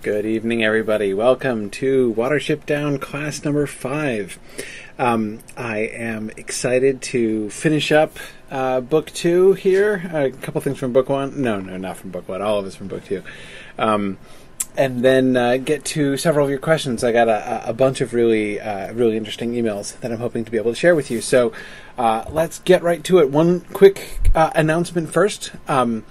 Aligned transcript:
Good 0.00 0.26
evening, 0.26 0.62
everybody. 0.62 1.12
Welcome 1.12 1.70
to 1.70 2.14
Watership 2.16 2.64
Down 2.66 2.98
class 2.98 3.44
number 3.44 3.66
five. 3.66 4.38
Um, 4.96 5.40
I 5.56 5.78
am 5.78 6.30
excited 6.36 7.02
to 7.02 7.50
finish 7.50 7.90
up 7.90 8.16
uh, 8.48 8.80
book 8.80 9.06
two 9.06 9.54
here. 9.54 10.08
A 10.14 10.30
couple 10.30 10.60
things 10.60 10.78
from 10.78 10.92
book 10.92 11.08
one. 11.08 11.42
No, 11.42 11.58
no, 11.60 11.76
not 11.76 11.96
from 11.96 12.10
book 12.10 12.28
one. 12.28 12.40
All 12.40 12.60
of 12.60 12.66
it's 12.66 12.76
from 12.76 12.86
book 12.86 13.06
two. 13.06 13.24
Um, 13.76 14.18
and 14.76 15.04
then 15.04 15.36
uh, 15.36 15.56
get 15.56 15.84
to 15.86 16.16
several 16.16 16.44
of 16.44 16.50
your 16.50 16.60
questions. 16.60 17.02
I 17.02 17.10
got 17.10 17.26
a, 17.26 17.70
a 17.70 17.72
bunch 17.72 18.00
of 18.00 18.14
really, 18.14 18.60
uh, 18.60 18.92
really 18.92 19.16
interesting 19.16 19.54
emails 19.54 19.98
that 19.98 20.12
I'm 20.12 20.18
hoping 20.18 20.44
to 20.44 20.50
be 20.52 20.58
able 20.58 20.70
to 20.70 20.78
share 20.78 20.94
with 20.94 21.10
you. 21.10 21.20
So 21.20 21.52
uh, 21.98 22.24
let's 22.30 22.60
get 22.60 22.84
right 22.84 23.02
to 23.02 23.18
it. 23.18 23.30
One 23.30 23.62
quick 23.72 24.30
uh, 24.32 24.52
announcement 24.54 25.12
first. 25.12 25.50
Um, 25.66 26.04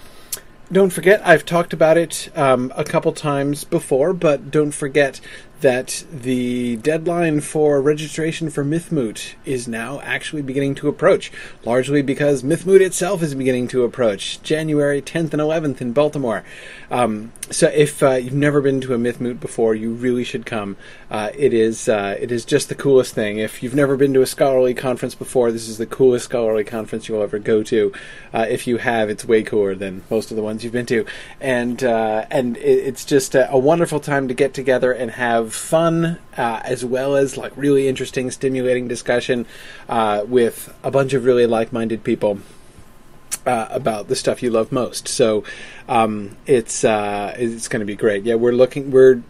don't 0.71 0.89
forget, 0.89 1.21
I've 1.25 1.45
talked 1.45 1.71
about 1.71 1.97
it 1.97 2.29
um, 2.35 2.73
a 2.75 2.83
couple 2.83 3.13
times 3.13 3.63
before, 3.63 4.13
but 4.13 4.51
don't 4.51 4.71
forget 4.71 5.21
that 5.61 6.03
the 6.11 6.75
deadline 6.77 7.41
for 7.41 7.81
registration 7.81 8.49
for 8.49 8.63
Mythmoot 8.63 9.33
is 9.45 9.67
now 9.67 9.99
actually 10.01 10.41
beginning 10.41 10.75
to 10.75 10.87
approach, 10.87 11.31
largely 11.63 12.01
because 12.01 12.43
Mythmoot 12.43 12.81
itself 12.81 13.23
is 13.23 13.33
beginning 13.33 13.67
to 13.69 13.83
approach, 13.83 14.41
January 14.43 15.01
10th 15.01 15.33
and 15.33 15.41
11th 15.41 15.81
in 15.81 15.93
Baltimore. 15.93 16.43
Um, 16.91 17.31
so 17.49 17.67
if 17.67 18.03
uh, 18.03 18.11
you've 18.11 18.33
never 18.33 18.61
been 18.61 18.81
to 18.81 18.93
a 18.93 18.97
Mythmoot 18.97 19.39
before, 19.39 19.73
you 19.73 19.91
really 19.91 20.23
should 20.23 20.45
come. 20.45 20.75
Uh, 21.09 21.29
it 21.35 21.53
is 21.53 21.87
uh, 21.87 22.17
it 22.19 22.31
is 22.31 22.43
just 22.43 22.69
the 22.69 22.75
coolest 22.75 23.13
thing. 23.13 23.37
If 23.37 23.63
you've 23.63 23.75
never 23.75 23.95
been 23.95 24.13
to 24.13 24.21
a 24.21 24.25
scholarly 24.25 24.73
conference 24.73 25.15
before, 25.15 25.51
this 25.51 25.67
is 25.67 25.77
the 25.77 25.85
coolest 25.85 26.25
scholarly 26.25 26.63
conference 26.63 27.07
you'll 27.07 27.21
ever 27.21 27.39
go 27.39 27.63
to. 27.63 27.93
Uh, 28.33 28.45
if 28.49 28.67
you 28.67 28.77
have, 28.77 29.09
it's 29.09 29.23
way 29.25 29.43
cooler 29.43 29.75
than 29.75 30.03
most 30.09 30.29
of 30.31 30.37
the 30.37 30.43
ones 30.43 30.63
you've 30.63 30.73
been 30.73 30.85
to, 30.87 31.05
and 31.39 31.83
uh, 31.83 32.25
and 32.29 32.57
it, 32.57 32.61
it's 32.61 33.05
just 33.05 33.33
a, 33.33 33.49
a 33.51 33.57
wonderful 33.57 33.99
time 33.99 34.27
to 34.27 34.33
get 34.33 34.53
together 34.53 34.91
and 34.91 35.11
have 35.11 35.53
fun 35.53 36.19
uh, 36.37 36.61
as 36.63 36.83
well 36.83 37.15
as 37.15 37.37
like 37.37 37.53
really 37.55 37.87
interesting, 37.87 38.29
stimulating 38.29 38.87
discussion 38.87 39.45
with 40.27 40.73
a 40.83 40.91
bunch 40.91 41.13
of 41.13 41.23
really 41.23 41.45
like-minded 41.45 42.03
people. 42.03 42.39
Uh, 43.45 43.67
about 43.71 44.09
the 44.09 44.15
stuff 44.15 44.43
you 44.43 44.49
love 44.49 44.73
most, 44.73 45.07
so 45.07 45.41
um, 45.87 46.35
it's 46.45 46.83
uh, 46.83 47.33
it's 47.37 47.69
going 47.69 47.79
to 47.79 47.85
be 47.85 47.95
great. 47.95 48.25
Yeah, 48.25 48.35
we're 48.35 48.51
looking. 48.51 48.91
We're 48.91 49.21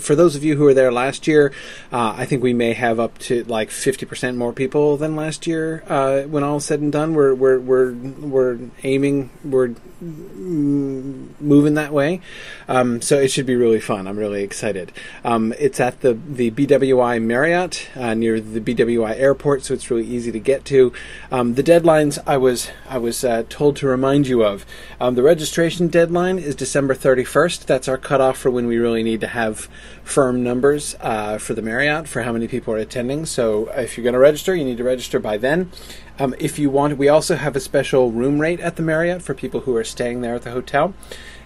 for 0.00 0.14
those 0.14 0.36
of 0.36 0.44
you 0.44 0.56
who 0.56 0.64
were 0.64 0.74
there 0.74 0.92
last 0.92 1.26
year, 1.26 1.52
uh, 1.92 2.14
I 2.16 2.24
think 2.24 2.42
we 2.42 2.52
may 2.52 2.72
have 2.74 3.00
up 3.00 3.18
to 3.18 3.44
like 3.44 3.70
fifty 3.70 4.06
percent 4.06 4.36
more 4.36 4.52
people 4.52 4.96
than 4.96 5.16
last 5.16 5.46
year. 5.46 5.82
Uh, 5.88 6.22
when 6.22 6.42
all 6.42 6.60
said 6.60 6.80
and 6.80 6.92
done, 6.92 7.14
we're 7.14 7.34
we're 7.34 7.58
we're 7.58 7.92
we're 7.92 8.58
aiming, 8.82 9.30
we're 9.44 9.74
moving 10.00 11.74
that 11.74 11.92
way. 11.92 12.20
Um, 12.68 13.00
so 13.00 13.18
it 13.18 13.28
should 13.28 13.46
be 13.46 13.54
really 13.54 13.80
fun. 13.80 14.06
I'm 14.06 14.18
really 14.18 14.42
excited. 14.42 14.92
Um, 15.24 15.54
it's 15.58 15.80
at 15.80 16.00
the 16.00 16.14
the 16.14 16.50
BWI 16.50 17.22
Marriott 17.22 17.88
uh, 17.96 18.14
near 18.14 18.40
the 18.40 18.60
BWI 18.60 19.18
airport, 19.18 19.64
so 19.64 19.74
it's 19.74 19.90
really 19.90 20.06
easy 20.06 20.32
to 20.32 20.40
get 20.40 20.64
to. 20.66 20.92
Um, 21.30 21.54
the 21.54 21.62
deadlines 21.62 22.18
I 22.26 22.36
was 22.36 22.70
I 22.88 22.98
was 22.98 23.24
uh, 23.24 23.44
told 23.48 23.76
to 23.76 23.86
remind 23.86 24.26
you 24.26 24.44
of. 24.44 24.66
Um, 25.00 25.14
the 25.14 25.22
registration 25.22 25.88
deadline 25.88 26.38
is 26.38 26.54
December 26.54 26.94
31st. 26.94 27.66
That's 27.66 27.88
our 27.88 27.98
cutoff 27.98 28.38
for 28.38 28.50
when 28.50 28.66
we 28.66 28.78
really 28.78 29.02
need 29.02 29.20
to 29.20 29.28
have 29.28 29.63
firm 30.02 30.42
numbers 30.42 30.96
uh, 31.00 31.38
for 31.38 31.54
the 31.54 31.62
Marriott 31.62 32.08
for 32.08 32.22
how 32.22 32.32
many 32.32 32.48
people 32.48 32.74
are 32.74 32.78
attending. 32.78 33.26
So 33.26 33.68
if 33.70 33.96
you're 33.96 34.02
going 34.04 34.14
to 34.14 34.18
register, 34.18 34.54
you 34.54 34.64
need 34.64 34.78
to 34.78 34.84
register 34.84 35.18
by 35.18 35.36
then. 35.36 35.70
Um, 36.18 36.34
if 36.38 36.58
you 36.58 36.70
want, 36.70 36.96
we 36.98 37.08
also 37.08 37.36
have 37.36 37.56
a 37.56 37.60
special 37.60 38.12
room 38.12 38.40
rate 38.40 38.60
at 38.60 38.76
the 38.76 38.82
Marriott 38.82 39.22
for 39.22 39.34
people 39.34 39.60
who 39.60 39.74
are 39.76 39.84
staying 39.84 40.20
there 40.20 40.34
at 40.34 40.42
the 40.42 40.52
hotel, 40.52 40.94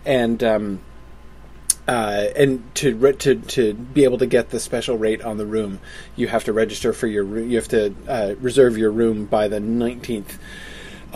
and 0.04 0.44
um, 0.44 0.80
uh, 1.86 2.26
and 2.36 2.74
to 2.74 3.12
to 3.14 3.36
to 3.36 3.72
be 3.74 4.04
able 4.04 4.18
to 4.18 4.26
get 4.26 4.50
the 4.50 4.60
special 4.60 4.98
rate 4.98 5.22
on 5.22 5.38
the 5.38 5.46
room, 5.46 5.80
you 6.16 6.28
have 6.28 6.44
to 6.44 6.52
register 6.52 6.92
for 6.92 7.06
your. 7.06 7.38
You 7.38 7.56
have 7.56 7.68
to 7.68 7.94
uh, 8.06 8.34
reserve 8.40 8.76
your 8.76 8.90
room 8.90 9.24
by 9.24 9.48
the 9.48 9.58
nineteenth 9.58 10.38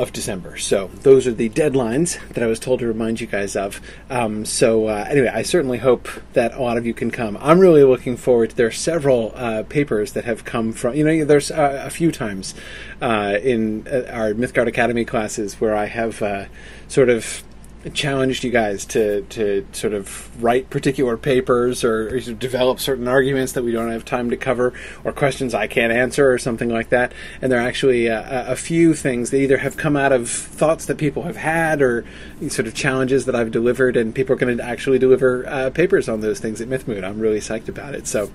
of 0.02 0.12
December. 0.12 0.58
So 0.58 0.88
those 1.02 1.28
are 1.28 1.32
the 1.32 1.48
deadlines 1.48 2.18
that 2.30 2.42
I 2.42 2.48
was 2.48 2.58
told 2.58 2.80
to 2.80 2.86
remind 2.88 3.20
you 3.20 3.28
guys 3.28 3.54
of. 3.54 3.80
Um, 4.10 4.44
so 4.44 4.88
uh, 4.88 5.06
anyway, 5.08 5.28
I 5.28 5.42
certainly 5.42 5.78
hope 5.78 6.08
that 6.32 6.52
a 6.54 6.60
lot 6.60 6.76
of 6.76 6.84
you 6.84 6.92
can 6.92 7.12
come. 7.12 7.38
I'm 7.40 7.60
really 7.60 7.84
looking 7.84 8.16
forward. 8.16 8.50
To, 8.50 8.56
there 8.56 8.66
are 8.66 8.72
several 8.72 9.32
uh, 9.36 9.62
papers 9.62 10.12
that 10.14 10.24
have 10.24 10.44
come 10.44 10.72
from. 10.72 10.96
You 10.96 11.04
know, 11.04 11.24
there's 11.24 11.52
uh, 11.52 11.82
a 11.86 11.90
few 11.90 12.10
times 12.10 12.52
uh, 13.00 13.38
in 13.40 13.86
uh, 13.86 14.10
our 14.10 14.34
Mythgard 14.34 14.66
Academy 14.66 15.04
classes 15.04 15.60
where 15.60 15.76
I 15.76 15.86
have 15.86 16.48
sort 16.88 17.08
of 17.08 17.44
challenged 17.91 18.44
you 18.44 18.50
guys 18.50 18.84
to 18.87 19.22
to 19.22 19.66
sort 19.72 19.93
of 19.93 20.43
write 20.43 20.70
particular 20.70 21.16
papers 21.16 21.84
or, 21.84 22.15
or 22.15 22.20
develop 22.20 22.81
certain 22.81 23.09
arguments 23.09 23.53
that 23.53 23.65
we 23.65 23.72
don't 23.72 23.91
have 23.91 24.04
time 24.04 24.31
to 24.31 24.37
cover 24.37 24.72
or 25.04 25.12
questions 25.12 25.54
I 25.54 25.66
can't 25.66 25.93
answer 25.93 26.31
or 26.32 26.38
something 26.38 26.69
like 26.69 26.91
that. 26.91 27.12
And 27.41 27.50
there 27.50 27.59
are 27.59 27.66
actually 27.66 28.06
a, 28.06 28.50
a 28.50 28.56
few 28.56 28.94
things 28.94 29.31
that 29.31 29.38
either 29.38 29.59
have 29.59 29.76
come 29.76 29.97
out 29.97 30.12
of 30.12 30.28
thoughts 30.28 30.87
that 30.87 30.98
people 30.98 31.22
have 31.25 31.37
had 31.37 31.82
or 31.82 32.04
sort 32.48 32.66
of 32.66 32.75
challenges 32.75 33.26
that 33.26 33.34
I've 33.34 33.50
delivered, 33.50 33.97
and 33.97 34.14
people 34.14 34.34
are 34.34 34.38
going 34.38 34.56
to 34.56 34.64
actually 34.64 34.99
deliver 34.99 35.47
uh, 35.49 35.70
papers 35.70 36.09
on 36.09 36.20
those 36.20 36.41
things 36.41 36.60
at 36.60 36.69
Mythmoot. 36.69 37.04
I'm 37.04 37.20
really 37.20 37.41
psyched 37.41 37.69
about 37.69 37.94
it. 37.94 38.06
So, 38.06 38.31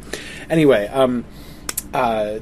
anyway. 0.49 0.87
Um, 0.87 1.25
uh, 1.93 2.39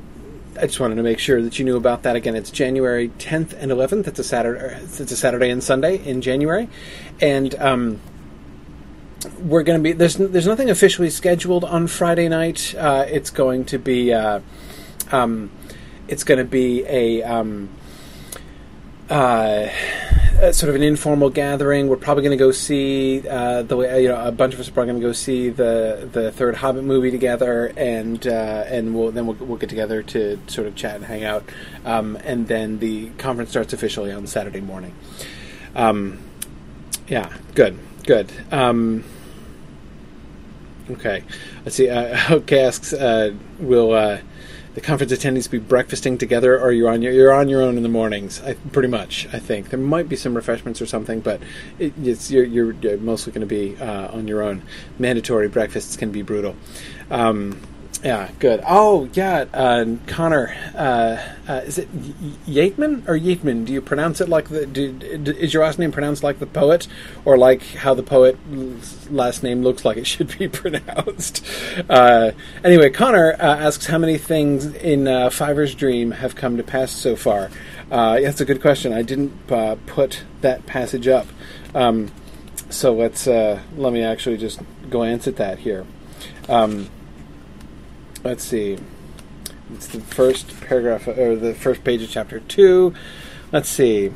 I 0.58 0.68
just 0.68 0.80
wanted 0.80 0.96
to 0.96 1.04
make 1.04 1.20
sure 1.20 1.42
that 1.42 1.60
you 1.60 1.66
knew 1.66 1.76
about 1.76 2.04
that. 2.04 2.16
Again, 2.16 2.36
it's 2.36 2.50
January 2.50 3.10
10th 3.10 3.54
and 3.54 3.72
11th. 3.72 4.08
It's 4.08 4.20
a 4.20 4.24
Saturday. 4.24 4.76
It's 4.84 5.00
a 5.00 5.18
Saturday 5.18 5.50
and 5.50 5.62
Sunday 5.62 5.98
in 5.98 6.22
January, 6.22 6.70
and 7.20 7.54
um, 7.56 8.00
we're 9.40 9.64
going 9.64 9.80
to 9.80 9.84
be 9.84 9.92
there's 9.92 10.16
there's 10.16 10.48
nothing 10.48 10.70
officially 10.70 11.10
scheduled 11.10 11.66
on 11.66 11.88
Friday 11.88 12.30
night. 12.30 12.74
Uh, 12.78 13.06
it's 13.08 13.30
going 13.30 13.66
to 13.66 13.78
be 13.78 14.14
uh, 14.14 14.40
um, 15.12 15.52
it's 16.08 16.24
going 16.24 16.38
to 16.38 16.46
be 16.46 16.86
a 16.86 17.24
um, 17.24 17.70
uh, 19.10 19.70
sort 20.52 20.70
of 20.70 20.76
an 20.76 20.84
informal 20.84 21.30
gathering. 21.30 21.88
We're 21.88 21.96
probably 21.98 22.24
going 22.24 22.38
to 22.38 22.44
go 22.44 22.52
see 22.52 23.28
uh, 23.28 23.64
the 23.64 23.78
way 23.78 24.04
you 24.04 24.10
know 24.10 24.26
a 24.26 24.32
bunch 24.32 24.54
of 24.54 24.60
us 24.60 24.68
are 24.68 24.72
probably 24.72 24.94
going 24.94 25.02
to 25.02 25.08
go 25.08 25.14
see 25.14 25.50
the 25.50 26.10
the 26.12 26.32
third 26.32 26.56
Hobbit 26.56 26.84
movie 26.84 27.12
together, 27.12 27.72
and 27.78 28.26
uh, 28.26 28.66
and 28.68 28.96
we'll 28.96 29.12
then 29.12 29.28
we'll, 29.28 29.36
we'll 29.38 29.58
get 29.58 29.70
together 29.70 30.02
to 30.04 30.40
sort 30.48 30.68
of 30.68 30.76
chat 30.76 30.96
and 30.96 31.06
hang 31.06 31.24
out, 31.24 31.44
um, 31.86 32.18
and 32.24 32.48
then 32.48 32.80
the 32.80 33.10
conference 33.12 33.52
starts 33.52 33.74
officially 33.74 34.12
on 34.12 34.28
Saturday 34.28 34.62
morning. 34.62 34.94
Um, 35.76 36.20
yeah, 37.08 37.32
good, 37.54 37.78
good. 38.04 38.32
Um, 38.52 39.04
okay, 40.90 41.24
let's 41.64 41.76
see. 41.76 41.90
Uh, 41.90 42.18
okay, 42.32 42.66
asks, 42.66 42.94
uh, 42.94 43.34
will 43.60 43.94
uh, 43.94 44.20
the 44.76 44.82
conference 44.82 45.14
attendees 45.14 45.50
be 45.50 45.58
breakfasting 45.58 46.18
together, 46.18 46.60
or 46.60 46.72
you're 46.72 46.92
on 46.92 47.02
your 47.02 47.14
you're 47.14 47.34
on 47.34 47.50
your 47.50 47.62
own 47.62 47.78
in 47.78 47.84
the 47.84 47.90
mornings. 47.90 48.42
I, 48.44 48.54
pretty 48.54 48.90
much, 48.90 49.26
I 49.34 49.40
think 49.40 49.70
there 49.70 49.80
might 49.80 50.10
be 50.10 50.18
some 50.18 50.36
refreshments 50.36 50.82
or 50.82 50.86
something, 50.86 51.22
but 51.22 51.42
it, 51.80 51.94
it's 52.04 52.30
you're, 52.30 52.44
you're 52.44 52.98
mostly 52.98 53.32
going 53.32 53.48
to 53.48 53.48
be 53.48 53.78
uh, 53.78 54.10
on 54.12 54.28
your 54.28 54.44
own. 54.44 54.62
Mandatory 55.00 55.48
breakfasts 55.48 55.96
can 55.96 56.12
be 56.12 56.22
brutal. 56.22 56.56
Um, 57.10 57.60
yeah, 58.06 58.30
good. 58.38 58.62
Oh, 58.68 59.10
yeah, 59.14 59.46
uh, 59.52 59.96
Connor. 60.06 60.56
Uh, 60.76 61.18
uh, 61.50 61.62
is 61.66 61.80
it 61.80 61.92
Yateman 62.46 63.08
or 63.08 63.18
Yateman? 63.18 63.66
Do 63.66 63.74
you 63.74 63.82
pronounce 63.82 64.22
it 64.22 64.30
like 64.30 64.50
the? 64.50 64.68
Do, 64.68 65.00
is 65.32 65.56
your 65.56 65.64
last 65.64 65.80
name 65.80 65.92
pronounced 65.92 66.22
like 66.22 66.38
the 66.38 66.46
poet, 66.46 66.88
or 67.26 67.36
like 67.36 67.64
how 67.64 67.96
the 67.96 68.04
poet's 68.04 69.10
last 69.10 69.42
name 69.42 69.64
looks 69.64 69.84
like 69.84 69.98
it 69.98 70.06
should 70.06 70.38
be 70.38 70.48
pronounced? 70.48 71.44
Uh, 71.90 72.34
anyway, 72.64 72.92
Connor 72.92 73.34
uh, 73.40 73.58
asks 73.58 73.88
how 73.88 73.98
many 73.98 74.20
things 74.20 74.68
in 74.68 75.08
uh, 75.08 75.32
Fiver's 75.32 75.74
dream 75.74 76.12
have 76.12 76.36
come 76.36 76.58
to 76.58 76.64
pass 76.64 76.92
so 76.92 77.16
far. 77.16 77.50
Uh, 77.90 78.20
that's 78.20 78.40
a 78.40 78.46
good 78.46 78.62
question. 78.62 78.94
I 78.94 79.02
didn't 79.02 79.48
put 79.48 80.24
that 80.42 80.68
passage 80.68 81.08
up, 81.08 81.26
um, 81.74 82.12
so 82.70 82.94
let's 82.94 83.26
let 83.26 83.94
me 83.94 84.04
actually 84.04 84.38
just 84.38 84.60
go 84.92 85.02
answer 85.02 85.32
that 85.32 85.58
here. 85.58 85.88
Um, 86.48 86.92
let's 88.26 88.44
see. 88.44 88.78
It's 89.74 89.88
the 89.88 90.02
first 90.02 90.60
paragraph 90.62 91.08
or 91.08 91.36
the 91.36 91.54
first 91.54 91.84
page 91.84 92.02
of 92.02 92.10
chapter 92.10 92.40
two. 92.42 92.94
Let's 93.52 93.70
see. 93.70 94.12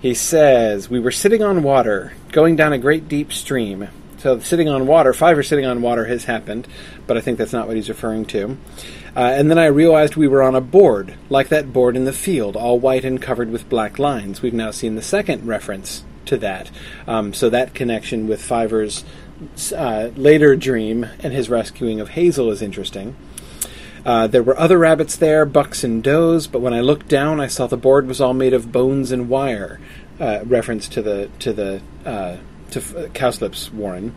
He 0.00 0.14
says, 0.14 0.90
We 0.90 1.00
were 1.00 1.10
sitting 1.10 1.42
on 1.42 1.62
water, 1.62 2.12
going 2.30 2.56
down 2.56 2.72
a 2.72 2.78
great 2.78 3.08
deep 3.08 3.32
stream. 3.32 3.88
So, 4.18 4.38
sitting 4.38 4.68
on 4.68 4.86
water, 4.86 5.12
Fiver 5.12 5.42
sitting 5.42 5.66
on 5.66 5.82
water 5.82 6.06
has 6.06 6.24
happened, 6.24 6.68
but 7.06 7.16
I 7.16 7.20
think 7.20 7.36
that's 7.36 7.52
not 7.52 7.66
what 7.66 7.76
he's 7.76 7.88
referring 7.88 8.24
to. 8.26 8.56
Uh, 9.16 9.20
and 9.20 9.50
then 9.50 9.58
I 9.58 9.66
realized 9.66 10.16
we 10.16 10.28
were 10.28 10.42
on 10.42 10.54
a 10.54 10.60
board, 10.60 11.14
like 11.28 11.48
that 11.48 11.72
board 11.72 11.96
in 11.96 12.04
the 12.04 12.12
field, 12.12 12.56
all 12.56 12.78
white 12.78 13.04
and 13.04 13.20
covered 13.20 13.50
with 13.50 13.68
black 13.68 13.98
lines. 13.98 14.40
We've 14.40 14.54
now 14.54 14.70
seen 14.70 14.94
the 14.94 15.02
second 15.02 15.46
reference 15.46 16.04
to 16.26 16.38
that. 16.38 16.70
Um, 17.06 17.34
so, 17.34 17.50
that 17.50 17.74
connection 17.74 18.26
with 18.26 18.42
Fiver's 18.42 19.04
uh, 19.76 20.10
later 20.16 20.56
dream 20.56 21.06
and 21.20 21.32
his 21.32 21.48
rescuing 21.48 22.00
of 22.00 22.10
Hazel 22.10 22.50
is 22.50 22.62
interesting. 22.62 23.16
Uh, 24.04 24.26
there 24.26 24.42
were 24.42 24.58
other 24.58 24.78
rabbits 24.78 25.16
there, 25.16 25.46
bucks 25.46 25.82
and 25.82 26.02
does, 26.02 26.46
but 26.46 26.60
when 26.60 26.74
I 26.74 26.80
looked 26.80 27.08
down, 27.08 27.40
I 27.40 27.46
saw 27.46 27.66
the 27.66 27.76
board 27.76 28.06
was 28.06 28.20
all 28.20 28.34
made 28.34 28.52
of 28.52 28.70
bones 28.70 29.10
and 29.10 29.28
wire. 29.28 29.80
Uh, 30.20 30.40
reference 30.44 30.88
to 30.90 31.02
the 31.02 31.28
to 31.40 31.52
the 31.52 31.82
uh, 32.04 32.36
to 32.70 32.78
uh, 32.78 33.08
Cowslip's 33.08 33.72
warren, 33.72 34.14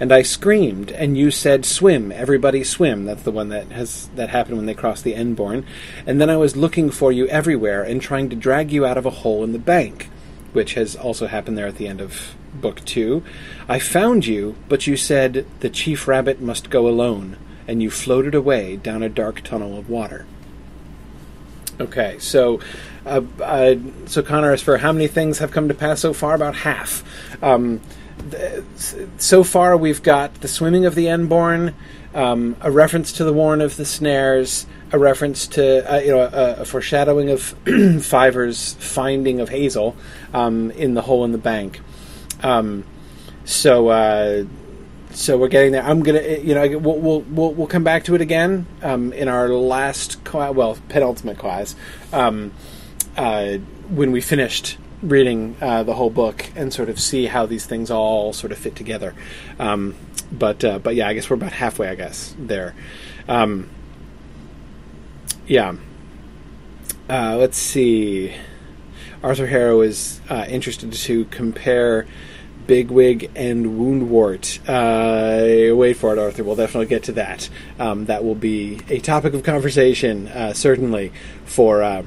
and 0.00 0.12
I 0.12 0.22
screamed, 0.22 0.90
and 0.90 1.16
you 1.16 1.30
said, 1.30 1.64
"Swim, 1.64 2.10
everybody, 2.10 2.64
swim." 2.64 3.04
That's 3.04 3.22
the 3.22 3.30
one 3.30 3.50
that 3.50 3.70
has 3.70 4.08
that 4.16 4.30
happened 4.30 4.56
when 4.56 4.66
they 4.66 4.74
crossed 4.74 5.04
the 5.04 5.14
Enborne. 5.14 5.64
And 6.04 6.20
then 6.20 6.30
I 6.30 6.36
was 6.36 6.56
looking 6.56 6.90
for 6.90 7.12
you 7.12 7.28
everywhere 7.28 7.84
and 7.84 8.02
trying 8.02 8.28
to 8.30 8.36
drag 8.36 8.72
you 8.72 8.84
out 8.84 8.96
of 8.96 9.06
a 9.06 9.10
hole 9.10 9.44
in 9.44 9.52
the 9.52 9.60
bank, 9.60 10.08
which 10.52 10.74
has 10.74 10.96
also 10.96 11.28
happened 11.28 11.56
there 11.56 11.68
at 11.68 11.76
the 11.76 11.86
end 11.86 12.00
of 12.00 12.34
book 12.60 12.84
two. 12.84 13.22
I 13.68 13.78
found 13.78 14.26
you, 14.26 14.56
but 14.68 14.86
you 14.86 14.96
said 14.96 15.46
the 15.60 15.70
chief 15.70 16.08
rabbit 16.08 16.40
must 16.40 16.70
go 16.70 16.88
alone, 16.88 17.36
and 17.68 17.82
you 17.82 17.90
floated 17.90 18.34
away 18.34 18.76
down 18.76 19.02
a 19.02 19.08
dark 19.08 19.42
tunnel 19.42 19.78
of 19.78 19.88
water. 19.88 20.26
Okay, 21.78 22.18
so 22.18 22.60
uh, 23.04 23.22
uh, 23.40 23.76
so 24.06 24.22
Connor, 24.22 24.52
as 24.52 24.62
for 24.62 24.78
how 24.78 24.92
many 24.92 25.08
things 25.08 25.38
have 25.38 25.50
come 25.50 25.68
to 25.68 25.74
pass 25.74 26.00
so 26.00 26.12
far, 26.12 26.34
about 26.34 26.56
half. 26.56 27.04
Um, 27.42 27.80
so 29.18 29.44
far, 29.44 29.76
we've 29.76 30.02
got 30.02 30.34
the 30.40 30.48
swimming 30.48 30.86
of 30.86 30.94
the 30.94 31.08
Enborne, 31.08 31.74
um, 32.14 32.56
a 32.60 32.70
reference 32.70 33.12
to 33.12 33.24
the 33.24 33.32
Warren 33.32 33.60
of 33.60 33.76
the 33.76 33.84
Snares, 33.84 34.66
a 34.90 34.98
reference 34.98 35.46
to 35.48 35.92
uh, 35.92 35.98
you 35.98 36.10
know 36.10 36.20
a, 36.20 36.62
a 36.62 36.64
foreshadowing 36.64 37.30
of 37.30 37.42
Fiver's 38.02 38.74
finding 38.74 39.40
of 39.40 39.48
Hazel 39.48 39.96
um, 40.32 40.70
in 40.72 40.94
the 40.94 41.02
hole 41.02 41.24
in 41.24 41.32
the 41.32 41.38
bank. 41.38 41.80
Um, 42.42 42.84
so 43.44 43.88
uh, 43.88 44.44
so 45.10 45.38
we're 45.38 45.48
getting 45.48 45.72
there. 45.72 45.82
I'm 45.82 46.02
gonna, 46.02 46.20
you 46.20 46.54
know, 46.54 46.78
we'll 46.78 46.98
we'll 46.98 47.20
we'll, 47.22 47.54
we'll 47.54 47.66
come 47.66 47.84
back 47.84 48.04
to 48.04 48.14
it 48.14 48.20
again 48.20 48.66
um, 48.82 49.12
in 49.12 49.28
our 49.28 49.48
last, 49.48 50.22
class, 50.24 50.54
well, 50.54 50.76
penultimate 50.88 51.38
class, 51.38 51.74
um, 52.12 52.52
uh, 53.16 53.54
when 53.88 54.12
we 54.12 54.20
finished 54.20 54.76
reading 55.02 55.56
uh, 55.60 55.82
the 55.82 55.94
whole 55.94 56.10
book 56.10 56.46
and 56.56 56.72
sort 56.72 56.88
of 56.88 56.98
see 56.98 57.26
how 57.26 57.46
these 57.46 57.66
things 57.66 57.90
all 57.90 58.32
sort 58.32 58.52
of 58.52 58.58
fit 58.58 58.76
together. 58.76 59.14
Um, 59.58 59.94
but 60.30 60.64
uh, 60.64 60.78
but 60.78 60.94
yeah, 60.94 61.08
I 61.08 61.14
guess 61.14 61.30
we're 61.30 61.36
about 61.36 61.52
halfway. 61.52 61.88
I 61.88 61.94
guess 61.94 62.34
there. 62.38 62.74
Um, 63.28 63.70
yeah. 65.46 65.76
Uh, 67.08 67.36
let's 67.36 67.56
see. 67.56 68.34
Arthur 69.26 69.48
Harrow 69.48 69.80
is 69.80 70.20
uh, 70.30 70.46
interested 70.48 70.92
to 70.92 71.24
compare 71.24 72.06
Bigwig 72.68 73.28
and 73.34 73.66
Woundwort. 73.66 74.60
Uh, 74.68 75.74
wait 75.74 75.94
for 75.94 76.12
it, 76.12 76.18
Arthur. 76.20 76.44
We'll 76.44 76.54
definitely 76.54 76.86
get 76.86 77.02
to 77.04 77.12
that. 77.14 77.50
Um, 77.80 78.04
that 78.04 78.22
will 78.22 78.36
be 78.36 78.78
a 78.88 79.00
topic 79.00 79.34
of 79.34 79.42
conversation, 79.42 80.28
uh, 80.28 80.52
certainly 80.52 81.12
for 81.44 81.82
uh, 81.82 82.04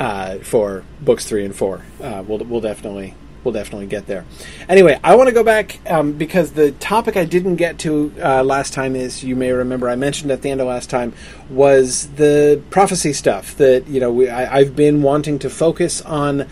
uh 0.00 0.38
for 0.38 0.82
books 1.00 1.26
three 1.26 1.44
and 1.44 1.54
four. 1.54 1.84
Uh, 2.02 2.24
we'll 2.26 2.38
we'll 2.38 2.60
definitely 2.60 3.14
we'll 3.48 3.54
definitely 3.54 3.86
get 3.86 4.06
there. 4.06 4.26
Anyway, 4.68 5.00
I 5.02 5.16
want 5.16 5.28
to 5.28 5.32
go 5.32 5.42
back 5.42 5.80
um, 5.90 6.12
because 6.12 6.52
the 6.52 6.72
topic 6.72 7.16
I 7.16 7.24
didn't 7.24 7.56
get 7.56 7.78
to 7.80 8.12
uh, 8.22 8.44
last 8.44 8.74
time 8.74 8.94
is 8.94 9.24
you 9.24 9.36
may 9.36 9.52
remember 9.52 9.88
I 9.88 9.96
mentioned 9.96 10.30
at 10.30 10.42
the 10.42 10.50
end 10.50 10.60
of 10.60 10.66
last 10.66 10.90
time 10.90 11.14
was 11.48 12.08
the 12.08 12.62
prophecy 12.68 13.14
stuff 13.14 13.56
that 13.56 13.88
you 13.88 14.00
know 14.00 14.12
we, 14.12 14.28
I, 14.28 14.58
I've 14.58 14.76
been 14.76 15.00
wanting 15.00 15.38
to 15.38 15.48
focus 15.48 16.02
on 16.02 16.46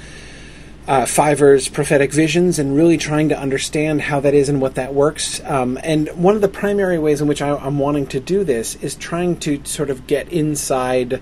uh, 0.89 1.05
Fiver's 1.05 1.69
prophetic 1.69 2.13
visions 2.13 2.59
and 2.59 2.75
really 2.75 2.97
trying 2.97 3.29
to 3.29 3.39
understand 3.39 4.01
how 4.01 4.21
that 4.21 4.33
is 4.33 4.49
and 4.49 4.59
what 4.59 4.77
that 4.77 4.95
works. 4.95 5.45
Um, 5.45 5.79
and 5.83 6.09
one 6.11 6.35
of 6.35 6.41
the 6.41 6.49
primary 6.49 6.99
ways 6.99 7.21
in 7.21 7.29
which 7.29 7.43
I, 7.43 7.49
am 7.67 7.79
wanting 7.79 8.07
to 8.09 8.21
do 8.21 8.43
this 8.43 8.77
is 8.77 8.95
trying 8.95 9.37
to 9.41 9.63
sort 9.65 9.91
of 9.91 10.07
get 10.07 10.33
inside, 10.33 11.21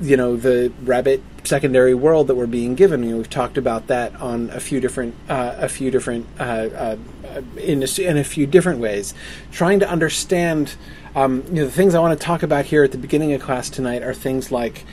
you 0.00 0.16
know, 0.16 0.36
the 0.36 0.72
rabbit 0.82 1.22
secondary 1.44 1.94
world 1.94 2.26
that 2.28 2.34
we're 2.34 2.46
being 2.46 2.74
given. 2.74 3.16
We've 3.16 3.28
talked 3.28 3.58
about 3.58 3.88
that 3.88 4.14
on 4.16 4.50
a 4.50 4.60
few 4.60 4.80
different, 4.80 5.14
uh, 5.28 5.54
a 5.58 5.68
few 5.68 5.90
different, 5.90 6.26
uh, 6.38 6.42
uh 6.42 6.96
in 7.56 7.82
a, 7.82 8.00
in 8.00 8.16
a 8.16 8.24
few 8.24 8.46
different 8.46 8.80
ways, 8.80 9.14
trying 9.52 9.80
to 9.80 9.88
understand. 9.88 10.74
Um, 11.14 11.44
you 11.48 11.54
know, 11.54 11.64
the 11.64 11.72
things 11.72 11.94
I 11.94 12.00
want 12.00 12.18
to 12.18 12.24
talk 12.24 12.42
about 12.42 12.66
here 12.66 12.84
at 12.84 12.92
the 12.92 12.98
beginning 12.98 13.32
of 13.32 13.42
class 13.42 13.68
tonight 13.68 14.02
are 14.02 14.14
things 14.14 14.52
like 14.52 14.84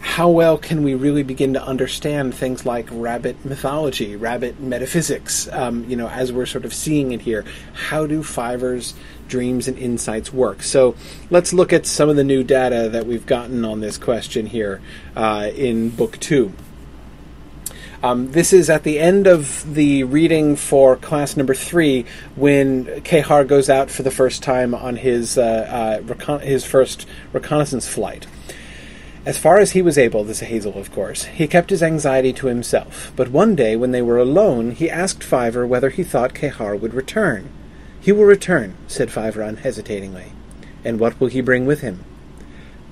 how 0.00 0.30
well 0.30 0.56
can 0.56 0.82
we 0.82 0.94
really 0.94 1.22
begin 1.22 1.52
to 1.52 1.62
understand 1.62 2.34
things 2.34 2.64
like 2.64 2.88
rabbit 2.90 3.44
mythology, 3.44 4.16
rabbit 4.16 4.58
metaphysics? 4.58 5.46
Um, 5.52 5.84
you 5.88 5.96
know, 5.96 6.08
as 6.08 6.32
we're 6.32 6.46
sort 6.46 6.64
of 6.64 6.72
seeing 6.72 7.12
it 7.12 7.20
here, 7.20 7.44
how 7.74 8.06
do 8.06 8.22
Fiver's 8.22 8.94
dreams 9.30 9.66
and 9.66 9.78
insights 9.78 10.32
work? 10.32 10.62
So 10.62 10.94
let's 11.30 11.54
look 11.54 11.72
at 11.72 11.86
some 11.86 12.10
of 12.10 12.16
the 12.16 12.24
new 12.24 12.44
data 12.44 12.90
that 12.90 13.06
we've 13.06 13.24
gotten 13.24 13.64
on 13.64 13.80
this 13.80 13.96
question 13.96 14.44
here 14.44 14.82
uh, 15.16 15.50
in 15.54 15.88
book 15.88 16.18
two. 16.20 16.52
Um, 18.02 18.32
this 18.32 18.54
is 18.54 18.70
at 18.70 18.82
the 18.82 18.98
end 18.98 19.26
of 19.26 19.74
the 19.74 20.04
reading 20.04 20.56
for 20.56 20.96
class 20.96 21.36
number 21.36 21.54
three 21.54 22.06
when 22.34 22.86
Kehaar 22.86 23.46
goes 23.46 23.68
out 23.68 23.90
for 23.90 24.02
the 24.02 24.10
first 24.10 24.42
time 24.42 24.74
on 24.74 24.96
his 24.96 25.36
uh, 25.36 25.42
uh, 25.42 26.02
recon- 26.06 26.40
his 26.40 26.64
first 26.64 27.06
reconnaissance 27.34 27.86
flight. 27.86 28.26
As 29.26 29.36
far 29.36 29.58
as 29.58 29.72
he 29.72 29.82
was 29.82 29.98
able, 29.98 30.24
this 30.24 30.40
Hazel, 30.40 30.78
of 30.78 30.90
course, 30.90 31.24
he 31.24 31.46
kept 31.46 31.68
his 31.68 31.82
anxiety 31.82 32.32
to 32.32 32.46
himself, 32.46 33.12
but 33.16 33.28
one 33.28 33.54
day 33.54 33.76
when 33.76 33.90
they 33.90 34.00
were 34.00 34.16
alone, 34.16 34.70
he 34.70 34.88
asked 34.88 35.22
Fiver 35.22 35.66
whether 35.66 35.90
he 35.90 36.02
thought 36.02 36.32
Kehaar 36.32 36.80
would 36.80 36.94
return. 36.94 37.50
He 38.00 38.12
will 38.12 38.24
return, 38.24 38.74
said 38.88 39.10
Fiver 39.10 39.42
unhesitatingly. 39.42 40.32
And 40.84 40.98
what 40.98 41.20
will 41.20 41.28
he 41.28 41.40
bring 41.40 41.66
with 41.66 41.80
him? 41.82 42.04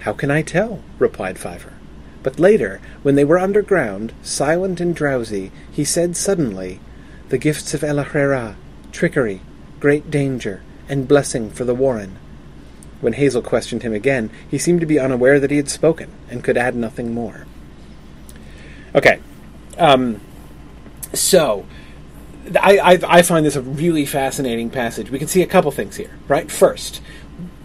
How 0.01 0.13
can 0.13 0.31
I 0.31 0.43
tell? 0.43 0.83
replied 0.99 1.39
Fiver. 1.39 1.73
But 2.23 2.39
later, 2.39 2.81
when 3.03 3.15
they 3.15 3.25
were 3.25 3.39
underground, 3.39 4.13
silent 4.23 4.81
and 4.81 4.95
drowsy, 4.95 5.51
he 5.71 5.85
said 5.85 6.17
suddenly, 6.17 6.81
The 7.31 7.39
gifts 7.39 7.73
of 7.75 7.83
El-ahrairah, 7.83 8.57
trickery, 8.93 9.41
great 9.81 10.11
danger, 10.11 10.63
and 10.89 11.09
blessing 11.09 11.51
for 11.51 11.65
the 11.65 11.75
Warren. 11.75 12.19
When 13.01 13.13
Hazel 13.13 13.43
questioned 13.43 13.83
him 13.83 13.93
again, 13.93 14.31
he 14.51 14.59
seemed 14.59 14.81
to 14.81 14.87
be 14.87 14.99
unaware 14.99 15.39
that 15.39 15.51
he 15.51 15.57
had 15.57 15.69
spoken 15.69 16.11
and 16.29 16.43
could 16.43 16.57
add 16.57 16.75
nothing 16.75 17.15
more. 17.15 17.47
Okay. 18.95 19.21
Um, 19.79 20.21
so, 21.13 21.67
I, 22.57 22.79
I, 22.79 22.99
I, 23.07 23.23
find 23.23 23.45
this 23.45 23.57
a 23.57 23.63
really 23.63 24.07
fascinating 24.07 24.71
passage. 24.71 25.11
We 25.11 25.19
can 25.19 25.29
see 25.29 25.43
a 25.43 25.47
couple 25.47 25.71
things 25.71 25.97
here, 25.97 26.17
right? 26.29 26.51
First, 26.51 27.01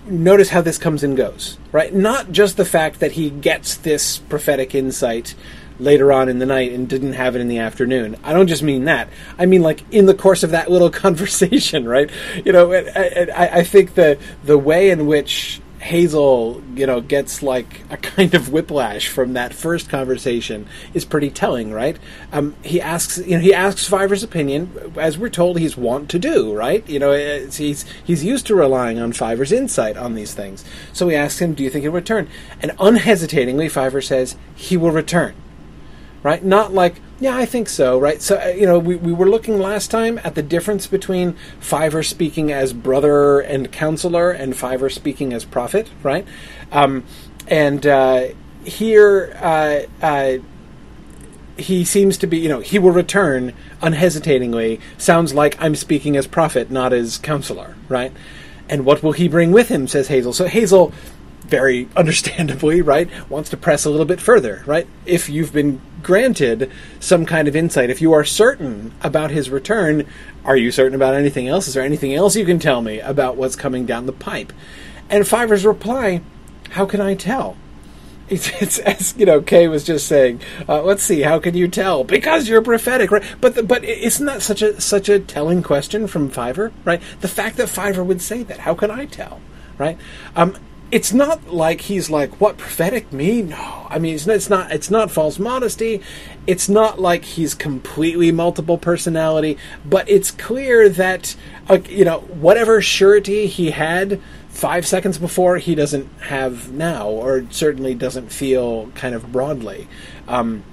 notice 0.06 0.50
how 0.50 0.62
this 0.62 0.78
comes 0.78 1.04
and 1.04 1.16
goes, 1.16 1.58
right? 1.72 1.94
Not 1.94 2.32
just 2.32 2.58
the 2.58 2.66
fact 2.66 3.00
that 3.00 3.14
he 3.14 3.30
gets 3.30 3.78
this 3.78 4.20
prophetic 4.20 4.76
insight 4.76 5.36
later 5.80 6.12
on 6.12 6.30
in 6.30 6.40
the 6.40 6.46
night 6.46 6.72
and 6.72 6.88
didn't 6.88 7.14
have 7.14 7.36
it 7.36 7.40
in 7.40 7.48
the 7.48 7.60
afternoon. 7.60 8.16
I 8.24 8.34
don't 8.34 8.48
just 8.48 8.64
mean 8.64 8.86
that. 8.86 9.10
I 9.38 9.46
mean 9.46 9.62
like 9.62 9.84
in 9.92 10.06
the 10.06 10.14
course 10.14 10.44
of 10.44 10.52
that 10.52 10.70
little 10.70 10.90
conversation, 11.06 11.88
right? 11.88 12.10
You 12.46 12.52
know, 12.52 12.74
I, 12.74 13.28
I, 13.36 13.50
I 13.60 13.64
think 13.64 13.96
the 13.96 14.18
the 14.44 14.58
way 14.58 14.90
in 14.90 15.06
which 15.08 15.62
Hazel, 15.84 16.64
you 16.76 16.88
know, 16.88 17.02
gets 17.02 17.44
like 17.44 17.82
a 17.90 17.98
kind 17.98 18.34
of 18.34 18.52
whiplash 18.52 19.10
from 19.10 19.34
that 19.34 19.54
first 19.54 19.90
conversation 19.90 20.66
is 20.94 21.04
pretty 21.04 21.30
telling, 21.30 21.74
right? 21.74 21.98
Um, 22.32 22.56
he 22.64 22.80
asks, 22.80 23.18
you 23.18 23.36
know, 23.36 23.42
he 23.42 23.54
asks 23.54 23.86
Fiver's 23.86 24.24
opinion, 24.24 24.94
as 24.96 25.18
we're 25.18 25.30
told 25.30 25.60
he's 25.60 25.76
wont 25.76 26.10
to 26.12 26.20
do, 26.20 26.54
right? 26.56 26.88
You 26.90 27.00
know, 27.00 27.12
he's 27.48 27.86
he's 28.04 28.24
used 28.24 28.48
to 28.48 28.56
relying 28.56 28.98
on 28.98 29.12
Fiver's 29.12 29.52
insight 29.52 29.98
on 29.98 30.16
these 30.16 30.34
things. 30.34 30.64
So 30.94 31.10
he 31.10 31.16
asks 31.16 31.40
him, 31.40 31.54
"Do 31.54 31.64
you 31.64 31.70
think 31.70 31.84
he'll 31.84 31.92
return?" 31.92 32.30
And 32.62 32.72
unhesitatingly, 32.80 33.68
Fiver 33.68 34.02
says 34.02 34.38
he 34.56 34.78
will 34.78 34.92
return 34.92 35.36
right? 36.24 36.44
Not 36.44 36.74
like, 36.74 36.96
yeah, 37.24 37.38
I 37.38 37.46
think 37.46 37.70
so, 37.70 37.98
right? 37.98 38.22
So, 38.22 38.36
uh, 38.36 38.48
you 38.48 38.66
know, 38.66 38.78
we, 38.78 38.98
we 38.98 39.14
were 39.14 39.30
looking 39.30 39.58
last 39.58 39.90
time 39.90 40.20
at 40.26 40.36
the 40.36 40.44
difference 40.44 40.88
between 40.88 41.38
Fiver 41.58 42.04
speaking 42.04 42.52
as 42.52 42.74
brother 42.74 43.40
and 43.40 43.72
counselor 43.72 44.30
and 44.32 44.54
Fiver 44.54 44.90
speaking 44.90 45.32
as 45.32 45.46
prophet, 45.46 45.90
right? 46.04 46.28
Um, 46.74 47.06
and 47.48 47.88
uh, 47.88 48.28
here, 48.66 49.38
uh, 49.40 50.06
uh, 50.06 50.40
he 51.56 51.86
seems 51.86 52.18
to 52.18 52.28
be, 52.28 52.40
you 52.40 52.50
know, 52.50 52.60
he 52.60 52.78
will 52.78 52.92
return 52.92 53.54
unhesitatingly. 53.82 54.82
Sounds 54.98 55.34
like 55.34 55.56
I'm 55.62 55.76
speaking 55.76 56.18
as 56.18 56.28
prophet, 56.28 56.70
not 56.70 56.92
as 56.92 57.18
counselor, 57.18 57.78
right? 57.88 58.12
And 58.68 58.84
what 58.84 59.02
will 59.02 59.14
he 59.14 59.30
bring 59.30 59.54
with 59.54 59.70
him, 59.70 59.88
says 59.88 60.10
Hazel. 60.10 60.34
So 60.34 60.48
Hazel 60.48 60.92
very 61.44 61.88
understandably, 61.96 62.82
right, 62.82 63.10
wants 63.30 63.50
to 63.52 63.58
press 63.58 63.86
a 63.86 63.90
little 63.90 64.06
bit 64.06 64.22
further, 64.22 64.64
right? 64.66 64.88
If 65.06 65.30
you've 65.30 65.54
been 65.54 65.82
granted 66.02 66.72
some 67.00 67.26
kind 67.26 67.48
of 67.48 67.56
insight, 67.56 67.90
if 67.90 68.02
you 68.02 68.14
are 68.14 68.24
certain 68.24 68.94
about 69.02 69.32
his 69.32 69.50
return, 69.50 70.06
are 70.44 70.58
you 70.58 70.72
certain 70.72 70.96
about 70.96 71.14
anything 71.14 71.48
else? 71.48 71.68
Is 71.68 71.76
there 71.76 71.84
anything 71.84 72.14
else 72.14 72.36
you 72.36 72.46
can 72.46 72.60
tell 72.60 72.82
me 72.82 73.00
about 73.00 73.38
what's 73.38 73.56
coming 73.56 73.86
down 73.86 74.06
the 74.06 74.14
pipe? 74.14 74.52
And 75.10 75.28
Fiver's 75.28 75.66
reply, 75.66 76.22
how 76.72 76.86
can 76.86 77.00
I 77.02 77.16
tell? 77.16 77.58
It's, 78.30 78.50
it's, 78.62 78.80
as 78.80 79.16
you 79.18 79.26
know. 79.26 79.42
Kay 79.42 79.68
was 79.68 79.84
just 79.84 80.08
saying. 80.08 80.42
Uh, 80.68 80.82
let's 80.82 81.04
see. 81.04 81.22
How 81.22 81.40
can 81.40 81.56
you 81.56 81.68
tell? 81.68 82.04
Because 82.04 82.48
you're 82.48 82.62
prophetic, 82.62 83.12
right? 83.12 83.24
But 83.42 83.56
the, 83.56 83.64
but 83.64 83.84
isn't 83.84 84.26
that 84.26 84.42
such 84.42 84.62
a 84.62 84.80
such 84.80 85.10
a 85.10 85.20
telling 85.20 85.62
question 85.64 86.08
from 86.08 86.30
Fiver, 86.30 86.72
right? 86.84 87.02
The 87.22 87.28
fact 87.28 87.58
that 87.58 87.70
Fiver 87.70 88.04
would 88.04 88.22
say 88.22 88.44
that. 88.44 88.60
How 88.60 88.74
can 88.74 88.90
I 88.92 89.06
tell, 89.06 89.40
right? 89.78 89.98
Um, 90.36 90.56
it's 90.94 91.12
not 91.12 91.48
like 91.48 91.82
he's 91.82 92.12
like 92.12 92.40
what 92.40 92.56
prophetic 92.56 93.12
me 93.12 93.42
no 93.42 93.88
i 93.90 93.98
mean 93.98 94.14
it's 94.14 94.28
not, 94.28 94.36
it's 94.36 94.50
not 94.50 94.72
it's 94.72 94.92
not 94.92 95.10
false 95.10 95.40
modesty 95.40 96.00
it's 96.46 96.70
not 96.70 97.02
like 97.02 97.26
he's 97.26 97.56
completely 97.56 98.32
multiple 98.32 98.78
personality 98.78 99.58
but 99.84 100.08
it's 100.08 100.30
clear 100.30 100.88
that 100.88 101.36
uh, 101.68 101.80
you 101.90 102.06
know 102.06 102.20
whatever 102.20 102.80
surety 102.80 103.48
he 103.48 103.72
had 103.72 104.22
five 104.50 104.86
seconds 104.86 105.18
before 105.18 105.58
he 105.58 105.74
doesn't 105.74 106.08
have 106.22 106.72
now 106.72 107.08
or 107.08 107.44
certainly 107.50 107.96
doesn't 107.96 108.32
feel 108.32 108.88
kind 108.92 109.16
of 109.16 109.32
broadly 109.32 109.88
um, 110.28 110.64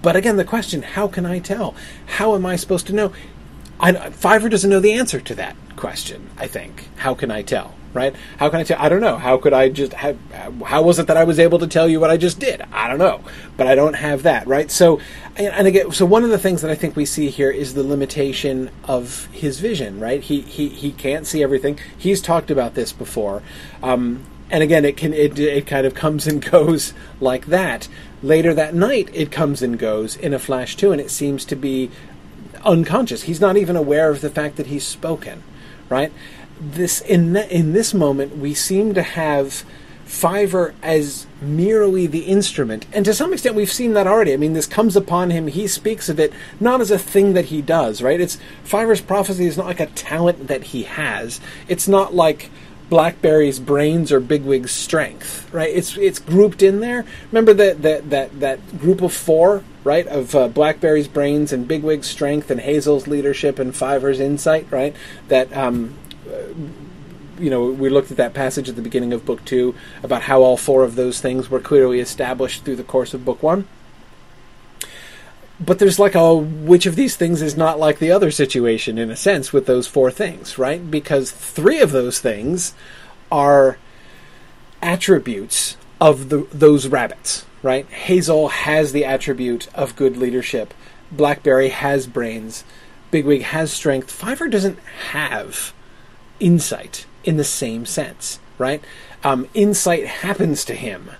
but 0.00 0.14
again 0.14 0.36
the 0.36 0.44
question 0.44 0.82
how 0.82 1.08
can 1.08 1.26
i 1.26 1.40
tell 1.40 1.74
how 2.06 2.36
am 2.36 2.46
i 2.46 2.54
supposed 2.54 2.86
to 2.86 2.92
know 2.92 3.12
I, 3.80 4.10
Fiver 4.10 4.48
doesn't 4.50 4.68
know 4.68 4.78
the 4.78 4.92
answer 4.92 5.20
to 5.20 5.34
that 5.36 5.56
question. 5.74 6.28
I 6.36 6.48
think. 6.48 6.90
How 6.96 7.14
can 7.14 7.30
I 7.30 7.40
tell? 7.40 7.72
Right? 7.92 8.14
How 8.38 8.48
can 8.48 8.60
I 8.60 8.62
tell? 8.62 8.80
I 8.80 8.88
don't 8.88 9.00
know. 9.00 9.16
How 9.16 9.36
could 9.36 9.52
I 9.52 9.68
just? 9.68 9.92
How, 9.94 10.14
how 10.64 10.82
was 10.82 10.98
it 10.98 11.08
that 11.08 11.16
I 11.16 11.24
was 11.24 11.40
able 11.40 11.58
to 11.58 11.66
tell 11.66 11.88
you 11.88 11.98
what 11.98 12.10
I 12.10 12.16
just 12.16 12.38
did? 12.38 12.62
I 12.72 12.86
don't 12.86 12.98
know. 12.98 13.22
But 13.56 13.66
I 13.66 13.74
don't 13.74 13.94
have 13.94 14.22
that. 14.22 14.46
Right? 14.46 14.70
So, 14.70 15.00
and, 15.36 15.48
and 15.48 15.66
again, 15.66 15.90
so 15.90 16.06
one 16.06 16.22
of 16.22 16.30
the 16.30 16.38
things 16.38 16.62
that 16.62 16.70
I 16.70 16.76
think 16.76 16.94
we 16.94 17.04
see 17.04 17.30
here 17.30 17.50
is 17.50 17.74
the 17.74 17.82
limitation 17.82 18.70
of 18.84 19.26
his 19.26 19.58
vision. 19.58 19.98
Right? 19.98 20.22
He 20.22 20.42
he 20.42 20.68
he 20.68 20.92
can't 20.92 21.26
see 21.26 21.42
everything. 21.42 21.78
He's 21.98 22.22
talked 22.22 22.50
about 22.50 22.74
this 22.74 22.92
before. 22.92 23.42
Um, 23.82 24.24
and 24.50 24.62
again, 24.62 24.84
it 24.84 24.96
can 24.96 25.12
it, 25.14 25.38
it 25.38 25.66
kind 25.66 25.86
of 25.86 25.94
comes 25.94 26.26
and 26.26 26.44
goes 26.50 26.92
like 27.20 27.46
that. 27.46 27.88
Later 28.22 28.52
that 28.54 28.74
night, 28.74 29.08
it 29.12 29.32
comes 29.32 29.62
and 29.62 29.78
goes 29.78 30.16
in 30.16 30.34
a 30.34 30.38
flash 30.38 30.76
too, 30.76 30.92
and 30.92 31.00
it 31.00 31.10
seems 31.10 31.44
to 31.46 31.56
be 31.56 31.90
unconscious. 32.64 33.22
He's 33.22 33.40
not 33.40 33.56
even 33.56 33.76
aware 33.76 34.10
of 34.10 34.20
the 34.20 34.30
fact 34.30 34.56
that 34.56 34.66
he's 34.66 34.84
spoken, 34.84 35.42
right? 35.88 36.12
This 36.60 37.00
in 37.00 37.36
in 37.36 37.72
this 37.72 37.94
moment, 37.94 38.36
we 38.36 38.54
seem 38.54 38.94
to 38.94 39.02
have 39.02 39.64
Fiver 40.04 40.74
as 40.82 41.26
merely 41.40 42.06
the 42.08 42.22
instrument, 42.22 42.84
and 42.92 43.04
to 43.04 43.14
some 43.14 43.32
extent, 43.32 43.54
we've 43.54 43.72
seen 43.72 43.94
that 43.94 44.08
already. 44.08 44.32
I 44.32 44.36
mean, 44.36 44.54
this 44.54 44.66
comes 44.66 44.96
upon 44.96 45.30
him. 45.30 45.46
He 45.46 45.68
speaks 45.68 46.08
of 46.08 46.18
it 46.18 46.32
not 46.58 46.80
as 46.80 46.90
a 46.90 46.98
thing 46.98 47.34
that 47.34 47.46
he 47.46 47.62
does, 47.62 48.02
right? 48.02 48.20
It's 48.20 48.36
Fiver's 48.64 49.00
prophecy 49.00 49.46
is 49.46 49.56
not 49.56 49.66
like 49.66 49.80
a 49.80 49.86
talent 49.86 50.48
that 50.48 50.64
he 50.64 50.82
has. 50.82 51.40
It's 51.68 51.86
not 51.86 52.12
like 52.12 52.50
Blackberry's 52.90 53.60
brains 53.60 54.10
or 54.10 54.18
Bigwig's 54.18 54.72
strength, 54.72 55.48
right? 55.54 55.70
It's 55.70 55.96
it's 55.96 56.18
grouped 56.18 56.60
in 56.60 56.80
there. 56.80 57.04
Remember 57.30 57.54
that 57.54 57.82
that 57.82 58.10
that 58.10 58.40
that 58.40 58.78
group 58.80 59.00
of 59.00 59.12
four, 59.12 59.62
right? 59.84 60.06
Of 60.08 60.34
uh, 60.34 60.48
Blackberry's 60.48 61.06
brains 61.06 61.52
and 61.52 61.68
Bigwig's 61.68 62.08
strength 62.08 62.50
and 62.50 62.60
Hazel's 62.60 63.06
leadership 63.06 63.60
and 63.60 63.74
Fiver's 63.74 64.18
insight, 64.18 64.66
right? 64.72 64.94
That 65.28 65.56
um, 65.56 65.96
you 67.38 67.50
know, 67.50 67.64
we 67.66 67.88
looked 67.88 68.10
at 68.10 68.16
that 68.18 68.34
passage 68.34 68.68
at 68.68 68.76
the 68.76 68.82
beginning 68.82 69.12
of 69.12 69.24
book 69.24 69.44
two 69.44 69.74
about 70.02 70.22
how 70.22 70.42
all 70.42 70.56
four 70.56 70.84
of 70.84 70.94
those 70.94 71.20
things 71.20 71.50
were 71.50 71.60
clearly 71.60 72.00
established 72.00 72.64
through 72.64 72.76
the 72.76 72.84
course 72.84 73.14
of 73.14 73.24
book 73.24 73.42
one 73.42 73.66
but 75.60 75.78
there's 75.78 75.98
like 75.98 76.14
a 76.14 76.34
which 76.34 76.86
of 76.86 76.96
these 76.96 77.16
things 77.16 77.42
is 77.42 77.56
not 77.56 77.78
like 77.78 77.98
the 77.98 78.10
other 78.10 78.30
situation 78.30 78.96
in 78.96 79.10
a 79.10 79.16
sense 79.16 79.52
with 79.52 79.66
those 79.66 79.86
four 79.86 80.10
things, 80.10 80.56
right? 80.56 80.90
Because 80.90 81.30
three 81.30 81.80
of 81.80 81.92
those 81.92 82.18
things 82.18 82.72
are 83.30 83.78
attributes 84.80 85.76
of 86.00 86.30
the, 86.30 86.46
those 86.50 86.88
rabbits, 86.88 87.44
right? 87.62 87.86
Hazel 87.90 88.48
has 88.48 88.92
the 88.92 89.04
attribute 89.04 89.68
of 89.74 89.96
good 89.96 90.16
leadership. 90.16 90.72
Blackberry 91.12 91.68
has 91.68 92.06
brains. 92.06 92.64
Bigwig 93.10 93.42
has 93.42 93.70
strength. 93.70 94.10
Fiver 94.10 94.48
doesn't 94.48 94.78
have 95.10 95.74
insight 96.40 97.06
in 97.24 97.36
the 97.36 97.44
same 97.44 97.86
sense, 97.86 98.38
right? 98.58 98.82
Um, 99.22 99.48
insight 99.54 100.06
happens 100.06 100.64
to 100.64 100.74
him 100.74 101.10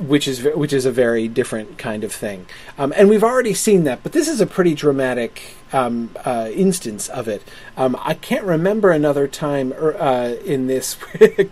which 0.00 0.26
is 0.26 0.42
which 0.54 0.72
is 0.72 0.86
a 0.86 0.90
very 0.90 1.28
different 1.28 1.76
kind 1.78 2.04
of 2.04 2.12
thing. 2.12 2.46
Um, 2.78 2.92
and 2.96 3.08
we've 3.08 3.22
already 3.22 3.54
seen 3.54 3.84
that, 3.84 4.02
but 4.02 4.12
this 4.12 4.28
is 4.28 4.40
a 4.40 4.46
pretty 4.46 4.74
dramatic 4.74 5.56
um, 5.72 6.10
uh, 6.24 6.50
instance 6.52 7.08
of 7.08 7.28
it. 7.28 7.42
Um, 7.76 7.96
I 8.00 8.14
can't 8.14 8.44
remember 8.44 8.90
another 8.90 9.28
time 9.28 9.72
er, 9.72 9.96
uh, 10.00 10.34
in 10.44 10.66
this. 10.66 10.94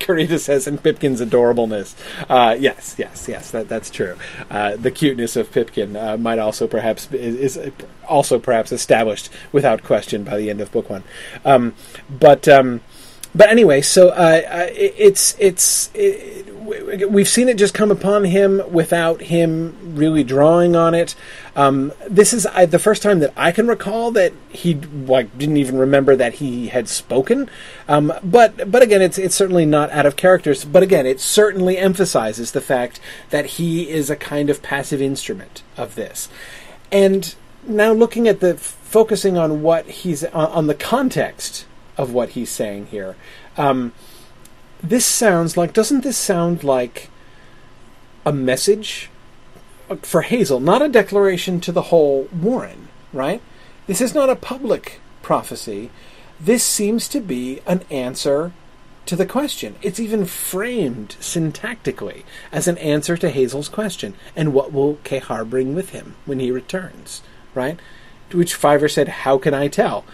Carita 0.00 0.38
says, 0.38 0.66
"And 0.66 0.82
Pipkin's 0.82 1.20
adorableness." 1.20 1.94
Uh, 2.28 2.56
yes, 2.58 2.96
yes, 2.98 3.26
yes. 3.28 3.50
That 3.50 3.68
that's 3.68 3.90
true. 3.90 4.16
Uh, 4.50 4.76
the 4.76 4.90
cuteness 4.90 5.36
of 5.36 5.50
Pipkin 5.52 5.96
uh, 5.96 6.16
might 6.16 6.38
also 6.38 6.66
perhaps 6.66 7.10
is, 7.12 7.56
is, 7.56 7.72
also 8.08 8.38
perhaps 8.38 8.72
established 8.72 9.30
without 9.52 9.82
question 9.82 10.24
by 10.24 10.36
the 10.36 10.50
end 10.50 10.60
of 10.60 10.72
book 10.72 10.90
one. 10.90 11.04
Um, 11.44 11.74
but 12.08 12.48
um, 12.48 12.80
but 13.34 13.50
anyway, 13.50 13.82
so 13.82 14.08
uh, 14.08 14.42
it's 14.70 15.36
it's. 15.38 15.90
It, 15.94 16.47
we've 17.08 17.28
seen 17.28 17.48
it 17.48 17.56
just 17.56 17.74
come 17.74 17.90
upon 17.90 18.24
him 18.24 18.62
without 18.70 19.22
him 19.22 19.96
really 19.96 20.22
drawing 20.22 20.76
on 20.76 20.94
it. 20.94 21.14
Um, 21.56 21.92
this 22.08 22.32
is 22.32 22.46
I, 22.46 22.66
the 22.66 22.78
first 22.78 23.02
time 23.02 23.20
that 23.20 23.32
I 23.36 23.52
can 23.52 23.66
recall 23.66 24.10
that 24.12 24.32
he 24.50 24.74
like 24.74 25.36
didn't 25.38 25.56
even 25.56 25.78
remember 25.78 26.14
that 26.16 26.34
he 26.34 26.68
had 26.68 26.88
spoken. 26.88 27.48
Um, 27.88 28.12
but 28.22 28.70
but 28.70 28.82
again, 28.82 29.02
it's 29.02 29.18
it's 29.18 29.34
certainly 29.34 29.66
not 29.66 29.90
out 29.90 30.06
of 30.06 30.16
characters. 30.16 30.64
But 30.64 30.82
again, 30.82 31.06
it 31.06 31.20
certainly 31.20 31.78
emphasizes 31.78 32.52
the 32.52 32.60
fact 32.60 33.00
that 33.30 33.46
he 33.46 33.88
is 33.88 34.10
a 34.10 34.16
kind 34.16 34.50
of 34.50 34.62
passive 34.62 35.00
instrument 35.00 35.62
of 35.76 35.94
this. 35.94 36.28
And 36.92 37.34
now 37.66 37.92
looking 37.92 38.28
at 38.28 38.40
the 38.40 38.56
focusing 38.56 39.36
on 39.36 39.62
what 39.62 39.86
he's 39.86 40.24
on, 40.24 40.46
on 40.50 40.66
the 40.66 40.74
context 40.74 41.66
of 41.96 42.12
what 42.12 42.30
he's 42.30 42.50
saying 42.50 42.86
here. 42.86 43.16
Um, 43.56 43.92
this 44.82 45.04
sounds 45.04 45.56
like 45.56 45.72
doesn't 45.72 46.02
this 46.02 46.16
sound 46.16 46.62
like 46.62 47.10
a 48.24 48.32
message 48.32 49.10
for 50.02 50.22
Hazel, 50.22 50.60
not 50.60 50.82
a 50.82 50.88
declaration 50.88 51.60
to 51.60 51.72
the 51.72 51.82
whole 51.82 52.28
Warren, 52.32 52.88
right? 53.12 53.40
This 53.86 54.00
is 54.00 54.14
not 54.14 54.28
a 54.28 54.36
public 54.36 55.00
prophecy. 55.22 55.90
This 56.38 56.62
seems 56.62 57.08
to 57.08 57.20
be 57.20 57.60
an 57.66 57.82
answer 57.90 58.52
to 59.06 59.16
the 59.16 59.26
question. 59.26 59.76
It's 59.80 59.98
even 59.98 60.26
framed 60.26 61.16
syntactically 61.20 62.24
as 62.52 62.68
an 62.68 62.76
answer 62.78 63.16
to 63.16 63.30
Hazel's 63.30 63.70
question. 63.70 64.14
And 64.36 64.52
what 64.52 64.72
will 64.72 64.96
Kehaar 64.96 65.48
bring 65.48 65.74
with 65.74 65.90
him 65.90 66.14
when 66.26 66.40
he 66.40 66.50
returns, 66.50 67.22
right? 67.54 67.80
To 68.30 68.36
which 68.36 68.54
Fiver 68.54 68.88
said, 68.88 69.08
How 69.08 69.38
can 69.38 69.54
I 69.54 69.68
tell? 69.68 70.04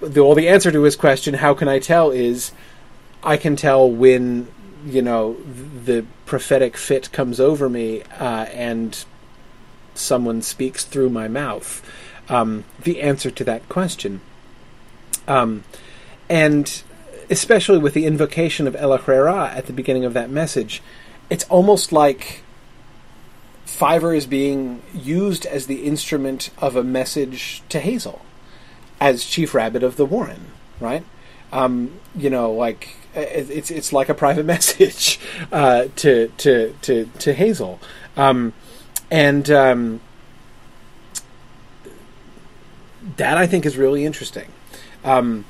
The, 0.00 0.22
well, 0.22 0.34
the 0.34 0.48
answer 0.48 0.70
to 0.70 0.82
his 0.82 0.96
question, 0.96 1.34
How 1.34 1.54
can 1.54 1.68
I 1.68 1.78
tell, 1.78 2.10
is 2.10 2.52
I 3.24 3.36
can 3.38 3.56
tell 3.56 3.90
when 3.90 4.48
you 4.86 5.00
know 5.02 5.36
the 5.84 6.04
prophetic 6.26 6.76
fit 6.76 7.10
comes 7.10 7.40
over 7.40 7.68
me 7.68 8.02
uh, 8.18 8.44
and 8.52 9.04
someone 9.94 10.42
speaks 10.42 10.84
through 10.84 11.08
my 11.10 11.26
mouth. 11.26 11.82
Um, 12.28 12.64
the 12.82 13.00
answer 13.00 13.30
to 13.30 13.44
that 13.44 13.68
question, 13.68 14.20
um, 15.28 15.64
and 16.28 16.82
especially 17.30 17.78
with 17.78 17.94
the 17.94 18.06
invocation 18.06 18.66
of 18.66 18.76
El-ahrairah 18.76 19.56
at 19.56 19.66
the 19.66 19.72
beginning 19.72 20.04
of 20.04 20.14
that 20.14 20.30
message, 20.30 20.82
it's 21.28 21.44
almost 21.44 21.92
like 21.92 22.42
Fiver 23.66 24.14
is 24.14 24.26
being 24.26 24.82
used 24.94 25.46
as 25.46 25.66
the 25.66 25.84
instrument 25.84 26.50
of 26.58 26.76
a 26.76 26.84
message 26.84 27.62
to 27.68 27.80
Hazel 27.80 28.22
as 29.00 29.24
Chief 29.24 29.54
Rabbit 29.54 29.82
of 29.82 29.96
the 29.96 30.06
Warren, 30.06 30.52
right? 30.80 31.04
Um, 31.54 32.00
you 32.16 32.30
know, 32.30 32.50
like 32.52 32.96
it's 33.14 33.70
it's 33.70 33.92
like 33.92 34.08
a 34.08 34.14
private 34.14 34.44
message 34.54 35.20
uh, 35.52 35.86
to 35.96 36.28
to 36.38 36.74
to 36.82 37.08
to 37.20 37.32
Hazel, 37.32 37.80
um, 38.16 38.52
and 39.10 39.48
um, 39.50 40.00
that 43.16 43.38
I 43.38 43.46
think 43.46 43.64
is 43.64 43.76
really 43.76 44.04
interesting. 44.04 44.48
Um, 45.04 45.44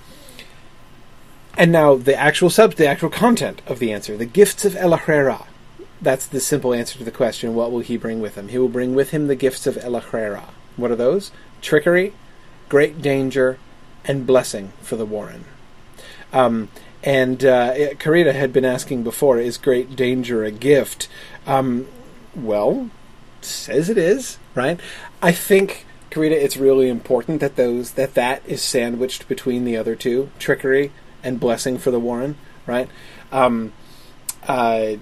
and 1.56 1.72
now 1.72 1.94
the 1.94 2.16
actual 2.16 2.50
sub, 2.50 2.74
the 2.74 2.86
actual 2.86 3.10
content 3.10 3.62
of 3.66 3.78
the 3.78 3.92
answer, 3.92 4.16
the 4.16 4.26
gifts 4.26 4.64
of 4.64 4.76
El-ahrairah. 4.76 5.46
That's 6.02 6.26
the 6.26 6.40
simple 6.40 6.74
answer 6.74 6.98
to 6.98 7.04
the 7.04 7.10
question: 7.10 7.54
What 7.54 7.72
will 7.72 7.80
he 7.80 7.96
bring 7.96 8.20
with 8.20 8.34
him? 8.34 8.48
He 8.48 8.58
will 8.58 8.68
bring 8.68 8.94
with 8.94 9.10
him 9.10 9.28
the 9.28 9.36
gifts 9.36 9.66
of 9.66 9.78
El-ahrairah. 9.78 10.50
What 10.76 10.90
are 10.90 10.96
those? 10.96 11.30
Trickery, 11.62 12.12
great 12.68 13.00
danger, 13.00 13.58
and 14.04 14.26
blessing 14.26 14.72
for 14.82 14.96
the 14.96 15.06
Warren. 15.06 15.46
Um, 16.34 16.68
and 17.02 17.44
uh, 17.44 17.72
had 17.74 18.52
been 18.52 18.64
asking 18.64 19.04
before, 19.04 19.38
is 19.38 19.56
great 19.56 19.94
danger 19.94 20.44
a 20.44 20.50
gift? 20.50 21.08
Um, 21.46 21.86
well, 22.34 22.90
says 23.40 23.88
it 23.88 23.98
is, 23.98 24.38
right? 24.54 24.80
I 25.22 25.32
think 25.32 25.86
Carita, 26.10 26.42
it's 26.42 26.56
really 26.56 26.88
important 26.88 27.40
that 27.40 27.56
those 27.56 27.92
that 27.92 28.14
that 28.14 28.42
is 28.46 28.62
sandwiched 28.62 29.28
between 29.28 29.64
the 29.64 29.76
other 29.76 29.94
two, 29.94 30.30
trickery 30.38 30.92
and 31.22 31.40
blessing 31.40 31.78
for 31.78 31.90
the 31.90 32.00
Warren, 32.00 32.36
right? 32.66 32.88
Um, 33.32 33.72
uh, 34.46 34.94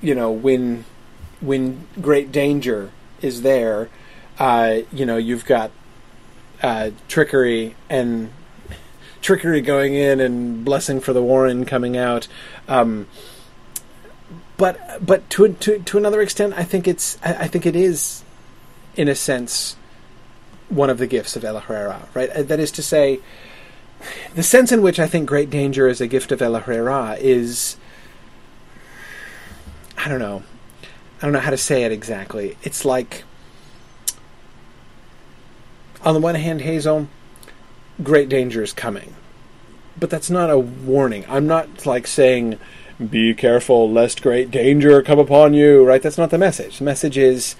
you 0.00 0.14
know, 0.14 0.30
when 0.30 0.84
when 1.40 1.86
great 2.00 2.30
danger 2.30 2.90
is 3.20 3.42
there, 3.42 3.88
uh, 4.38 4.78
you 4.92 5.06
know, 5.06 5.16
you've 5.16 5.44
got 5.44 5.70
uh, 6.62 6.90
trickery 7.08 7.74
and 7.88 8.30
trickery 9.20 9.60
going 9.60 9.94
in 9.94 10.20
and 10.20 10.64
blessing 10.64 11.00
for 11.00 11.12
the 11.12 11.22
Warren 11.22 11.64
coming 11.64 11.96
out. 11.96 12.28
Um, 12.66 13.06
but 14.56 15.04
but 15.04 15.28
to, 15.30 15.52
to 15.54 15.78
to 15.78 15.98
another 15.98 16.20
extent, 16.20 16.54
I 16.56 16.64
think 16.64 16.88
it's 16.88 17.18
I, 17.22 17.34
I 17.34 17.48
think 17.48 17.66
it 17.66 17.76
is, 17.76 18.24
in 18.96 19.08
a 19.08 19.14
sense, 19.14 19.76
one 20.68 20.90
of 20.90 20.98
the 20.98 21.06
gifts 21.06 21.36
of 21.36 21.44
El-ahrairah, 21.44 22.14
right? 22.14 22.30
Uh, 22.30 22.42
that 22.42 22.60
is 22.60 22.70
to 22.72 22.82
say, 22.82 23.20
the 24.34 24.42
sense 24.42 24.72
in 24.72 24.82
which 24.82 24.98
I 24.98 25.06
think 25.06 25.28
great 25.28 25.50
danger 25.50 25.88
is 25.88 26.00
a 26.00 26.06
gift 26.06 26.32
of 26.32 26.42
El-ahrairah 26.42 27.18
is, 27.20 27.76
I 29.96 30.08
don't 30.08 30.18
know, 30.18 30.42
I 30.82 31.24
don't 31.24 31.32
know 31.32 31.40
how 31.40 31.50
to 31.50 31.56
say 31.56 31.84
it 31.84 31.92
exactly. 31.92 32.56
It's 32.62 32.84
like, 32.84 33.24
on 36.04 36.14
the 36.14 36.20
one 36.20 36.34
hand, 36.34 36.60
Hazel, 36.60 37.08
great 38.02 38.28
danger 38.28 38.62
is 38.62 38.72
coming, 38.72 39.14
but 39.98 40.10
that's 40.10 40.30
not 40.30 40.50
a 40.50 40.58
warning. 40.58 41.24
I'm 41.28 41.46
not 41.46 41.86
like 41.86 42.06
saying, 42.06 42.58
be 42.98 43.34
careful 43.34 43.90
lest 43.90 44.22
great 44.22 44.50
danger 44.50 45.02
come 45.02 45.18
upon 45.18 45.54
you, 45.54 45.84
right? 45.84 46.02
That's 46.02 46.18
not 46.18 46.30
the 46.30 46.38
message. 46.38 46.78
The 46.78 46.84
message 46.84 47.16
is, 47.16 47.56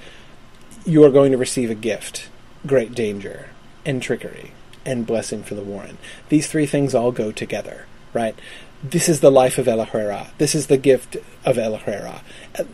you 0.84 1.04
are 1.04 1.10
going 1.10 1.32
to 1.32 1.38
receive 1.38 1.70
a 1.70 1.74
gift 1.74 2.28
great 2.66 2.94
danger 2.94 3.50
and 3.86 4.02
trickery 4.02 4.52
and 4.84 5.06
blessing 5.06 5.42
for 5.42 5.54
the 5.54 5.62
Warren. 5.62 5.98
These 6.28 6.48
three 6.48 6.66
things 6.66 6.94
all 6.94 7.12
go 7.12 7.30
together, 7.30 7.86
right? 8.12 8.38
This 8.82 9.08
is 9.08 9.20
the 9.20 9.30
life 9.30 9.58
of 9.58 9.68
El-ahrairah. 9.68 10.28
This 10.38 10.54
is 10.54 10.66
the 10.66 10.76
gift 10.76 11.16
of 11.44 11.58
El-ahrairah. 11.58 12.20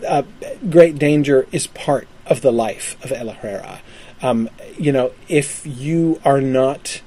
Uh, 0.07 0.23
great 0.71 0.99
danger 0.99 1.47
is 1.51 1.67
part 1.67 2.09
of 2.27 2.41
the 2.41 2.53
life 2.53 3.03
of 3.05 3.13
El-ahrairah. 3.13 3.81
Um, 4.23 4.49
you 4.79 4.93
know, 4.93 5.13
if 5.29 5.67
you 5.67 6.21
are 6.25 6.41
not 6.41 7.01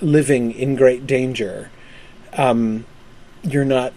living 0.00 0.52
in 0.52 0.76
great 0.76 1.06
danger, 1.06 1.70
um, 2.34 2.84
you're 3.42 3.64
not 3.64 3.92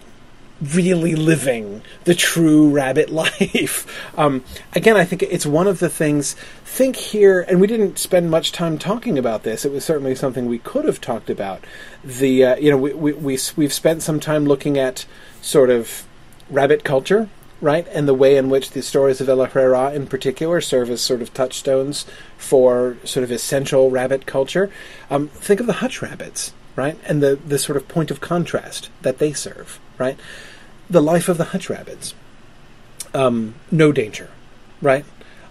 really 0.60 1.14
living 1.14 1.82
the 2.04 2.14
true 2.14 2.70
rabbit 2.72 3.10
life. 3.10 3.86
Um, 4.16 4.44
again, 4.74 4.96
I 4.96 5.04
think 5.04 5.22
it's 5.22 5.46
one 5.46 5.66
of 5.66 5.78
the 5.78 5.90
things. 5.90 6.34
Think 6.64 6.96
here, 6.96 7.42
and 7.48 7.60
we 7.60 7.66
didn't 7.66 7.98
spend 7.98 8.30
much 8.30 8.52
time 8.52 8.78
talking 8.78 9.18
about 9.18 9.42
this. 9.42 9.64
It 9.64 9.72
was 9.72 9.84
certainly 9.84 10.14
something 10.14 10.46
we 10.46 10.58
could 10.58 10.84
have 10.84 11.00
talked 11.00 11.30
about. 11.30 11.64
The 12.02 12.44
uh, 12.44 12.56
you 12.56 12.70
know 12.70 12.76
we, 12.76 12.92
we 12.92 13.12
we 13.12 13.38
we've 13.56 13.72
spent 13.72 14.02
some 14.02 14.20
time 14.20 14.44
looking 14.44 14.78
at 14.78 15.06
sort 15.40 15.70
of 15.70 16.04
rabbit 16.50 16.84
culture, 16.84 17.28
right, 17.64 17.86
and 17.88 18.06
the 18.06 18.14
way 18.14 18.36
in 18.36 18.50
which 18.50 18.70
the 18.70 18.82
stories 18.82 19.20
of 19.20 19.28
El-ahrairah, 19.28 19.94
in 19.94 20.06
particular, 20.06 20.60
serve 20.60 20.90
as 20.90 21.00
sort 21.00 21.22
of 21.22 21.34
touchstones 21.34 22.06
for 22.38 22.96
sort 23.04 23.24
of 23.24 23.32
essential 23.32 23.90
rabbit 23.90 24.26
culture. 24.26 24.70
Um, 25.10 25.28
think 25.28 25.60
of 25.60 25.66
the 25.66 25.74
hutch 25.74 26.02
rabbits, 26.02 26.52
right, 26.76 26.98
and 27.06 27.22
the 27.22 27.36
the 27.36 27.58
sort 27.58 27.76
of 27.76 27.88
point 27.88 28.10
of 28.10 28.20
contrast 28.20 28.90
that 29.02 29.18
they 29.18 29.32
serve 29.32 29.80
right? 29.98 30.18
The 30.90 31.02
life 31.02 31.28
of 31.28 31.38
the 31.38 31.44
hutch 31.44 31.70
rabbits. 31.70 32.14
Um, 33.12 33.54
no 33.70 33.92
danger, 33.92 34.30
right? 34.82 35.04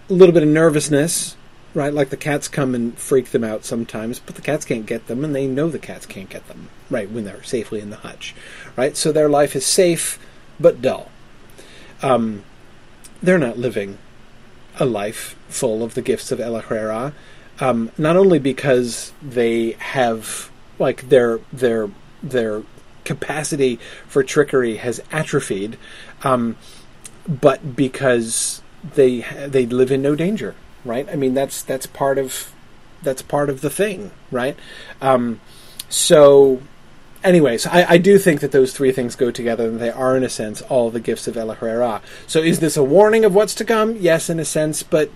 A 0.08 0.12
little 0.12 0.34
bit 0.34 0.42
of 0.42 0.48
nervousness, 0.48 1.36
right? 1.72 1.92
Like 1.92 2.10
the 2.10 2.16
cats 2.16 2.46
come 2.46 2.74
and 2.74 2.96
freak 2.98 3.30
them 3.30 3.44
out 3.44 3.64
sometimes, 3.64 4.18
but 4.20 4.34
the 4.34 4.42
cats 4.42 4.64
can't 4.64 4.86
get 4.86 5.06
them, 5.06 5.24
and 5.24 5.34
they 5.34 5.46
know 5.46 5.70
the 5.70 5.78
cats 5.78 6.06
can't 6.06 6.28
get 6.28 6.46
them, 6.46 6.68
right, 6.90 7.10
when 7.10 7.24
they're 7.24 7.42
safely 7.42 7.80
in 7.80 7.90
the 7.90 7.96
hutch, 7.96 8.34
right? 8.76 8.96
So 8.96 9.12
their 9.12 9.28
life 9.28 9.56
is 9.56 9.64
safe 9.64 10.18
but 10.60 10.82
dull. 10.82 11.10
Um, 12.02 12.44
they're 13.22 13.38
not 13.38 13.58
living 13.58 13.98
a 14.78 14.84
life 14.84 15.36
full 15.48 15.82
of 15.82 15.94
the 15.94 16.02
gifts 16.02 16.32
of 16.32 16.40
El-ahrairah, 16.40 17.12
um, 17.60 17.90
not 17.96 18.16
only 18.16 18.38
because 18.38 19.12
they 19.22 19.72
have 19.72 20.50
like 20.78 21.08
their 21.08 21.38
their 21.52 21.88
their 22.22 22.62
capacity 23.04 23.78
for 24.08 24.22
trickery 24.22 24.76
has 24.76 25.00
atrophied, 25.12 25.76
um, 26.22 26.56
but 27.28 27.76
because 27.76 28.62
they 28.94 29.20
they 29.46 29.66
live 29.66 29.90
in 29.90 30.02
no 30.02 30.14
danger, 30.14 30.54
right? 30.84 31.08
I 31.08 31.16
mean, 31.16 31.34
that's 31.34 31.62
that's 31.62 31.86
part 31.86 32.18
of 32.18 32.52
that's 33.02 33.22
part 33.22 33.50
of 33.50 33.60
the 33.60 33.70
thing, 33.70 34.10
right? 34.30 34.56
Um, 35.00 35.40
so, 35.88 36.60
anyways, 37.24 37.66
I, 37.66 37.84
I, 37.90 37.98
do 37.98 38.18
think 38.18 38.40
that 38.40 38.52
those 38.52 38.72
three 38.72 38.92
things 38.92 39.16
go 39.16 39.30
together, 39.30 39.66
and 39.66 39.80
they 39.80 39.90
are, 39.90 40.16
in 40.16 40.22
a 40.22 40.28
sense, 40.28 40.62
all 40.62 40.90
the 40.90 41.00
gifts 41.00 41.26
of 41.26 41.36
El-ahrairah. 41.36 42.02
So, 42.26 42.40
is 42.40 42.60
this 42.60 42.76
a 42.76 42.84
warning 42.84 43.24
of 43.24 43.34
what's 43.34 43.54
to 43.56 43.64
come? 43.64 43.96
Yes, 43.96 44.30
in 44.30 44.38
a 44.38 44.44
sense, 44.44 44.82
but 44.82 45.10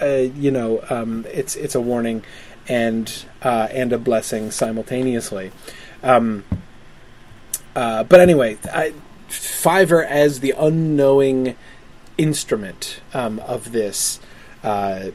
uh, 0.00 0.28
you 0.36 0.50
know, 0.50 0.84
um, 0.90 1.26
it's 1.32 1.56
it's 1.56 1.74
a 1.74 1.80
warning 1.80 2.22
and 2.68 3.24
uh, 3.42 3.68
and 3.70 3.92
a 3.92 3.98
blessing 3.98 4.50
simultaneously. 4.50 5.50
Um, 6.02 6.44
uh, 7.74 8.04
but 8.04 8.20
anyway, 8.20 8.58
I, 8.72 8.92
Fiver 9.28 10.04
as 10.04 10.40
the 10.40 10.54
unknowing 10.56 11.56
instrument 12.16 13.00
um, 13.12 13.40
of 13.40 13.72
this 13.72 14.20
uh, 14.62 15.10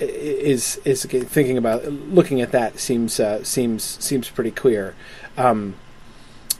is 0.00 0.80
is 0.84 1.04
thinking 1.04 1.58
about 1.58 1.84
looking 1.86 2.40
at 2.40 2.52
that 2.52 2.78
seems 2.78 3.20
uh, 3.20 3.42
seems 3.44 3.82
seems 3.82 4.28
pretty 4.28 4.50
clear. 4.50 4.94
Um, 5.36 5.74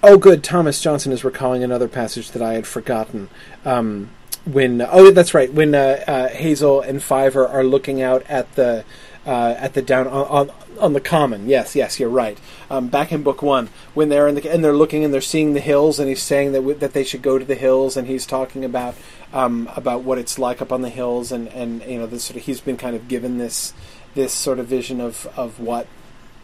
oh, 0.03 0.19
good. 0.19 0.45
Thomas 0.45 0.81
Johnson 0.81 1.13
is 1.13 1.25
recalling 1.25 1.65
another 1.65 1.89
passage 1.89 2.31
that 2.33 2.43
I 2.43 2.55
had 2.55 2.67
forgotten. 2.67 3.29
Um, 3.65 4.11
when 4.45 4.83
oh, 4.83 5.11
that's 5.11 5.35
right. 5.35 5.53
When 5.53 5.75
uh, 5.75 6.05
uh, 6.07 6.29
Hazel 6.29 6.81
and 6.81 7.03
Fiver 7.03 7.47
are 7.47 7.65
looking 7.65 8.03
out 8.03 8.23
at 8.29 8.55
the 8.55 8.85
uh, 9.27 9.55
at 9.59 9.75
the 9.75 9.83
down 9.83 10.07
on, 10.07 10.27
on, 10.27 10.51
on 10.79 10.93
the 10.93 11.01
common. 11.01 11.49
Yes, 11.49 11.75
yes, 11.75 11.99
you're 11.99 12.09
right. 12.09 12.39
Um, 12.71 12.89
back 12.89 13.13
in 13.13 13.23
book 13.23 13.43
one, 13.43 13.69
when 13.95 14.09
they're 14.09 14.29
in 14.29 14.35
the 14.35 14.51
and 14.51 14.65
they're 14.65 14.77
looking 14.77 15.05
and 15.05 15.13
they're 15.13 15.21
seeing 15.21 15.55
the 15.55 15.61
hills, 15.61 15.99
and 15.99 16.09
he's 16.09 16.23
saying 16.23 16.53
that 16.53 16.81
that 16.81 16.93
they 16.93 17.05
should 17.05 17.23
go 17.23 17.39
to 17.39 17.45
the 17.45 17.55
hills, 17.55 17.97
and 17.97 18.07
he's 18.07 18.27
talking 18.27 18.65
about 18.65 18.95
um, 19.33 19.69
about 19.75 20.03
what 20.03 20.19
it's 20.19 20.39
like 20.39 20.61
up 20.63 20.73
on 20.73 20.83
the 20.83 20.91
hills, 20.91 21.33
and 21.33 21.49
and 21.49 21.83
you 21.83 21.99
know, 21.99 22.07
this 22.07 22.25
sort 22.25 22.37
of 22.37 22.45
he's 22.45 22.61
been 22.61 22.77
kind 22.77 22.97
of 22.97 23.09
given 23.09 23.39
this 23.39 23.73
this 24.15 24.33
sort 24.33 24.59
of 24.59 24.67
vision 24.67 25.01
of 25.01 25.27
of 25.37 25.59
what 25.59 25.87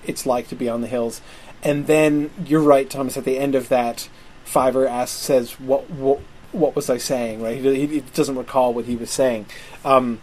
it's 0.05 0.27
like 0.27 0.49
to 0.49 0.55
be 0.55 0.69
on 0.69 0.81
the 0.81 0.89
hills, 0.89 1.21
and 1.63 1.87
then 1.87 2.31
you're 2.45 2.63
right, 2.63 2.89
Thomas. 2.89 3.17
At 3.17 3.25
the 3.25 3.39
end 3.39 3.55
of 3.55 3.69
that, 3.69 4.09
Fiver 4.45 4.87
asks, 4.87 5.19
says, 5.19 5.53
"What 5.61 5.91
what 5.91 6.21
what 6.53 6.75
was 6.75 6.91
I 6.91 6.97
saying?" 6.97 7.43
Right? 7.43 7.59
He, 7.59 7.87
he 7.87 8.01
doesn't 8.01 8.37
recall 8.37 8.73
what 8.73 8.87
he 8.87 8.97
was 8.97 9.11
saying. 9.11 9.47
Um, 9.85 10.21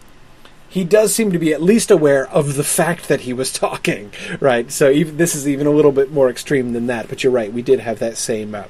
he 0.68 0.84
does 0.84 1.14
seem 1.14 1.32
to 1.32 1.38
be 1.38 1.52
at 1.52 1.62
least 1.62 1.90
aware 1.90 2.28
of 2.28 2.54
the 2.54 2.64
fact 2.64 3.08
that 3.08 3.22
he 3.22 3.32
was 3.32 3.52
talking, 3.66 4.12
right? 4.40 4.70
So 4.70 4.90
even, 4.90 5.16
this 5.16 5.34
is 5.34 5.48
even 5.48 5.66
a 5.66 5.70
little 5.70 5.92
bit 5.92 6.12
more 6.12 6.28
extreme 6.28 6.72
than 6.72 6.86
that. 6.86 7.08
But 7.08 7.24
you're 7.24 7.32
right, 7.32 7.52
we 7.52 7.62
did 7.62 7.80
have 7.80 7.98
that 8.00 8.16
same 8.16 8.54
uh, 8.54 8.64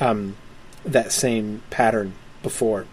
um, 0.00 0.36
that 0.84 1.12
same 1.12 1.62
pattern 1.70 2.14
before. 2.42 2.86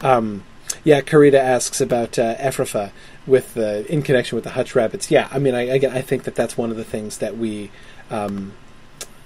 Um, 0.00 0.44
yeah, 0.82 1.00
Karita 1.00 1.38
asks 1.38 1.80
about 1.80 2.18
uh, 2.18 2.36
Efrafa 2.36 2.90
with 3.26 3.54
the 3.54 3.90
in 3.92 4.02
connection 4.02 4.36
with 4.36 4.44
the 4.44 4.50
hutch 4.50 4.74
rabbits. 4.74 5.10
Yeah, 5.10 5.28
I 5.30 5.38
mean, 5.38 5.54
I, 5.54 5.62
again, 5.62 5.92
I 5.92 6.02
think 6.02 6.24
that 6.24 6.34
that's 6.34 6.56
one 6.56 6.70
of 6.70 6.76
the 6.76 6.84
things 6.84 7.18
that 7.18 7.36
we. 7.36 7.70
Um, 8.10 8.52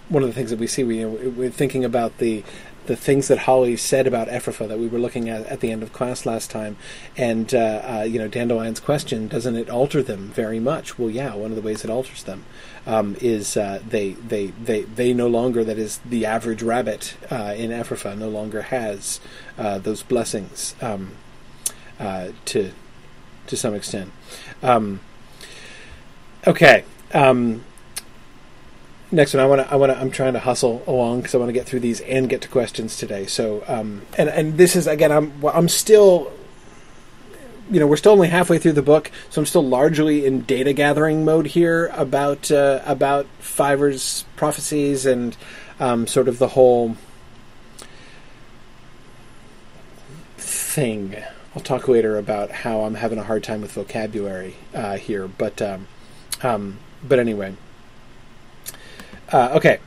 one 0.09 0.23
of 0.23 0.29
the 0.31 0.35
things 0.35 0.49
that 0.49 0.59
we 0.59 0.67
see, 0.67 0.83
we, 0.85 1.05
we're 1.05 1.51
thinking 1.51 1.85
about 1.85 2.17
the 2.17 2.43
the 2.89 2.97
things 2.97 3.29
that 3.29 3.41
Holly 3.41 3.77
said 3.77 4.07
about 4.07 4.29
Efrafa 4.29 4.67
that 4.67 4.79
we 4.79 4.89
were 4.89 4.99
looking 4.99 5.29
at 5.29 5.45
at 5.47 5.61
the 5.61 5.71
end 5.71 5.83
of 5.83 5.93
class 5.93 6.25
last 6.25 6.51
time, 6.51 6.79
and 7.19 7.55
uh, 7.55 7.83
uh, 7.85 8.03
you 8.03 8.19
know 8.19 8.29
Dandelion's 8.29 8.81
question 8.81 9.29
doesn't 9.29 9.55
it 9.55 9.69
alter 9.69 10.03
them 10.03 10.31
very 10.31 10.59
much? 10.59 10.99
Well, 10.99 11.11
yeah, 11.11 11.35
one 11.35 11.51
of 11.51 11.57
the 11.57 11.63
ways 11.63 11.85
it 11.85 11.91
alters 11.91 12.23
them 12.25 12.47
um, 12.87 13.15
is 13.21 13.59
uh, 13.59 13.81
they 13.87 14.13
they 14.13 14.47
they 14.47 14.83
they 14.83 15.13
no 15.13 15.29
longer 15.29 15.63
that 15.65 15.79
is 15.79 15.99
the 15.99 16.25
average 16.25 16.63
rabbit 16.63 17.15
uh, 17.31 17.55
in 17.57 17.71
Efrafa 17.71 18.17
no 18.17 18.31
longer 18.31 18.63
has 18.63 19.21
uh, 19.59 19.79
those 19.79 20.03
blessings 20.03 20.75
um, 20.81 21.13
uh, 22.01 22.29
to 22.47 22.73
to 23.47 23.57
some 23.57 23.75
extent. 23.75 24.11
Um, 24.63 25.01
okay. 26.47 26.85
Um, 27.13 27.65
next 29.11 29.35
one, 29.35 29.43
I 29.43 29.47
want 29.47 29.63
to. 29.63 29.73
I 29.73 29.77
want 29.77 29.93
to. 29.93 29.99
I'm 29.99 30.11
trying 30.11 30.35
to 30.35 30.39
hustle 30.39 30.83
along 30.87 31.21
because 31.21 31.35
I 31.35 31.39
want 31.39 31.49
to 31.49 31.53
get 31.53 31.67
through 31.67 31.81
these 31.81 32.01
and 32.01 32.29
get 32.29 32.41
to 32.43 32.49
questions 32.49 32.97
today. 32.97 33.27
So, 33.27 33.65
um, 33.67 34.03
and 34.17 34.29
and 34.29 34.59
this 34.59 34.77
is 34.77 34.87
again, 34.87 35.13
I'm 35.13 35.33
I'm 35.47 35.69
still, 35.69 36.33
you 37.71 37.81
know, 37.81 37.87
we're 37.87 37.97
still 37.97 38.13
only 38.13 38.29
halfway 38.29 38.59
through 38.59 38.73
the 38.73 38.83
book, 38.83 39.11
so 39.31 39.41
I'm 39.41 39.47
still 39.47 39.67
largely 39.67 40.27
in 40.27 40.43
data 40.43 40.73
gathering 40.73 41.25
mode 41.25 41.49
here 41.49 41.87
about 41.95 42.51
uh, 42.51 42.83
about 42.87 43.27
Fiver's 43.39 44.25
prophecies 44.37 45.07
and 45.07 45.37
um, 45.81 46.07
sort 46.07 46.29
of 46.29 46.39
the 46.39 46.49
whole 46.49 46.97
thing. 50.37 51.17
I'll 51.57 51.63
talk 51.63 51.89
later 51.89 52.19
about 52.19 52.51
how 52.51 52.83
I'm 52.83 52.95
having 52.95 53.19
a 53.19 53.25
hard 53.25 53.43
time 53.43 53.63
with 53.63 53.73
vocabulary 53.73 54.57
uh, 54.75 54.97
here, 54.97 55.27
but 55.27 55.61
um, 55.63 55.89
um 56.43 56.79
but 57.03 57.19
anyway. 57.19 57.55
Uh, 59.33 59.51
okay. 59.55 59.79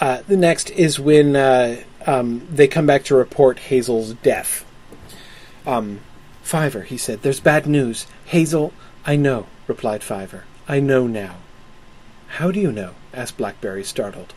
Uh, 0.00 0.22
the 0.28 0.36
next 0.36 0.70
is 0.70 1.00
when 1.00 1.34
uh, 1.34 1.82
um, 2.06 2.46
they 2.50 2.68
come 2.68 2.86
back 2.86 3.04
to 3.04 3.14
report 3.14 3.58
Hazel's 3.58 4.14
death. 4.14 4.64
Um, 5.66 6.00
Fiver, 6.42 6.82
he 6.82 6.96
said, 6.96 7.22
there's 7.22 7.40
bad 7.40 7.66
news. 7.66 8.06
Hazel, 8.26 8.72
I 9.04 9.16
know, 9.16 9.46
replied 9.66 10.02
Fiver. 10.02 10.44
I 10.68 10.80
know 10.80 11.06
now. 11.06 11.36
How 12.28 12.50
do 12.50 12.60
you 12.60 12.70
know? 12.72 12.94
asked 13.12 13.36
Blackberry, 13.36 13.84
startled. 13.84 14.34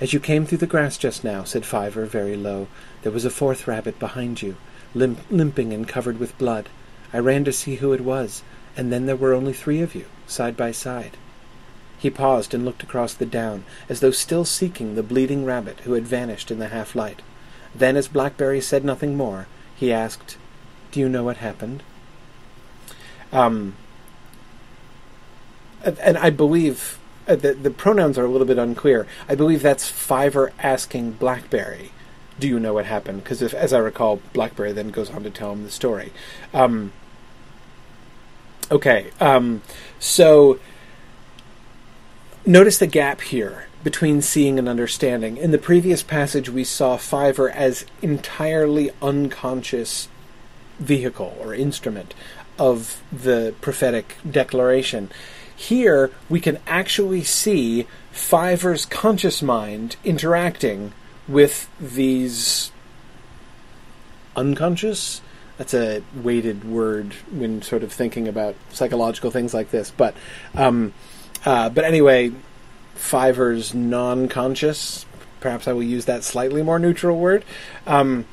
As 0.00 0.12
you 0.12 0.20
came 0.20 0.46
through 0.46 0.58
the 0.58 0.66
grass 0.66 0.96
just 0.96 1.24
now, 1.24 1.44
said 1.44 1.64
Fiver 1.64 2.06
very 2.06 2.36
low, 2.36 2.68
there 3.02 3.12
was 3.12 3.24
a 3.24 3.30
fourth 3.30 3.66
rabbit 3.66 3.98
behind 3.98 4.42
you, 4.42 4.56
limp- 4.94 5.30
limping 5.30 5.72
and 5.72 5.86
covered 5.88 6.18
with 6.18 6.38
blood. 6.38 6.68
I 7.12 7.18
ran 7.18 7.44
to 7.44 7.52
see 7.52 7.76
who 7.76 7.92
it 7.92 8.00
was, 8.00 8.42
and 8.76 8.92
then 8.92 9.06
there 9.06 9.16
were 9.16 9.34
only 9.34 9.52
three 9.52 9.80
of 9.80 9.94
you, 9.94 10.06
side 10.26 10.56
by 10.56 10.72
side. 10.72 11.16
He 11.98 12.10
paused 12.10 12.54
and 12.54 12.64
looked 12.64 12.82
across 12.82 13.14
the 13.14 13.26
down, 13.26 13.64
as 13.88 14.00
though 14.00 14.12
still 14.12 14.44
seeking 14.44 14.94
the 14.94 15.02
bleeding 15.02 15.44
rabbit 15.44 15.80
who 15.80 15.94
had 15.94 16.06
vanished 16.06 16.50
in 16.50 16.58
the 16.58 16.68
half 16.68 16.94
light. 16.94 17.22
Then, 17.74 17.96
as 17.96 18.08
Blackberry 18.08 18.60
said 18.60 18.84
nothing 18.84 19.16
more, 19.16 19.46
he 19.74 19.92
asked, 19.92 20.36
Do 20.92 21.00
you 21.00 21.08
know 21.08 21.24
what 21.24 21.38
happened? 21.38 21.82
Um, 23.32 23.74
and 25.82 26.16
I 26.18 26.30
believe 26.30 26.98
uh, 27.26 27.36
the, 27.36 27.54
the 27.54 27.70
pronouns 27.70 28.18
are 28.18 28.24
a 28.24 28.28
little 28.28 28.46
bit 28.46 28.58
unclear. 28.58 29.06
I 29.28 29.34
believe 29.34 29.62
that's 29.62 29.88
Fiver 29.88 30.52
asking 30.58 31.12
Blackberry, 31.12 31.92
"Do 32.38 32.48
you 32.48 32.58
know 32.58 32.74
what 32.74 32.86
happened?" 32.86 33.22
Because 33.22 33.42
as 33.42 33.72
I 33.72 33.78
recall, 33.78 34.20
Blackberry 34.32 34.72
then 34.72 34.90
goes 34.90 35.10
on 35.10 35.22
to 35.24 35.30
tell 35.30 35.52
him 35.52 35.62
the 35.62 35.70
story. 35.70 36.12
Um, 36.54 36.92
okay, 38.70 39.10
um, 39.20 39.62
so 39.98 40.58
notice 42.48 42.78
the 42.78 42.86
gap 42.86 43.20
here 43.20 43.66
between 43.84 44.22
seeing 44.22 44.58
and 44.58 44.68
understanding. 44.68 45.36
In 45.36 45.50
the 45.50 45.58
previous 45.58 46.02
passage, 46.02 46.48
we 46.48 46.64
saw 46.64 46.96
Fiver 46.96 47.50
as 47.50 47.84
entirely 48.02 48.90
unconscious 49.02 50.08
vehicle 50.78 51.36
or 51.40 51.54
instrument 51.54 52.14
of 52.58 53.02
the 53.12 53.54
prophetic 53.60 54.16
declaration. 54.28 55.10
Here, 55.54 56.10
we 56.28 56.40
can 56.40 56.58
actually 56.66 57.22
see 57.22 57.86
Fiver's 58.10 58.86
conscious 58.86 59.42
mind 59.42 59.96
interacting 60.02 60.92
with 61.28 61.68
these 61.78 62.72
unconscious. 64.34 65.20
That's 65.58 65.74
a 65.74 66.02
weighted 66.14 66.64
word 66.64 67.12
when 67.30 67.60
sort 67.60 67.82
of 67.82 67.92
thinking 67.92 68.26
about 68.26 68.54
psychological 68.70 69.30
things 69.30 69.52
like 69.52 69.70
this. 69.70 69.90
But, 69.90 70.16
um, 70.54 70.94
uh, 71.44 71.68
but 71.68 71.84
anyway, 71.84 72.32
Fiver's 72.94 73.74
non-conscious. 73.74 75.06
Perhaps 75.40 75.68
I 75.68 75.72
will 75.72 75.84
use 75.84 76.06
that 76.06 76.24
slightly 76.24 76.62
more 76.62 76.78
neutral 76.78 77.18
word. 77.18 77.44
Um, 77.86 78.26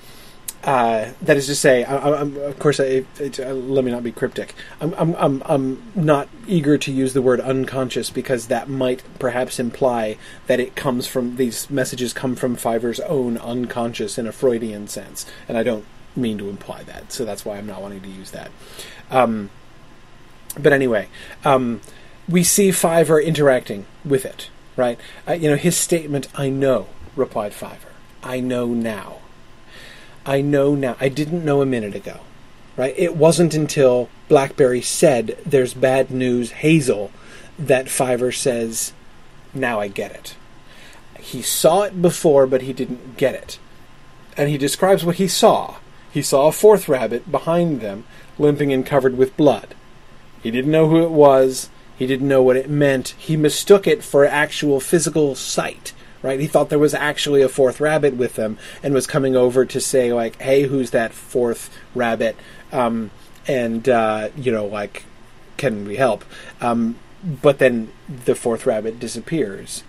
uh, 0.65 1.11
that 1.21 1.37
is 1.37 1.45
to 1.45 1.53
say, 1.53 1.83
I, 1.83 1.95
I, 1.95 2.21
of 2.21 2.57
course, 2.57 2.79
I, 2.79 3.05
uh, 3.21 3.53
let 3.53 3.85
me 3.85 3.91
not 3.91 4.01
be 4.01 4.11
cryptic. 4.11 4.55
I'm, 4.81 4.95
I'm, 4.95 5.15
I'm, 5.15 5.43
I'm 5.45 5.91
not 5.93 6.27
eager 6.47 6.75
to 6.79 6.91
use 6.91 7.13
the 7.13 7.21
word 7.21 7.39
unconscious 7.39 8.09
because 8.09 8.47
that 8.47 8.67
might 8.67 9.03
perhaps 9.19 9.59
imply 9.59 10.17
that 10.47 10.59
it 10.59 10.75
comes 10.75 11.05
from 11.05 11.35
these 11.35 11.69
messages 11.69 12.13
come 12.13 12.35
from 12.35 12.55
Fiver's 12.55 12.99
own 13.01 13.37
unconscious 13.37 14.17
in 14.17 14.25
a 14.25 14.31
Freudian 14.31 14.87
sense, 14.87 15.27
and 15.47 15.55
I 15.55 15.61
don't 15.61 15.85
mean 16.15 16.39
to 16.39 16.49
imply 16.49 16.81
that. 16.83 17.11
So 17.11 17.25
that's 17.25 17.45
why 17.45 17.57
I'm 17.57 17.67
not 17.67 17.83
wanting 17.83 18.01
to 18.01 18.09
use 18.09 18.31
that. 18.31 18.49
Um, 19.11 19.51
but 20.57 20.73
anyway, 20.73 21.09
um, 21.43 21.81
we 22.27 22.43
see 22.43 22.71
Fiver 22.71 23.19
interacting 23.19 23.85
with 24.03 24.25
it, 24.25 24.49
right? 24.75 24.99
Uh, 25.27 25.33
you 25.33 25.49
know, 25.49 25.55
his 25.55 25.77
statement, 25.77 26.27
"I 26.35 26.49
know," 26.49 26.87
replied 27.15 27.53
Fiver. 27.53 27.89
"I 28.23 28.39
know 28.39 28.67
now." 28.67 29.17
I 30.25 30.41
know 30.41 30.73
now. 30.73 30.95
I 30.99 31.09
didn't 31.09 31.45
know 31.45 31.61
a 31.61 31.67
minute 31.67 31.93
ago, 31.93 32.21
right? 32.75 32.95
It 32.97 33.15
wasn't 33.15 33.53
until 33.53 34.09
Blackberry 34.27 34.81
said 34.81 35.37
there's 35.45 35.75
bad 35.75 36.09
news, 36.09 36.51
Hazel, 36.51 37.11
that 37.59 37.89
Fiver 37.89 38.31
says, 38.31 38.91
now 39.53 39.79
I 39.79 39.87
get 39.87 40.11
it. 40.11 40.35
He 41.19 41.41
saw 41.41 41.83
it 41.83 42.01
before, 42.01 42.47
but 42.47 42.63
he 42.63 42.73
didn't 42.73 43.17
get 43.17 43.35
it. 43.35 43.59
And 44.35 44.49
he 44.49 44.57
describes 44.57 45.05
what 45.05 45.15
he 45.15 45.27
saw. 45.27 45.75
He 46.11 46.21
saw 46.21 46.47
a 46.47 46.51
fourth 46.51 46.89
rabbit 46.89 47.31
behind 47.31 47.81
them, 47.81 48.03
limping 48.37 48.73
and 48.73 48.85
covered 48.85 49.17
with 49.17 49.37
blood. 49.37 49.75
He 50.41 50.51
didn't 50.51 50.71
know 50.71 50.89
who 50.89 51.03
it 51.03 51.11
was. 51.11 51.69
He 51.97 52.07
didn't 52.07 52.27
know 52.27 52.43
what 52.43 52.57
it 52.57 52.69
meant. 52.69 53.15
He 53.17 53.37
mistook 53.37 53.87
it 53.87 54.03
for 54.03 54.25
actual 54.25 54.79
physical 54.79 55.35
sight 55.35 55.93
right? 56.25 56.39
He 56.39 56.47
thought 56.47 56.69
there 56.69 56.79
was 56.79 56.95
actually 56.95 57.43
a 57.43 57.49
fourth 57.49 57.79
rabbit 57.79 58.15
with 58.15 58.33
them 58.33 58.57
and 58.81 58.95
was 58.95 59.05
coming 59.05 59.35
over 59.35 59.63
to 59.63 59.79
say 59.79 60.11
like, 60.11 60.41
"Hey, 60.41 60.63
who's 60.63 60.89
that 60.89 61.13
fourth 61.13 61.69
rabbit?" 61.93 62.35
Um, 62.71 63.11
and 63.47 63.87
uh, 63.87 64.29
you 64.35 64.51
know, 64.51 64.65
like, 64.65 65.05
can 65.57 65.87
we 65.87 65.97
help? 65.97 66.25
Um, 66.59 66.95
but 67.23 67.59
then 67.59 67.91
the 68.07 68.33
fourth 68.33 68.65
rabbit 68.65 68.99
disappears, 68.99 69.83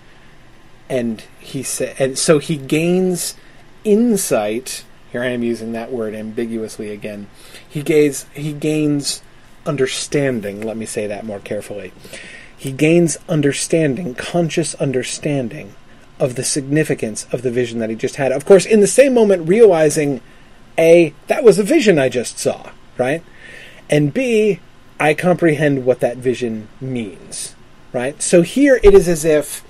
and 0.90 1.24
he 1.40 1.62
said, 1.62 1.96
and 1.98 2.18
so 2.18 2.38
he 2.38 2.56
gains 2.56 3.34
insight. 3.82 4.84
Here 5.12 5.22
I 5.22 5.28
am 5.28 5.42
using 5.42 5.72
that 5.72 5.90
word 5.90 6.14
ambiguously 6.14 6.90
again. 6.90 7.28
He 7.66 7.82
gains 7.82 8.26
he 8.34 8.52
gains 8.52 9.22
understanding. 9.66 10.60
Let 10.60 10.76
me 10.76 10.86
say 10.86 11.06
that 11.06 11.24
more 11.24 11.40
carefully. 11.40 11.92
He 12.56 12.72
gains 12.72 13.18
understanding, 13.28 14.14
conscious 14.14 14.74
understanding 14.76 15.74
of 16.18 16.34
the 16.34 16.44
significance 16.44 17.26
of 17.32 17.42
the 17.42 17.50
vision 17.50 17.78
that 17.80 17.90
he 17.90 17.96
just 17.96 18.16
had. 18.16 18.32
Of 18.32 18.46
course, 18.46 18.64
in 18.64 18.80
the 18.80 18.86
same 18.86 19.12
moment, 19.12 19.48
realizing 19.48 20.20
A, 20.78 21.12
that 21.26 21.44
was 21.44 21.58
a 21.58 21.62
vision 21.62 21.98
I 21.98 22.08
just 22.08 22.38
saw, 22.38 22.70
right? 22.96 23.22
And 23.90 24.14
B, 24.14 24.60
I 24.98 25.12
comprehend 25.14 25.84
what 25.84 26.00
that 26.00 26.16
vision 26.16 26.68
means, 26.80 27.54
right? 27.92 28.20
So 28.22 28.42
here 28.42 28.80
it 28.82 28.94
is 28.94 29.08
as 29.08 29.24
if 29.24 29.62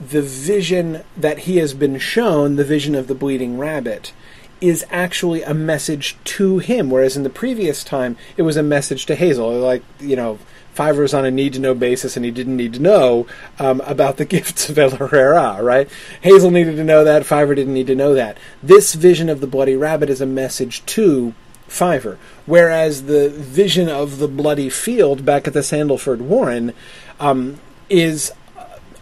the 0.00 0.22
vision 0.22 1.04
that 1.16 1.40
he 1.40 1.58
has 1.58 1.74
been 1.74 1.98
shown, 1.98 2.56
the 2.56 2.64
vision 2.64 2.94
of 2.94 3.08
the 3.08 3.14
bleeding 3.14 3.58
rabbit, 3.58 4.12
is 4.60 4.84
actually 4.90 5.42
a 5.42 5.54
message 5.54 6.16
to 6.24 6.58
him, 6.58 6.90
whereas 6.90 7.16
in 7.16 7.22
the 7.22 7.30
previous 7.30 7.84
time 7.84 8.16
it 8.36 8.42
was 8.42 8.56
a 8.56 8.62
message 8.62 9.06
to 9.06 9.14
Hazel. 9.14 9.52
Like, 9.52 9.82
you 10.00 10.16
know, 10.16 10.38
Fiver 10.72 11.02
was 11.02 11.12
on 11.12 11.24
a 11.24 11.30
need 11.30 11.54
to 11.54 11.58
know 11.58 11.74
basis 11.74 12.16
and 12.16 12.24
he 12.24 12.30
didn't 12.30 12.56
need 12.56 12.74
to 12.74 12.78
know 12.78 13.26
um, 13.58 13.80
about 13.80 14.16
the 14.16 14.24
gifts 14.36 14.68
of 14.68 14.78
El-ahrairah, 14.78 15.60
right? 15.60 15.90
Hazel 16.20 16.50
needed 16.52 16.76
to 16.76 16.84
know 16.84 17.02
that, 17.04 17.26
Fiver 17.26 17.54
didn't 17.54 17.74
need 17.74 17.88
to 17.88 17.96
know 17.96 18.14
that. 18.14 18.38
This 18.62 18.94
vision 18.94 19.28
of 19.28 19.40
the 19.40 19.46
bloody 19.46 19.74
rabbit 19.74 20.08
is 20.08 20.20
a 20.20 20.26
message 20.26 20.86
to 20.86 21.34
Fiver, 21.66 22.16
whereas 22.46 23.04
the 23.04 23.28
vision 23.28 23.88
of 23.88 24.18
the 24.18 24.28
bloody 24.28 24.70
field 24.70 25.24
back 25.24 25.46
at 25.46 25.52
the 25.52 25.60
Sandleford 25.60 26.20
Warren 26.20 26.72
um, 27.20 27.58
is 27.90 28.32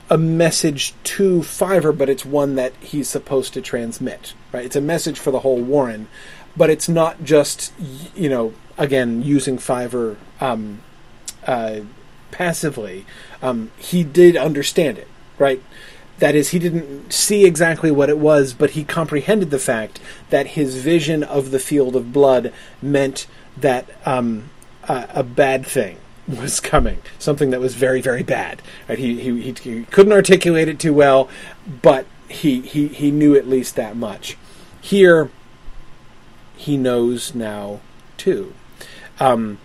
a 0.09 0.19
message 0.19 0.95
to 1.05 1.43
Fiver, 1.43 1.93
but 1.93 2.09
it's 2.09 2.25
one 2.25 2.55
that 2.55 2.73
he's 2.81 3.09
supposed 3.09 3.53
to 3.55 3.61
transmit, 3.61 4.35
right? 4.57 4.65
It's 4.65 4.77
a 4.77 4.81
message 4.81 5.19
for 5.19 5.31
the 5.31 5.41
whole 5.41 5.61
Warren, 5.61 6.09
but 6.57 6.71
it's 6.71 6.89
not 6.89 7.23
just, 7.23 7.73
you 8.15 8.31
know, 8.31 8.55
again, 8.79 9.23
using 9.23 9.59
Fiver 9.59 10.17
um, 10.41 10.81
uh, 11.47 11.81
passively, 12.31 13.05
um, 13.43 13.71
he 13.77 14.03
did 14.03 14.35
understand 14.35 14.97
it, 14.97 15.09
right? 15.39 15.63
That 16.21 16.35
is, 16.35 16.49
he 16.49 16.59
didn't 16.59 17.13
see 17.13 17.45
exactly 17.45 17.91
what 17.91 18.09
it 18.09 18.19
was, 18.19 18.55
but 18.55 18.71
he 18.71 18.83
comprehended 18.83 19.51
the 19.51 19.59
fact 19.59 20.01
that 20.31 20.49
his 20.49 20.77
vision 20.77 21.23
of 21.23 21.51
the 21.51 21.59
field 21.59 21.95
of 21.95 22.15
blood 22.15 22.51
meant 22.81 23.27
that 23.59 23.91
um, 24.07 24.49
a, 24.89 25.07
a 25.17 25.23
bad 25.23 25.67
thing 25.67 25.99
was 26.29 26.61
coming, 26.61 27.03
something 27.19 27.51
that 27.51 27.61
was 27.61 27.75
very, 27.75 28.01
very 28.01 28.23
bad. 28.23 28.63
Right? 28.89 28.99
He, 28.99 29.21
he, 29.21 29.53
he 29.53 29.85
couldn't 29.85 30.13
articulate 30.15 30.69
it 30.69 30.79
too 30.79 30.95
well, 30.95 31.29
but 31.83 32.07
he, 32.29 32.63
he, 32.63 32.89
he 32.89 33.11
knew 33.11 33.37
at 33.37 33.47
least 33.47 33.77
that 33.77 33.97
much. 33.97 34.39
Here, 34.87 35.31
he 36.57 36.77
knows 36.77 37.35
now 37.35 37.81
too. 38.17 38.55
Um, 39.19 39.59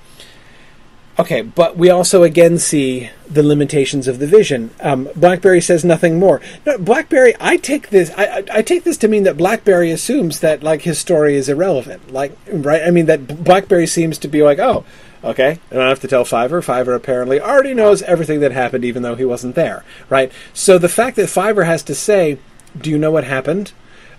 Okay, 1.20 1.44
but 1.44 1.78
we 1.78 1.92
also 1.92 2.24
again 2.24 2.58
see 2.58 3.12
the 3.30 3.44
limitations 3.44 4.08
of 4.08 4.18
the 4.18 4.26
vision. 4.26 4.72
Um, 4.80 5.08
Blackberry 5.16 5.62
says 5.62 5.86
nothing 5.86 6.18
more. 6.18 6.42
No, 6.66 6.80
Blackberry, 6.80 7.36
I 7.40 7.58
take 7.58 7.90
this, 7.90 8.12
I, 8.18 8.44
I, 8.52 8.62
take 8.64 8.86
this 8.86 8.98
to 8.98 9.08
mean 9.08 9.22
that 9.24 9.38
Blackberry 9.38 9.92
assumes 9.92 10.40
that 10.40 10.64
like 10.64 10.82
his 10.82 10.98
story 10.98 11.36
is 11.36 11.48
irrelevant. 11.48 12.12
Like, 12.12 12.36
right? 12.52 12.82
I 12.82 12.90
mean 12.90 13.06
that 13.06 13.44
Blackberry 13.44 13.86
seems 13.86 14.18
to 14.18 14.28
be 14.28 14.42
like, 14.42 14.58
oh, 14.58 14.84
okay, 15.24 15.60
I 15.70 15.76
don't 15.76 15.90
have 15.90 16.00
to 16.00 16.08
tell 16.08 16.26
Fiver. 16.26 16.64
Fiver 16.64 16.96
apparently 16.96 17.40
already 17.40 17.76
knows 17.76 18.02
everything 18.02 18.40
that 18.40 18.54
happened, 18.54 18.84
even 18.84 19.04
though 19.04 19.16
he 19.16 19.26
wasn't 19.26 19.54
there, 19.54 19.84
right? 20.10 20.32
So 20.56 20.80
the 20.80 20.90
fact 20.90 21.18
that 21.18 21.30
Fiver 21.30 21.66
has 21.66 21.84
to 21.84 21.94
say, 21.94 22.40
"Do 22.76 22.90
you 22.90 22.98
know 22.98 23.12
what 23.12 23.26
happened?" 23.26 23.74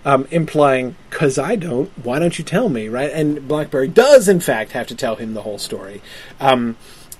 Um, 0.05 0.27
implying, 0.31 0.95
"Cause 1.11 1.37
I 1.37 1.55
don't. 1.55 1.89
Why 2.03 2.19
don't 2.19 2.37
you 2.37 2.43
tell 2.43 2.67
me?" 2.67 2.89
Right? 2.89 3.11
And 3.11 3.47
Blackberry 3.47 3.87
does, 3.87 4.27
in 4.27 4.39
fact, 4.39 4.73
have 4.73 4.87
to 4.87 4.95
tell 4.95 5.15
him 5.15 5.33
the 5.33 5.43
whole 5.43 5.57
story. 5.57 6.01
Um, 6.41 6.75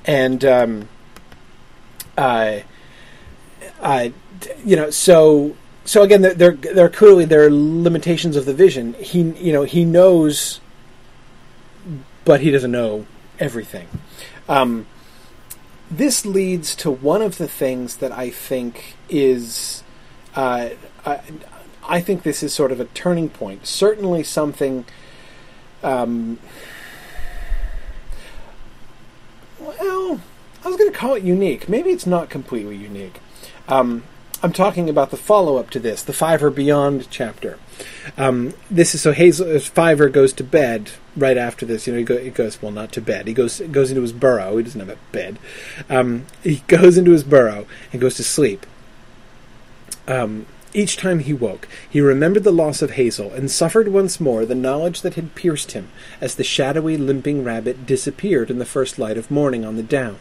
and 0.06 0.44
um, 0.44 0.90
uh, 2.18 2.60
uh, 3.82 4.10
you 4.66 4.76
know, 4.76 4.90
so 4.90 5.56
so 5.86 6.02
again, 6.02 6.22
there 6.22 6.52
there 6.52 6.86
are 6.86 6.90
clearly 6.90 7.26
there 7.26 7.44
are 7.44 7.52
limitations 7.52 8.36
of 8.36 8.46
the 8.46 8.54
vision. 8.54 8.94
He 8.94 9.22
you 9.22 9.54
know 9.54 9.64
he 9.64 9.86
knows, 9.86 10.62
but 12.26 12.42
he 12.42 12.52
doesn't 12.52 12.72
know 12.72 13.06
everything. 13.40 13.88
Um, 14.48 14.86
this 15.90 16.26
leads 16.26 16.76
to 16.78 16.90
one 16.90 17.22
of 17.22 17.38
the 17.38 17.48
things 17.48 17.98
that 17.98 18.12
I 18.12 18.30
think 18.30 18.96
is, 19.10 19.84
uh, 20.36 20.70
I, 21.06 21.20
I 21.88 22.02
think 22.02 22.24
this 22.24 22.44
is 22.44 22.54
sort 22.54 22.72
of 22.72 22.80
a 22.80 22.86
turning 22.86 23.30
point. 23.30 23.66
Certainly 23.68 24.24
something. 24.24 24.86
Um, 25.82 26.40
well, 29.60 30.22
I 30.64 30.68
was 30.68 30.78
going 30.78 30.92
to 30.92 30.98
call 30.98 31.16
it 31.16 31.24
unique. 31.24 31.68
Maybe 31.68 31.90
it's 31.90 32.08
not 32.08 32.30
completely 32.30 32.76
unique. 32.76 33.20
Um, 33.68 34.04
I'm 34.42 34.52
talking 34.52 34.90
about 34.90 35.10
the 35.10 35.18
follow 35.18 35.56
up 35.56 35.70
to 35.70 35.80
this, 35.80 36.04
the 36.04 36.12
Fiver 36.12 36.50
Beyond 36.50 37.08
chapter. 37.10 37.58
Um, 38.18 38.54
this 38.70 38.94
is 38.94 39.02
so 39.02 39.14
Hazel 39.14 39.58
Fiver 39.60 40.10
goes 40.10 40.34
to 40.34 40.44
bed 40.44 40.92
right 41.16 41.38
after 41.38 41.66
this. 41.66 41.88
You 41.88 41.94
know, 41.94 42.00
he, 42.00 42.06
go, 42.06 42.18
he, 42.18 42.30
goes 42.30 42.62
well, 42.62 42.72
not 42.72 42.92
to 42.94 43.02
bed. 43.02 43.28
He 43.28 43.34
goes 43.34 43.62
goes 43.62 43.90
into 43.90 44.02
his 44.02 44.12
burrow. 44.12 44.58
He 44.58 44.64
doesn't 44.64 44.80
have 44.82 44.90
a 44.90 44.98
bed. 45.14 45.40
Um, 45.90 46.26
he 46.44 46.58
goes 46.68 46.98
into 46.98 47.12
his 47.12 47.24
burrow 47.24 47.66
and 47.94 48.02
goes 48.02 48.16
to 48.16 48.24
sleep. 48.24 48.66
Um, 50.10 50.46
each 50.74 50.98
time 50.98 51.20
he 51.20 51.34
woke, 51.34 51.68
he 51.88 52.02
remembered 52.02 52.44
the 52.44 52.52
loss 52.52 52.82
of 52.82 52.92
Hazel 52.92 53.32
and 53.32 53.50
suffered 53.50 53.88
once 53.88 54.20
more 54.20 54.46
the 54.46 54.56
knowledge 54.56 55.02
that 55.02 55.14
had 55.14 55.36
pierced 55.36 55.74
him 55.74 55.90
as 56.20 56.36
the 56.36 56.44
shadowy, 56.44 56.98
limping 56.98 57.44
rabbit 57.44 57.86
disappeared 57.86 58.50
in 58.50 58.60
the 58.60 58.66
first 58.66 58.98
light 58.98 59.18
of 59.18 59.30
morning 59.30 59.64
on 59.64 59.76
the 59.76 59.84
down. 59.84 60.18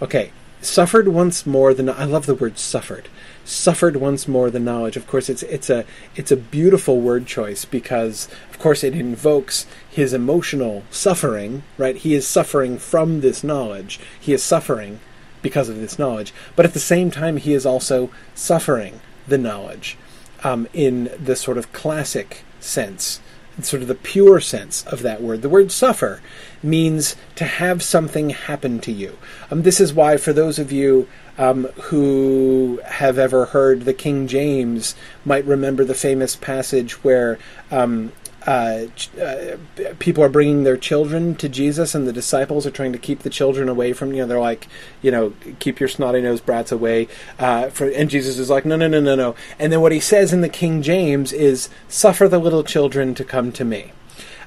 Okay, 0.00 0.32
suffered 0.60 1.08
once 1.08 1.44
more 1.44 1.74
the 1.74 1.92
I 1.92 2.04
love 2.04 2.26
the 2.26 2.34
word 2.34 2.58
suffered. 2.58 3.08
Suffered 3.44 3.96
once 3.96 4.28
more 4.28 4.50
the 4.50 4.60
knowledge. 4.60 4.96
Of 4.96 5.06
course, 5.06 5.28
it's 5.28 5.42
it's 5.44 5.68
a 5.68 5.84
it's 6.14 6.30
a 6.30 6.36
beautiful 6.36 7.00
word 7.00 7.26
choice 7.26 7.64
because 7.64 8.28
of 8.50 8.58
course 8.58 8.84
it 8.84 8.94
invokes 8.94 9.66
his 9.90 10.12
emotional 10.12 10.84
suffering. 10.90 11.64
Right, 11.78 11.96
he 11.96 12.14
is 12.14 12.26
suffering 12.26 12.78
from 12.78 13.20
this 13.20 13.42
knowledge. 13.42 13.98
He 14.20 14.32
is 14.32 14.42
suffering 14.42 15.00
because 15.42 15.68
of 15.68 15.76
this 15.80 15.98
knowledge, 15.98 16.32
but 16.54 16.64
at 16.64 16.72
the 16.72 16.78
same 16.78 17.10
time, 17.10 17.36
he 17.36 17.52
is 17.52 17.66
also 17.66 18.10
suffering 18.34 19.00
the 19.26 19.38
knowledge 19.38 19.96
um, 20.44 20.68
in 20.72 21.10
the 21.22 21.36
sort 21.36 21.58
of 21.58 21.72
classic 21.72 22.44
sense 22.60 23.20
sort 23.60 23.82
of 23.82 23.88
the 23.88 23.94
pure 23.94 24.40
sense 24.40 24.84
of 24.86 25.02
that 25.02 25.20
word. 25.20 25.42
The 25.42 25.48
word 25.48 25.70
suffer 25.70 26.20
means 26.62 27.16
to 27.36 27.44
have 27.44 27.82
something 27.82 28.30
happen 28.30 28.80
to 28.80 28.92
you. 28.92 29.18
Um, 29.50 29.62
this 29.62 29.80
is 29.80 29.92
why, 29.92 30.16
for 30.16 30.32
those 30.32 30.58
of 30.58 30.72
you 30.72 31.08
um, 31.38 31.64
who 31.82 32.80
have 32.84 33.18
ever 33.18 33.46
heard 33.46 33.82
the 33.82 33.94
King 33.94 34.26
James, 34.26 34.94
might 35.24 35.44
remember 35.44 35.84
the 35.84 35.94
famous 35.94 36.36
passage 36.36 37.04
where 37.04 37.38
um, 37.70 38.12
uh, 38.46 38.86
uh, 39.20 39.56
people 39.98 40.24
are 40.24 40.28
bringing 40.28 40.64
their 40.64 40.76
children 40.76 41.34
to 41.36 41.48
Jesus, 41.48 41.94
and 41.94 42.06
the 42.06 42.12
disciples 42.12 42.66
are 42.66 42.70
trying 42.70 42.92
to 42.92 42.98
keep 42.98 43.20
the 43.20 43.30
children 43.30 43.68
away 43.68 43.92
from. 43.92 44.12
You 44.12 44.22
know, 44.22 44.26
they're 44.26 44.40
like, 44.40 44.68
you 45.00 45.10
know, 45.10 45.34
keep 45.58 45.80
your 45.80 45.88
snotty 45.88 46.20
nosed 46.20 46.44
brats 46.44 46.72
away. 46.72 47.08
Uh, 47.38 47.70
for, 47.70 47.88
and 47.88 48.10
Jesus 48.10 48.38
is 48.38 48.50
like, 48.50 48.64
no, 48.64 48.76
no, 48.76 48.88
no, 48.88 49.00
no, 49.00 49.14
no. 49.14 49.34
And 49.58 49.72
then 49.72 49.80
what 49.80 49.92
he 49.92 50.00
says 50.00 50.32
in 50.32 50.40
the 50.40 50.48
King 50.48 50.82
James 50.82 51.32
is, 51.32 51.68
"Suffer 51.88 52.28
the 52.28 52.38
little 52.38 52.64
children 52.64 53.14
to 53.14 53.24
come 53.24 53.52
to 53.52 53.64
me." 53.64 53.92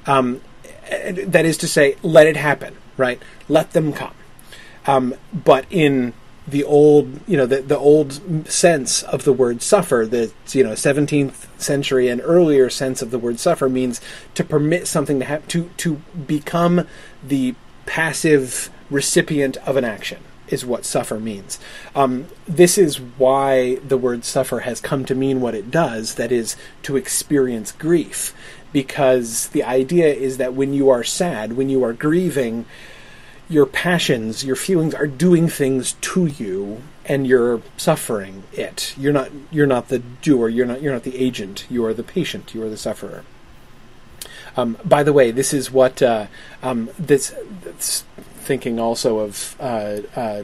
Um, 0.06 0.42
that 1.26 1.46
is 1.46 1.58
to 1.58 1.68
say, 1.68 1.96
let 2.04 2.28
it 2.28 2.38
happen. 2.38 2.76
Right? 2.98 3.22
Let 3.50 3.72
them 3.72 3.92
come. 3.92 4.14
Um, 4.88 5.16
but 5.34 5.66
in 5.70 6.14
the 6.48 6.64
old, 6.64 7.20
you 7.28 7.38
know, 7.38 7.46
the, 7.46 7.62
the 7.62 7.78
old 7.78 8.48
sense 8.48 9.02
of 9.04 9.24
the 9.24 9.34
word 9.34 9.62
suffer, 9.62 10.06
the 10.06 10.32
you 10.52 10.64
know 10.64 10.72
17th 10.72 11.48
century 11.60 12.08
and 12.08 12.22
earlier 12.24 12.70
sense 12.70 13.02
of 13.02 13.12
the 13.12 13.20
word 13.20 13.40
suffer 13.40 13.68
means 13.68 14.00
to 14.36 14.44
permit 14.44 14.88
something 14.88 15.20
to 15.20 15.26
have 15.26 15.48
to 15.50 15.70
to 15.78 16.02
become 16.28 16.88
the 17.24 17.56
passive 17.86 18.70
recipient 18.90 19.58
of 19.58 19.76
an 19.76 19.86
action 19.86 20.20
is 20.48 20.66
what 20.66 20.86
suffer 20.86 21.20
means. 21.20 21.60
Um, 21.96 22.28
this 22.48 22.78
is 22.78 23.00
why 23.00 23.76
the 23.76 23.98
word 23.98 24.24
suffer 24.24 24.60
has 24.60 24.80
come 24.80 25.06
to 25.06 25.16
mean 25.16 25.42
what 25.42 25.56
it 25.56 25.72
does, 25.72 26.16
that 26.16 26.32
is, 26.32 26.56
to 26.84 26.98
experience 26.98 27.72
grief. 27.72 28.34
Because 28.72 29.48
the 29.50 29.64
idea 29.64 30.14
is 30.14 30.38
that 30.38 30.54
when 30.54 30.74
you 30.74 30.90
are 30.90 31.04
sad, 31.04 31.54
when 31.54 31.70
you 31.70 31.84
are 31.84 31.94
grieving, 31.94 32.66
your 33.50 33.66
passions, 33.66 34.44
your 34.44 34.56
feelings 34.56 34.94
are 34.94 35.08
doing 35.08 35.48
things 35.48 35.94
to 36.02 36.26
you 36.26 36.82
and 37.06 37.28
you're 37.28 37.62
suffering 37.78 38.44
it. 38.54 38.94
You're 38.98 39.14
not 39.14 39.30
you're 39.52 39.68
not 39.68 39.90
the 39.90 40.00
doer, 40.00 40.50
you're 40.50 40.66
not 40.66 40.82
you're 40.82 40.94
not 40.94 41.04
the 41.04 41.18
agent, 41.18 41.66
you 41.70 41.86
are 41.86 41.94
the 41.94 42.04
patient, 42.04 42.56
you 42.56 42.64
are 42.64 42.70
the 42.70 42.78
sufferer. 42.78 43.24
Um, 44.58 44.78
by 44.86 45.04
the 45.04 45.14
way, 45.14 45.32
this 45.32 45.54
is 45.54 45.70
what 45.70 46.02
uh, 46.02 46.28
um, 46.64 46.90
this, 46.98 47.36
this, 47.62 48.04
thinking 48.38 48.80
also 48.80 49.20
of 49.20 49.56
uh, 49.60 49.98
uh, 50.16 50.44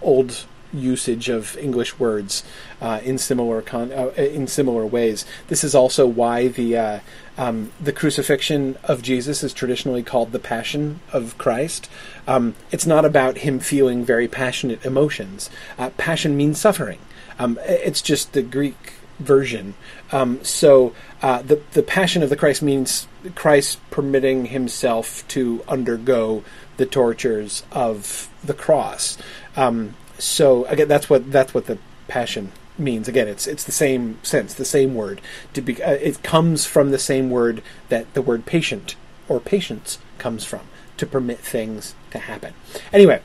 old 0.00 0.46
usage 0.72 1.28
of 1.28 1.56
English 1.58 1.98
words 1.98 2.44
uh, 2.80 3.00
in 3.02 3.18
similar 3.18 3.60
con- 3.60 3.92
uh, 3.92 4.12
in 4.16 4.46
similar 4.46 4.86
ways. 4.86 5.24
This 5.48 5.64
is 5.64 5.74
also 5.74 6.06
why 6.06 6.48
the 6.48 6.76
uh, 6.76 7.00
um, 7.40 7.72
the 7.80 7.92
crucifixion 7.92 8.76
of 8.84 9.00
Jesus 9.00 9.42
is 9.42 9.54
traditionally 9.54 10.02
called 10.02 10.32
the 10.32 10.38
Passion 10.38 11.00
of 11.10 11.38
Christ. 11.38 11.88
Um, 12.28 12.54
it's 12.70 12.84
not 12.84 13.06
about 13.06 13.38
him 13.38 13.60
feeling 13.60 14.04
very 14.04 14.28
passionate 14.28 14.84
emotions. 14.84 15.48
Uh, 15.78 15.88
passion 15.96 16.36
means 16.36 16.60
suffering. 16.60 16.98
Um, 17.38 17.58
it's 17.62 18.02
just 18.02 18.34
the 18.34 18.42
Greek 18.42 18.92
version. 19.18 19.72
Um, 20.12 20.44
so 20.44 20.94
uh, 21.22 21.40
the 21.40 21.62
the 21.72 21.82
Passion 21.82 22.22
of 22.22 22.28
the 22.28 22.36
Christ 22.36 22.60
means 22.60 23.08
Christ 23.34 23.78
permitting 23.90 24.46
himself 24.46 25.26
to 25.28 25.64
undergo 25.66 26.44
the 26.76 26.84
tortures 26.84 27.62
of 27.72 28.28
the 28.44 28.54
cross. 28.54 29.16
Um, 29.56 29.94
so 30.18 30.66
again, 30.66 30.88
that's 30.88 31.08
what 31.08 31.32
that's 31.32 31.54
what 31.54 31.64
the 31.64 31.78
Passion 32.06 32.52
means. 32.80 33.08
Again, 33.08 33.28
it's 33.28 33.46
it's 33.46 33.64
the 33.64 33.72
same 33.72 34.18
sense, 34.22 34.54
the 34.54 34.64
same 34.64 34.94
word. 34.94 35.20
To 35.54 35.60
be, 35.60 35.82
uh, 35.82 35.92
it 35.92 36.22
comes 36.22 36.66
from 36.66 36.90
the 36.90 36.98
same 36.98 37.30
word 37.30 37.62
that 37.88 38.12
the 38.14 38.22
word 38.22 38.46
patient 38.46 38.96
or 39.28 39.40
patience 39.40 39.98
comes 40.18 40.44
from 40.44 40.62
to 40.96 41.06
permit 41.06 41.38
things 41.38 41.94
to 42.10 42.18
happen. 42.18 42.52
Anyway, 42.92 43.22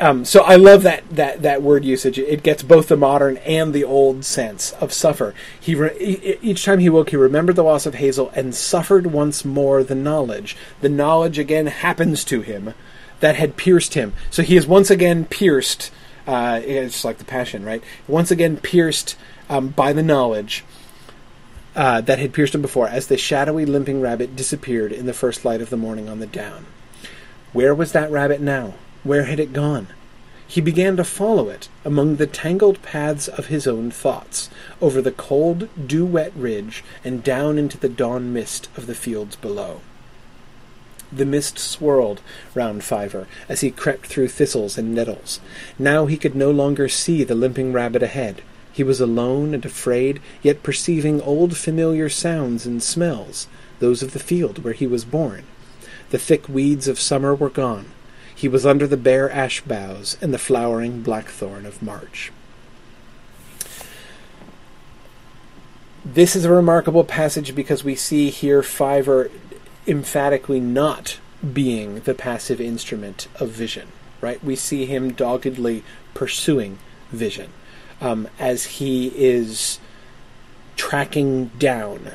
um, 0.00 0.24
so 0.24 0.42
I 0.42 0.56
love 0.56 0.82
that 0.84 1.08
that 1.10 1.42
that 1.42 1.62
word 1.62 1.84
usage. 1.84 2.18
It 2.18 2.42
gets 2.42 2.62
both 2.62 2.88
the 2.88 2.96
modern 2.96 3.36
and 3.38 3.72
the 3.72 3.84
old 3.84 4.24
sense 4.24 4.72
of 4.74 4.92
suffer. 4.92 5.34
He 5.58 5.74
re- 5.74 6.38
each 6.40 6.64
time 6.64 6.78
he 6.78 6.88
woke, 6.88 7.10
he 7.10 7.16
remembered 7.16 7.56
the 7.56 7.64
loss 7.64 7.86
of 7.86 7.94
Hazel 7.94 8.30
and 8.34 8.54
suffered 8.54 9.08
once 9.08 9.44
more 9.44 9.82
the 9.82 9.94
knowledge. 9.94 10.56
The 10.80 10.88
knowledge 10.88 11.38
again 11.38 11.66
happens 11.66 12.24
to 12.24 12.42
him 12.42 12.74
that 13.20 13.36
had 13.36 13.56
pierced 13.56 13.94
him. 13.94 14.12
So 14.30 14.42
he 14.42 14.56
is 14.56 14.66
once 14.66 14.90
again 14.90 15.24
pierced 15.24 15.90
uh, 16.28 16.60
it's 16.62 17.06
like 17.06 17.16
the 17.16 17.24
passion, 17.24 17.64
right? 17.64 17.82
Once 18.06 18.30
again 18.30 18.58
pierced 18.58 19.16
um, 19.48 19.68
by 19.68 19.94
the 19.94 20.02
knowledge 20.02 20.62
uh, 21.74 22.02
that 22.02 22.18
had 22.18 22.34
pierced 22.34 22.54
him 22.54 22.60
before, 22.60 22.86
as 22.86 23.06
the 23.06 23.16
shadowy, 23.16 23.64
limping 23.64 24.02
rabbit 24.02 24.36
disappeared 24.36 24.92
in 24.92 25.06
the 25.06 25.14
first 25.14 25.46
light 25.46 25.62
of 25.62 25.70
the 25.70 25.76
morning 25.76 26.06
on 26.06 26.20
the 26.20 26.26
down. 26.26 26.66
Where 27.54 27.74
was 27.74 27.92
that 27.92 28.10
rabbit 28.10 28.42
now? 28.42 28.74
Where 29.04 29.24
had 29.24 29.40
it 29.40 29.54
gone? 29.54 29.88
He 30.46 30.60
began 30.60 30.98
to 30.98 31.04
follow 31.04 31.48
it 31.48 31.70
among 31.82 32.16
the 32.16 32.26
tangled 32.26 32.82
paths 32.82 33.28
of 33.28 33.46
his 33.46 33.66
own 33.66 33.90
thoughts, 33.90 34.50
over 34.82 35.00
the 35.00 35.12
cold, 35.12 35.68
dew 35.86 36.04
wet 36.04 36.32
ridge, 36.36 36.84
and 37.04 37.24
down 37.24 37.56
into 37.56 37.78
the 37.78 37.88
dawn 37.88 38.34
mist 38.34 38.68
of 38.76 38.86
the 38.86 38.94
fields 38.94 39.36
below. 39.36 39.80
The 41.10 41.24
mist 41.24 41.58
swirled 41.58 42.20
round 42.54 42.84
Fiver 42.84 43.26
as 43.48 43.62
he 43.62 43.70
crept 43.70 44.06
through 44.06 44.28
thistles 44.28 44.76
and 44.76 44.94
nettles. 44.94 45.40
Now 45.78 46.06
he 46.06 46.16
could 46.16 46.34
no 46.34 46.50
longer 46.50 46.88
see 46.88 47.24
the 47.24 47.34
limping 47.34 47.72
rabbit 47.72 48.02
ahead. 48.02 48.42
He 48.72 48.82
was 48.84 49.00
alone 49.00 49.54
and 49.54 49.64
afraid, 49.64 50.20
yet 50.42 50.62
perceiving 50.62 51.20
old 51.22 51.56
familiar 51.56 52.08
sounds 52.08 52.66
and 52.66 52.82
smells, 52.82 53.48
those 53.80 54.02
of 54.02 54.12
the 54.12 54.18
field 54.18 54.62
where 54.62 54.74
he 54.74 54.86
was 54.86 55.04
born. 55.04 55.44
The 56.10 56.18
thick 56.18 56.48
weeds 56.48 56.88
of 56.88 57.00
summer 57.00 57.34
were 57.34 57.50
gone. 57.50 57.86
He 58.34 58.46
was 58.46 58.64
under 58.64 58.86
the 58.86 58.96
bare 58.96 59.30
ash 59.30 59.62
boughs 59.62 60.16
and 60.20 60.32
the 60.32 60.38
flowering 60.38 61.02
blackthorn 61.02 61.66
of 61.66 61.82
March. 61.82 62.30
This 66.04 66.36
is 66.36 66.44
a 66.44 66.52
remarkable 66.52 67.04
passage 67.04 67.54
because 67.54 67.82
we 67.82 67.94
see 67.94 68.30
here 68.30 68.62
Fiver 68.62 69.30
emphatically 69.88 70.60
not 70.60 71.18
being 71.52 72.00
the 72.00 72.14
passive 72.14 72.60
instrument 72.60 73.26
of 73.36 73.50
vision, 73.50 73.88
right? 74.20 74.42
We 74.44 74.54
see 74.54 74.86
him 74.86 75.12
doggedly 75.12 75.82
pursuing 76.14 76.78
vision 77.10 77.52
um, 78.00 78.28
as 78.38 78.64
he 78.64 79.08
is 79.08 79.78
tracking 80.76 81.46
down 81.58 82.12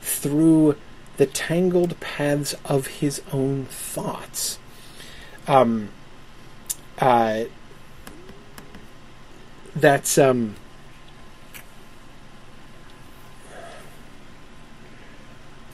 through 0.00 0.76
the 1.16 1.26
tangled 1.26 1.98
paths 2.00 2.54
of 2.64 2.86
his 2.86 3.22
own 3.32 3.66
thoughts. 3.66 4.58
Um, 5.46 5.90
uh, 6.98 7.44
that's 9.76 10.18
um, 10.18 10.56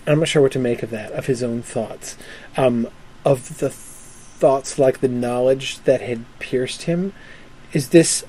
I'm 0.07 0.21
not 0.21 0.29
sure 0.29 0.43
what 0.43 0.53
to 0.53 0.59
make 0.59 0.83
of 0.83 0.91
that, 0.91 1.13
of 1.13 1.27
his 1.27 1.43
own 1.43 1.63
thoughts. 1.63 2.17
Um, 2.57 2.89
of 3.25 3.59
the 3.59 3.71
thoughts 3.71 4.79
like 4.79 5.01
the 5.01 5.09
knowledge 5.09 5.81
that 5.81 6.01
had 6.01 6.25
pierced 6.39 6.83
him. 6.83 7.13
Is 7.73 7.91
this 7.91 8.25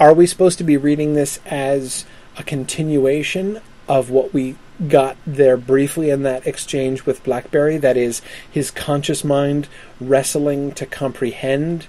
are 0.00 0.14
we 0.14 0.26
supposed 0.26 0.56
to 0.58 0.64
be 0.64 0.78
reading 0.78 1.12
this 1.12 1.38
as 1.44 2.06
a 2.38 2.42
continuation 2.42 3.60
of 3.86 4.08
what 4.08 4.32
we 4.32 4.56
got 4.88 5.18
there 5.26 5.58
briefly 5.58 6.08
in 6.08 6.22
that 6.22 6.46
exchange 6.46 7.04
with 7.04 7.22
Blackberry? 7.22 7.76
That 7.76 7.98
is, 7.98 8.22
his 8.50 8.70
conscious 8.70 9.22
mind 9.22 9.68
wrestling 10.00 10.72
to 10.72 10.86
comprehend 10.86 11.86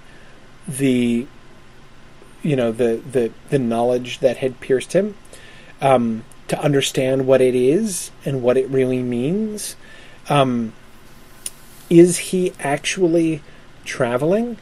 the, 0.68 1.26
you 2.42 2.54
know, 2.54 2.70
the 2.70 2.96
the 3.10 3.32
the 3.48 3.58
knowledge 3.58 4.18
that 4.18 4.36
had 4.36 4.60
pierced 4.60 4.92
him, 4.92 5.16
um, 5.80 6.24
to 6.52 6.60
understand 6.60 7.26
what 7.26 7.40
it 7.40 7.54
is 7.54 8.10
and 8.24 8.42
what 8.42 8.56
it 8.56 8.68
really 8.68 9.02
means. 9.02 9.76
Um, 10.28 10.72
is 11.90 12.18
he 12.18 12.52
actually 12.60 13.42
traveling? 13.84 14.56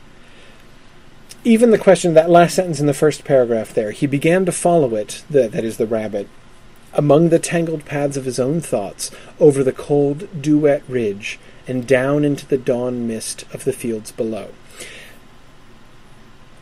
even 1.44 1.70
the 1.70 1.79
question, 1.79 2.14
that 2.14 2.29
last 2.29 2.55
sentence 2.55 2.81
in 2.81 2.87
the 2.87 2.94
first 2.94 3.24
paragraph 3.24 3.72
there, 3.72 3.92
he 3.92 4.07
began 4.07 4.44
to 4.44 4.53
follow 4.53 4.94
it, 4.94 5.22
the, 5.31 5.48
that 5.48 5.64
is 5.64 5.79
the 5.79 5.87
rabbit, 5.87 6.29
among 6.92 7.29
the 7.29 7.38
tangled 7.38 7.85
paths 7.85 8.16
of 8.16 8.24
his 8.24 8.38
own 8.38 8.61
thoughts, 8.61 9.11
over 9.38 9.64
the 9.64 9.72
cold, 9.72 10.42
dew 10.42 10.59
wet 10.59 10.83
ridge, 10.87 11.38
and 11.66 11.87
down 11.87 12.24
into 12.24 12.46
the 12.46 12.59
dawn 12.59 13.07
mist 13.07 13.44
of 13.55 13.64
the 13.64 13.72
fields 13.72 14.12
below. 14.12 14.50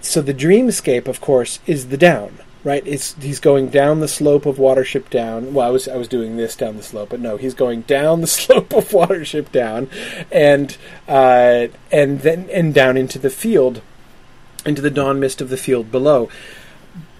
So 0.00 0.22
the 0.22 0.34
dreamscape, 0.34 1.08
of 1.08 1.20
course, 1.20 1.58
is 1.66 1.88
the 1.88 1.96
down, 1.96 2.38
right? 2.68 2.86
It's, 2.86 3.14
he's 3.14 3.40
going 3.40 3.70
down 3.70 4.00
the 4.00 4.06
slope 4.06 4.44
of 4.44 4.58
Watership 4.58 5.08
Down. 5.08 5.54
Well, 5.54 5.66
I 5.66 5.70
was 5.70 5.88
I 5.88 5.96
was 5.96 6.06
doing 6.06 6.36
this 6.36 6.54
down 6.54 6.76
the 6.76 6.82
slope, 6.82 7.08
but 7.08 7.18
no, 7.18 7.38
he's 7.38 7.54
going 7.54 7.80
down 7.82 8.20
the 8.20 8.26
slope 8.40 8.74
of 8.74 8.90
Watership 8.90 9.50
Down, 9.50 9.88
and 10.30 10.76
uh, 11.08 11.68
and 11.90 12.20
then 12.20 12.50
and 12.50 12.74
down 12.74 12.98
into 12.98 13.18
the 13.18 13.30
field 13.30 13.80
into 14.66 14.82
the 14.82 14.90
dawn 14.90 15.18
mist 15.18 15.40
of 15.40 15.48
the 15.48 15.56
field 15.56 15.90
below. 15.90 16.28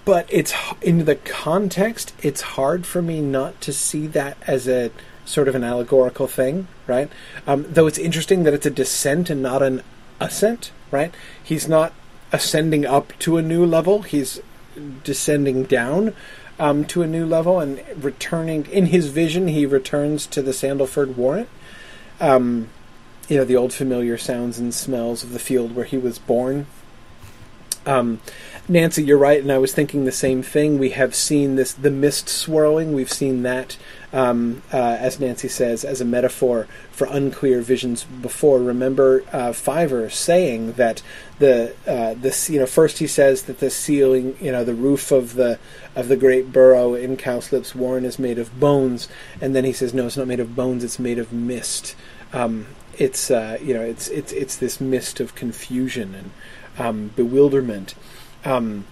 But 0.05 0.27
it's 0.29 0.53
in 0.83 1.05
the 1.05 1.15
context, 1.15 2.13
it's 2.21 2.41
hard 2.41 2.85
for 2.85 3.01
me 3.01 3.19
not 3.19 3.59
to 3.61 3.73
see 3.73 4.05
that 4.05 4.37
as 4.45 4.67
a 4.67 4.91
sort 5.25 5.47
of 5.47 5.55
an 5.55 5.63
allegorical 5.63 6.27
thing, 6.27 6.67
right? 6.85 7.11
Um, 7.47 7.65
though 7.67 7.87
it's 7.87 7.97
interesting 7.97 8.43
that 8.43 8.53
it's 8.53 8.67
a 8.67 8.71
descent 8.71 9.31
and 9.31 9.41
not 9.41 9.63
an 9.63 9.81
ascent, 10.19 10.71
right? 10.91 11.13
He's 11.43 11.67
not 11.67 11.93
ascending 12.31 12.85
up 12.85 13.13
to 13.19 13.37
a 13.37 13.41
new 13.41 13.65
level; 13.65 14.03
he's 14.03 14.41
descending 15.03 15.63
down 15.63 16.13
um, 16.59 16.85
to 16.85 17.01
a 17.01 17.07
new 17.07 17.25
level 17.25 17.59
and 17.59 17.83
returning. 18.03 18.65
In 18.67 18.87
his 18.87 19.07
vision, 19.07 19.47
he 19.47 19.65
returns 19.65 20.25
to 20.27 20.41
the 20.41 20.51
Sandleford 20.51 21.15
Warren. 21.15 21.47
Um, 22.19 22.69
you 23.27 23.37
know, 23.37 23.45
the 23.45 23.55
old 23.55 23.73
familiar 23.73 24.17
sounds 24.17 24.59
and 24.59 24.73
smells 24.73 25.23
of 25.23 25.33
the 25.33 25.39
field 25.39 25.75
where 25.75 25.85
he 25.85 25.97
was 25.97 26.19
born 26.19 26.65
um, 27.85 28.21
Nancy, 28.67 29.03
you're 29.03 29.17
right, 29.17 29.41
and 29.41 29.51
I 29.51 29.57
was 29.57 29.73
thinking 29.73 30.05
the 30.05 30.11
same 30.11 30.43
thing. 30.43 30.77
We 30.77 30.91
have 30.91 31.15
seen 31.15 31.55
this 31.55 31.73
the 31.73 31.89
mist 31.89 32.29
swirling. 32.29 32.93
We've 32.93 33.11
seen 33.11 33.43
that, 33.43 33.77
um, 34.11 34.63
uh, 34.73 34.77
as 34.77 35.19
Nancy 35.19 35.47
says, 35.47 35.83
as 35.83 36.01
a 36.01 36.05
metaphor 36.05 36.67
for 36.91 37.07
unclear 37.07 37.61
visions 37.61 38.03
before. 38.03 38.59
Remember 38.59 39.23
uh, 39.31 39.53
Fiver 39.53 40.09
saying 40.09 40.73
that 40.73 41.01
the 41.37 41.75
uh, 41.87 42.15
the 42.15 42.47
you 42.51 42.59
know 42.59 42.65
first 42.65 42.97
he 42.97 43.07
says 43.07 43.43
that 43.43 43.59
the 43.59 43.69
ceiling, 43.69 44.35
you 44.41 44.51
know, 44.51 44.63
the 44.63 44.73
roof 44.73 45.11
of 45.11 45.35
the 45.35 45.59
of 45.95 46.07
the 46.07 46.17
great 46.17 46.51
burrow 46.51 46.95
in 46.95 47.17
Cowslip's 47.17 47.75
warren 47.75 48.05
is 48.05 48.17
made 48.17 48.39
of 48.39 48.59
bones, 48.59 49.07
and 49.39 49.55
then 49.55 49.63
he 49.63 49.73
says 49.73 49.93
no, 49.93 50.07
it's 50.07 50.17
not 50.17 50.27
made 50.27 50.39
of 50.39 50.55
bones. 50.55 50.83
It's 50.83 50.99
made 50.99 51.19
of 51.19 51.31
mist. 51.31 51.95
Um, 52.33 52.67
it's 52.97 53.29
uh, 53.31 53.57
you 53.61 53.73
know 53.73 53.81
it's 53.81 54.07
it's 54.07 54.31
it's 54.31 54.57
this 54.57 54.81
mist 54.81 55.19
of 55.19 55.35
confusion 55.35 56.15
and 56.15 56.31
um, 56.79 57.07
bewilderment. 57.15 57.95
Um, 58.43 58.85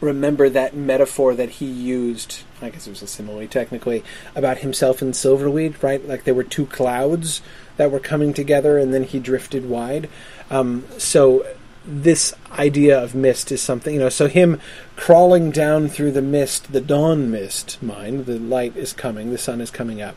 remember 0.00 0.48
that 0.48 0.74
metaphor 0.74 1.34
that 1.34 1.50
he 1.50 1.66
used, 1.66 2.42
I 2.62 2.70
guess 2.70 2.86
it 2.86 2.90
was 2.90 3.02
a 3.02 3.06
simile 3.06 3.46
technically, 3.46 4.02
about 4.34 4.58
himself 4.58 5.02
and 5.02 5.12
Silverweed, 5.14 5.82
right? 5.82 6.06
Like 6.06 6.24
there 6.24 6.34
were 6.34 6.44
two 6.44 6.66
clouds 6.66 7.42
that 7.76 7.90
were 7.90 8.00
coming 8.00 8.32
together 8.32 8.78
and 8.78 8.92
then 8.92 9.04
he 9.04 9.18
drifted 9.18 9.68
wide. 9.68 10.08
Um, 10.50 10.84
so 10.98 11.46
this 11.84 12.34
idea 12.52 13.02
of 13.02 13.14
mist 13.14 13.50
is 13.52 13.62
something, 13.62 13.94
you 13.94 14.00
know, 14.00 14.08
so 14.08 14.28
him 14.28 14.60
crawling 14.96 15.50
down 15.50 15.88
through 15.88 16.12
the 16.12 16.22
mist, 16.22 16.72
the 16.72 16.80
dawn 16.80 17.30
mist, 17.30 17.82
mind, 17.82 18.26
the 18.26 18.38
light 18.38 18.76
is 18.76 18.92
coming, 18.92 19.30
the 19.30 19.38
sun 19.38 19.60
is 19.60 19.70
coming 19.70 20.02
up. 20.02 20.14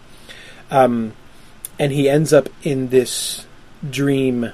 Um, 0.69 1.13
and 1.80 1.91
he 1.91 2.10
ends 2.10 2.34
up 2.34 2.50
in 2.63 2.89
this 2.89 3.46
dream 3.89 4.52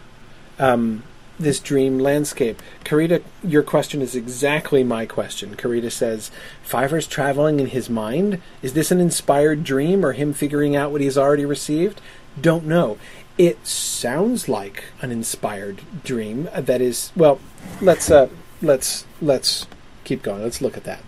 um, 0.58 1.04
this 1.40 1.60
dream 1.60 1.98
landscape. 1.98 2.62
Karita, 2.84 3.24
your 3.44 3.64
question 3.64 4.02
is 4.02 4.16
exactly 4.16 4.84
my 4.84 5.06
question. 5.06 5.56
Karita 5.56 5.92
says, 5.92 6.30
Fiver's 6.62 7.08
traveling 7.08 7.60
in 7.60 7.68
his 7.68 7.90
mind? 7.90 8.42
Is 8.62 8.74
this 8.74 8.92
an 8.92 9.00
inspired 9.00 9.64
dream 9.64 10.06
or 10.06 10.12
him 10.12 10.34
figuring 10.34 10.76
out 10.76 10.92
what 10.92 11.02
he's 11.02 11.18
already 11.18 11.46
received? 11.46 12.02
Don't 12.40 12.66
know. 12.66 12.98
It 13.38 13.66
sounds 13.66 14.50
like 14.50 14.84
an 15.02 15.12
inspired 15.12 15.82
dream. 16.04 16.50
That 16.56 16.82
is, 16.82 17.12
well, 17.16 17.40
let's 17.82 18.12
uh, 18.12 18.28
let's 18.62 19.06
let's 19.22 19.66
keep 20.04 20.22
going. 20.22 20.44
Let's 20.44 20.62
look 20.62 20.76
at 20.76 20.84
that. 20.84 21.02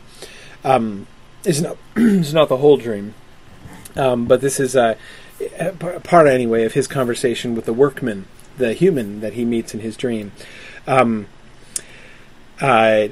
Um, 0.64 1.08
it's 1.44 1.60
not 1.60 1.78
it's 1.96 2.32
not 2.32 2.48
the 2.48 2.58
whole 2.58 2.78
dream, 2.78 3.16
um, 3.98 4.28
but 4.28 4.40
this 4.40 4.62
is 4.62 4.76
a 4.76 4.98
part 6.04 6.28
anyway 6.28 6.64
of 6.64 6.74
his 6.74 6.88
conversation 6.88 7.54
with 7.56 7.66
the 7.66 7.74
workman 7.74 8.28
the 8.58 8.74
human 8.74 9.22
that 9.22 9.34
he 9.34 9.46
meets 9.46 9.74
in 9.74 9.80
his 9.80 9.98
dream. 9.98 10.32
Um, 10.88 11.28
uh, 12.60 13.08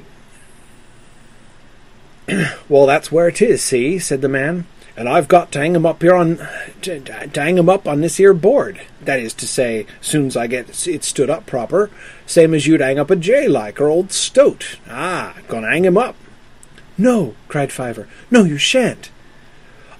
well, 2.68 2.86
that's 2.86 3.10
where 3.10 3.28
it 3.28 3.42
is. 3.42 3.62
See, 3.62 3.98
said 3.98 4.22
the 4.22 4.28
man, 4.28 4.66
and 4.96 5.08
I've 5.08 5.28
got 5.28 5.52
to 5.52 5.58
hang 5.58 5.74
him 5.74 5.86
up 5.86 6.02
here 6.02 6.14
on 6.14 6.46
to, 6.82 7.00
to 7.00 7.40
hang 7.40 7.58
him 7.58 7.68
up 7.68 7.88
on 7.88 8.00
this 8.00 8.16
here 8.16 8.34
board. 8.34 8.80
That 9.00 9.20
is 9.20 9.34
to 9.34 9.46
say, 9.46 9.86
soon's 10.00 10.36
I 10.36 10.46
get 10.46 10.86
it 10.86 11.04
stood 11.04 11.30
up 11.30 11.46
proper, 11.46 11.90
same 12.26 12.54
as 12.54 12.66
you'd 12.66 12.80
hang 12.80 12.98
up 12.98 13.10
a 13.10 13.16
jay 13.16 13.48
like 13.48 13.80
or 13.80 13.88
old 13.88 14.12
stoat. 14.12 14.78
Ah, 14.88 15.36
gonna 15.48 15.70
hang 15.70 15.84
him 15.84 15.96
up. 15.98 16.16
No, 16.98 17.34
cried 17.48 17.72
Fiver. 17.72 18.08
No, 18.30 18.44
you 18.44 18.58
shan't. 18.58 19.10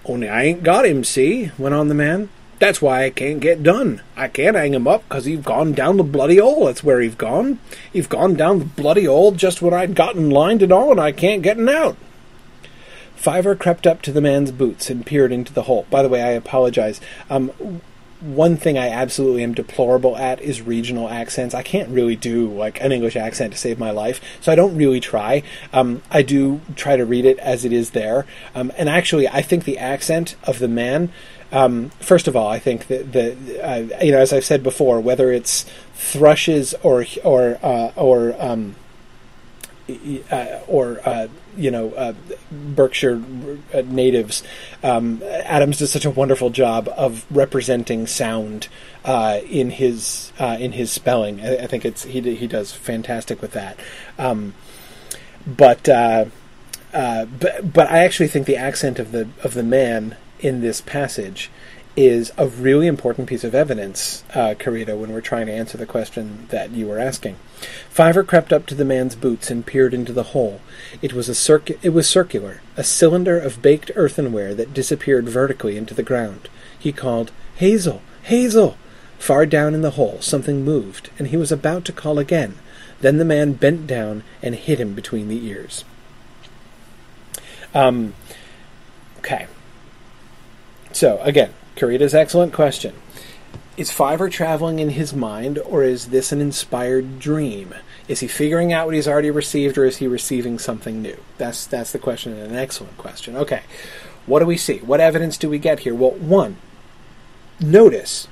Only 0.05 0.29
I 0.29 0.43
ain't 0.45 0.63
got 0.63 0.87
him. 0.87 1.03
See, 1.05 1.51
went 1.59 1.75
on 1.75 1.89
the 1.89 1.95
man. 1.95 2.29
That's 2.61 2.83
why 2.83 3.05
I 3.05 3.11
can't 3.11 3.41
get 3.41 3.63
done. 3.63 4.03
I 4.17 4.29
can't 4.29 4.55
hang 4.55 4.75
him 4.75 4.87
up 4.87 5.03
because 5.09 5.25
he's 5.25 5.41
gone 5.41 5.73
down 5.73 5.97
the 5.97 6.05
bloody 6.05 6.37
hole. 6.37 6.67
That's 6.67 6.85
where 6.85 7.01
he's 7.01 7.15
gone. 7.15 7.59
He's 7.91 8.07
gone 8.07 8.35
down 8.35 8.59
the 8.59 8.65
bloody 8.67 9.07
hole 9.07 9.33
just 9.33 9.63
when 9.63 9.73
I'd 9.73 9.95
gotten 9.95 10.29
lined 10.29 10.63
and 10.63 10.71
all, 10.71 10.91
and 10.91 11.01
I 11.01 11.11
can't 11.11 11.43
get 11.43 11.59
him 11.59 11.71
out. 11.71 11.97
Fiver 13.17 13.57
crept 13.57 13.87
up 13.87 14.03
to 14.03 14.13
the 14.13 14.21
man's 14.21 14.53
boots 14.53 14.91
and 14.91 15.07
peered 15.07 15.33
into 15.33 15.55
the 15.55 15.63
hole. 15.63 15.87
By 15.89 16.03
the 16.03 16.09
way, 16.11 16.23
I 16.23 16.33
apologize. 16.33 17.01
Um, 17.31 17.81
one 18.21 18.59
thing 18.59 18.77
I 18.77 18.91
absolutely 18.91 19.43
am 19.43 19.55
deplorable 19.55 20.17
at 20.19 20.43
is 20.43 20.61
regional 20.61 21.09
accents. 21.09 21.55
I 21.55 21.63
can't 21.63 21.89
really 21.89 22.17
do 22.17 22.47
like 22.47 22.79
an 22.83 22.93
English 22.93 23.17
accent 23.17 23.55
to 23.55 23.59
save 23.59 23.79
my 23.79 23.91
life, 23.91 24.21
so 24.43 24.53
I 24.53 24.55
don't 24.55 24.77
really 24.77 25.01
try. 25.01 25.43
Um, 25.73 26.03
I 26.11 26.21
do 26.21 26.61
try 26.77 26.97
to 26.97 27.07
read 27.07 27.25
it 27.25 27.39
as 27.39 27.65
it 27.65 27.73
is 27.73 27.91
there, 27.91 28.27
um, 28.55 28.71
and 28.77 28.91
actually, 28.91 29.27
I 29.27 29.41
think 29.41 29.65
the 29.65 29.79
accent 29.79 30.37
of 30.45 30.59
the 30.59 30.69
man 30.69 31.11
um, 31.53 31.91
first 32.01 32.29
of 32.29 32.37
all, 32.37 32.49
I 32.49 32.59
think 32.59 32.87
that 32.87 33.13
the 33.13 33.65
uh, 33.65 34.03
you 34.03 34.13
know 34.13 34.19
as 34.19 34.33
I've 34.33 34.45
said 34.45 34.63
before, 34.63 35.01
whether 35.01 35.33
it's 35.33 35.67
thrushes 35.95 36.75
or 36.83 37.05
or 37.25 37.59
uh, 37.63 37.93
or 37.97 38.37
um, 38.39 38.77
uh, 40.31 40.61
or 40.69 41.01
uh, 41.05 41.29
you 41.57 41.71
know 41.71 41.93
uh, 41.93 42.15
Berkshire 42.53 43.23
uh, 43.75 43.83
natives, 43.85 44.45
um, 44.85 45.23
Adams 45.25 45.79
does 45.79 45.91
such 45.91 46.05
a 46.05 46.11
wonderful 46.11 46.51
job 46.51 46.89
of 46.97 47.27
representing 47.31 48.07
sound 48.07 48.69
in 49.05 49.71
his 49.71 50.33
in 50.39 50.73
his 50.73 50.93
spelling. 50.93 51.41
I, 51.41 51.65
I, 51.65 51.67
think 51.67 51.85
it's 51.85 52.05
he 52.05 52.21
he 52.37 52.47
does 52.47 52.73
fantastic 52.73 53.43
with 53.43 53.53
that. 53.53 53.77
Um, 54.19 54.55
but 55.47 55.83
but 55.83 57.73
but 57.73 57.91
I 57.91 58.05
actually 58.05 58.29
think 58.29 58.47
the 58.47 58.57
accent 58.57 59.01
of 59.01 59.11
the 59.11 59.29
of 59.43 59.55
the 59.55 59.65
man 59.65 60.17
in 60.43 60.61
this 60.61 60.81
passage 60.81 61.51
is 61.97 62.33
a 62.39 62.47
really 62.47 62.87
important 62.87 63.29
piece 63.29 63.45
of 63.45 63.55
evidence, 63.55 64.25
uh, 64.33 64.55
Karita, 64.59 64.97
when 64.97 65.13
we're 65.13 65.21
trying 65.21 65.47
to 65.47 65.53
answer 65.53 65.77
the 65.77 65.87
question 65.87 66.47
that 66.51 66.71
you 66.71 66.87
were 66.87 66.99
asking. 66.99 67.37
Fiver 67.89 68.23
crept 68.23 68.53
up 68.53 68.67
to 68.67 68.75
the 68.75 68.85
man's 68.85 69.17
boots 69.17 69.51
and 69.51 69.67
peered 69.67 69.93
into 69.93 70.13
the 70.13 70.23
hole. 70.23 70.61
It 71.03 71.13
was 71.13 71.29
a 71.29 71.33
circu- 71.33 71.79
it 71.83 71.91
was 71.91 72.09
circular, 72.09 72.63
a 72.77 72.85
cylinder 72.85 73.39
of 73.39 73.61
baked 73.61 73.91
earthenware 73.97 74.55
that 74.55 74.73
disappeared 74.73 75.29
vertically 75.29 75.77
into 75.77 75.95
the 75.95 76.03
ground. 76.03 76.49
He 76.79 76.93
called, 76.93 77.33
Hazel, 77.57 78.03
Hazel! 78.23 78.77
Far 79.19 79.45
down 79.45 79.75
in 79.75 79.83
the 79.83 79.93
hole, 79.93 80.23
something 80.23 80.65
moved, 80.65 81.11
and 81.19 81.29
he 81.29 81.37
was 81.37 81.53
about 81.53 81.85
to 81.87 81.93
call 81.93 82.19
again. 82.19 82.55
Then 83.01 83.19
the 83.19 83.25
man 83.25 83.53
bent 83.55 83.87
down 83.87 84.23
and 84.43 84.55
hit 84.55 84.81
him 84.81 84.95
between 84.95 85.29
the 85.29 85.45
ears. 85.47 85.85
Um, 87.75 88.15
okay. 89.19 89.47
So, 90.93 91.19
again, 91.23 91.53
Karita's 91.77 92.15
excellent 92.15 92.53
question. 92.53 92.95
is 93.77 93.91
Fiver 93.91 94.29
traveling 94.29 94.79
in 94.79 94.91
his 94.91 95.15
mind, 95.15 95.59
or 95.59 95.83
is 95.83 96.09
this 96.09 96.33
an 96.33 96.41
inspired 96.41 97.19
dream? 97.19 97.75
Is 98.09 98.21
he 98.21 98.27
figuring 98.27 98.73
out 98.73 98.87
what 98.87 98.95
he's 98.95 99.09
already 99.09 99.31
received, 99.31 99.79
or 99.79 99.85
is 99.85 99.99
he 99.99 100.07
receiving 100.07 100.59
something 100.59 101.01
new? 101.01 101.17
That's 101.39 101.65
that's 101.67 101.93
the 101.93 101.99
question, 101.99 102.33
and 102.33 102.53
an 102.53 102.57
excellent 102.57 102.99
question. 102.99 103.37
Okay, 103.37 103.63
what 104.27 104.41
do 104.41 104.47
we 104.47 104.57
see? 104.57 104.79
What 104.79 105.01
evidence 105.01 105.39
do 105.39 105.49
we 105.49 105.59
get 105.59 105.81
here? 105.81 105.95
Well, 105.95 106.11
one, 106.11 106.57
notice. 107.61 108.29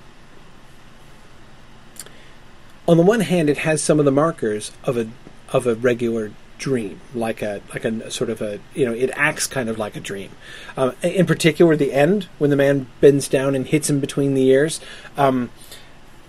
On 2.86 2.96
the 2.96 3.02
one 3.02 3.20
hand, 3.20 3.48
it 3.48 3.58
has 3.58 3.82
some 3.82 3.98
of 3.98 4.04
the 4.04 4.10
markers 4.10 4.72
of 4.84 4.96
a 4.96 5.08
of 5.52 5.66
a 5.66 5.74
regular 5.74 6.32
dream, 6.58 7.00
like 7.14 7.40
a 7.42 7.62
like 7.70 7.84
a 7.84 8.10
sort 8.10 8.30
of 8.30 8.42
a 8.42 8.60
you 8.74 8.84
know 8.84 8.92
it 8.92 9.10
acts 9.14 9.46
kind 9.46 9.68
of 9.68 9.78
like 9.78 9.96
a 9.96 10.00
dream. 10.00 10.30
Um, 10.76 10.94
in 11.02 11.26
particular, 11.26 11.76
the 11.76 11.92
end 11.92 12.28
when 12.38 12.50
the 12.50 12.56
man 12.56 12.88
bends 13.00 13.28
down 13.28 13.54
and 13.54 13.66
hits 13.66 13.88
him 13.88 14.00
between 14.00 14.34
the 14.34 14.46
ears, 14.48 14.80
um, 15.16 15.50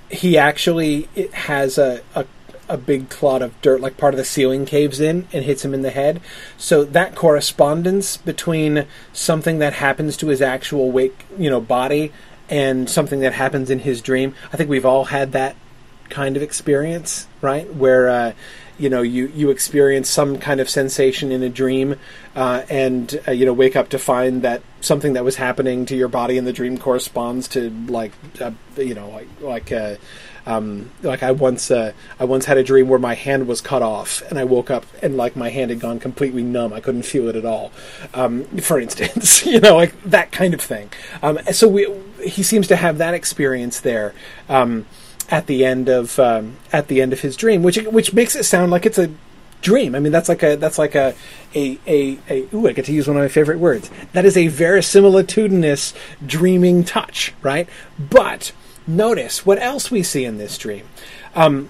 he 0.09 0.38
actually 0.38 1.09
has 1.34 1.77
a, 1.77 2.01
a 2.15 2.25
a 2.69 2.77
big 2.77 3.09
clod 3.09 3.41
of 3.41 3.59
dirt, 3.61 3.82
like 3.82 3.97
part 3.97 4.13
of 4.13 4.19
the 4.19 4.23
ceiling 4.23 4.65
caves 4.65 4.99
in 4.99 5.27
and 5.34 5.43
hits 5.43 5.65
him 5.65 5.73
in 5.73 5.82
the 5.82 5.89
head. 5.89 6.21
So 6.57 6.84
that 6.84 7.15
correspondence 7.15 8.15
between 8.15 8.86
something 9.11 9.57
that 9.57 9.73
happens 9.73 10.15
to 10.17 10.27
his 10.27 10.41
actual 10.41 10.91
wake, 10.91 11.25
you 11.38 11.49
know, 11.49 11.59
body 11.59 12.13
and 12.47 12.88
something 12.88 13.19
that 13.21 13.34
happens 13.34 13.69
in 13.69 13.80
his 13.80 14.01
dream. 14.01 14.36
I 14.53 14.57
think 14.57 14.69
we've 14.69 14.86
all 14.86 15.05
had 15.05 15.32
that 15.32 15.55
kind 16.09 16.38
of 16.38 16.43
experience, 16.43 17.27
right? 17.41 17.71
Where 17.73 18.09
uh, 18.09 18.34
you 18.80 18.89
know 18.89 19.01
you 19.01 19.27
you 19.36 19.49
experience 19.49 20.09
some 20.09 20.38
kind 20.38 20.59
of 20.59 20.69
sensation 20.69 21.32
in 21.32 21.43
a 21.43 21.49
dream 21.49 21.95
uh, 22.36 22.63
and 22.69 23.19
uh, 23.27 23.32
you 23.32 23.45
know 23.45 23.53
wake 23.53 23.75
up 23.75 23.89
to 23.89 23.99
find 23.99 24.41
that 24.41 24.61
something 24.82 25.13
that 25.13 25.23
was 25.23 25.36
happening 25.36 25.86
to 25.86 25.95
your 25.95 26.07
body 26.07 26.38
in 26.38 26.45
the 26.45 26.53
dream 26.53 26.77
corresponds 26.77 27.47
to 27.49 27.69
like 27.88 28.11
uh, 28.39 28.51
you 28.77 28.93
know 28.93 29.09
like 29.09 29.27
like 29.41 29.71
uh, 29.71 29.95
um, 30.45 30.89
like 31.03 31.21
I 31.21 31.32
once 31.32 31.69
uh, 31.69 31.93
I 32.19 32.25
once 32.25 32.45
had 32.45 32.57
a 32.57 32.63
dream 32.63 32.88
where 32.88 32.99
my 32.99 33.13
hand 33.13 33.47
was 33.47 33.61
cut 33.61 33.82
off 33.82 34.23
and 34.30 34.39
I 34.39 34.45
woke 34.45 34.71
up 34.71 34.86
and 35.03 35.15
like 35.15 35.36
my 35.36 35.49
hand 35.49 35.69
had 35.69 35.80
gone 35.80 35.99
completely 35.99 36.41
numb. 36.41 36.73
I 36.73 36.80
couldn't 36.80 37.03
feel 37.03 37.27
it 37.27 37.36
at 37.36 37.45
all. 37.45 37.71
Um, 38.13 38.45
for 38.59 38.80
instance 38.80 39.45
you 39.45 39.59
know 39.59 39.75
like 39.75 40.01
that 40.03 40.32
kind 40.32 40.53
of 40.53 40.61
thing. 40.61 40.89
Um, 41.21 41.39
so 41.51 41.67
we, 41.67 41.88
he 42.23 42.41
seems 42.43 42.67
to 42.67 42.75
have 42.75 42.97
that 42.97 43.13
experience 43.13 43.82
there. 43.82 44.13
Um, 44.47 44.86
at 45.30 45.47
the 45.47 45.63
end 45.63 45.89
of 45.89 46.19
um, 46.19 46.57
at 46.71 46.88
the 46.88 47.01
end 47.01 47.13
of 47.13 47.21
his 47.21 47.36
dream, 47.36 47.63
which 47.63 47.77
which 47.77 48.13
makes 48.13 48.36
it 48.36 48.43
sound 48.43 48.71
like 48.71 48.86
it's 48.86 48.97
a 48.97 49.11
dream. 49.61 49.95
I 49.95 49.99
mean, 49.99 50.11
that's 50.11 50.30
like 50.30 50.43
a 50.43 50.55
that's 50.55 50.77
like 50.77 50.95
a 50.95 51.15
a 51.55 51.80
a, 51.88 52.17
a 52.30 52.47
ooh, 52.53 52.67
I 52.67 52.73
get 52.73 52.86
to 52.86 52.93
use 52.93 53.07
one 53.07 53.17
of 53.17 53.23
my 53.23 53.27
favorite 53.27 53.59
words. 53.59 53.89
That 54.13 54.25
is 54.25 54.36
a 54.36 54.47
verisimilitudinous 54.47 55.93
dreaming 56.25 56.84
touch, 56.84 57.34
right? 57.41 57.69
But 57.97 58.51
notice 58.88 59.45
what 59.45 59.61
else 59.61 59.91
we 59.91 60.03
see 60.03 60.25
in 60.25 60.38
this 60.38 60.57
dream. 60.57 60.86
Um, 61.36 61.69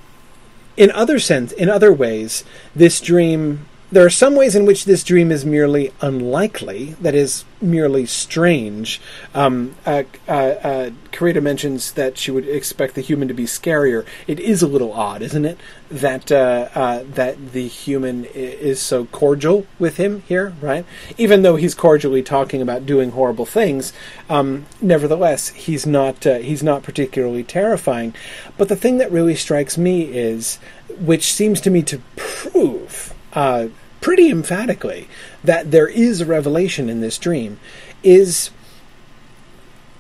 in 0.78 0.92
other 0.92 1.20
sense, 1.20 1.52
in 1.52 1.70
other 1.70 1.92
ways, 1.92 2.46
this 2.74 3.02
dream 3.02 3.66
there 3.92 4.06
are 4.06 4.10
some 4.10 4.36
ways 4.36 4.56
in 4.56 4.66
which 4.66 4.86
this 4.86 5.04
dream 5.04 5.32
is 5.32 5.46
merely 5.46 5.92
unlikely, 6.02 6.96
that 7.02 7.16
is, 7.16 7.44
merely 7.62 8.06
strange. 8.06 9.02
Um, 9.34 9.76
uh, 9.86 10.04
uh, 10.28 10.32
uh, 10.32 10.90
Karita 11.12 11.42
mentions 11.42 11.94
that 11.94 12.18
she 12.18 12.32
would 12.32 12.48
expect 12.48 12.96
the 12.96 13.02
human 13.02 13.28
to 13.28 13.34
be 13.34 13.46
scarier. 13.46 14.06
It 14.28 14.40
is 14.40 14.62
a 14.62 14.68
little 14.68 14.94
odd, 14.94 15.22
isn't 15.22 15.44
it, 15.44 15.60
that 15.90 16.32
uh, 16.32 16.70
uh, 16.76 17.04
that 17.14 17.52
the 17.52 17.68
human 17.68 18.26
is 18.26 18.80
so 18.80 19.06
cordial 19.06 19.66
with 19.80 19.98
him 19.98 20.22
here, 20.28 20.54
right? 20.62 20.86
Even 21.18 21.42
though 21.42 21.56
he's 21.56 21.76
cordially 21.76 22.24
talking 22.24 22.62
about 22.62 22.86
doing 22.86 23.12
horrible 23.12 23.46
things, 23.46 23.92
um, 24.30 24.66
nevertheless, 24.82 25.50
he's 25.50 25.86
not 25.86 26.26
uh, 26.26 26.38
he's 26.38 26.64
not 26.64 26.84
particularly 26.84 27.44
terrifying. 27.44 28.14
But 28.58 28.70
the 28.70 28.76
thing 28.76 29.00
that 29.00 29.12
really 29.12 29.36
strikes 29.36 29.78
me 29.78 30.04
is, 30.04 30.60
which 31.00 31.34
seems 31.34 31.60
to 31.62 31.72
me 31.72 31.82
to 31.84 32.00
prove 32.16 33.14
uh, 33.34 33.68
pretty 34.02 34.30
emphatically 34.30 35.08
that 35.44 35.72
there 35.72 35.88
is 35.88 36.22
a 36.22 36.26
revelation 36.26 36.90
in 36.90 37.02
this 37.02 37.18
dream 37.18 37.60
is 38.04 38.50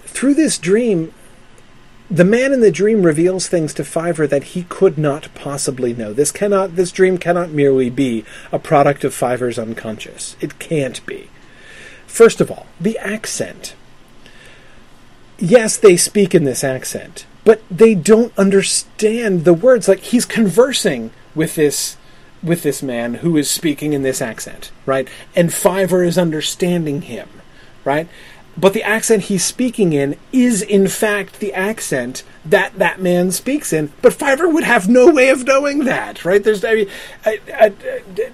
through 0.04 0.34
this 0.34 0.58
dream 0.58 1.14
the 2.12 2.26
man 2.26 2.54
in 2.54 2.62
the 2.62 2.72
dream 2.72 3.04
reveals 3.04 3.48
things 3.48 3.74
to 3.76 3.84
Fiver 3.84 4.26
that 4.26 4.44
he 4.44 4.64
could 4.64 4.98
not 4.98 5.28
possibly 5.36 5.94
know. 5.94 6.12
This 6.12 6.32
cannot 6.32 6.76
this 6.76 6.92
dream 6.92 7.20
cannot 7.20 7.52
merely 7.52 7.90
be 7.90 8.26
a 8.52 8.58
product 8.58 9.04
of 9.04 9.14
Fiver's 9.14 9.60
unconscious. 9.60 10.36
It 10.42 10.58
can't 10.58 11.06
be. 11.06 11.30
First 12.08 12.42
of 12.42 12.50
all, 12.50 12.66
the 12.82 12.98
accent. 12.98 13.76
Yes, 15.38 15.78
they 15.78 15.96
speak 15.96 16.34
in 16.34 16.44
this 16.44 16.64
accent, 16.64 17.26
but 17.46 17.62
they 17.70 17.94
don't 17.94 18.38
understand 18.38 19.46
the 19.46 19.54
words. 19.54 19.88
Like 19.88 20.00
he's 20.00 20.26
conversing 20.26 21.12
with 21.36 21.56
this 21.56 21.96
with 22.42 22.64
this 22.64 22.82
man 22.82 23.16
who 23.16 23.38
is 23.38 23.50
speaking 23.50 23.94
in 23.94 24.02
this 24.02 24.22
accent, 24.22 24.72
right? 24.86 25.08
And 25.36 25.54
Fiver 25.54 26.04
is 26.04 26.18
understanding 26.18 27.04
him, 27.04 27.28
right? 27.84 28.08
But 28.58 28.74
the 28.74 28.84
accent 28.84 29.24
he's 29.24 29.44
speaking 29.44 29.94
in 29.94 30.18
is, 30.34 30.62
in 30.62 30.88
fact, 30.88 31.40
the 31.40 31.54
accent 31.54 32.24
that 32.44 32.78
that 32.78 33.02
man 33.02 33.32
speaks 33.32 33.72
in. 33.72 33.92
But 34.02 34.14
Fiver 34.14 34.50
would 34.50 34.64
have 34.64 34.90
no 34.90 35.12
way 35.12 35.30
of 35.30 35.46
knowing 35.46 35.86
that, 35.86 36.26
right? 36.26 36.44
There's, 36.44 36.66
I 36.66 36.76
mean, 36.76 36.90
I, 37.26 37.40
I, 37.54 37.74
I, 38.18 38.32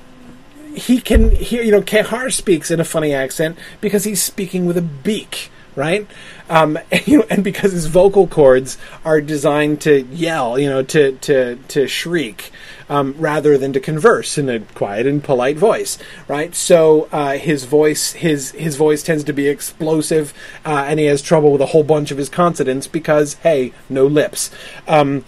he 0.76 1.00
can 1.00 1.32
hear, 1.32 1.64
you 1.64 1.72
know, 1.72 1.82
Kehaar 1.82 2.34
speaks 2.34 2.72
in 2.72 2.80
a 2.80 2.84
funny 2.86 3.14
accent 3.14 3.58
because 3.82 4.04
he's 4.04 4.22
speaking 4.22 4.66
with 4.66 4.78
a 4.78 4.82
beak, 4.82 5.52
right? 5.76 6.08
Um, 6.50 6.78
and, 6.92 7.08
you 7.08 7.20
know, 7.20 7.26
and 7.30 7.44
because 7.44 7.72
his 7.72 7.88
vocal 7.88 8.28
cords 8.28 8.78
are 9.04 9.22
designed 9.22 9.82
to 9.82 10.02
yell, 10.04 10.58
you 10.60 10.70
know, 10.70 10.84
to 10.84 11.14
to 11.14 11.56
to 11.56 11.88
shriek, 11.88 12.52
um, 12.90 13.16
rather 13.18 13.58
than 13.58 13.74
to 13.74 13.80
converse 13.80 14.38
in 14.38 14.50
a 14.50 14.60
quiet 14.60 15.08
and 15.08 15.24
polite 15.24 15.58
voice, 15.58 15.98
right? 16.28 16.54
So 16.56 17.08
uh, 17.12 17.38
his 17.38 17.66
voice, 17.66 18.14
his 18.14 18.52
his 18.52 18.76
voice 18.76 19.04
tends 19.04 19.24
to 19.26 19.34
be 19.34 19.48
explosive, 19.48 20.34
uh, 20.66 20.86
and 20.88 21.00
he 21.00 21.06
has 21.06 21.22
trouble 21.22 21.52
with 21.52 21.62
a 21.62 21.68
whole 21.68 21.84
bunch 21.84 22.12
of 22.12 22.18
his 22.18 22.30
consonants 22.30 22.88
because, 22.88 23.36
hey, 23.36 23.74
no 23.90 24.06
lips. 24.06 24.52
Um, 24.88 25.26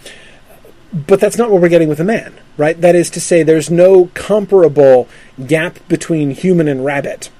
but 0.92 1.20
that's 1.20 1.36
not 1.36 1.50
what 1.50 1.60
we're 1.60 1.68
getting 1.68 1.88
with 1.88 2.00
a 2.00 2.04
man, 2.04 2.40
right? 2.56 2.80
That 2.80 2.94
is 2.94 3.10
to 3.10 3.20
say, 3.20 3.42
there's 3.42 3.70
no 3.70 4.06
comparable 4.14 5.06
gap 5.46 5.78
between 5.88 6.30
human 6.30 6.66
and 6.66 6.84
rabbit 6.84 7.30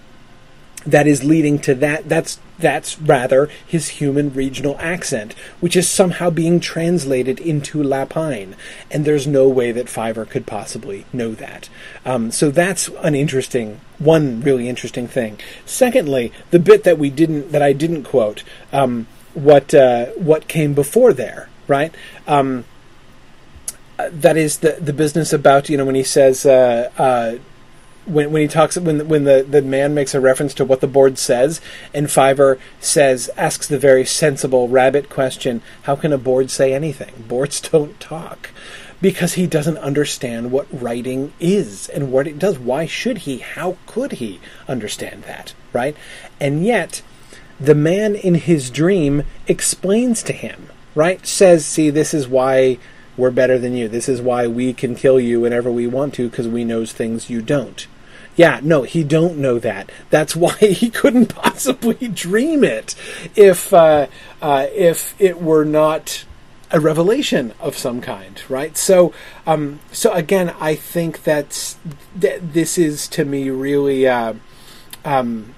that 0.91 1.07
is 1.07 1.23
leading 1.23 1.59
to 1.61 1.75
that. 1.77 2.09
That's 2.09 2.41
that's 2.59 3.01
rather 3.01 3.49
his 3.65 3.89
human 3.89 4.33
regional 4.33 4.77
accent, 4.81 5.35
which 5.61 5.77
is 5.77 5.89
somehow 5.89 6.31
being 6.31 6.59
translated 6.59 7.39
into 7.39 7.83
Lapine, 7.83 8.55
and 8.91 9.05
there's 9.05 9.27
no 9.27 9.49
way 9.49 9.71
that 9.71 9.89
Fiver 9.89 10.25
could 10.25 10.47
possibly 10.47 11.07
know 11.13 11.35
that. 11.35 11.69
Um, 12.05 12.31
so 12.31 12.51
that's 12.51 12.89
an 13.03 13.15
interesting, 13.15 13.81
one 13.99 14.41
really 14.41 14.69
interesting 14.69 15.07
thing. 15.07 15.39
Secondly, 15.65 16.33
the 16.51 16.59
bit 16.59 16.85
that 16.85 16.99
we 16.99 17.11
didn't, 17.11 17.53
that 17.53 17.63
I 17.63 17.73
didn't 17.73 18.05
quote, 18.05 18.43
um, 18.73 19.07
what 19.35 19.73
uh, 19.75 20.07
what 20.17 20.49
came 20.49 20.75
before 20.75 21.13
there, 21.13 21.49
right? 21.69 21.95
Um, 22.27 22.65
that 23.99 24.37
is 24.37 24.59
the 24.59 24.73
the 24.81 24.93
business 24.93 25.33
about 25.33 25.69
you 25.69 25.77
know 25.77 25.85
when 25.85 25.95
he 25.95 26.05
says. 26.05 26.47
Uh, 26.47 26.91
uh, 26.99 27.39
when, 28.09 28.33
when 28.33 28.43
he 28.43 28.49
talks 28.49 28.77
when 28.77 29.09
when 29.09 29.25
the, 29.25 29.45
the 29.49 29.63
man 29.63 29.95
makes 29.95 30.15
a 30.15 30.21
reference 30.21 30.55
to 30.55 30.65
what 30.65 30.81
the 30.81 30.87
board 30.87 31.19
says 31.19 31.61
and 31.93 32.11
Fiver 32.11 32.59
says 32.81 33.31
asks 33.37 33.67
the 33.67 33.79
very 33.79 34.05
sensible 34.05 34.69
rabbit 34.69 35.09
question 35.09 35.63
how 35.83 35.97
can 35.97 36.13
a 36.13 36.19
board 36.19 36.51
say 36.51 36.73
anything? 36.73 37.25
Boards 37.29 37.61
don't 37.71 37.99
talk. 38.01 38.51
Because 39.01 39.35
he 39.35 39.47
doesn't 39.47 39.79
understand 39.79 40.51
what 40.51 40.67
writing 40.73 41.33
is 41.39 41.89
and 41.91 42.11
what 42.11 42.27
it 42.27 42.37
does. 42.37 42.59
Why 42.59 42.85
should 42.85 43.19
he? 43.19 43.39
How 43.39 43.77
could 43.87 44.13
he 44.13 44.41
understand 44.67 45.23
that 45.25 45.55
right? 45.73 45.97
And 46.41 46.65
yet 46.65 47.03
the 47.61 47.77
man 47.77 48.17
in 48.17 48.35
his 48.35 48.71
dream 48.71 49.23
explains 49.47 50.23
to 50.25 50.33
him 50.33 50.69
right? 50.95 51.25
Says 51.25 51.65
see 51.65 51.91
this 51.91 52.13
is 52.13 52.27
why 52.27 52.79
we're 53.17 53.31
better 53.31 53.59
than 53.59 53.77
you. 53.77 53.89
This 53.89 54.09
is 54.09 54.21
why 54.21 54.47
we 54.47 54.73
can 54.73 54.95
kill 54.95 55.21
you 55.21 55.41
whenever 55.41 55.71
we 55.71 55.87
want 55.87 56.15
to 56.15 56.29
because 56.29 56.49
we 56.49 56.65
knows 56.65 56.93
things 56.93 57.31
you 57.31 57.43
don't. 57.43 57.87
Yeah, 58.39 58.61
no, 58.63 58.85
he 58.85 59.03
don't 59.03 59.37
know 59.39 59.59
that. 59.59 59.91
That's 60.11 60.37
why 60.45 60.55
he 60.57 60.89
couldn't 60.89 61.35
possibly 61.35 62.09
dream 62.09 62.65
it 62.65 62.95
if 63.37 63.75
uh, 63.75 64.07
uh, 64.41 64.67
if 64.73 65.15
it 65.21 65.43
were 65.43 65.65
not 65.65 66.25
a 66.71 66.79
revelation 66.81 67.53
of 67.61 67.77
some 67.77 68.01
kind, 68.01 68.41
right? 68.49 68.77
So, 68.77 69.13
um, 69.47 69.81
so 69.91 70.13
again, 70.13 70.55
I 70.61 70.75
think 70.75 71.25
that's 71.25 71.77
that 72.15 72.53
this 72.53 72.79
is 72.79 73.09
to 73.09 73.25
me 73.25 73.51
really 73.51 74.07
uh, 74.07 74.35
um, 75.05 75.55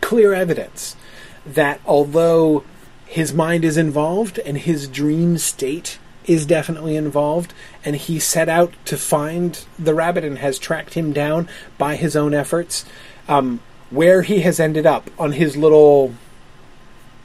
clear 0.00 0.32
evidence 0.32 0.96
that 1.44 1.80
although 1.84 2.62
his 3.06 3.32
mind 3.32 3.64
is 3.64 3.76
involved 3.76 4.38
and 4.38 4.58
his 4.58 4.86
dream 4.86 5.36
state 5.38 5.98
is 6.30 6.46
definitely 6.46 6.96
involved, 6.96 7.52
and 7.84 7.96
he 7.96 8.18
set 8.18 8.48
out 8.48 8.72
to 8.84 8.96
find 8.96 9.64
the 9.78 9.94
rabbit 9.94 10.24
and 10.24 10.38
has 10.38 10.58
tracked 10.58 10.94
him 10.94 11.12
down 11.12 11.48
by 11.78 11.96
his 11.96 12.16
own 12.16 12.34
efforts. 12.34 12.84
Um, 13.28 13.60
where 13.90 14.22
he 14.22 14.42
has 14.42 14.60
ended 14.60 14.86
up 14.86 15.10
on 15.18 15.32
his 15.32 15.56
little 15.56 16.14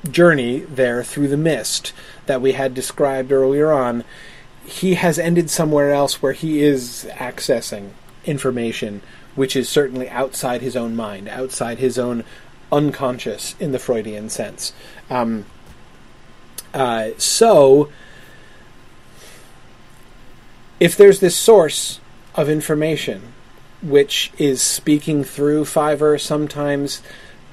journey 0.09 0.59
there 0.59 1.03
through 1.03 1.27
the 1.27 1.37
mist 1.37 1.93
that 2.25 2.41
we 2.41 2.53
had 2.53 2.73
described 2.73 3.31
earlier 3.31 3.71
on, 3.71 4.03
he 4.65 4.95
has 4.95 5.19
ended 5.19 5.49
somewhere 5.49 5.91
else 5.91 6.21
where 6.21 6.33
he 6.33 6.63
is 6.63 7.07
accessing 7.13 7.91
information 8.25 9.01
which 9.35 9.55
is 9.55 9.69
certainly 9.69 10.09
outside 10.09 10.61
his 10.61 10.75
own 10.75 10.95
mind, 10.95 11.27
outside 11.27 11.77
his 11.77 11.99
own 11.99 12.23
unconscious 12.71 13.55
in 13.59 13.71
the 13.71 13.79
Freudian 13.79 14.29
sense. 14.29 14.73
Um, 15.09 15.45
uh, 16.73 17.09
so, 17.17 17.89
if 20.79 20.97
there's 20.97 21.19
this 21.19 21.35
source 21.35 21.99
of 22.35 22.49
information 22.49 23.33
which 23.81 24.31
is 24.37 24.61
speaking 24.61 25.23
through 25.23 25.65
Fiver, 25.65 26.17
sometimes 26.17 27.01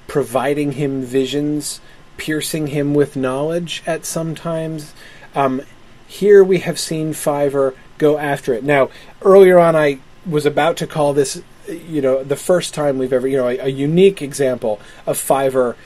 providing 0.07 0.73
him 0.73 1.03
visions, 1.03 1.81
piercing 2.17 2.69
him 2.69 2.95
with 2.95 3.17
knowledge 3.17 3.83
at 3.87 4.05
some 4.05 4.35
times, 4.35 4.95
um, 5.35 5.63
here 6.07 6.43
we 6.43 6.59
have 6.59 6.79
seen 6.79 7.13
Fiver 7.13 7.75
go 7.99 8.19
after 8.19 8.53
it. 8.53 8.65
Now, 8.65 8.91
earlier 9.23 9.59
on, 9.59 9.77
I 9.77 9.99
was 10.27 10.47
about 10.47 10.77
to 10.79 10.87
call 10.87 11.13
this, 11.13 11.43
you 11.69 12.01
know, 12.01 12.23
the 12.23 12.37
first 12.37 12.75
time 12.75 12.99
we've 12.99 13.13
ever, 13.13 13.27
you 13.27 13.37
know, 13.37 13.49
a, 13.49 13.59
a 13.59 13.69
unique 13.69 14.23
example 14.23 14.81
of 15.07 15.19
Fiver 15.19 15.77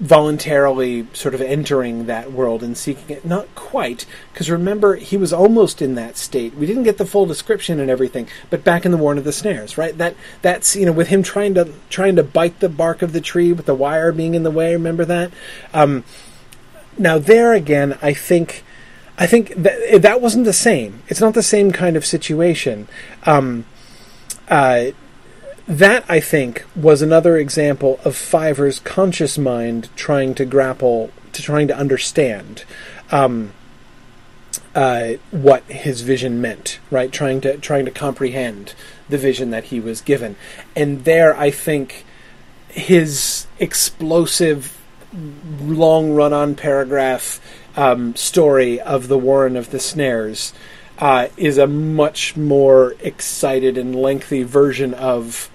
voluntarily 0.00 1.06
sort 1.12 1.34
of 1.34 1.40
entering 1.40 2.06
that 2.06 2.32
world 2.32 2.62
and 2.62 2.76
seeking 2.76 3.16
it. 3.16 3.24
Not 3.24 3.52
quite, 3.54 4.06
because 4.32 4.50
remember, 4.50 4.94
he 4.94 5.16
was 5.16 5.32
almost 5.32 5.82
in 5.82 5.96
that 5.96 6.16
state. 6.16 6.54
We 6.54 6.66
didn't 6.66 6.84
get 6.84 6.98
the 6.98 7.06
full 7.06 7.26
description 7.26 7.80
and 7.80 7.90
everything, 7.90 8.28
but 8.48 8.62
back 8.62 8.84
in 8.84 8.92
the 8.92 8.96
Warren 8.96 9.18
of 9.18 9.24
the 9.24 9.32
Snares, 9.32 9.76
right? 9.76 9.96
That 9.98 10.14
that's 10.40 10.76
you 10.76 10.86
know, 10.86 10.92
with 10.92 11.08
him 11.08 11.22
trying 11.22 11.54
to 11.54 11.72
trying 11.90 12.16
to 12.16 12.22
bite 12.22 12.60
the 12.60 12.68
bark 12.68 13.02
of 13.02 13.12
the 13.12 13.20
tree 13.20 13.52
with 13.52 13.66
the 13.66 13.74
wire 13.74 14.12
being 14.12 14.34
in 14.34 14.44
the 14.44 14.50
way. 14.50 14.72
Remember 14.72 15.04
that? 15.04 15.32
Um, 15.74 16.04
now 16.96 17.18
there 17.18 17.52
again, 17.52 17.98
I 18.02 18.12
think. 18.12 18.64
I 19.20 19.26
think 19.26 19.52
that 19.56 20.02
that 20.02 20.20
wasn't 20.20 20.44
the 20.44 20.52
same. 20.52 21.02
It's 21.08 21.20
not 21.20 21.34
the 21.34 21.42
same 21.42 21.72
kind 21.72 21.96
of 21.96 22.06
situation. 22.06 22.86
Um, 23.24 23.64
uh, 24.48 24.92
that, 25.68 26.04
I 26.08 26.18
think, 26.18 26.64
was 26.74 27.02
another 27.02 27.36
example 27.36 28.00
of 28.02 28.16
Fiver's 28.16 28.80
conscious 28.80 29.36
mind 29.36 29.90
trying 29.96 30.34
to 30.36 30.46
grapple, 30.46 31.10
to 31.34 31.42
trying 31.42 31.68
to 31.68 31.76
understand 31.76 32.64
um, 33.10 33.52
uh, 34.74 35.12
what 35.30 35.62
his 35.64 36.00
vision 36.00 36.40
meant, 36.40 36.78
right? 36.90 37.12
Trying 37.12 37.42
to 37.42 37.58
trying 37.58 37.84
to 37.84 37.90
comprehend 37.90 38.74
the 39.10 39.18
vision 39.18 39.50
that 39.50 39.64
he 39.64 39.78
was 39.78 40.00
given, 40.00 40.36
and 40.74 41.04
there, 41.04 41.36
I 41.36 41.50
think, 41.50 42.06
his 42.70 43.46
explosive, 43.58 44.80
long 45.60 46.14
run-on 46.14 46.54
paragraph 46.54 47.40
um, 47.76 48.16
story 48.16 48.80
of 48.80 49.08
the 49.08 49.18
Warren 49.18 49.56
of 49.56 49.70
the 49.70 49.80
Snares 49.80 50.54
uh, 50.98 51.28
is 51.36 51.58
a 51.58 51.66
much 51.66 52.36
more 52.36 52.94
excited 53.00 53.76
and 53.78 53.94
lengthy 53.94 54.42
version 54.42 54.94
of 54.94 55.50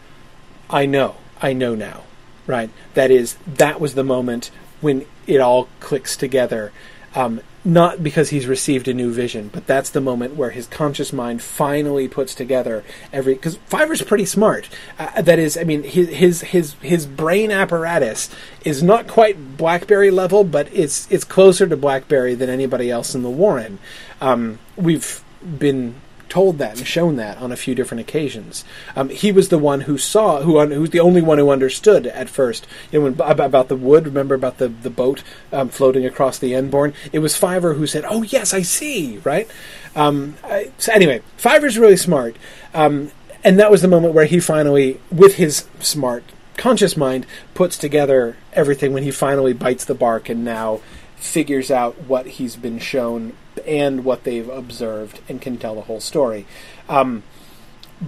I 0.69 0.85
know, 0.85 1.15
I 1.41 1.53
know 1.53 1.75
now, 1.75 2.03
right? 2.47 2.69
That 2.93 3.11
is, 3.11 3.37
that 3.47 3.79
was 3.79 3.95
the 3.95 4.03
moment 4.03 4.51
when 4.81 5.05
it 5.27 5.39
all 5.39 5.69
clicks 5.79 6.17
together. 6.17 6.71
Um, 7.15 7.41
not 7.65 8.03
because 8.03 8.29
he's 8.29 8.45
received 8.47 8.87
a 8.87 8.93
new 8.93 9.11
vision, 9.13 9.49
but 9.53 9.65
that's 9.65 9.89
the 9.89 10.01
moment 10.01 10.35
where 10.35 10.49
his 10.49 10.67
conscious 10.67 11.13
mind 11.13 11.41
finally 11.41 12.07
puts 12.07 12.35
together 12.35 12.83
every. 13.13 13.35
Because 13.35 13.55
Fiver's 13.67 14.01
pretty 14.01 14.25
smart. 14.25 14.67
Uh, 14.99 15.21
that 15.21 15.39
is, 15.39 15.55
I 15.55 15.63
mean, 15.63 15.83
his 15.83 16.09
his 16.09 16.41
his 16.41 16.73
his 16.81 17.05
brain 17.05 17.51
apparatus 17.51 18.29
is 18.65 18.83
not 18.83 19.07
quite 19.07 19.57
Blackberry 19.57 20.11
level, 20.11 20.43
but 20.43 20.67
it's 20.73 21.09
it's 21.09 21.23
closer 21.23 21.65
to 21.67 21.77
Blackberry 21.77 22.35
than 22.35 22.49
anybody 22.49 22.91
else 22.91 23.15
in 23.15 23.23
the 23.23 23.29
Warren. 23.29 23.79
Um, 24.19 24.59
we've 24.75 25.23
been 25.41 25.95
told 26.33 26.57
that 26.57 26.79
and 26.79 26.87
shown 26.87 27.15
that 27.17 27.37
on 27.37 27.51
a 27.51 27.55
few 27.55 27.75
different 27.75 28.01
occasions. 28.01 28.65
Um, 28.95 29.09
he 29.09 29.31
was 29.31 29.49
the 29.49 29.59
one 29.59 29.81
who 29.81 29.99
saw, 29.99 30.41
who 30.41 30.57
un, 30.57 30.71
who's 30.71 30.89
the 30.89 30.99
only 30.99 31.21
one 31.21 31.37
who 31.37 31.51
understood 31.51 32.07
at 32.07 32.27
first. 32.27 32.65
You 32.91 32.99
know, 32.99 33.11
when, 33.11 33.39
about 33.39 33.67
the 33.67 33.75
wood. 33.75 34.07
Remember 34.07 34.33
about 34.33 34.57
the 34.57 34.67
the 34.67 34.89
boat 34.89 35.21
um, 35.51 35.69
floating 35.69 36.07
across 36.07 36.39
the 36.39 36.55
Enborne? 36.55 36.95
It 37.11 37.19
was 37.19 37.37
Fiver 37.37 37.75
who 37.75 37.85
said, 37.85 38.03
"Oh 38.09 38.23
yes, 38.23 38.51
I 38.51 38.63
see." 38.63 39.19
Right. 39.19 39.47
Um, 39.95 40.37
I, 40.43 40.71
so 40.79 40.91
anyway, 40.91 41.21
Fiver's 41.37 41.77
really 41.77 41.97
smart, 41.97 42.35
um, 42.73 43.11
and 43.43 43.59
that 43.59 43.69
was 43.69 43.83
the 43.83 43.87
moment 43.87 44.15
where 44.15 44.25
he 44.25 44.39
finally, 44.39 44.99
with 45.11 45.35
his 45.35 45.67
smart 45.81 46.23
conscious 46.57 46.97
mind, 46.97 47.27
puts 47.53 47.77
together 47.77 48.37
everything 48.53 48.91
when 48.91 49.03
he 49.03 49.11
finally 49.11 49.53
bites 49.53 49.85
the 49.85 49.93
bark 49.93 50.29
and 50.29 50.43
now 50.43 50.81
figures 51.15 51.69
out 51.69 52.01
what 52.07 52.25
he's 52.25 52.55
been 52.55 52.79
shown 52.79 53.33
and 53.65 54.03
what 54.03 54.23
they've 54.23 54.49
observed 54.49 55.19
and 55.29 55.41
can 55.41 55.57
tell 55.57 55.75
the 55.75 55.81
whole 55.81 55.99
story. 55.99 56.45
Um, 56.89 57.23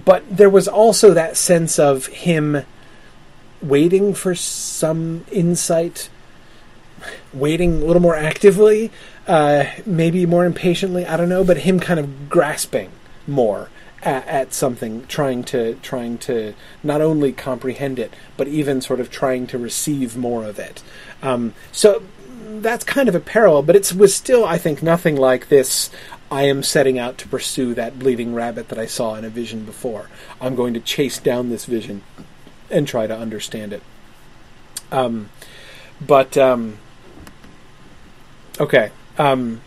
but 0.04 0.24
there 0.36 0.50
was 0.50 0.68
also 0.68 1.14
that 1.14 1.36
sense 1.36 1.78
of 1.78 2.06
him 2.06 2.64
waiting 3.62 4.14
for 4.14 4.34
some 4.34 5.24
insight, 5.30 6.08
waiting 7.32 7.82
a 7.82 7.84
little 7.84 8.02
more 8.02 8.16
actively, 8.16 8.90
uh, 9.26 9.64
maybe 9.84 10.26
more 10.26 10.44
impatiently. 10.44 11.06
I 11.06 11.16
don't 11.16 11.28
know, 11.28 11.44
but 11.44 11.58
him 11.58 11.80
kind 11.80 11.98
of 11.98 12.28
grasping 12.28 12.90
more 13.26 13.70
at, 14.02 14.54
something, 14.54 15.04
trying 15.06 15.42
to 15.44 15.74
trying 15.82 16.16
to 16.18 16.54
not 16.82 17.00
only 17.00 17.32
comprehend 17.32 17.98
it, 17.98 18.14
but 18.36 18.46
even 18.46 18.80
sort 18.80 19.00
of 19.00 19.10
trying 19.10 19.46
to 19.48 19.58
receive 19.58 20.16
more 20.16 20.44
of 20.44 20.58
it. 20.58 20.82
Um, 21.22 21.54
so 21.72 22.02
that's 22.46 22.84
kind 22.84 23.08
of 23.08 23.14
a 23.14 23.20
parallel, 23.20 23.62
but 23.62 23.76
it 23.76 23.92
was 23.92 24.14
still, 24.14 24.44
I 24.44 24.58
think, 24.58 24.82
nothing 24.82 25.16
like 25.16 25.48
this. 25.48 25.90
I 26.30 26.42
am 26.44 26.62
setting 26.62 26.98
out 26.98 27.18
to 27.18 27.28
pursue 27.28 27.74
that 27.74 27.98
bleeding 27.98 28.34
rabbit 28.34 28.68
that 28.68 28.78
I 28.78 28.86
saw 28.86 29.14
in 29.14 29.24
a 29.24 29.28
vision 29.28 29.64
before. 29.64 30.08
I'm 30.40 30.54
going 30.54 30.74
to 30.74 30.80
chase 30.80 31.18
down 31.18 31.50
this 31.50 31.64
vision 31.64 32.02
and 32.70 32.86
try 32.86 33.06
to 33.06 33.16
understand 33.16 33.72
it. 33.72 33.82
Um, 34.92 35.30
but 36.00 36.36
um, 36.36 36.78
okay. 38.60 38.90
Um, 39.18 39.60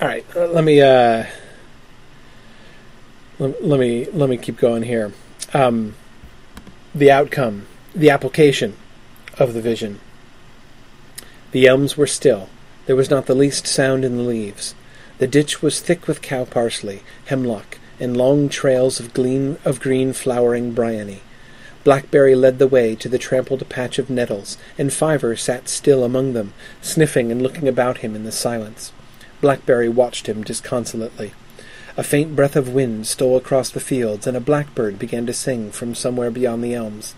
all 0.00 0.08
right. 0.08 0.24
Uh, 0.36 0.46
let 0.46 0.64
me 0.64 0.80
uh, 0.80 1.24
let, 3.38 3.64
let, 3.64 3.80
me 3.80 4.06
let 4.12 4.28
me 4.28 4.36
keep 4.36 4.58
going 4.58 4.84
here. 4.84 5.12
Um, 5.52 5.94
the 6.94 7.10
outcome, 7.10 7.66
the 7.94 8.10
application 8.10 8.76
of 9.38 9.54
the 9.54 9.62
vision. 9.62 10.00
The 11.52 11.66
elms 11.66 11.96
were 11.96 12.06
still. 12.06 12.48
There 12.86 12.96
was 12.96 13.10
not 13.10 13.26
the 13.26 13.34
least 13.34 13.66
sound 13.66 14.04
in 14.04 14.16
the 14.16 14.22
leaves. 14.22 14.74
The 15.18 15.26
ditch 15.26 15.62
was 15.62 15.80
thick 15.80 16.06
with 16.06 16.22
cow 16.22 16.44
parsley, 16.44 17.02
hemlock, 17.26 17.78
and 18.00 18.16
long 18.16 18.48
trails 18.48 18.98
of, 18.98 19.14
gleam, 19.14 19.58
of 19.64 19.80
green 19.80 20.12
flowering 20.12 20.72
bryony. 20.72 21.22
Blackberry 21.84 22.34
led 22.34 22.58
the 22.58 22.66
way 22.66 22.94
to 22.96 23.08
the 23.08 23.18
trampled 23.18 23.68
patch 23.68 23.98
of 23.98 24.10
nettles, 24.10 24.56
and 24.78 24.92
Fiver 24.92 25.36
sat 25.36 25.68
still 25.68 26.02
among 26.02 26.32
them, 26.32 26.54
sniffing 26.80 27.30
and 27.30 27.42
looking 27.42 27.68
about 27.68 27.98
him 27.98 28.16
in 28.16 28.24
the 28.24 28.32
silence. 28.32 28.90
Blackberry 29.40 29.88
watched 29.88 30.26
him 30.26 30.42
disconsolately. 30.42 31.34
A 31.96 32.02
faint 32.02 32.34
breath 32.34 32.56
of 32.56 32.70
wind 32.70 33.06
stole 33.06 33.36
across 33.36 33.70
the 33.70 33.80
fields, 33.80 34.26
and 34.26 34.36
a 34.36 34.40
blackbird 34.40 34.98
began 34.98 35.26
to 35.26 35.32
sing 35.32 35.70
from 35.70 35.94
somewhere 35.94 36.30
beyond 36.30 36.64
the 36.64 36.74
elms. 36.74 37.14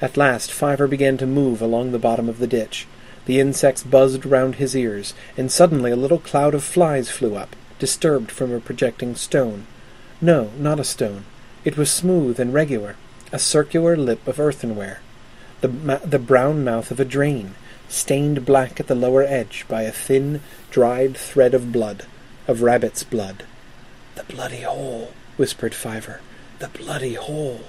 At 0.00 0.16
last 0.16 0.50
Fiver 0.50 0.86
began 0.86 1.18
to 1.18 1.26
move 1.26 1.60
along 1.60 1.92
the 1.92 1.98
bottom 1.98 2.28
of 2.28 2.38
the 2.38 2.46
ditch. 2.46 2.86
The 3.26 3.38
insects 3.38 3.82
buzzed 3.82 4.24
round 4.24 4.54
his 4.54 4.74
ears, 4.74 5.12
and 5.36 5.52
suddenly 5.52 5.90
a 5.90 5.96
little 5.96 6.18
cloud 6.18 6.54
of 6.54 6.64
flies 6.64 7.10
flew 7.10 7.36
up, 7.36 7.54
disturbed 7.78 8.30
from 8.30 8.52
a 8.52 8.60
projecting 8.60 9.14
stone. 9.14 9.66
No, 10.20 10.50
not 10.58 10.80
a 10.80 10.84
stone. 10.84 11.24
It 11.64 11.76
was 11.76 11.90
smooth 11.90 12.40
and 12.40 12.54
regular, 12.54 12.96
a 13.30 13.38
circular 13.38 13.96
lip 13.96 14.26
of 14.26 14.40
earthenware. 14.40 15.00
The, 15.60 15.68
ma- 15.68 15.98
the 15.98 16.18
brown 16.18 16.64
mouth 16.64 16.90
of 16.90 16.98
a 16.98 17.04
drain, 17.04 17.54
stained 17.88 18.46
black 18.46 18.80
at 18.80 18.86
the 18.86 18.94
lower 18.94 19.22
edge 19.22 19.66
by 19.68 19.82
a 19.82 19.92
thin, 19.92 20.40
dried 20.70 21.16
thread 21.16 21.52
of 21.52 21.72
blood, 21.72 22.06
of 22.48 22.62
rabbit's 22.62 23.02
blood. 23.02 23.44
The 24.14 24.24
bloody 24.24 24.62
hole, 24.62 25.12
whispered 25.36 25.74
Fiver. 25.74 26.20
The 26.58 26.68
bloody 26.68 27.14
hole. 27.14 27.66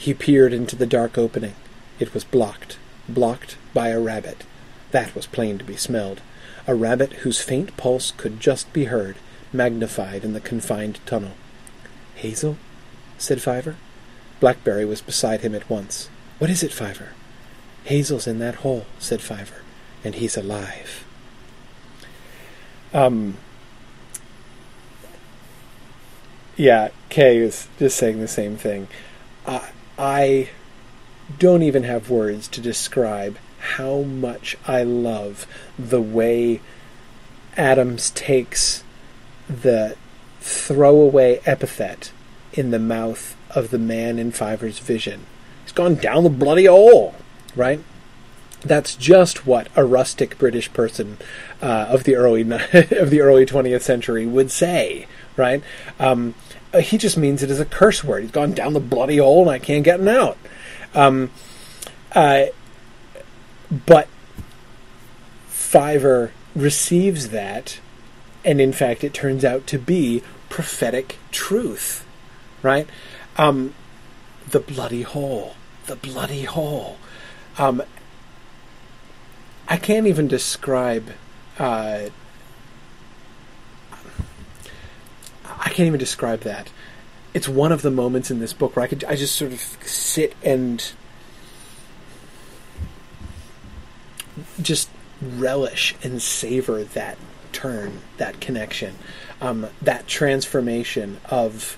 He 0.00 0.14
peered 0.14 0.54
into 0.54 0.76
the 0.76 0.86
dark 0.86 1.18
opening. 1.18 1.56
It 1.98 2.14
was 2.14 2.24
blocked, 2.24 2.78
blocked 3.06 3.58
by 3.74 3.88
a 3.88 4.00
rabbit. 4.00 4.44
That 4.92 5.14
was 5.14 5.26
plain 5.26 5.58
to 5.58 5.64
be 5.64 5.76
smelled. 5.76 6.22
A 6.66 6.74
rabbit 6.74 7.12
whose 7.12 7.42
faint 7.42 7.76
pulse 7.76 8.10
could 8.10 8.40
just 8.40 8.72
be 8.72 8.86
heard, 8.86 9.16
magnified 9.52 10.24
in 10.24 10.32
the 10.32 10.40
confined 10.40 11.00
tunnel. 11.04 11.32
Hazel? 12.14 12.56
said 13.18 13.42
Fiver. 13.42 13.76
Blackberry 14.40 14.86
was 14.86 15.02
beside 15.02 15.42
him 15.42 15.54
at 15.54 15.68
once. 15.68 16.08
What 16.38 16.48
is 16.48 16.62
it, 16.62 16.72
Fiver? 16.72 17.10
Hazel's 17.84 18.26
in 18.26 18.38
that 18.38 18.54
hole, 18.56 18.86
said 18.98 19.20
Fiver, 19.20 19.60
and 20.02 20.14
he's 20.14 20.34
alive. 20.34 21.04
Um, 22.94 23.36
yeah, 26.56 26.88
Kay 27.10 27.36
is 27.36 27.68
just 27.78 27.98
saying 27.98 28.18
the 28.18 28.28
same 28.28 28.56
thing. 28.56 28.88
Uh, 29.44 29.66
I 30.00 30.48
don't 31.38 31.62
even 31.62 31.82
have 31.82 32.08
words 32.08 32.48
to 32.48 32.60
describe 32.62 33.36
how 33.58 34.00
much 34.00 34.56
I 34.66 34.82
love 34.82 35.46
the 35.78 36.00
way 36.00 36.62
Adams 37.54 38.08
takes 38.08 38.82
the 39.46 39.96
throwaway 40.40 41.42
epithet 41.44 42.12
in 42.54 42.70
the 42.70 42.78
mouth 42.78 43.36
of 43.54 43.70
the 43.70 43.78
man 43.78 44.18
in 44.18 44.32
Fiver's 44.32 44.78
vision. 44.78 45.26
He's 45.64 45.72
gone 45.72 45.96
down 45.96 46.24
the 46.24 46.30
bloody 46.30 46.64
hole, 46.64 47.14
right? 47.54 47.80
That's 48.62 48.94
just 48.94 49.46
what 49.46 49.68
a 49.76 49.84
rustic 49.84 50.38
British 50.38 50.72
person 50.72 51.18
uh, 51.60 51.86
of 51.90 52.04
the 52.04 52.16
early 52.16 52.40
of 52.72 53.10
the 53.10 53.20
early 53.20 53.44
twentieth 53.44 53.82
century 53.82 54.24
would 54.24 54.50
say, 54.50 55.06
right? 55.36 55.62
Um, 55.98 56.34
uh, 56.72 56.80
he 56.80 56.98
just 56.98 57.16
means 57.16 57.42
it 57.42 57.50
as 57.50 57.60
a 57.60 57.64
curse 57.64 58.04
word. 58.04 58.22
He's 58.22 58.30
gone 58.30 58.52
down 58.52 58.72
the 58.72 58.80
bloody 58.80 59.16
hole, 59.16 59.42
and 59.42 59.50
I 59.50 59.58
can't 59.58 59.84
get 59.84 60.00
him 60.00 60.08
out. 60.08 60.38
Um, 60.94 61.30
uh, 62.14 62.46
but 63.86 64.08
Fiver 65.46 66.32
receives 66.54 67.28
that, 67.30 67.80
and 68.44 68.60
in 68.60 68.72
fact, 68.72 69.04
it 69.04 69.14
turns 69.14 69.44
out 69.44 69.66
to 69.68 69.78
be 69.78 70.22
prophetic 70.48 71.18
truth, 71.30 72.04
right? 72.62 72.88
Um, 73.36 73.74
the 74.48 74.60
bloody 74.60 75.02
hole, 75.02 75.54
the 75.86 75.96
bloody 75.96 76.44
hole. 76.44 76.98
Um, 77.58 77.82
I 79.68 79.76
can't 79.76 80.06
even 80.06 80.26
describe. 80.26 81.12
Uh, 81.58 82.08
I 85.60 85.68
can't 85.68 85.86
even 85.86 86.00
describe 86.00 86.40
that. 86.40 86.70
It's 87.32 87.48
one 87.48 87.70
of 87.70 87.82
the 87.82 87.90
moments 87.90 88.30
in 88.30 88.40
this 88.40 88.52
book 88.52 88.74
where 88.74 88.84
I 88.84 88.88
could 88.88 89.04
I 89.04 89.14
just 89.14 89.36
sort 89.36 89.52
of 89.52 89.60
sit 89.60 90.34
and 90.42 90.92
just 94.60 94.88
relish 95.22 95.94
and 96.02 96.20
savor 96.20 96.82
that 96.82 97.18
turn, 97.52 98.00
that 98.16 98.40
connection, 98.40 98.94
um, 99.40 99.68
that 99.82 100.06
transformation 100.06 101.20
of 101.26 101.76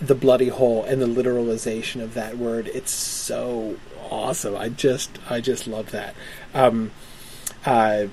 the 0.00 0.14
bloody 0.14 0.48
hole 0.48 0.82
and 0.84 1.00
the 1.00 1.06
literalization 1.06 2.02
of 2.02 2.14
that 2.14 2.36
word. 2.36 2.66
It's 2.68 2.90
so 2.90 3.76
awesome. 4.10 4.56
I 4.56 4.68
just, 4.68 5.18
I 5.30 5.40
just 5.40 5.66
love 5.66 5.92
that. 5.92 6.14
Um, 6.52 6.90
uh, 7.64 8.06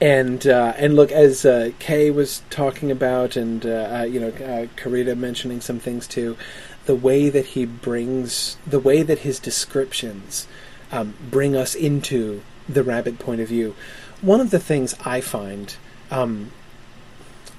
and 0.00 0.46
uh, 0.46 0.74
and 0.76 0.94
look, 0.94 1.10
as 1.10 1.44
uh, 1.44 1.70
Kay 1.78 2.10
was 2.10 2.42
talking 2.50 2.90
about, 2.90 3.36
and 3.36 3.66
uh, 3.66 4.00
uh 4.00 4.02
you 4.02 4.20
know, 4.20 4.28
uh, 4.28 4.66
Karita 4.76 5.16
mentioning 5.16 5.60
some 5.60 5.80
things 5.80 6.06
too, 6.06 6.36
the 6.86 6.94
way 6.94 7.28
that 7.28 7.46
he 7.46 7.66
brings, 7.66 8.56
the 8.66 8.80
way 8.80 9.02
that 9.02 9.20
his 9.20 9.40
descriptions 9.40 10.46
um, 10.92 11.14
bring 11.30 11.56
us 11.56 11.74
into 11.74 12.42
the 12.68 12.82
rabbit 12.82 13.18
point 13.18 13.40
of 13.40 13.48
view. 13.48 13.74
One 14.20 14.40
of 14.40 14.50
the 14.50 14.58
things 14.60 14.94
I 15.04 15.20
find, 15.20 15.76
um, 16.10 16.52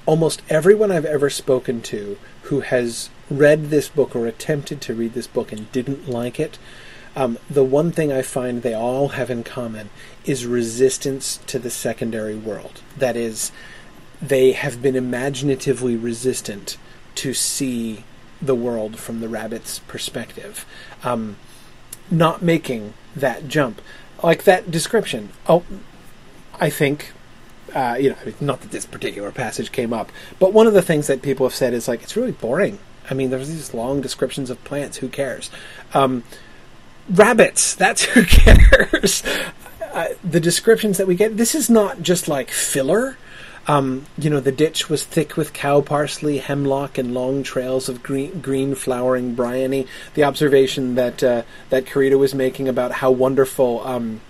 almost 0.06 0.42
everyone 0.50 0.92
I've 0.92 1.06
ever 1.06 1.30
spoken 1.30 1.82
to 1.84 2.18
who 2.44 2.62
has 2.62 3.10
read 3.30 3.70
this 3.70 3.90
book 3.90 4.16
or 4.16 4.28
attempted 4.28 4.82
to 4.82 4.94
read 4.94 5.14
this 5.14 5.28
book 5.28 5.52
and 5.52 5.72
didn't 5.72 6.10
like 6.10 6.40
it, 6.40 6.58
um, 7.16 7.38
the 7.50 7.64
one 7.64 7.92
thing 7.92 8.12
I 8.12 8.22
find 8.22 8.62
they 8.62 8.74
all 8.74 9.10
have 9.10 9.30
in 9.30 9.44
common 9.44 9.90
is 10.30 10.46
resistance 10.46 11.40
to 11.48 11.58
the 11.58 11.72
secondary 11.72 12.36
world. 12.36 12.82
That 12.96 13.16
is, 13.16 13.52
they 14.22 14.52
have 14.52 14.80
been 14.80 14.96
imaginatively 14.96 15.96
resistant 15.96 16.78
to 17.16 17.34
see 17.34 18.04
the 18.40 18.54
world 18.54 19.00
from 19.00 19.22
the 19.22 19.28
rabbit's 19.28 19.80
perspective, 19.80 20.68
um, 21.04 21.38
not 22.12 22.44
making 22.44 22.94
that 23.16 23.48
jump. 23.48 23.82
Like 24.22 24.44
that 24.44 24.70
description. 24.70 25.30
Oh, 25.48 25.64
I 26.60 26.70
think 26.70 27.12
uh, 27.74 27.98
you 28.00 28.12
know, 28.12 28.18
not 28.40 28.62
that 28.62 28.70
this 28.70 28.86
particular 28.86 29.32
passage 29.32 29.72
came 29.72 29.94
up, 29.94 30.12
but 30.38 30.54
one 30.54 30.68
of 30.68 30.74
the 30.74 30.82
things 30.82 31.08
that 31.08 31.24
people 31.24 31.46
have 31.48 31.56
said 31.56 31.74
is 31.74 31.88
like 31.88 32.04
it's 32.04 32.16
really 32.16 32.32
boring. 32.32 32.78
I 33.10 33.16
mean, 33.16 33.32
there's 33.32 33.50
these 33.50 33.74
long 33.74 34.02
descriptions 34.02 34.52
of 34.52 34.64
plants. 34.64 34.98
Who 34.98 35.10
cares? 35.10 35.50
Um, 35.96 36.24
rabbits. 37.10 37.74
That's 37.74 38.04
who 38.14 38.26
cares. 38.26 39.24
The 40.24 40.40
descriptions 40.40 40.98
that 40.98 41.08
we 41.08 41.16
get. 41.16 41.38
This 41.38 41.56
is 41.56 41.70
not 41.70 42.02
just 42.02 42.28
like 42.28 42.52
filler. 42.52 43.18
Um, 43.68 44.08
you 44.18 44.30
know, 44.30 44.40
the 44.40 44.52
ditch 44.52 44.90
was 44.90 45.04
thick 45.04 45.38
with 45.38 45.54
cow 45.54 45.82
parsley, 45.82 46.40
hemlock, 46.40 46.98
and 46.98 47.14
long 47.14 47.44
trails 47.44 47.88
of 47.88 48.02
green, 48.02 48.42
green 48.42 48.74
flowering 48.74 49.36
bryony. 49.36 49.86
The 50.16 50.24
observation 50.24 50.96
that 50.96 51.22
uh, 51.24 51.44
that 51.70 51.86
Karita 51.86 52.18
was 52.18 52.34
making 52.34 52.68
about 52.68 52.94
how 52.94 53.12
wonderful 53.12 53.86
um, 53.86 54.22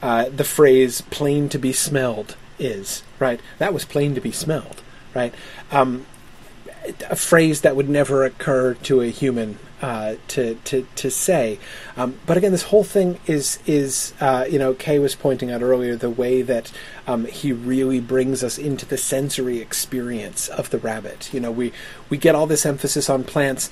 uh, 0.00 0.28
the 0.28 0.44
phrase 0.44 1.02
"plain 1.02 1.48
to 1.50 1.58
be 1.58 1.72
smelled" 1.72 2.36
is, 2.58 3.02
right? 3.18 3.40
That 3.58 3.74
was 3.74 3.84
plain 3.84 4.14
to 4.14 4.20
be 4.20 4.32
smelled, 4.32 4.82
right? 5.14 5.34
Um, 5.70 6.06
a 7.10 7.16
phrase 7.16 7.62
that 7.62 7.76
would 7.76 7.88
never 7.88 8.24
occur 8.24 8.74
to 8.74 9.02
a 9.02 9.08
human 9.08 9.58
uh, 9.82 10.16
to 10.28 10.54
to 10.64 10.86
to 10.96 11.10
say. 11.10 11.58
Um, 11.96 12.18
but 12.26 12.36
again, 12.36 12.52
this 12.52 12.64
whole 12.64 12.84
thing 12.84 13.20
is 13.26 13.58
is 13.66 14.14
uh, 14.20 14.46
you 14.48 14.58
know 14.58 14.74
Kay 14.74 14.98
was 14.98 15.14
pointing 15.14 15.50
out 15.50 15.62
earlier 15.62 15.96
the 15.96 16.10
way 16.10 16.42
that 16.42 16.72
um, 17.06 17.26
he 17.26 17.52
really 17.52 18.00
brings 18.00 18.42
us 18.42 18.58
into 18.58 18.86
the 18.86 18.96
sensory 18.96 19.58
experience 19.58 20.48
of 20.48 20.70
the 20.70 20.78
rabbit. 20.78 21.32
You 21.32 21.40
know, 21.40 21.50
we 21.50 21.72
we 22.08 22.16
get 22.16 22.34
all 22.34 22.46
this 22.46 22.64
emphasis 22.66 23.10
on 23.10 23.24
plants 23.24 23.70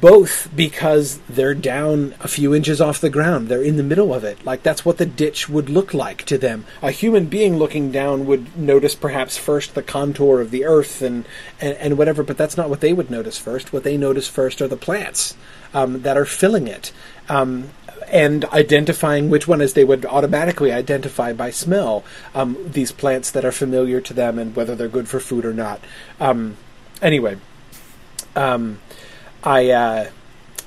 both 0.00 0.54
because 0.54 1.18
they're 1.28 1.54
down 1.54 2.14
a 2.20 2.28
few 2.28 2.54
inches 2.54 2.80
off 2.80 3.00
the 3.00 3.10
ground. 3.10 3.48
They're 3.48 3.62
in 3.62 3.76
the 3.76 3.82
middle 3.82 4.12
of 4.12 4.24
it. 4.24 4.44
Like 4.44 4.62
that's 4.62 4.84
what 4.84 4.98
the 4.98 5.06
ditch 5.06 5.48
would 5.48 5.70
look 5.70 5.94
like 5.94 6.24
to 6.26 6.36
them. 6.36 6.66
A 6.82 6.90
human 6.90 7.26
being 7.26 7.56
looking 7.56 7.90
down 7.90 8.26
would 8.26 8.56
notice 8.56 8.94
perhaps 8.94 9.36
first 9.36 9.74
the 9.74 9.82
contour 9.82 10.40
of 10.40 10.50
the 10.50 10.64
earth 10.64 11.00
and, 11.00 11.24
and, 11.60 11.76
and 11.78 11.98
whatever, 11.98 12.22
but 12.22 12.36
that's 12.36 12.56
not 12.56 12.68
what 12.68 12.80
they 12.80 12.92
would 12.92 13.10
notice 13.10 13.38
first. 13.38 13.72
What 13.72 13.84
they 13.84 13.96
notice 13.96 14.28
first 14.28 14.60
are 14.60 14.68
the 14.68 14.76
plants 14.76 15.36
um, 15.72 16.02
that 16.02 16.16
are 16.16 16.26
filling 16.26 16.68
it. 16.68 16.92
Um, 17.28 17.70
and 18.08 18.44
identifying 18.46 19.30
which 19.30 19.48
one, 19.48 19.60
as 19.60 19.72
they 19.72 19.84
would 19.84 20.04
automatically 20.04 20.70
identify 20.70 21.32
by 21.32 21.50
smell, 21.50 22.04
um, 22.34 22.56
these 22.64 22.92
plants 22.92 23.30
that 23.30 23.44
are 23.44 23.52
familiar 23.52 24.00
to 24.00 24.12
them 24.12 24.38
and 24.38 24.54
whether 24.54 24.74
they're 24.74 24.88
good 24.88 25.08
for 25.08 25.20
food 25.20 25.44
or 25.44 25.54
not. 25.54 25.80
Um, 26.20 26.56
anyway, 27.00 27.38
um, 28.36 28.80
I, 29.44 29.70
uh, 29.70 30.10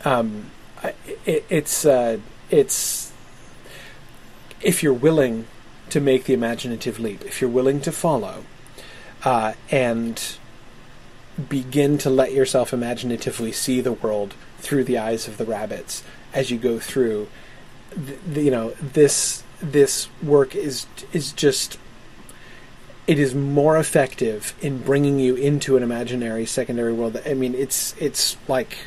um, 0.06 0.52
it, 1.26 1.46
it's 1.50 1.86
uh, 1.86 2.20
it's 2.50 3.12
if 4.62 4.84
you're 4.84 4.94
willing 4.94 5.48
to 5.90 6.00
make 6.00 6.26
the 6.26 6.34
imaginative 6.34 7.00
leap, 7.00 7.24
if 7.26 7.42
you're 7.42 7.50
willing 7.50 7.82
to 7.82 7.92
follow, 7.92 8.44
uh, 9.24 9.54
and 9.72 10.38
begin 11.50 11.98
to 12.00 12.10
let 12.10 12.34
yourself 12.34 12.74
imaginatively 12.74 13.52
see 13.52 13.82
the 13.82 13.92
world 13.92 14.34
through 14.60 14.84
the 14.84 14.98
eyes 14.98 15.28
of 15.28 15.38
the 15.38 15.46
rabbits 15.46 16.04
as 16.34 16.52
you 16.52 16.58
go 16.58 16.80
through, 16.80 17.28
th- 17.94 18.20
you 18.46 18.52
know 18.52 18.72
this 18.82 19.44
this 19.60 20.08
work 20.22 20.56
is 20.56 20.86
is 21.14 21.32
just 21.32 21.80
it 23.08 23.18
is 23.18 23.34
more 23.34 23.78
effective 23.78 24.54
in 24.62 24.80
bringing 24.80 25.18
you 25.18 25.36
into 25.36 25.78
an 25.78 25.84
imaginary 25.84 26.46
secondary 26.46 26.92
world. 26.92 27.20
I 27.26 27.34
mean, 27.34 27.56
it's 27.56 27.96
it's 27.98 28.36
like 28.48 28.78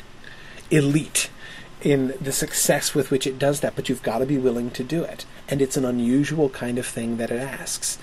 elite 0.69 1.29
in 1.81 2.13
the 2.21 2.31
success 2.31 2.93
with 2.93 3.09
which 3.09 3.25
it 3.25 3.39
does 3.39 3.61
that, 3.61 3.75
but 3.75 3.89
you've 3.89 4.03
got 4.03 4.19
to 4.19 4.25
be 4.27 4.37
willing 4.37 4.69
to 4.71 4.83
do 4.83 5.03
it. 5.03 5.25
And 5.49 5.61
it's 5.61 5.75
an 5.75 5.85
unusual 5.85 6.49
kind 6.49 6.77
of 6.77 6.85
thing 6.85 7.17
that 7.17 7.31
it 7.31 7.41
asks. 7.41 7.97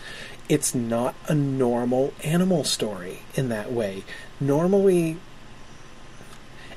It's 0.48 0.74
not 0.74 1.14
a 1.28 1.34
normal 1.34 2.12
animal 2.24 2.64
story 2.64 3.20
in 3.34 3.48
that 3.50 3.70
way. 3.70 4.02
Normally, 4.40 5.18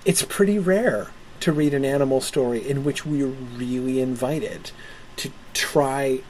it's 0.06 0.24
pretty 0.24 0.60
rare 0.60 1.08
to 1.39 1.52
read 1.52 1.74
an 1.74 1.84
animal 1.84 2.22
story 2.22 2.68
in 2.68 2.84
which 2.84 3.06
we 3.06 3.24
are 3.24 3.28
really 3.28 4.00
invited 4.00 4.72
to 5.16 5.32
try 5.54 6.22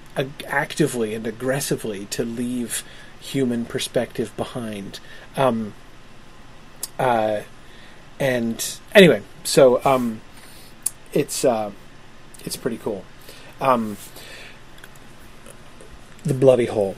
actively 0.47 1.13
and 1.13 1.25
aggressively 1.25 2.05
to 2.07 2.23
leave 2.23 2.83
human 3.19 3.65
perspective 3.65 4.35
behind. 4.35 4.99
Um, 5.37 5.73
uh, 6.99 7.41
and 8.19 8.79
anyway, 8.93 9.21
so 9.43 9.83
um, 9.85 10.21
it's 11.13 11.43
uh, 11.45 11.71
it's 12.45 12.57
pretty 12.57 12.77
cool. 12.77 13.03
Um, 13.59 13.97
the 16.23 16.33
bloody 16.33 16.65
hole, 16.65 16.95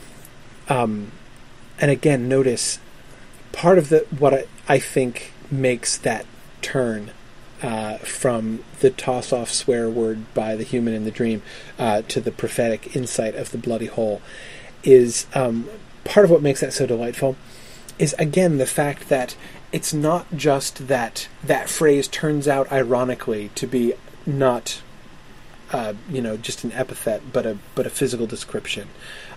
um, 0.68 1.12
and 1.80 1.92
again, 1.92 2.28
notice 2.28 2.80
part 3.52 3.78
of 3.78 3.90
the 3.90 4.06
what 4.18 4.34
I, 4.34 4.46
I 4.68 4.80
think 4.80 5.32
makes 5.52 5.98
that 5.98 6.26
turn 6.62 7.12
uh, 7.64 7.98
from 8.00 8.64
the 8.82 8.92
toss 8.92 9.34
off 9.34 9.50
swear 9.50 9.90
word 9.90 10.32
by 10.34 10.56
the 10.56 10.64
human 10.64 10.94
in 10.94 11.06
the 11.06 11.12
dream 11.12 11.42
uh, 11.80 12.04
to 12.04 12.22
the 12.22 12.32
prophetic 12.32 12.96
insight 12.96 13.36
of 13.36 13.52
the 13.52 13.58
bloody 13.58 13.88
hole 13.88 14.22
is 14.84 15.26
um, 15.34 15.68
part 16.04 16.26
of 16.26 16.30
what 16.30 16.42
makes 16.42 16.60
that 16.60 16.74
so 16.74 16.86
delightful 16.86 17.36
is 17.98 18.14
again 18.20 18.58
the 18.58 18.66
fact 18.66 19.10
that 19.10 19.36
it's 19.72 19.94
not 19.94 20.28
just 20.36 20.88
that 20.88 21.28
that 21.44 21.68
phrase 21.70 22.08
turns 22.08 22.48
out 22.48 22.72
ironically 22.72 23.50
to 23.56 23.66
be 23.66 23.94
not 24.26 24.82
uh, 25.74 25.94
you 26.10 26.22
know 26.22 26.38
just 26.38 26.64
an 26.64 26.72
epithet, 26.72 27.34
but 27.34 27.46
a 27.46 27.58
but 27.76 27.88
a 27.88 27.90
physical 27.90 28.28
description. 28.28 28.88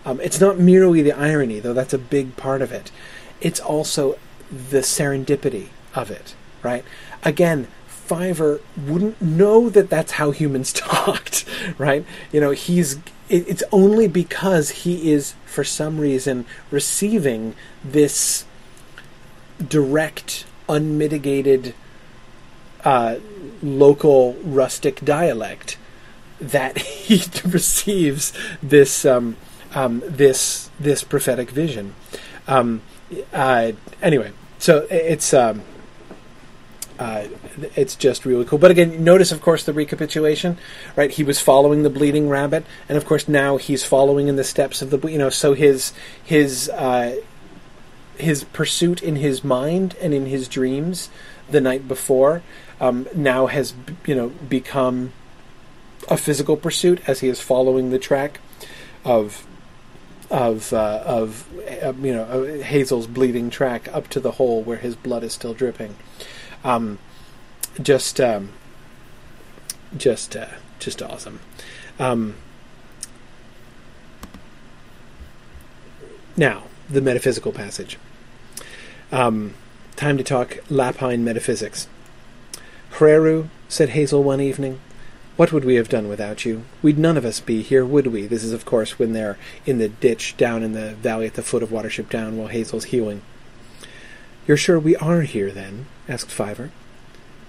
Um, 0.04 0.20
it's 0.20 0.40
not 0.40 0.58
merely 0.58 1.02
the 1.02 1.12
irony, 1.12 1.58
though 1.58 1.72
that's 1.72 1.94
a 1.94 1.98
big 1.98 2.36
part 2.36 2.62
of 2.62 2.70
it. 2.70 2.92
It's 3.40 3.58
also 3.58 4.18
the 4.50 4.80
serendipity 4.80 5.68
of 5.94 6.10
it, 6.10 6.34
right? 6.62 6.84
Again, 7.24 7.66
Fiver 8.06 8.60
wouldn't 8.76 9.20
know 9.20 9.68
that 9.68 9.90
that's 9.90 10.12
how 10.12 10.30
humans 10.30 10.72
talked, 10.72 11.44
right? 11.78 12.04
You 12.32 12.40
know, 12.40 12.50
he's 12.50 12.98
it's 13.28 13.64
only 13.72 14.06
because 14.06 14.70
he 14.70 15.10
is 15.10 15.34
for 15.46 15.64
some 15.64 15.98
reason 15.98 16.44
receiving 16.70 17.54
this 17.82 18.44
direct, 19.66 20.46
unmitigated, 20.68 21.74
uh, 22.84 23.16
local 23.62 24.34
rustic 24.44 25.04
dialect 25.04 25.76
that 26.40 26.78
he 27.06 27.22
receives 27.48 28.32
this 28.62 29.04
um, 29.04 29.36
um, 29.74 30.02
this 30.06 30.70
this 30.78 31.02
prophetic 31.02 31.50
vision. 31.50 31.94
Um, 32.46 32.82
uh, 33.32 33.72
anyway, 34.00 34.32
so 34.58 34.86
it's 34.90 35.34
um, 35.34 35.62
uh, 36.98 37.24
it's 37.74 37.94
just 37.94 38.24
really 38.24 38.44
cool. 38.44 38.58
But 38.58 38.70
again, 38.70 39.02
notice, 39.02 39.32
of 39.32 39.40
course, 39.40 39.64
the 39.64 39.72
recapitulation. 39.72 40.58
Right, 40.94 41.10
he 41.10 41.24
was 41.24 41.40
following 41.40 41.82
the 41.82 41.90
bleeding 41.90 42.28
rabbit, 42.28 42.64
and 42.88 42.96
of 42.96 43.06
course 43.06 43.28
now 43.28 43.56
he's 43.56 43.84
following 43.84 44.28
in 44.28 44.36
the 44.36 44.44
steps 44.44 44.82
of 44.82 44.90
the 44.90 45.08
you 45.08 45.18
know. 45.18 45.30
So 45.30 45.54
his 45.54 45.92
his 46.22 46.68
uh, 46.70 47.16
his 48.16 48.44
pursuit 48.44 49.02
in 49.02 49.16
his 49.16 49.44
mind 49.44 49.96
and 50.00 50.14
in 50.14 50.26
his 50.26 50.48
dreams 50.48 51.10
the 51.50 51.60
night 51.60 51.86
before 51.86 52.42
um, 52.80 53.06
now 53.14 53.46
has 53.46 53.74
you 54.06 54.14
know 54.14 54.28
become 54.28 55.12
a 56.08 56.16
physical 56.16 56.56
pursuit 56.56 57.00
as 57.06 57.20
he 57.20 57.28
is 57.28 57.40
following 57.40 57.90
the 57.90 57.98
track 57.98 58.40
of 59.04 59.46
of 60.30 60.72
uh, 60.72 61.02
of 61.04 61.46
uh, 61.82 61.92
you 62.00 62.12
know 62.12 62.60
Hazel's 62.62 63.06
bleeding 63.06 63.50
track 63.50 63.88
up 63.94 64.08
to 64.08 64.20
the 64.20 64.32
hole 64.32 64.62
where 64.62 64.78
his 64.78 64.96
blood 64.96 65.22
is 65.22 65.32
still 65.32 65.54
dripping. 65.54 65.96
Um, 66.64 66.98
just 67.80 68.20
um, 68.20 68.50
just 69.96 70.36
uh, 70.36 70.46
just 70.78 71.02
awesome. 71.02 71.40
Um, 71.98 72.34
now 76.36 76.64
the 76.88 77.00
metaphysical 77.00 77.52
passage. 77.52 77.98
Um, 79.12 79.54
time 79.96 80.18
to 80.18 80.24
talk 80.24 80.58
Lapine 80.68 81.20
metaphysics. 81.20 81.88
Hrairoo, 82.94 83.48
said 83.68 83.90
Hazel 83.90 84.22
one 84.22 84.40
evening, 84.40 84.80
what 85.36 85.52
would 85.52 85.64
we 85.64 85.74
have 85.74 85.88
done 85.88 86.08
without 86.08 86.44
you? 86.44 86.64
We'd 86.82 86.98
none 86.98 87.16
of 87.16 87.24
us 87.24 87.40
be 87.40 87.62
here, 87.62 87.84
would 87.84 88.06
we? 88.06 88.26
This 88.26 88.42
is, 88.42 88.52
of 88.52 88.64
course, 88.64 88.98
when 88.98 89.12
they're 89.12 89.36
in 89.66 89.78
the 89.78 89.88
ditch 89.88 90.36
down 90.38 90.62
in 90.62 90.72
the 90.72 90.94
valley 90.94 91.26
at 91.26 91.34
the 91.34 91.42
foot 91.42 91.62
of 91.62 91.68
Watership 91.68 92.08
Down 92.08 92.38
while 92.38 92.48
Hazel's 92.48 92.86
healing. 92.86 93.20
You're 94.46 94.56
sure 94.56 94.78
we 94.78 94.96
are 94.96 95.22
here, 95.22 95.50
then? 95.50 95.86
asked 96.08 96.30
Fiver. 96.30 96.70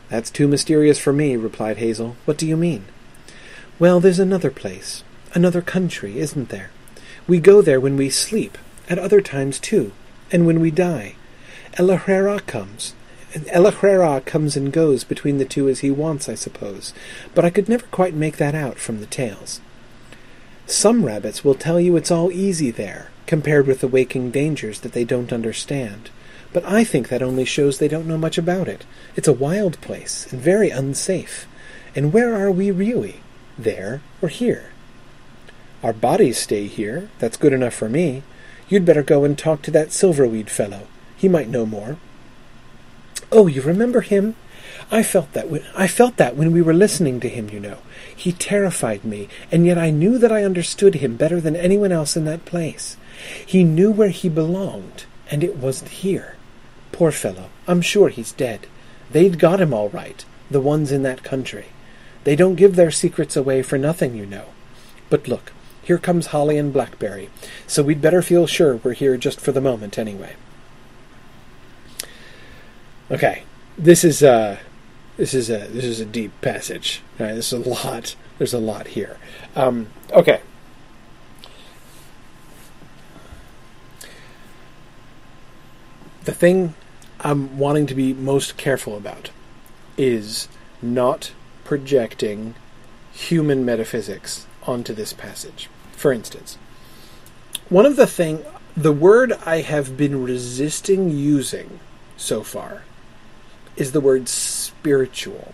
That's 0.09 0.29
too 0.29 0.47
mysterious 0.47 0.99
for 0.99 1.11
me, 1.11 1.35
replied 1.35 1.77
Hazel. 1.77 2.15
What 2.25 2.37
do 2.37 2.47
you 2.47 2.57
mean? 2.57 2.85
Well, 3.79 3.99
there's 3.99 4.19
another 4.19 4.51
place, 4.51 5.03
another 5.33 5.61
country, 5.61 6.19
isn't 6.19 6.49
there? 6.49 6.71
We 7.27 7.39
go 7.39 7.61
there 7.61 7.79
when 7.79 7.97
we 7.97 8.09
sleep, 8.09 8.57
at 8.89 8.97
other 8.97 9.21
times 9.21 9.59
too, 9.59 9.91
and 10.31 10.45
when 10.45 10.59
we 10.59 10.71
die. 10.71 11.15
El 11.77 11.97
comes, 12.39 12.93
El 13.49 13.71
comes 14.21 14.57
and 14.57 14.73
goes 14.73 15.03
between 15.03 15.37
the 15.37 15.45
two 15.45 15.69
as 15.69 15.79
he 15.79 15.91
wants, 15.91 16.27
I 16.29 16.35
suppose, 16.35 16.93
but 17.35 17.45
I 17.45 17.49
could 17.49 17.69
never 17.69 17.85
quite 17.87 18.13
make 18.13 18.37
that 18.37 18.55
out 18.55 18.79
from 18.79 18.99
the 18.99 19.05
tales. 19.05 19.61
Some 20.65 21.05
rabbits 21.05 21.43
will 21.43 21.55
tell 21.55 21.79
you 21.79 21.95
it's 21.95 22.11
all 22.11 22.31
easy 22.31 22.71
there, 22.71 23.11
compared 23.25 23.67
with 23.67 23.81
the 23.81 23.87
waking 23.87 24.31
dangers 24.31 24.79
that 24.81 24.93
they 24.93 25.03
don't 25.03 25.33
understand. 25.33 26.09
But 26.57 26.65
I 26.65 26.83
think 26.83 27.09
that 27.09 27.21
only 27.21 27.45
shows 27.45 27.77
they 27.77 27.87
don't 27.87 28.07
know 28.07 28.17
much 28.17 28.39
about 28.39 28.67
it. 28.67 28.83
It's 29.15 29.27
a 29.27 29.31
wild 29.31 29.79
place, 29.79 30.25
and 30.33 30.41
very 30.41 30.71
unsafe. 30.71 31.45
And 31.95 32.11
where 32.11 32.33
are 32.33 32.49
we 32.49 32.71
really? 32.71 33.17
There 33.59 34.01
or 34.23 34.29
here? 34.29 34.71
Our 35.83 35.93
bodies 35.93 36.39
stay 36.39 36.65
here. 36.65 37.11
That's 37.19 37.37
good 37.37 37.53
enough 37.53 37.75
for 37.75 37.89
me. 37.89 38.23
You'd 38.69 38.85
better 38.85 39.03
go 39.03 39.23
and 39.23 39.37
talk 39.37 39.61
to 39.61 39.71
that 39.71 39.89
Silverweed 39.89 40.49
fellow. 40.49 40.87
He 41.15 41.29
might 41.29 41.47
know 41.47 41.67
more. 41.67 41.97
Oh, 43.31 43.45
you 43.45 43.61
remember 43.61 44.01
him? 44.01 44.35
I 44.89 45.03
felt 45.03 45.33
that 45.33 45.51
when, 45.51 45.63
I 45.75 45.87
felt 45.87 46.17
that 46.17 46.35
when 46.35 46.51
we 46.51 46.63
were 46.63 46.73
listening 46.73 47.19
to 47.19 47.29
him, 47.29 47.51
you 47.51 47.59
know. 47.59 47.77
He 48.15 48.31
terrified 48.31 49.05
me, 49.05 49.29
and 49.51 49.63
yet 49.63 49.77
I 49.77 49.91
knew 49.91 50.17
that 50.17 50.31
I 50.31 50.43
understood 50.43 50.95
him 50.95 51.17
better 51.17 51.39
than 51.39 51.55
anyone 51.55 51.91
else 51.91 52.17
in 52.17 52.25
that 52.25 52.45
place. 52.45 52.97
He 53.45 53.63
knew 53.63 53.91
where 53.91 54.09
he 54.09 54.27
belonged, 54.27 55.05
and 55.29 55.43
it 55.43 55.57
wasn't 55.57 55.91
here. 55.91 56.33
Poor 56.97 57.11
fellow, 57.11 57.51
I'm 57.67 57.83
sure 57.83 58.09
he's 58.09 58.31
dead. 58.31 58.65
They'd 59.11 59.37
got 59.37 59.61
him 59.61 59.71
all 59.71 59.89
right, 59.89 60.25
the 60.49 60.59
ones 60.59 60.91
in 60.91 61.03
that 61.03 61.21
country. 61.21 61.65
They 62.23 62.35
don't 62.35 62.55
give 62.55 62.75
their 62.75 62.89
secrets 62.89 63.37
away 63.37 63.61
for 63.61 63.77
nothing, 63.77 64.15
you 64.15 64.25
know. 64.25 64.45
But 65.11 65.27
look, 65.27 65.53
here 65.83 65.99
comes 65.99 66.27
Holly 66.27 66.57
and 66.57 66.73
Blackberry, 66.73 67.29
so 67.67 67.83
we'd 67.83 68.01
better 68.01 68.23
feel 68.23 68.47
sure 68.47 68.77
we're 68.77 68.93
here 68.93 69.15
just 69.15 69.39
for 69.39 69.51
the 69.51 69.61
moment, 69.61 69.99
anyway. 69.99 70.37
Okay, 73.11 73.43
this 73.77 74.03
is 74.03 74.23
a 74.23 74.59
this 75.17 75.35
is 75.35 75.51
a 75.51 75.67
this 75.67 75.85
is 75.85 75.99
a 75.99 76.05
deep 76.05 76.31
passage. 76.41 77.03
Right, 77.19 77.33
there's 77.33 77.53
a 77.53 77.59
lot. 77.59 78.15
There's 78.39 78.55
a 78.55 78.59
lot 78.59 78.87
here. 78.87 79.17
Um, 79.55 79.89
okay. 80.11 80.41
The 86.23 86.33
thing 86.33 86.73
I'm 87.27 87.57
wanting 87.57 87.87
to 87.87 87.93
be 87.93 88.13
most 88.13 88.55
careful 88.55 88.95
about 88.95 89.31
is 89.97 90.47
not 90.81 91.33
projecting 91.65 92.55
human 93.11 93.65
metaphysics 93.65 94.47
onto 94.63 94.93
this 94.93 95.11
passage. 95.11 95.69
For 95.91 96.13
instance, 96.13 96.57
one 97.67 97.85
of 97.85 97.97
the 97.97 98.07
thing 98.07 98.45
the 98.77 98.93
word 98.93 99.33
I 99.45 99.57
have 99.57 99.97
been 99.97 100.23
resisting 100.23 101.09
using 101.09 101.81
so 102.15 102.43
far 102.43 102.83
is 103.75 103.91
the 103.91 103.99
word 103.99 104.29
spiritual. 104.29 105.53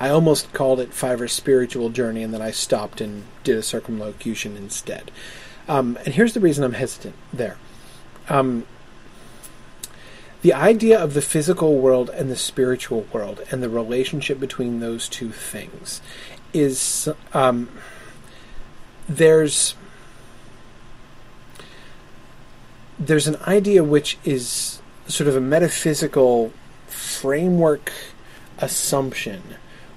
I 0.00 0.08
almost 0.08 0.54
called 0.54 0.80
it 0.80 0.94
Fiver's 0.94 1.32
spiritual 1.32 1.90
journey, 1.90 2.22
and 2.22 2.32
then 2.32 2.40
I 2.40 2.50
stopped 2.50 3.02
and 3.02 3.24
did 3.44 3.58
a 3.58 3.62
circumlocution 3.62 4.56
instead. 4.56 5.10
Um, 5.68 5.98
and 6.06 6.14
here's 6.14 6.32
the 6.32 6.40
reason 6.40 6.64
I'm 6.64 6.72
hesitant 6.72 7.16
there. 7.30 7.58
Um, 8.30 8.64
the 10.42 10.52
idea 10.52 10.98
of 10.98 11.14
the 11.14 11.22
physical 11.22 11.78
world 11.78 12.10
and 12.10 12.30
the 12.30 12.36
spiritual 12.36 13.06
world 13.12 13.42
and 13.50 13.62
the 13.62 13.68
relationship 13.68 14.38
between 14.38 14.80
those 14.80 15.08
two 15.08 15.30
things 15.30 16.00
is 16.52 17.08
um, 17.34 17.68
there's 19.08 19.74
there's 22.98 23.28
an 23.28 23.36
idea 23.46 23.84
which 23.84 24.18
is 24.24 24.80
sort 25.06 25.28
of 25.28 25.36
a 25.36 25.40
metaphysical 25.40 26.52
framework 26.86 27.92
assumption, 28.58 29.42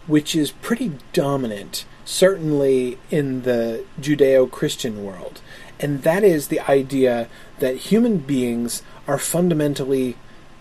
which 0.08 0.36
is 0.36 0.52
pretty 0.52 0.92
dominant, 1.14 1.86
certainly 2.06 2.98
in 3.10 3.42
the 3.42 3.84
Judeo 4.00 4.50
Christian 4.50 5.04
world. 5.04 5.42
And 5.80 6.04
that 6.04 6.24
is 6.24 6.48
the 6.48 6.60
idea 6.60 7.28
that 7.60 7.76
human 7.78 8.18
beings 8.20 8.84
are 9.08 9.18
fundamentally, 9.18 10.16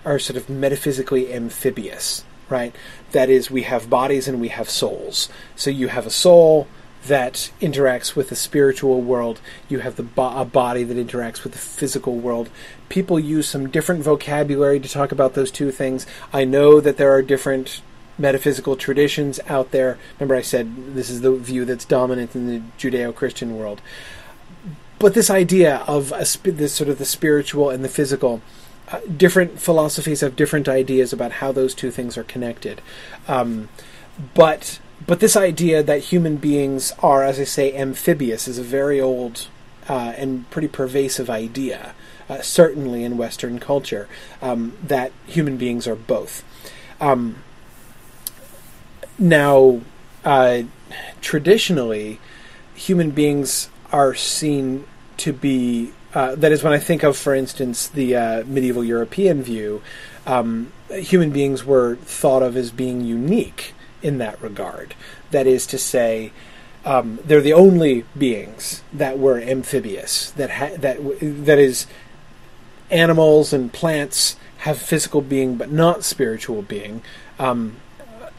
are 0.05 0.18
sort 0.18 0.36
of 0.36 0.48
metaphysically 0.48 1.32
amphibious, 1.32 2.24
right? 2.48 2.74
That 3.12 3.28
is, 3.28 3.51
we 3.51 3.62
have 3.62 3.90
bodies 3.90 4.28
and 4.28 4.40
we 4.40 4.48
have 4.48 4.70
souls. 4.70 5.28
So 5.57 5.70
you 5.70 5.88
have 5.88 6.07
a 6.07 6.11
soul, 6.11 6.66
that 7.07 7.51
interacts 7.61 8.14
with 8.14 8.28
the 8.28 8.36
spiritual 8.36 9.01
world. 9.01 9.40
You 9.68 9.80
have 9.80 9.96
the 9.96 10.03
bo- 10.03 10.38
a 10.38 10.44
body 10.44 10.84
that 10.84 10.96
interacts 10.96 11.42
with 11.42 11.53
the 11.53 11.59
physical 11.59 12.16
world. 12.16 12.51
People 12.88 13.18
use 13.18 13.48
some 13.48 13.70
different 13.70 14.03
vocabulary 14.03 14.80
to 14.80 14.88
talk 14.88 15.12
about 15.12 15.34
those 15.34 15.51
two 15.51 15.70
things. 15.70 16.07
I 16.32 16.44
know 16.44 16.80
that 16.80 16.96
there 16.96 17.12
are 17.12 17.22
different 17.22 17.80
metaphysical 18.18 18.76
traditions 18.76 19.40
out 19.48 19.70
there. 19.70 19.98
Remember, 20.18 20.34
I 20.34 20.42
said 20.42 20.94
this 20.94 21.09
is 21.09 21.22
the 21.22 21.34
view 21.34 21.64
that's 21.64 21.86
dominant 21.86 22.34
in 22.36 22.46
the 22.46 22.62
Judeo-Christian 22.78 23.57
world. 23.57 23.80
But 24.98 25.14
this 25.14 25.30
idea 25.30 25.76
of 25.86 26.12
sp- 26.28 26.53
this 26.53 26.74
sort 26.74 26.90
of 26.90 26.98
the 26.98 27.07
spiritual 27.07 27.70
and 27.70 27.82
the 27.82 27.88
physical, 27.88 28.42
different 29.16 29.61
philosophies 29.61 30.20
have 30.20 30.36
different 30.36 30.68
ideas 30.68 31.12
about 31.12 31.32
how 31.32 31.53
those 31.53 31.74
two 31.74 31.91
things 31.91 32.18
are 32.18 32.24
connected. 32.24 32.80
Um, 33.28 33.68
but 34.34 34.80
but 35.07 35.20
this 35.20 35.36
idea 35.36 35.82
that 35.82 36.01
human 36.01 36.36
beings 36.36 36.93
are, 37.03 37.24
as 37.24 37.41
I 37.41 37.45
say, 37.45 37.74
amphibious 37.74 38.47
is 38.47 38.59
a 38.59 38.62
very 38.62 39.01
old 39.01 39.49
uh, 39.88 40.12
and 40.16 40.49
pretty 40.51 40.68
pervasive 40.68 41.30
idea, 41.30 41.95
uh, 42.28 42.43
certainly 42.43 43.03
in 43.03 43.16
Western 43.16 43.59
culture, 43.59 44.09
um, 44.43 44.76
that 44.82 45.12
human 45.26 45.57
beings 45.57 45.86
are 45.86 45.97
both. 45.97 46.45
Um, 47.01 47.43
now, 49.18 49.80
uh, 50.24 50.62
traditionally, 51.20 52.20
human 52.74 53.11
beings 53.11 53.70
are 53.93 54.14
seen 54.14 54.84
to 55.18 55.32
be. 55.32 55.93
Uh, 56.12 56.34
that 56.34 56.50
is 56.50 56.62
when 56.62 56.72
I 56.72 56.78
think 56.78 57.02
of, 57.02 57.16
for 57.16 57.34
instance, 57.34 57.86
the 57.86 58.16
uh, 58.16 58.44
medieval 58.44 58.82
European 58.82 59.42
view. 59.42 59.82
Um, 60.26 60.72
human 60.90 61.30
beings 61.30 61.64
were 61.64 61.96
thought 61.96 62.42
of 62.42 62.56
as 62.56 62.70
being 62.70 63.00
unique 63.00 63.74
in 64.02 64.18
that 64.18 64.40
regard. 64.42 64.94
That 65.30 65.46
is 65.46 65.66
to 65.68 65.78
say, 65.78 66.32
um, 66.84 67.18
they're 67.24 67.40
the 67.40 67.52
only 67.52 68.04
beings 68.16 68.82
that 68.92 69.18
were 69.18 69.38
amphibious. 69.38 70.30
That 70.32 70.50
ha- 70.50 70.76
that 70.78 70.98
that 71.20 71.58
is, 71.58 71.86
animals 72.90 73.52
and 73.52 73.72
plants 73.72 74.36
have 74.58 74.78
physical 74.78 75.20
being 75.20 75.56
but 75.56 75.70
not 75.70 76.04
spiritual 76.04 76.62
being, 76.62 77.02
um, 77.38 77.76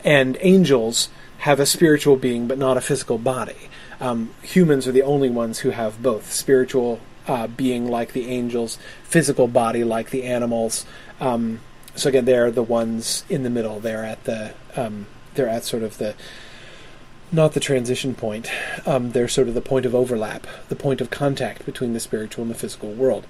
and 0.04 0.38
angels 0.42 1.10
have 1.40 1.60
a 1.60 1.66
spiritual 1.66 2.18
being 2.18 2.48
but 2.48 2.58
not 2.58 2.78
a 2.78 2.82
physical 2.82 3.18
body. 3.18 3.70
Um, 4.00 4.32
humans 4.42 4.88
are 4.88 4.92
the 4.92 5.04
only 5.04 5.30
ones 5.30 5.60
who 5.60 5.70
have 5.70 6.02
both 6.02 6.32
spiritual 6.32 7.00
uh, 7.28 7.48
being 7.48 7.90
like 7.90 8.14
the 8.14 8.28
angels, 8.28 8.78
physical 9.04 9.48
body 9.48 9.84
like 9.84 10.10
the 10.10 10.24
animals. 10.24 10.86
Um, 11.20 11.60
so 11.96 12.10
again, 12.10 12.26
they're 12.26 12.52
the 12.52 12.64
ones 12.64 13.24
in 13.30 13.44
the 13.44 13.50
middle. 13.50 13.80
They're 13.80 14.06
at 14.06 14.24
the 14.24 14.54
um, 14.76 15.08
they're 15.36 15.50
at 15.50 15.64
sort 15.64 15.84
of 15.84 15.98
the 15.98 16.16
not 17.32 17.54
the 17.54 17.60
transition 17.60 18.14
point. 18.14 18.50
Um, 18.86 19.12
they're 19.12 19.28
sort 19.28 19.48
of 19.48 19.54
the 19.54 19.62
point 19.62 19.86
of 19.86 19.96
overlap, 19.96 20.48
the 20.70 20.76
point 20.76 21.02
of 21.02 21.10
contact 21.10 21.66
between 21.66 21.94
the 21.94 22.00
spiritual 22.00 22.44
and 22.44 22.52
the 22.52 22.58
physical 22.58 22.92
world. 22.92 23.26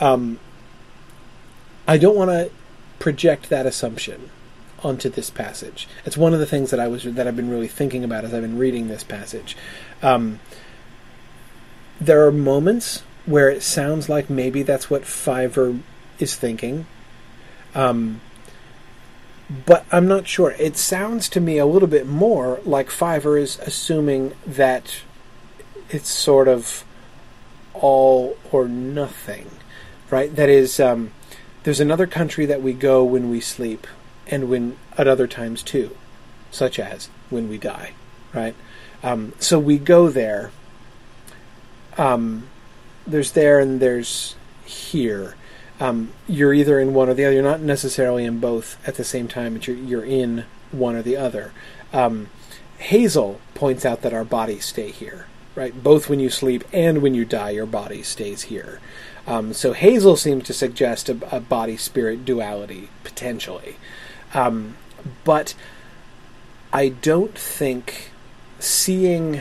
Um, 0.00 0.40
I 1.86 1.96
don't 1.98 2.16
want 2.16 2.30
to 2.30 2.50
project 2.98 3.50
that 3.50 3.66
assumption 3.66 4.30
onto 4.82 5.08
this 5.08 5.30
passage. 5.30 5.88
It's 6.04 6.16
one 6.16 6.32
of 6.32 6.40
the 6.40 6.46
things 6.46 6.70
that 6.70 6.80
I 6.80 6.88
was 6.88 7.04
that 7.04 7.26
I've 7.26 7.36
been 7.36 7.50
really 7.50 7.68
thinking 7.68 8.02
about 8.02 8.24
as 8.24 8.32
I've 8.32 8.42
been 8.42 8.58
reading 8.58 8.88
this 8.88 9.04
passage. 9.04 9.56
Um, 10.02 10.40
there 12.00 12.26
are 12.26 12.32
moments 12.32 13.02
where 13.26 13.50
it 13.50 13.62
sounds 13.62 14.08
like 14.08 14.30
maybe 14.30 14.62
that's 14.62 14.88
what 14.88 15.04
Fiver 15.04 15.78
is 16.18 16.34
thinking. 16.34 16.86
Um, 17.74 18.20
but 19.66 19.84
I'm 19.90 20.06
not 20.06 20.26
sure. 20.26 20.52
It 20.52 20.76
sounds 20.76 21.28
to 21.30 21.40
me 21.40 21.58
a 21.58 21.66
little 21.66 21.88
bit 21.88 22.06
more 22.06 22.60
like 22.64 22.90
Fiver 22.90 23.36
is 23.36 23.58
assuming 23.58 24.32
that 24.46 25.02
it's 25.90 26.08
sort 26.08 26.48
of 26.48 26.84
all 27.74 28.36
or 28.52 28.68
nothing, 28.68 29.50
right? 30.10 30.34
That 30.34 30.48
is, 30.48 30.78
um, 30.78 31.12
there's 31.64 31.80
another 31.80 32.06
country 32.06 32.46
that 32.46 32.62
we 32.62 32.72
go 32.72 33.04
when 33.04 33.28
we 33.30 33.40
sleep, 33.40 33.86
and 34.26 34.48
when 34.48 34.76
at 34.96 35.08
other 35.08 35.26
times 35.26 35.62
too, 35.62 35.96
such 36.50 36.78
as 36.78 37.08
when 37.28 37.48
we 37.48 37.58
die, 37.58 37.92
right? 38.32 38.54
Um, 39.02 39.32
so 39.40 39.58
we 39.58 39.78
go 39.78 40.08
there. 40.08 40.52
Um, 42.00 42.48
there's 43.06 43.32
there 43.32 43.60
and 43.60 43.80
there's 43.80 44.34
here 44.64 45.36
um, 45.80 46.12
you're 46.28 46.52
either 46.52 46.78
in 46.78 46.92
one 46.92 47.08
or 47.08 47.14
the 47.14 47.24
other. 47.24 47.34
You're 47.34 47.42
not 47.42 47.60
necessarily 47.62 48.26
in 48.26 48.38
both 48.38 48.76
at 48.86 48.96
the 48.96 49.04
same 49.04 49.26
time, 49.26 49.54
but 49.54 49.66
you're, 49.66 49.76
you're 49.76 50.04
in 50.04 50.44
one 50.70 50.94
or 50.94 51.02
the 51.02 51.16
other. 51.16 51.52
Um, 51.92 52.28
Hazel 52.78 53.40
points 53.54 53.86
out 53.86 54.02
that 54.02 54.12
our 54.12 54.24
bodies 54.24 54.66
stay 54.66 54.90
here, 54.90 55.26
right? 55.54 55.82
Both 55.82 56.08
when 56.08 56.20
you 56.20 56.28
sleep 56.28 56.64
and 56.72 57.00
when 57.00 57.14
you 57.14 57.24
die, 57.24 57.50
your 57.50 57.66
body 57.66 58.02
stays 58.02 58.42
here. 58.42 58.78
Um, 59.26 59.54
so 59.54 59.72
Hazel 59.72 60.16
seems 60.16 60.44
to 60.44 60.52
suggest 60.52 61.08
a, 61.08 61.36
a 61.36 61.40
body 61.40 61.78
spirit 61.78 62.24
duality 62.24 62.90
potentially, 63.02 63.76
um, 64.34 64.76
but 65.24 65.54
I 66.72 66.88
don't 66.88 67.36
think 67.36 68.10
seeing 68.58 69.40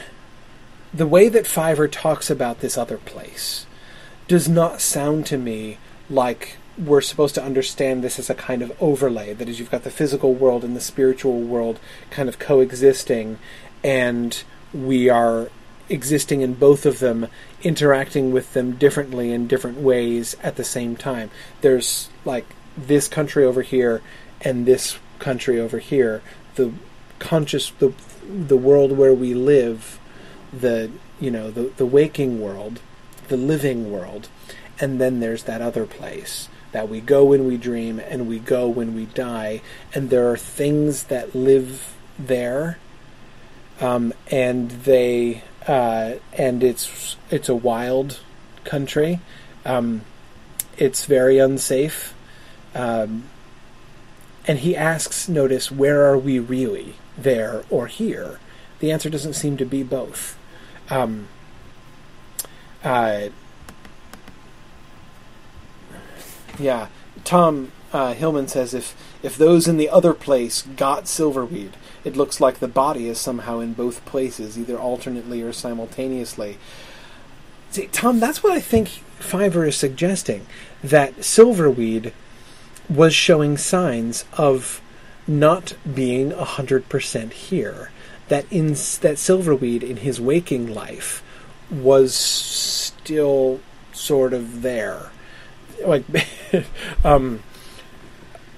the 0.94 1.08
way 1.08 1.30
that 1.30 1.48
Fiver 1.48 1.88
talks 1.88 2.30
about 2.30 2.60
this 2.60 2.78
other 2.78 2.98
place 2.98 3.66
does 4.28 4.48
not 4.48 4.82
sound 4.82 5.26
to 5.28 5.38
me 5.38 5.78
like 6.10 6.58
we're 6.78 7.02
supposed 7.02 7.36
to 7.36 7.44
understand 7.44 8.04
this 8.04 8.20
as 8.20 8.30
a 8.30 8.36
kind 8.36 8.62
of 8.62 8.72
overlay. 8.82 9.34
That 9.34 9.50
is, 9.50 9.60
you've 9.60 9.72
got 9.72 9.84
the 9.84 9.92
physical 9.92 10.34
world 10.34 10.64
and 10.64 10.76
the 10.76 10.82
spiritual 10.82 11.42
world 11.42 11.80
kind 12.10 12.30
of 12.30 12.40
coexisting, 12.40 13.38
and 13.84 14.42
we 14.74 15.10
are 15.10 15.50
existing 15.90 16.42
in 16.42 16.54
both 16.54 16.86
of 16.86 17.00
them, 17.00 17.28
interacting 17.64 18.32
with 18.32 18.54
them 18.54 18.74
differently 18.74 19.32
in 19.32 19.48
different 19.48 19.80
ways 19.80 20.36
at 20.42 20.56
the 20.56 20.64
same 20.64 20.96
time. 20.96 21.30
There's 21.62 22.10
like 22.24 22.46
this 22.78 23.08
country 23.08 23.44
over 23.44 23.62
here 23.62 24.02
and 24.42 24.66
this 24.66 24.98
country 25.18 25.60
over 25.60 25.80
here. 25.80 26.22
The 26.56 26.72
conscious, 27.20 27.72
the 27.72 27.94
the 28.24 28.58
world 28.58 28.92
where 28.92 29.14
we 29.14 29.34
live, 29.34 30.00
the 30.52 30.92
you 31.20 31.32
know 31.32 31.52
the 31.52 31.72
the 31.78 31.86
waking 31.86 32.42
world, 32.42 32.80
the 33.28 33.38
living 33.38 33.92
world 33.92 34.30
and 34.80 35.00
then 35.00 35.20
there's 35.20 35.44
that 35.44 35.62
other 35.62 35.86
place 35.86 36.50
that 36.72 36.88
we 36.88 37.02
go 37.02 37.26
when 37.26 37.46
we 37.46 37.58
dream 37.58 38.00
and 38.00 38.28
we 38.28 38.40
go 38.40 38.68
when 38.68 38.96
we 38.96 39.06
die, 39.06 39.62
and 39.94 40.10
there 40.10 40.30
are 40.30 40.38
things 40.38 41.06
that 41.06 41.34
live 41.36 41.96
there, 42.18 42.78
um, 43.82 44.14
and 44.30 44.70
they 44.72 45.44
uh, 45.68 46.14
and 46.34 46.64
it's 46.64 47.18
it's 47.30 47.50
a 47.50 47.56
wild 47.56 48.20
country. 48.64 49.20
Um, 49.66 50.02
it's 50.78 51.06
very 51.06 51.40
unsafe. 51.40 52.14
Um, 52.74 53.24
and 54.46 54.60
he 54.60 54.76
asks, 54.76 55.28
notice, 55.28 55.72
where 55.72 56.06
are 56.06 56.18
we 56.18 56.40
really, 56.40 56.96
there 57.18 57.64
or 57.70 57.88
here? 57.88 58.40
The 58.80 58.92
answer 58.92 59.10
doesn't 59.10 59.34
seem 59.34 59.58
to 59.58 59.66
be 59.66 59.84
both. 59.84 60.39
Um, 60.90 61.28
uh, 62.84 63.30
Yeah, 66.60 66.88
Tom 67.24 67.72
uh, 67.94 68.14
Hillman 68.14 68.48
says 68.50 68.74
if 68.74 68.96
if 69.24 69.38
those 69.38 69.68
in 69.68 69.78
the 69.78 69.90
other 69.90 70.14
place 70.14 70.64
got 70.76 71.06
Silverweed, 71.06 71.72
it 72.04 72.18
looks 72.18 72.42
like 72.42 72.60
the 72.60 72.68
body 72.68 73.08
is 73.08 73.20
somehow 73.20 73.60
in 73.60 73.74
both 73.74 74.06
places, 74.06 74.58
either 74.58 74.78
alternately 74.78 75.42
or 75.42 75.54
simultaneously. 75.54 76.58
See, 77.72 77.88
Tom, 77.88 78.20
that's 78.20 78.44
what 78.44 78.54
I 78.54 78.60
think 78.60 78.88
Fiver 79.20 79.66
is 79.66 79.76
suggesting 79.76 80.46
that 80.84 81.18
Silverweed 81.18 82.12
was 82.90 83.14
showing 83.14 83.58
signs 83.58 84.26
of 84.34 84.82
not 85.28 85.76
being 85.94 86.34
a 86.34 86.46
hundred 86.46 86.90
percent 86.90 87.34
here. 87.34 87.92
That 88.30 88.46
in 88.52 88.70
that 88.70 89.18
Silverweed 89.18 89.84
in 89.84 89.98
his 89.98 90.20
waking 90.20 90.74
life 90.74 91.24
was 91.70 92.16
still 92.16 93.60
sort 93.94 94.34
of 94.34 94.64
there 94.64 95.12
like 95.86 96.04
um, 97.04 97.42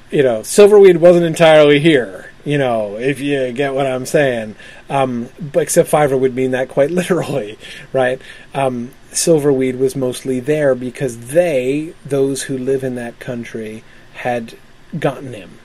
you 0.10 0.24
know, 0.24 0.42
Silverweed 0.42 0.98
wasn't 0.98 1.26
entirely 1.26 1.80
here. 1.80 2.32
You 2.44 2.58
know, 2.58 2.98
if 2.98 3.20
you 3.20 3.52
get 3.52 3.76
what 3.76 3.86
I'm 3.86 4.06
saying, 4.06 4.56
um, 4.90 5.30
except 5.54 5.90
Fiver 5.90 6.18
would 6.18 6.36
mean 6.36 6.52
that 6.52 6.70
quite 6.70 6.92
literally, 6.92 7.58
right? 7.94 8.20
Um, 8.54 8.92
Silverweed 9.12 9.78
was 9.78 9.96
mostly 9.96 10.40
there 10.40 10.74
because 10.74 11.28
they, 11.28 11.94
those 12.06 12.44
who 12.44 12.58
live 12.58 12.84
in 12.84 12.96
that 12.96 13.20
country, 13.20 13.84
had 14.14 14.56
gotten 14.98 15.34
him, 15.34 15.60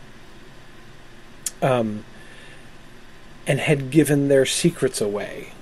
um, 1.63 2.05
and 3.47 3.61
had 3.61 3.91
given 3.91 4.29
their 4.29 4.45
secrets 4.45 5.01
away, 5.01 5.53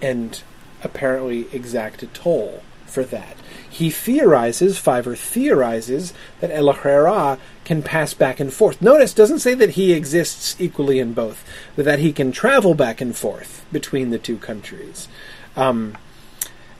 and 0.00 0.42
apparently 0.82 1.46
exacted 1.52 2.14
toll 2.14 2.62
for 2.86 3.04
that. 3.04 3.36
He 3.68 3.90
theorizes, 3.90 4.78
Fiver 4.78 5.14
theorizes, 5.14 6.12
that 6.40 6.50
El-ahrairah 6.50 7.38
can 7.64 7.82
pass 7.82 8.14
back 8.14 8.40
and 8.40 8.52
forth. 8.52 8.80
Notice, 8.80 9.12
doesn't 9.12 9.40
say 9.40 9.54
that 9.54 9.70
he 9.70 9.92
exists 9.92 10.56
equally 10.58 10.98
in 10.98 11.12
both, 11.12 11.44
but 11.76 11.84
that 11.84 11.98
he 11.98 12.12
can 12.12 12.32
travel 12.32 12.74
back 12.74 13.00
and 13.00 13.14
forth 13.14 13.64
between 13.70 14.10
the 14.10 14.18
two 14.18 14.38
countries. 14.38 15.06
Um, 15.54 15.96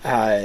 uh, 0.02 0.44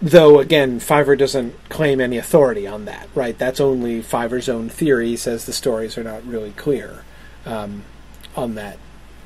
though, 0.00 0.40
again, 0.40 0.80
Fiver 0.80 1.14
doesn't 1.14 1.68
claim 1.68 2.00
any 2.00 2.16
authority 2.16 2.66
on 2.66 2.86
that, 2.86 3.08
right? 3.14 3.36
That's 3.36 3.60
only 3.60 4.00
Fiver's 4.00 4.48
own 4.48 4.70
theory. 4.70 5.08
He 5.08 5.16
says 5.16 5.44
the 5.44 5.52
stories 5.52 5.98
are 5.98 6.04
not 6.04 6.26
really 6.26 6.52
clear 6.52 7.04
um, 7.46 7.84
on 8.36 8.54
that 8.56 8.78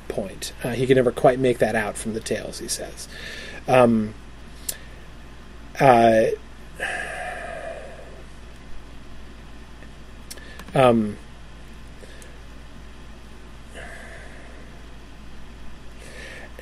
point. 0.07 0.53
Uh, 0.63 0.69
he 0.69 0.85
could 0.85 0.95
never 0.95 1.11
quite 1.11 1.39
make 1.39 1.57
that 1.59 1.75
out 1.75 1.97
from 1.97 2.13
the 2.13 2.19
tales, 2.19 2.59
he 2.59 2.67
says. 2.67 3.07
Um, 3.67 4.13
uh, 5.79 6.25
um, 10.75 11.17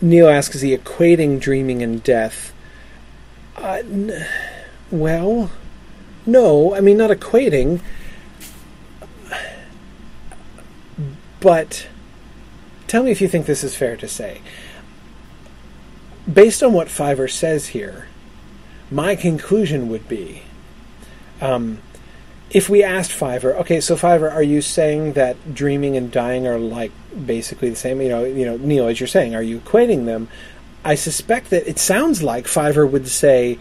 Neil 0.02 0.30
asks, 0.30 0.56
is 0.56 0.62
he 0.62 0.78
equating 0.78 1.40
dreaming 1.40 1.84
and 1.84 2.02
death? 2.02 2.54
Uh, 3.58 3.82
n- 3.84 4.26
well, 4.90 5.52
no. 6.26 6.74
I 6.74 6.80
mean, 6.80 6.98
not 6.98 7.10
equating. 7.10 7.82
But 11.40 11.88
tell 12.88 13.04
me 13.04 13.12
if 13.12 13.22
you 13.22 13.28
think 13.28 13.46
this 13.46 13.64
is 13.64 13.76
fair 13.76 13.96
to 13.98 14.08
say. 14.08 14.42
Based 16.32 16.62
on 16.62 16.74
what 16.74 16.90
Fiver 16.90 17.28
says 17.28 17.70
here, 17.70 18.08
my 18.92 19.16
conclusion 19.16 19.90
would 19.90 20.08
be 20.08 20.44
um, 21.42 21.80
if 22.52 22.70
we 22.70 22.84
asked 22.84 23.12
Fiver, 23.12 23.56
okay, 23.58 23.80
so 23.80 23.96
Fiver, 23.96 24.30
are 24.30 24.44
you 24.44 24.62
saying 24.62 25.14
that 25.14 25.54
dreaming 25.54 25.96
and 25.96 26.12
dying 26.12 26.48
are 26.48 26.58
like 26.58 26.92
basically 27.26 27.70
the 27.70 27.76
same? 27.76 28.02
You 28.02 28.10
know, 28.10 28.24
you 28.26 28.46
know, 28.46 28.58
Neil, 28.58 28.88
as 28.88 29.00
you're 29.00 29.08
saying, 29.08 29.36
are 29.36 29.44
you 29.44 29.60
equating 29.60 30.06
them? 30.06 30.28
I 30.84 30.96
suspect 30.96 31.50
that 31.52 31.68
it 31.68 31.78
sounds 31.78 32.24
like 32.24 32.48
Fiver 32.48 32.88
would 32.88 33.08
say 33.08 33.60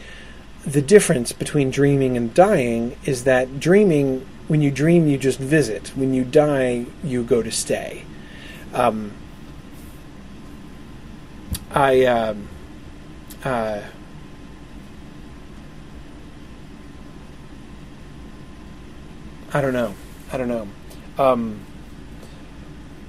the 0.65 0.81
difference 0.81 1.33
between 1.33 1.71
dreaming 1.71 2.17
and 2.17 2.33
dying 2.33 2.97
is 3.05 3.25
that 3.25 3.61
dreaming, 3.61 4.27
when 4.49 4.63
you 4.63 4.71
dream, 4.71 5.07
you 5.07 5.19
just 5.19 5.39
visit. 5.39 5.89
When 5.95 6.13
you 6.15 6.25
die, 6.25 6.87
you 7.05 7.23
go 7.23 7.43
to 7.43 7.53
stay. 7.53 8.05
Um, 8.73 9.13
I. 11.71 12.05
Um, 12.05 12.49
uh, 13.45 13.83
I 19.53 19.61
don't 19.61 19.73
know. 19.73 19.95
I 20.31 20.37
don't 20.37 20.49
know. 20.49 20.69
Um, 21.19 21.61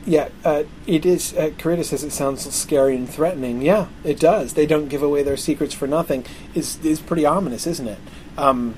yeah, 0.05 0.29
uh, 0.43 0.63
it 0.87 1.05
is. 1.05 1.33
Uh, 1.33 1.51
says 1.83 2.03
it 2.03 2.11
sounds 2.11 2.53
scary 2.53 2.95
and 2.95 3.09
threatening. 3.09 3.61
Yeah, 3.61 3.87
it 4.03 4.19
does. 4.19 4.53
They 4.53 4.65
don't 4.65 4.87
give 4.87 5.03
away 5.03 5.23
their 5.23 5.37
secrets 5.37 5.73
for 5.73 5.87
nothing. 5.87 6.25
is 6.53 6.83
is 6.83 6.99
pretty 7.01 7.25
ominous, 7.25 7.67
isn't 7.67 7.87
it? 7.87 7.99
Um, 8.37 8.75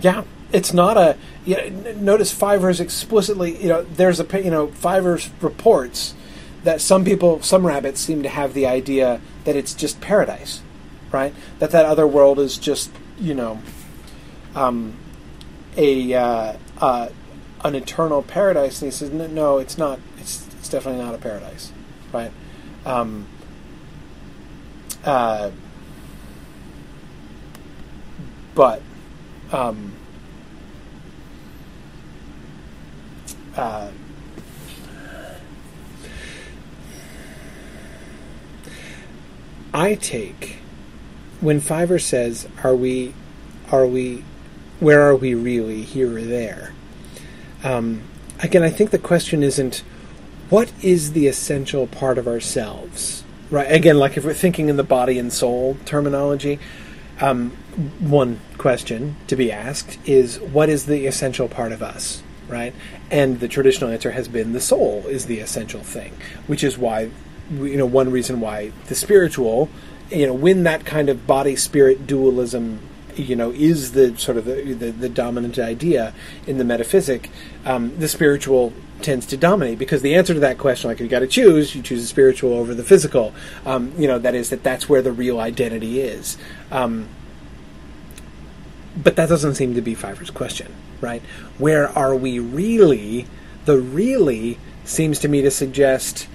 yeah, 0.00 0.24
it's 0.52 0.72
not 0.72 0.96
a. 0.96 1.16
You 1.44 1.70
know, 1.70 1.92
notice 1.94 2.32
Fiver's 2.32 2.80
explicitly. 2.80 3.60
You 3.60 3.68
know, 3.68 3.82
there's 3.82 4.20
a. 4.20 4.42
You 4.42 4.50
know, 4.50 4.68
Fiver's 4.68 5.30
reports 5.40 6.14
that 6.64 6.80
some 6.80 7.04
people, 7.04 7.42
some 7.42 7.66
rabbits, 7.66 8.00
seem 8.00 8.22
to 8.22 8.28
have 8.28 8.54
the 8.54 8.66
idea 8.66 9.20
that 9.44 9.56
it's 9.56 9.74
just 9.74 10.00
paradise, 10.00 10.60
right? 11.12 11.34
That 11.58 11.70
that 11.70 11.84
other 11.86 12.06
world 12.06 12.38
is 12.38 12.58
just 12.58 12.90
you 13.20 13.34
know, 13.34 13.60
um, 14.54 14.96
a 15.76 16.14
uh, 16.14 16.56
uh, 16.78 17.08
an 17.64 17.74
eternal 17.74 18.22
paradise, 18.22 18.80
and 18.80 18.92
he 18.92 18.96
says, 18.96 19.10
no, 19.10 19.58
it's 19.58 19.78
not. 19.78 19.98
It's, 20.18 20.46
it's 20.58 20.68
definitely 20.68 21.02
not 21.02 21.14
a 21.14 21.18
paradise, 21.18 21.72
right? 22.12 22.32
Um, 22.84 23.26
uh, 25.04 25.50
but 28.54 28.82
um, 29.52 29.92
uh, 33.58 33.90
I 39.74 39.94
take 39.94 40.58
when 41.40 41.60
Fiver 41.60 41.98
says, 41.98 42.48
"Are 42.64 42.74
we? 42.74 43.14
Are 43.70 43.86
we? 43.86 44.24
Where 44.80 45.02
are 45.02 45.16
we 45.16 45.34
really? 45.34 45.82
Here 45.82 46.16
or 46.16 46.22
there?" 46.22 46.72
Um, 47.62 48.02
again, 48.40 48.62
I 48.62 48.70
think 48.70 48.90
the 48.90 48.98
question 48.98 49.42
isn't 49.42 49.82
what 50.50 50.72
is 50.82 51.12
the 51.12 51.26
essential 51.26 51.86
part 51.86 52.16
of 52.16 52.26
ourselves, 52.26 53.24
right? 53.50 53.70
Again, 53.70 53.98
like 53.98 54.16
if 54.16 54.24
we're 54.24 54.34
thinking 54.34 54.68
in 54.68 54.76
the 54.76 54.84
body 54.84 55.18
and 55.18 55.32
soul 55.32 55.76
terminology, 55.84 56.58
um, 57.20 57.50
one 58.00 58.40
question 58.56 59.16
to 59.26 59.36
be 59.36 59.52
asked 59.52 59.98
is 60.06 60.40
what 60.40 60.68
is 60.68 60.86
the 60.86 61.06
essential 61.06 61.48
part 61.48 61.72
of 61.72 61.82
us, 61.82 62.22
right? 62.48 62.74
And 63.10 63.40
the 63.40 63.48
traditional 63.48 63.90
answer 63.90 64.10
has 64.12 64.28
been 64.28 64.52
the 64.52 64.60
soul 64.60 65.04
is 65.06 65.26
the 65.26 65.40
essential 65.40 65.82
thing, 65.82 66.14
which 66.46 66.64
is 66.64 66.78
why, 66.78 67.10
you 67.52 67.76
know, 67.76 67.86
one 67.86 68.10
reason 68.10 68.40
why 68.40 68.72
the 68.86 68.94
spiritual, 68.94 69.68
you 70.10 70.26
know, 70.26 70.34
when 70.34 70.62
that 70.64 70.84
kind 70.84 71.08
of 71.08 71.26
body 71.26 71.56
spirit 71.56 72.06
dualism 72.06 72.80
you 73.18 73.36
know 73.36 73.50
is 73.50 73.92
the 73.92 74.16
sort 74.16 74.36
of 74.36 74.44
the, 74.44 74.74
the, 74.74 74.90
the 74.90 75.08
dominant 75.08 75.58
idea 75.58 76.14
in 76.46 76.58
the 76.58 76.64
metaphysic, 76.64 77.30
um, 77.64 77.96
the 77.98 78.08
spiritual 78.08 78.72
tends 79.02 79.26
to 79.26 79.36
dominate 79.36 79.78
because 79.78 80.02
the 80.02 80.14
answer 80.14 80.34
to 80.34 80.40
that 80.40 80.58
question, 80.58 80.88
like 80.88 81.00
you 81.00 81.08
got 81.08 81.20
to 81.20 81.26
choose, 81.26 81.74
you 81.74 81.82
choose 81.82 82.00
the 82.00 82.06
spiritual 82.06 82.52
over 82.52 82.74
the 82.74 82.84
physical. 82.84 83.34
Um, 83.66 83.92
you 83.98 84.06
know 84.06 84.18
that 84.18 84.34
is 84.34 84.50
that 84.50 84.62
that's 84.62 84.88
where 84.88 85.02
the 85.02 85.12
real 85.12 85.40
identity 85.40 86.00
is. 86.00 86.36
Um, 86.70 87.08
but 88.96 89.16
that 89.16 89.28
doesn't 89.28 89.54
seem 89.54 89.74
to 89.74 89.80
be 89.80 89.94
Fiver's 89.94 90.30
question, 90.30 90.72
right? 91.00 91.22
Where 91.58 91.88
are 91.90 92.14
we 92.14 92.38
really? 92.38 93.26
The 93.64 93.78
really 93.78 94.58
seems 94.84 95.18
to 95.20 95.28
me 95.28 95.42
to 95.42 95.50
suggest 95.50 96.28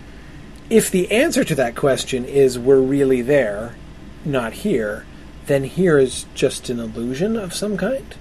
if 0.70 0.89
the 0.89 1.11
answer 1.11 1.43
to 1.43 1.55
that 1.55 1.76
question 1.76 2.26
is 2.26 2.57
we're 2.57 2.80
really 2.80 3.22
there, 3.22 3.76
not 4.24 4.53
here, 4.53 5.05
then 5.45 5.64
here 5.66 5.97
is 5.97 6.26
just 6.34 6.70
an 6.70 6.80
illusion 6.80 7.36
of 7.36 7.53
some 7.53 7.78
kind. 7.78 8.16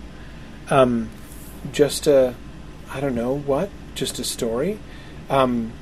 Um, 0.68 1.10
just 1.72 2.06
a, 2.06 2.34
I 2.90 3.00
don't 3.00 3.14
know 3.14 3.38
what, 3.38 3.70
just 3.94 4.18
a 4.18 4.24
story. 4.24 4.78
Um, 5.30 5.72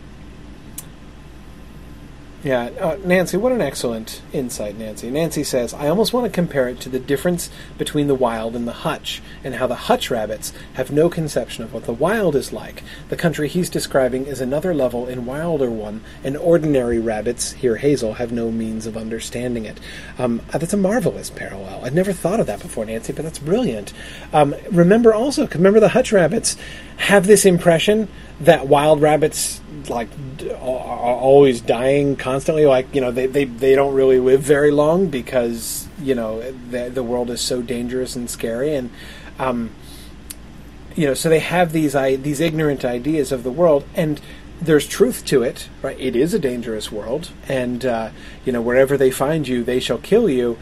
yeah, 2.42 2.70
uh, 2.80 2.96
Nancy, 3.04 3.36
what 3.36 3.52
an 3.52 3.60
excellent 3.60 4.22
insight, 4.32 4.78
Nancy. 4.78 5.10
Nancy 5.10 5.44
says, 5.44 5.74
I 5.74 5.88
almost 5.88 6.14
want 6.14 6.24
to 6.24 6.32
compare 6.32 6.68
it 6.68 6.80
to 6.80 6.88
the 6.88 6.98
difference 6.98 7.50
between 7.76 8.06
the 8.06 8.14
wild 8.14 8.56
and 8.56 8.66
the 8.66 8.72
hutch, 8.72 9.20
and 9.44 9.56
how 9.56 9.66
the 9.66 9.74
hutch 9.74 10.10
rabbits 10.10 10.54
have 10.74 10.90
no 10.90 11.10
conception 11.10 11.64
of 11.64 11.74
what 11.74 11.84
the 11.84 11.92
wild 11.92 12.34
is 12.34 12.50
like. 12.50 12.82
The 13.10 13.16
country 13.16 13.46
he's 13.46 13.68
describing 13.68 14.24
is 14.24 14.40
another 14.40 14.72
level 14.72 15.06
and 15.06 15.26
wilder 15.26 15.70
one, 15.70 16.02
and 16.24 16.34
ordinary 16.34 16.98
rabbits, 16.98 17.52
here 17.52 17.76
Hazel, 17.76 18.14
have 18.14 18.32
no 18.32 18.50
means 18.50 18.86
of 18.86 18.96
understanding 18.96 19.66
it. 19.66 19.78
Um, 20.18 20.40
uh, 20.52 20.56
that's 20.56 20.72
a 20.72 20.78
marvelous 20.78 21.28
parallel. 21.28 21.84
I'd 21.84 21.94
never 21.94 22.14
thought 22.14 22.40
of 22.40 22.46
that 22.46 22.60
before, 22.60 22.86
Nancy, 22.86 23.12
but 23.12 23.22
that's 23.22 23.38
brilliant. 23.38 23.92
Um, 24.32 24.54
remember 24.70 25.12
also, 25.12 25.46
remember 25.46 25.78
the 25.78 25.90
hutch 25.90 26.10
rabbits 26.10 26.56
have 26.96 27.26
this 27.26 27.44
impression 27.44 28.08
that 28.40 28.66
wild 28.66 29.02
rabbits 29.02 29.60
like 29.88 30.08
are 30.50 30.54
always 30.54 31.60
dying 31.60 32.16
constantly 32.16 32.66
like 32.66 32.94
you 32.94 33.00
know 33.00 33.10
they, 33.10 33.26
they, 33.26 33.44
they 33.44 33.74
don't 33.74 33.94
really 33.94 34.18
live 34.18 34.40
very 34.40 34.70
long 34.70 35.08
because 35.08 35.86
you 36.00 36.14
know 36.14 36.40
the, 36.70 36.90
the 36.90 37.02
world 37.02 37.30
is 37.30 37.40
so 37.40 37.62
dangerous 37.62 38.16
and 38.16 38.28
scary. 38.30 38.74
And 38.74 38.90
um, 39.38 39.70
you 40.96 41.06
know 41.06 41.14
so 41.14 41.28
they 41.28 41.38
have 41.38 41.72
these 41.72 41.94
I, 41.94 42.16
these 42.16 42.40
ignorant 42.40 42.84
ideas 42.84 43.32
of 43.32 43.42
the 43.42 43.50
world 43.50 43.84
and 43.94 44.20
there's 44.60 44.86
truth 44.86 45.24
to 45.26 45.42
it 45.42 45.68
right? 45.82 45.98
It 45.98 46.14
is 46.16 46.34
a 46.34 46.38
dangerous 46.38 46.90
world 46.92 47.30
and 47.48 47.84
uh, 47.84 48.10
you 48.44 48.52
know 48.52 48.60
wherever 48.60 48.96
they 48.96 49.10
find 49.10 49.46
you 49.46 49.62
they 49.64 49.80
shall 49.80 49.98
kill 49.98 50.28
you 50.28 50.58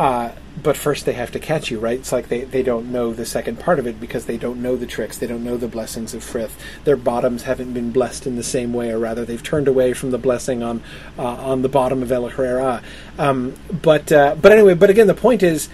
uh, 0.00 0.32
but 0.62 0.78
first 0.78 1.04
they 1.04 1.12
have 1.12 1.30
to 1.32 1.38
catch 1.38 1.70
you, 1.70 1.78
right? 1.78 1.98
It's 1.98 2.10
like 2.10 2.30
they, 2.30 2.44
they 2.44 2.62
don't 2.62 2.90
know 2.90 3.12
the 3.12 3.26
second 3.26 3.60
part 3.60 3.78
of 3.78 3.86
it 3.86 4.00
because 4.00 4.24
they 4.24 4.38
don't 4.38 4.62
know 4.62 4.74
the 4.74 4.86
tricks. 4.86 5.18
They 5.18 5.26
don't 5.26 5.44
know 5.44 5.58
the 5.58 5.68
blessings 5.68 6.14
of 6.14 6.24
Frith. 6.24 6.58
Their 6.84 6.96
bottoms 6.96 7.42
haven't 7.42 7.74
been 7.74 7.90
blessed 7.92 8.26
in 8.26 8.36
the 8.36 8.42
same 8.42 8.72
way, 8.72 8.90
or 8.92 8.98
rather, 8.98 9.26
they've 9.26 9.42
turned 9.42 9.68
away 9.68 9.92
from 9.92 10.10
the 10.10 10.16
blessing 10.16 10.62
on 10.62 10.82
uh, 11.18 11.22
on 11.22 11.60
the 11.60 11.68
bottom 11.68 12.02
of 12.02 12.10
El-ahrairah. 12.10 12.82
Um, 13.18 13.54
but 13.70 14.10
uh, 14.10 14.36
but 14.40 14.52
anyway, 14.52 14.72
but 14.72 14.88
again, 14.88 15.06
the 15.06 15.12
point 15.12 15.42
is 15.42 15.68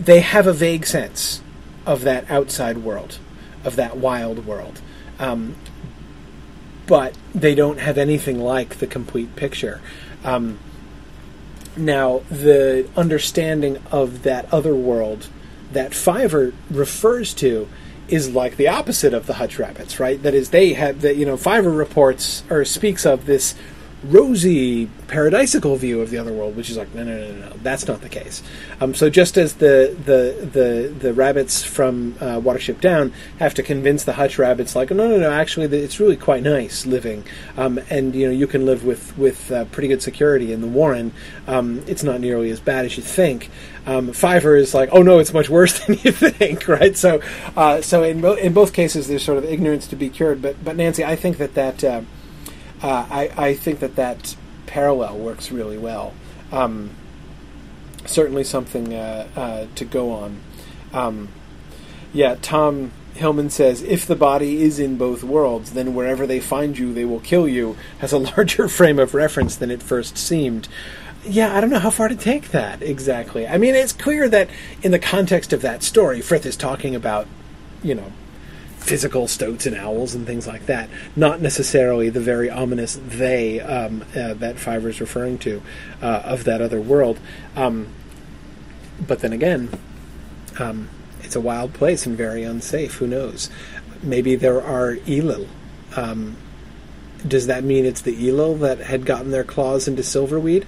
they 0.00 0.18
have 0.18 0.48
a 0.48 0.52
vague 0.52 0.84
sense 0.84 1.40
of 1.86 2.02
that 2.02 2.28
outside 2.28 2.78
world, 2.78 3.18
of 3.62 3.76
that 3.76 3.96
wild 3.96 4.46
world. 4.46 4.80
Um, 5.20 5.54
but 6.88 7.16
they 7.32 7.54
don't 7.54 7.78
have 7.78 7.98
anything 7.98 8.40
like 8.40 8.80
the 8.80 8.88
complete 8.88 9.36
picture. 9.36 9.80
Um, 10.24 10.58
now, 11.80 12.22
the 12.30 12.88
understanding 12.96 13.82
of 13.90 14.22
that 14.22 14.52
other 14.52 14.74
world 14.74 15.28
that 15.72 15.94
Fiver 15.94 16.52
refers 16.70 17.32
to 17.34 17.68
is 18.08 18.30
like 18.30 18.56
the 18.56 18.68
opposite 18.68 19.14
of 19.14 19.26
the 19.26 19.34
Hutch 19.34 19.58
Rabbits, 19.58 20.00
right? 20.00 20.20
That 20.22 20.34
is, 20.34 20.50
they 20.50 20.74
have 20.74 21.00
that 21.02 21.16
you 21.16 21.24
know 21.24 21.36
Fiver 21.36 21.70
reports 21.70 22.42
or 22.50 22.64
speaks 22.64 23.06
of 23.06 23.26
this 23.26 23.54
rosy, 24.04 24.86
paradisical 25.08 25.76
view 25.76 26.00
of 26.00 26.10
the 26.10 26.18
other 26.18 26.32
world, 26.32 26.56
which 26.56 26.70
is 26.70 26.76
like, 26.76 26.94
no, 26.94 27.04
no, 27.04 27.18
no, 27.18 27.32
no, 27.32 27.52
that's 27.62 27.86
not 27.86 28.00
the 28.00 28.08
case. 28.08 28.42
Um, 28.80 28.94
so 28.94 29.10
just 29.10 29.36
as 29.36 29.54
the 29.54 29.96
the 30.04 30.46
the, 30.46 30.88
the 30.88 31.12
rabbits 31.12 31.62
from 31.62 32.14
uh, 32.20 32.40
Watership 32.40 32.80
Down 32.80 33.12
have 33.38 33.54
to 33.54 33.62
convince 33.62 34.04
the 34.04 34.14
Hutch 34.14 34.38
rabbits, 34.38 34.74
like, 34.74 34.90
no, 34.90 35.08
no, 35.08 35.18
no, 35.18 35.30
actually, 35.30 35.66
it's 35.78 36.00
really 36.00 36.16
quite 36.16 36.42
nice 36.42 36.86
living, 36.86 37.24
um, 37.56 37.78
and 37.90 38.14
you 38.14 38.26
know, 38.26 38.32
you 38.32 38.46
can 38.46 38.64
live 38.64 38.84
with 38.84 39.16
with 39.18 39.50
uh, 39.52 39.64
pretty 39.66 39.88
good 39.88 40.02
security 40.02 40.52
in 40.52 40.60
the 40.60 40.68
Warren. 40.68 41.12
Um, 41.46 41.82
it's 41.86 42.02
not 42.02 42.20
nearly 42.20 42.50
as 42.50 42.60
bad 42.60 42.84
as 42.84 42.96
you 42.96 43.02
think. 43.02 43.50
Um, 43.86 44.12
Fiver 44.12 44.56
is 44.56 44.74
like, 44.74 44.90
oh 44.92 45.02
no, 45.02 45.18
it's 45.18 45.32
much 45.32 45.50
worse 45.50 45.78
than 45.86 45.98
you 46.02 46.12
think, 46.12 46.68
right? 46.68 46.96
So, 46.96 47.20
uh, 47.56 47.82
so 47.82 48.02
in 48.02 48.20
bo- 48.20 48.34
in 48.34 48.52
both 48.54 48.72
cases, 48.72 49.08
there's 49.08 49.24
sort 49.24 49.38
of 49.38 49.44
ignorance 49.44 49.86
to 49.88 49.96
be 49.96 50.08
cured. 50.08 50.40
But 50.40 50.64
but 50.64 50.76
Nancy, 50.76 51.04
I 51.04 51.16
think 51.16 51.36
that 51.38 51.54
that 51.54 51.84
uh, 52.82 53.06
I, 53.10 53.30
I 53.36 53.54
think 53.54 53.80
that 53.80 53.96
that 53.96 54.36
parallel 54.66 55.18
works 55.18 55.50
really 55.50 55.78
well. 55.78 56.14
Um, 56.52 56.90
certainly 58.06 58.44
something 58.44 58.94
uh, 58.94 59.28
uh, 59.36 59.66
to 59.74 59.84
go 59.84 60.12
on. 60.12 60.40
Um, 60.92 61.28
yeah, 62.12 62.36
Tom 62.40 62.92
Hillman 63.14 63.50
says, 63.50 63.82
if 63.82 64.06
the 64.06 64.16
body 64.16 64.62
is 64.62 64.78
in 64.78 64.96
both 64.96 65.22
worlds, 65.22 65.72
then 65.72 65.94
wherever 65.94 66.26
they 66.26 66.40
find 66.40 66.78
you, 66.78 66.92
they 66.92 67.04
will 67.04 67.20
kill 67.20 67.46
you, 67.46 67.76
has 67.98 68.12
a 68.12 68.18
larger 68.36 68.68
frame 68.68 68.98
of 68.98 69.14
reference 69.14 69.56
than 69.56 69.70
it 69.70 69.82
first 69.82 70.16
seemed. 70.16 70.68
Yeah, 71.24 71.54
I 71.54 71.60
don't 71.60 71.70
know 71.70 71.78
how 71.78 71.90
far 71.90 72.08
to 72.08 72.16
take 72.16 72.50
that 72.50 72.82
exactly. 72.82 73.46
I 73.46 73.58
mean, 73.58 73.74
it's 73.74 73.92
clear 73.92 74.28
that 74.30 74.48
in 74.82 74.90
the 74.90 74.98
context 74.98 75.52
of 75.52 75.60
that 75.62 75.82
story, 75.82 76.22
Frith 76.22 76.46
is 76.46 76.56
talking 76.56 76.94
about, 76.94 77.26
you 77.82 77.94
know, 77.94 78.10
physical 78.80 79.28
stoats 79.28 79.66
and 79.66 79.76
owls 79.76 80.14
and 80.14 80.26
things 80.26 80.46
like 80.46 80.66
that, 80.66 80.88
not 81.14 81.40
necessarily 81.40 82.08
the 82.08 82.20
very 82.20 82.50
ominous 82.50 82.98
they 83.06 83.60
um, 83.60 84.02
uh, 84.16 84.34
that 84.34 84.58
Fiver's 84.58 85.00
referring 85.00 85.38
to 85.38 85.62
uh, 86.02 86.22
of 86.24 86.44
that 86.44 86.60
other 86.60 86.80
world. 86.80 87.20
Um, 87.54 87.88
but 89.06 89.20
then 89.20 89.32
again, 89.32 89.70
um, 90.58 90.88
it's 91.22 91.36
a 91.36 91.40
wild 91.40 91.74
place 91.74 92.06
and 92.06 92.16
very 92.16 92.42
unsafe. 92.42 92.94
Who 92.94 93.06
knows? 93.06 93.50
Maybe 94.02 94.34
there 94.34 94.62
are 94.62 94.96
Elil. 95.06 95.46
Um, 95.94 96.36
does 97.26 97.46
that 97.46 97.62
mean 97.62 97.84
it's 97.84 98.00
the 98.00 98.16
Elil 98.28 98.58
that 98.60 98.78
had 98.78 99.04
gotten 99.04 99.30
their 99.30 99.44
claws 99.44 99.86
into 99.86 100.02
Silverweed? 100.02 100.64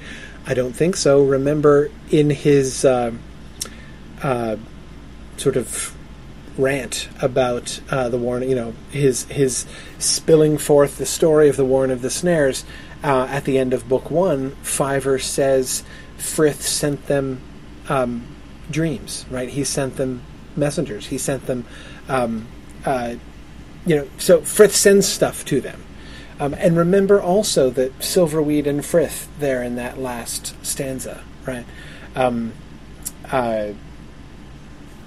I 0.46 0.54
don't 0.54 0.74
think 0.74 0.96
so. 0.96 1.24
Remember, 1.24 1.90
in 2.10 2.30
his 2.30 2.84
uh, 2.84 3.12
uh, 4.22 4.56
sort 5.36 5.56
of 5.56 5.96
rant 6.58 7.08
about 7.20 7.80
uh, 7.90 8.08
the 8.08 8.18
Warren, 8.18 8.48
you 8.48 8.54
know, 8.54 8.74
his 8.90 9.24
his 9.24 9.66
spilling 9.98 10.58
forth 10.58 10.98
the 10.98 11.06
story 11.06 11.48
of 11.48 11.56
the 11.56 11.64
Warren 11.64 11.90
of 11.90 12.02
the 12.02 12.10
Snares 12.10 12.64
uh, 13.02 13.26
at 13.30 13.44
the 13.44 13.58
end 13.58 13.72
of 13.72 13.88
book 13.88 14.10
one, 14.10 14.52
Fiver 14.62 15.18
says 15.18 15.82
Frith 16.18 16.62
sent 16.62 17.06
them 17.06 17.40
um, 17.88 18.26
dreams, 18.70 19.24
right? 19.30 19.48
He 19.48 19.64
sent 19.64 19.96
them 19.96 20.22
messengers. 20.54 21.06
He 21.06 21.18
sent 21.18 21.46
them, 21.46 21.64
um, 22.08 22.46
uh, 22.84 23.16
you 23.86 23.96
know, 23.96 24.08
so 24.18 24.40
Frith 24.42 24.74
sends 24.74 25.08
stuff 25.08 25.44
to 25.46 25.60
them. 25.60 25.82
Um, 26.38 26.54
and 26.54 26.76
remember 26.76 27.20
also 27.20 27.70
that 27.70 27.98
Silverweed 27.98 28.66
and 28.66 28.84
Frith 28.84 29.28
there 29.38 29.62
in 29.62 29.76
that 29.76 29.98
last 29.98 30.54
stanza, 30.64 31.22
right? 31.46 31.66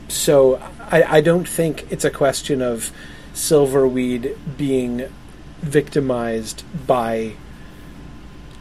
So 0.07 0.61
I, 0.91 1.17
I, 1.17 1.21
don't 1.21 1.47
think 1.47 1.91
it's 1.91 2.05
a 2.05 2.11
question 2.11 2.61
of 2.61 2.91
Silverweed 3.33 4.37
being 4.57 5.11
victimized 5.61 6.63
by 6.85 7.33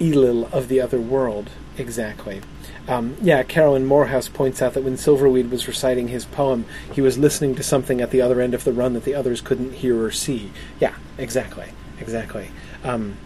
Elil 0.00 0.50
of 0.52 0.68
the 0.68 0.80
other 0.80 1.00
world 1.00 1.50
exactly. 1.76 2.40
Um, 2.86 3.16
yeah, 3.22 3.42
Carolyn 3.42 3.86
Morehouse 3.86 4.28
points 4.28 4.60
out 4.60 4.74
that 4.74 4.84
when 4.84 4.96
Silverweed 4.96 5.50
was 5.50 5.66
reciting 5.66 6.08
his 6.08 6.24
poem, 6.26 6.66
he 6.92 7.00
was 7.00 7.16
listening 7.16 7.54
to 7.54 7.62
something 7.62 8.00
at 8.00 8.10
the 8.10 8.20
other 8.20 8.40
end 8.40 8.52
of 8.52 8.64
the 8.64 8.72
run 8.72 8.92
that 8.92 9.04
the 9.04 9.14
others 9.14 9.40
couldn't 9.40 9.72
hear 9.72 10.02
or 10.02 10.10
see. 10.10 10.52
Yeah, 10.80 10.94
exactly, 11.16 11.68
exactly. 11.98 12.50
Um, 12.82 13.16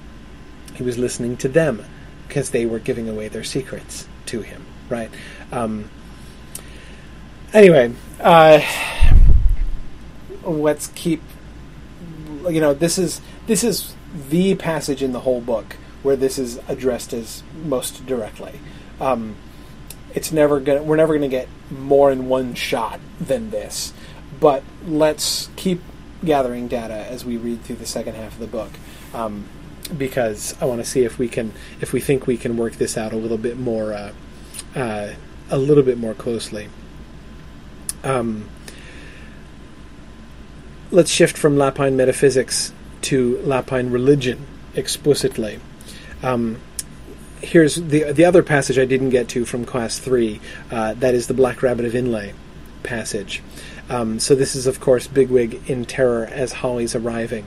he 0.74 0.84
was 0.84 0.96
listening 0.96 1.36
to 1.38 1.48
them 1.48 1.84
because 2.28 2.50
they 2.50 2.66
were 2.66 2.78
giving 2.78 3.08
away 3.08 3.28
their 3.28 3.42
secrets 3.42 4.06
to 4.26 4.42
him, 4.42 4.64
right? 4.88 5.10
Um, 5.50 5.90
anyway, 7.52 7.92
uh, 8.20 8.60
let's 10.42 10.88
keep. 10.88 11.22
You 12.48 12.60
know, 12.60 12.72
this 12.74 12.98
is 12.98 13.20
this 13.46 13.64
is 13.64 13.94
the 14.30 14.54
passage 14.54 15.02
in 15.02 15.12
the 15.12 15.20
whole 15.20 15.40
book 15.40 15.76
where 16.02 16.16
this 16.16 16.38
is 16.38 16.60
addressed 16.68 17.12
as 17.12 17.42
most 17.64 18.06
directly. 18.06 18.60
Um, 19.00 19.36
it's 20.14 20.32
never 20.32 20.60
gonna 20.60 20.82
we're 20.82 20.96
never 20.96 21.14
gonna 21.14 21.28
get 21.28 21.48
more 21.70 22.10
in 22.10 22.28
one 22.28 22.54
shot 22.54 23.00
than 23.20 23.50
this. 23.50 23.92
But 24.40 24.62
let's 24.86 25.50
keep 25.56 25.80
gathering 26.24 26.68
data 26.68 26.94
as 26.94 27.24
we 27.24 27.36
read 27.36 27.62
through 27.62 27.76
the 27.76 27.86
second 27.86 28.14
half 28.14 28.34
of 28.34 28.38
the 28.38 28.46
book. 28.46 28.70
Um, 29.14 29.46
because 29.96 30.54
I 30.60 30.66
want 30.66 30.82
to 30.82 30.88
see 30.88 31.04
if 31.04 31.18
we 31.18 31.28
can, 31.28 31.52
if 31.80 31.92
we 31.92 32.00
think 32.00 32.26
we 32.26 32.36
can 32.36 32.56
work 32.56 32.74
this 32.74 32.98
out 32.98 33.12
a 33.12 33.16
little 33.16 33.38
bit 33.38 33.58
more, 33.58 33.94
uh, 33.94 34.12
uh, 34.74 35.14
a 35.50 35.58
little 35.58 35.82
bit 35.82 35.98
more 35.98 36.14
closely. 36.14 36.68
Um, 38.08 38.48
let's 40.90 41.10
shift 41.10 41.36
from 41.36 41.56
Lapine 41.56 41.94
metaphysics 41.94 42.72
to 43.02 43.36
Lapine 43.44 43.92
religion 43.92 44.46
explicitly. 44.74 45.60
Um, 46.22 46.58
here's 47.40 47.76
the 47.76 48.12
the 48.12 48.24
other 48.24 48.42
passage 48.42 48.78
I 48.78 48.84
didn't 48.84 49.10
get 49.10 49.28
to 49.30 49.44
from 49.44 49.64
class 49.64 49.98
three. 49.98 50.40
Uh, 50.70 50.94
that 50.94 51.14
is 51.14 51.26
the 51.26 51.34
Black 51.34 51.62
Rabbit 51.62 51.84
of 51.84 51.92
Inlé 51.92 52.32
passage. 52.82 53.42
Um, 53.90 54.18
so 54.18 54.34
this 54.34 54.54
is, 54.54 54.66
of 54.66 54.80
course, 54.80 55.06
Bigwig 55.06 55.68
in 55.68 55.84
terror 55.84 56.26
as 56.26 56.52
Holly's 56.52 56.94
arriving. 56.94 57.46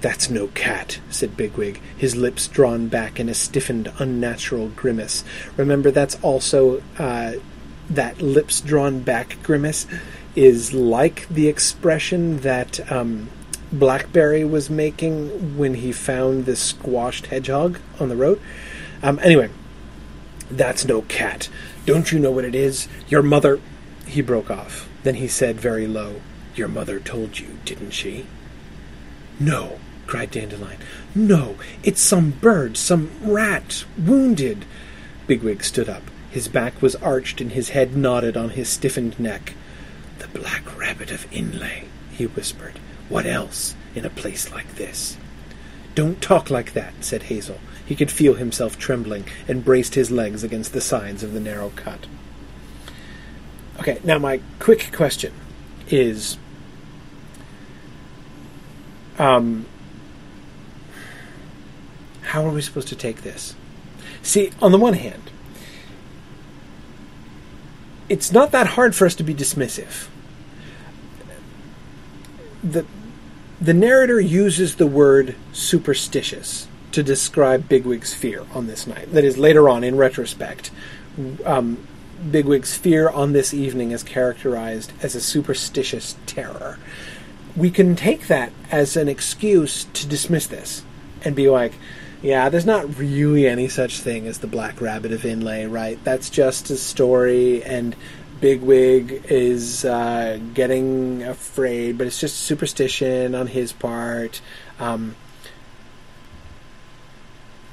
That's 0.00 0.28
no 0.28 0.48
cat, 0.48 1.00
said 1.08 1.36
Bigwig, 1.36 1.80
his 1.96 2.14
lips 2.14 2.46
drawn 2.46 2.88
back 2.88 3.18
in 3.18 3.28
a 3.28 3.34
stiffened, 3.34 3.90
unnatural 3.98 4.68
grimace. 4.68 5.24
Remember, 5.56 5.90
that's 5.90 6.16
also 6.22 6.82
uh, 6.98 7.34
that 7.90 8.20
lips 8.20 8.60
drawn 8.60 9.00
back 9.00 9.36
grimace 9.42 9.86
is 10.34 10.72
like 10.72 11.28
the 11.28 11.48
expression 11.48 12.38
that 12.38 12.90
um, 12.90 13.30
Blackberry 13.72 14.44
was 14.44 14.70
making 14.70 15.56
when 15.56 15.74
he 15.74 15.92
found 15.92 16.46
the 16.46 16.56
squashed 16.56 17.26
hedgehog 17.26 17.78
on 18.00 18.08
the 18.08 18.16
road. 18.16 18.40
Um, 19.02 19.18
anyway, 19.22 19.50
that's 20.50 20.84
no 20.84 21.02
cat. 21.02 21.48
Don't 21.86 22.10
you 22.10 22.18
know 22.18 22.30
what 22.30 22.44
it 22.44 22.54
is? 22.54 22.88
Your 23.08 23.22
mother. 23.22 23.60
He 24.06 24.20
broke 24.22 24.50
off. 24.50 24.88
Then 25.02 25.16
he 25.16 25.28
said 25.28 25.60
very 25.60 25.86
low, 25.86 26.20
Your 26.54 26.68
mother 26.68 26.98
told 27.00 27.38
you, 27.38 27.58
didn't 27.64 27.90
she? 27.90 28.26
No, 29.38 29.78
cried 30.06 30.30
Dandelion. 30.30 30.78
No, 31.14 31.56
it's 31.82 32.00
some 32.00 32.30
bird, 32.30 32.76
some 32.76 33.10
rat, 33.22 33.84
wounded. 33.98 34.64
Bigwig 35.26 35.64
stood 35.64 35.88
up. 35.88 36.02
His 36.34 36.48
back 36.48 36.82
was 36.82 36.96
arched 36.96 37.40
and 37.40 37.52
his 37.52 37.68
head 37.68 37.96
nodded 37.96 38.36
on 38.36 38.50
his 38.50 38.68
stiffened 38.68 39.20
neck. 39.20 39.54
The 40.18 40.26
black 40.26 40.76
rabbit 40.76 41.12
of 41.12 41.30
Inlé, 41.30 41.84
he 42.10 42.26
whispered. 42.26 42.80
What 43.08 43.24
else 43.24 43.76
in 43.94 44.04
a 44.04 44.10
place 44.10 44.50
like 44.50 44.74
this? 44.74 45.16
Don't 45.94 46.20
talk 46.20 46.50
like 46.50 46.72
that, 46.72 47.04
said 47.04 47.22
Hazel. 47.24 47.60
He 47.86 47.94
could 47.94 48.10
feel 48.10 48.34
himself 48.34 48.76
trembling 48.76 49.26
and 49.46 49.64
braced 49.64 49.94
his 49.94 50.10
legs 50.10 50.42
against 50.42 50.72
the 50.72 50.80
sides 50.80 51.22
of 51.22 51.34
the 51.34 51.40
narrow 51.40 51.70
cut. 51.76 52.08
Okay, 53.78 54.00
now 54.02 54.18
my 54.18 54.40
quick 54.58 54.90
question 54.92 55.32
is 55.88 56.36
um, 59.20 59.66
how 62.22 62.44
are 62.44 62.50
we 62.50 62.60
supposed 62.60 62.88
to 62.88 62.96
take 62.96 63.22
this? 63.22 63.54
See, 64.24 64.50
on 64.60 64.72
the 64.72 64.78
one 64.78 64.94
hand, 64.94 65.23
it's 68.08 68.32
not 68.32 68.52
that 68.52 68.68
hard 68.68 68.94
for 68.94 69.06
us 69.06 69.14
to 69.16 69.22
be 69.22 69.34
dismissive. 69.34 70.08
The, 72.62 72.86
the 73.60 73.74
narrator 73.74 74.20
uses 74.20 74.76
the 74.76 74.86
word 74.86 75.36
superstitious 75.52 76.68
to 76.92 77.02
describe 77.02 77.68
Bigwig's 77.68 78.14
fear 78.14 78.44
on 78.54 78.66
this 78.66 78.86
night. 78.86 79.12
That 79.12 79.24
is, 79.24 79.36
later 79.36 79.68
on, 79.68 79.84
in 79.84 79.96
retrospect, 79.96 80.70
um, 81.44 81.86
Bigwig's 82.30 82.76
fear 82.76 83.08
on 83.08 83.32
this 83.32 83.52
evening 83.52 83.90
is 83.90 84.02
characterized 84.02 84.92
as 85.02 85.14
a 85.14 85.20
superstitious 85.20 86.16
terror. 86.26 86.78
We 87.56 87.70
can 87.70 87.96
take 87.96 88.28
that 88.28 88.52
as 88.70 88.96
an 88.96 89.08
excuse 89.08 89.84
to 89.84 90.06
dismiss 90.06 90.46
this 90.46 90.82
and 91.24 91.34
be 91.34 91.48
like, 91.48 91.74
yeah, 92.24 92.48
there's 92.48 92.64
not 92.64 92.98
really 92.98 93.46
any 93.46 93.68
such 93.68 94.00
thing 94.00 94.26
as 94.26 94.38
the 94.38 94.46
Black 94.46 94.80
Rabbit 94.80 95.12
of 95.12 95.20
Inlé, 95.24 95.70
right? 95.70 96.02
That's 96.04 96.30
just 96.30 96.70
a 96.70 96.76
story, 96.78 97.62
and 97.62 97.94
Bigwig 98.40 99.26
is 99.30 99.84
uh, 99.84 100.40
getting 100.54 101.22
afraid, 101.22 101.98
but 101.98 102.06
it's 102.06 102.18
just 102.18 102.38
superstition 102.38 103.34
on 103.34 103.48
his 103.48 103.74
part. 103.74 104.40
Um, 104.80 105.16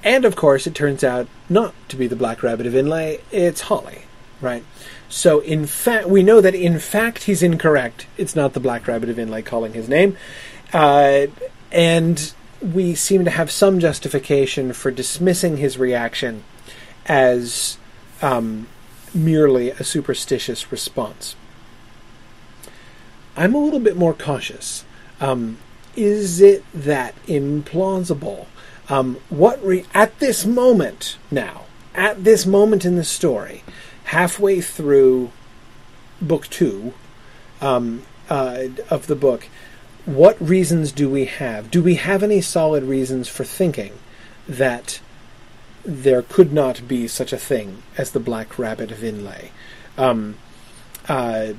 and 0.04 0.26
of 0.26 0.36
course, 0.36 0.68
it 0.68 0.76
turns 0.76 1.02
out 1.02 1.30
not 1.48 1.74
to 1.88 1.96
be 1.96 2.08
the 2.08 2.18
Black 2.18 2.44
Rabbit 2.44 2.68
of 2.68 2.74
Inlé, 2.74 3.22
it's 3.32 3.62
Holly, 3.62 4.02
right? 4.42 4.66
So, 5.08 5.40
in 5.40 5.66
fact, 5.66 6.10
we 6.10 6.24
know 6.24 6.42
that 6.42 6.56
in 6.56 6.78
fact 6.78 7.24
he's 7.24 7.42
incorrect. 7.42 8.06
It's 8.18 8.36
not 8.36 8.52
the 8.52 8.60
Black 8.60 8.86
Rabbit 8.86 9.08
of 9.08 9.16
Inlé 9.16 9.46
calling 9.46 9.72
his 9.72 9.88
name. 9.88 10.18
Uh, 10.74 11.28
and 11.72 12.34
we 12.62 12.96
seem 12.96 13.26
to 13.26 13.32
have 13.32 13.52
some 13.52 13.80
justification 13.80 14.74
for 14.74 14.92
dismissing 14.92 15.58
his 15.58 15.78
reaction 15.78 16.44
as 17.06 17.78
um, 18.22 18.68
merely 19.14 19.72
a 19.72 19.84
superstitious 19.84 20.72
response. 20.72 21.36
I'm 23.36 23.56
a 23.56 23.64
little 23.64 23.80
bit 23.80 23.98
more 23.98 24.14
cautious. 24.14 24.86
Um, 25.20 25.58
is 25.96 26.40
it 26.40 26.64
that 26.74 27.16
implausible 27.26 28.48
um, 28.92 29.18
what 29.30 29.64
re- 29.64 29.86
at 29.94 30.20
this 30.20 30.46
moment 30.46 31.18
now, 31.32 31.64
at 31.96 32.26
this 32.26 32.46
moment 32.46 32.84
in 32.84 32.98
the 32.98 33.06
story, 33.06 33.64
halfway 34.06 34.60
through 34.60 35.32
book 36.22 36.48
two, 36.48 36.94
um, 37.62 38.04
uh, 38.30 38.66
of 38.90 39.08
the 39.08 39.16
book, 39.16 39.48
what 40.06 40.40
reasons 40.42 40.92
do 40.92 41.10
we 41.10 41.26
have? 41.26 41.70
Do 41.70 41.84
we 41.84 41.96
have 41.96 42.24
any 42.24 42.42
solid 42.42 42.84
reasons 42.84 43.28
for 43.28 43.44
thinking 43.44 43.94
that 44.48 45.00
there 45.84 46.22
could 46.22 46.54
not 46.54 46.88
be 46.88 47.08
such 47.08 47.34
a 47.34 47.38
thing 47.38 47.84
as 47.98 48.12
the 48.12 48.20
Black 48.20 48.58
Rabbit 48.58 48.92
of 48.92 49.00
Inlé? 49.00 49.50
Um, 49.98 50.38
uh, 51.08 51.54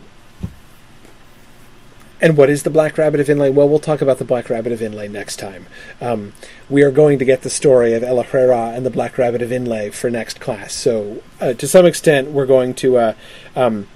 and 2.20 2.36
what 2.36 2.50
is 2.50 2.62
the 2.62 2.70
Black 2.70 2.98
Rabbit 2.98 3.20
of 3.20 3.26
Inlé? 3.26 3.52
Well, 3.52 3.68
we'll 3.68 3.80
talk 3.80 4.00
about 4.00 4.18
the 4.18 4.24
Black 4.24 4.48
Rabbit 4.48 4.72
of 4.72 4.78
Inlé 4.78 5.10
next 5.10 5.36
time. 5.36 5.66
Um, 6.00 6.32
we 6.70 6.82
are 6.82 6.92
going 6.92 7.18
to 7.18 7.24
get 7.24 7.42
the 7.42 7.50
story 7.50 7.94
of 7.94 8.04
El-ahrairah 8.04 8.76
and 8.76 8.86
the 8.86 8.90
Black 8.90 9.18
Rabbit 9.18 9.42
of 9.42 9.50
Inlay 9.50 9.90
for 9.90 10.08
next 10.08 10.40
class. 10.40 10.72
So, 10.72 11.22
uh, 11.40 11.52
to 11.54 11.66
some 11.66 11.84
extent, 11.84 12.30
we're 12.30 12.46
going 12.46 12.74
to. 12.74 12.96
Uh, 12.96 13.14
um, 13.56 13.88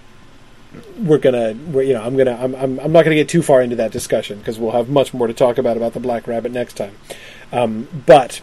we're 0.98 1.19
gonna, 1.19 1.55
we're, 1.70 1.82
you 1.82 1.94
know, 1.94 2.03
I'm 2.03 2.16
gonna, 2.16 2.39
I'm, 2.40 2.55
I'm, 2.55 2.81
I'm 2.81 2.93
not 2.93 3.05
gonna 3.05 3.16
get 3.16 3.28
too 3.28 3.43
far 3.43 3.62
into 3.62 3.77
that 3.77 3.93
discussion 3.93 4.39
because 4.39 4.59
we'll 4.59 4.73
have 4.73 4.89
much 4.89 5.12
more 5.15 5.27
to 5.27 5.35
talk 5.35 5.59
about 5.59 5.77
about 5.77 5.93
the 5.93 6.01
Black 6.01 6.27
Rabbit 6.27 6.53
next 6.53 6.74
time. 6.74 6.97
Um, 7.53 7.89
but 8.07 8.40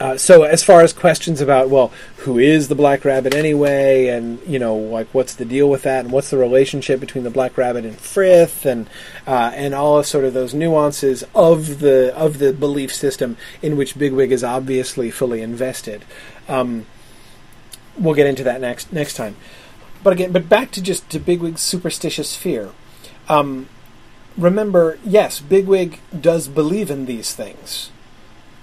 uh, 0.00 0.16
so 0.16 0.44
as 0.44 0.64
far 0.64 0.80
as 0.80 0.94
questions 0.94 1.42
about 1.42 1.68
well 1.68 1.92
who 2.18 2.38
is 2.38 2.68
the 2.68 2.74
black 2.74 3.04
rabbit 3.04 3.34
anyway 3.34 4.06
and 4.06 4.40
you 4.46 4.58
know 4.58 4.74
like 4.74 5.06
what's 5.12 5.34
the 5.34 5.44
deal 5.44 5.68
with 5.68 5.82
that 5.82 6.06
and 6.06 6.12
what's 6.12 6.30
the 6.30 6.38
relationship 6.38 6.98
between 6.98 7.22
the 7.22 7.30
black 7.30 7.58
rabbit 7.58 7.84
and 7.84 7.98
frith 7.98 8.64
and 8.64 8.88
uh, 9.26 9.52
and 9.54 9.74
all 9.74 9.98
of 9.98 10.06
sort 10.06 10.24
of 10.24 10.32
those 10.32 10.54
nuances 10.54 11.22
of 11.34 11.80
the 11.80 12.16
of 12.16 12.38
the 12.38 12.50
belief 12.50 12.92
system 12.92 13.36
in 13.60 13.76
which 13.76 13.98
bigwig 13.98 14.32
is 14.32 14.42
obviously 14.42 15.10
fully 15.10 15.42
invested 15.42 16.02
um, 16.48 16.86
we'll 17.98 18.14
get 18.14 18.26
into 18.26 18.42
that 18.42 18.60
next 18.60 18.90
next 18.94 19.14
time 19.14 19.36
but 20.02 20.12
again 20.12 20.32
but 20.32 20.48
back 20.48 20.70
to 20.70 20.82
just 20.82 21.08
to 21.10 21.18
bigwig's 21.18 21.60
superstitious 21.60 22.36
fear 22.36 22.70
um, 23.28 23.68
remember 24.36 24.98
yes 25.04 25.40
bigwig 25.40 26.00
does 26.18 26.48
believe 26.48 26.90
in 26.90 27.06
these 27.06 27.34
things 27.34 27.90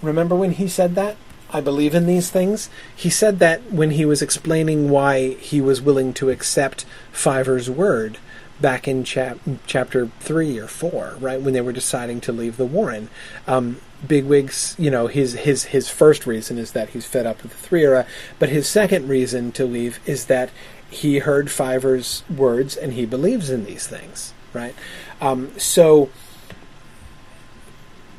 remember 0.01 0.35
when 0.35 0.51
he 0.51 0.67
said 0.67 0.95
that 0.95 1.17
I 1.49 1.61
believe 1.61 1.95
in 1.95 2.07
these 2.07 2.29
things. 2.29 2.69
He 2.95 3.09
said 3.09 3.39
that 3.39 3.71
when 3.71 3.91
he 3.91 4.05
was 4.05 4.21
explaining 4.21 4.89
why 4.89 5.35
he 5.35 5.61
was 5.61 5.81
willing 5.81 6.13
to 6.15 6.29
accept 6.29 6.85
Fiver's 7.11 7.69
word 7.69 8.17
back 8.59 8.87
in 8.87 9.03
chap- 9.03 9.39
chapter 9.65 10.09
three 10.19 10.57
or 10.57 10.67
four, 10.67 11.15
right 11.19 11.39
when 11.41 11.53
they 11.53 11.61
were 11.61 11.71
deciding 11.71 12.19
to 12.21 12.31
leave 12.31 12.57
the 12.57 12.65
Warren. 12.65 13.09
Um, 13.47 13.79
Bigwig's, 14.05 14.75
you 14.77 14.91
know, 14.91 15.07
his 15.07 15.33
his 15.33 15.65
his 15.65 15.89
first 15.89 16.27
reason 16.27 16.57
is 16.57 16.73
that 16.73 16.89
he's 16.89 17.05
fed 17.05 17.25
up 17.25 17.41
with 17.41 17.59
the 17.59 17.67
Threarah, 17.67 18.05
but 18.37 18.49
his 18.49 18.67
second 18.67 19.07
reason 19.07 19.51
to 19.53 19.65
leave 19.65 19.99
is 20.05 20.25
that 20.25 20.51
he 20.89 21.19
heard 21.19 21.51
Fiver's 21.51 22.23
words 22.33 22.75
and 22.75 22.93
he 22.93 23.05
believes 23.05 23.49
in 23.49 23.65
these 23.65 23.87
things, 23.87 24.33
right? 24.53 24.75
Um, 25.21 25.57
so 25.57 26.09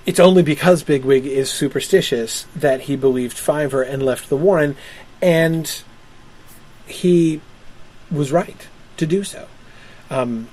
it's 0.09 0.19
only 0.19 0.43
because 0.43 0.83
Bigwig 0.83 1.27
is 1.27 1.51
superstitious 1.51 2.47
that 2.57 2.83
he 2.83 2.97
believed 2.97 3.37
Fiver 3.37 3.83
and 3.83 4.03
left 4.03 4.31
the 4.31 4.39
Warren, 4.39 4.75
and 5.21 5.83
he 6.87 7.43
was 8.11 8.33
right 8.33 8.69
to 8.97 9.07
do 9.07 9.23
so. 9.23 9.49
Um, 10.09 10.49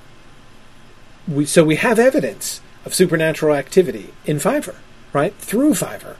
we, 1.26 1.46
so 1.46 1.64
we 1.64 1.78
have 1.78 1.98
evidence 1.98 2.60
of 2.84 2.94
supernatural 2.94 3.56
activity 3.56 4.14
in 4.26 4.40
Fiver, 4.40 4.76
right? 5.14 5.34
Through 5.36 5.76
Fiver. 5.76 6.18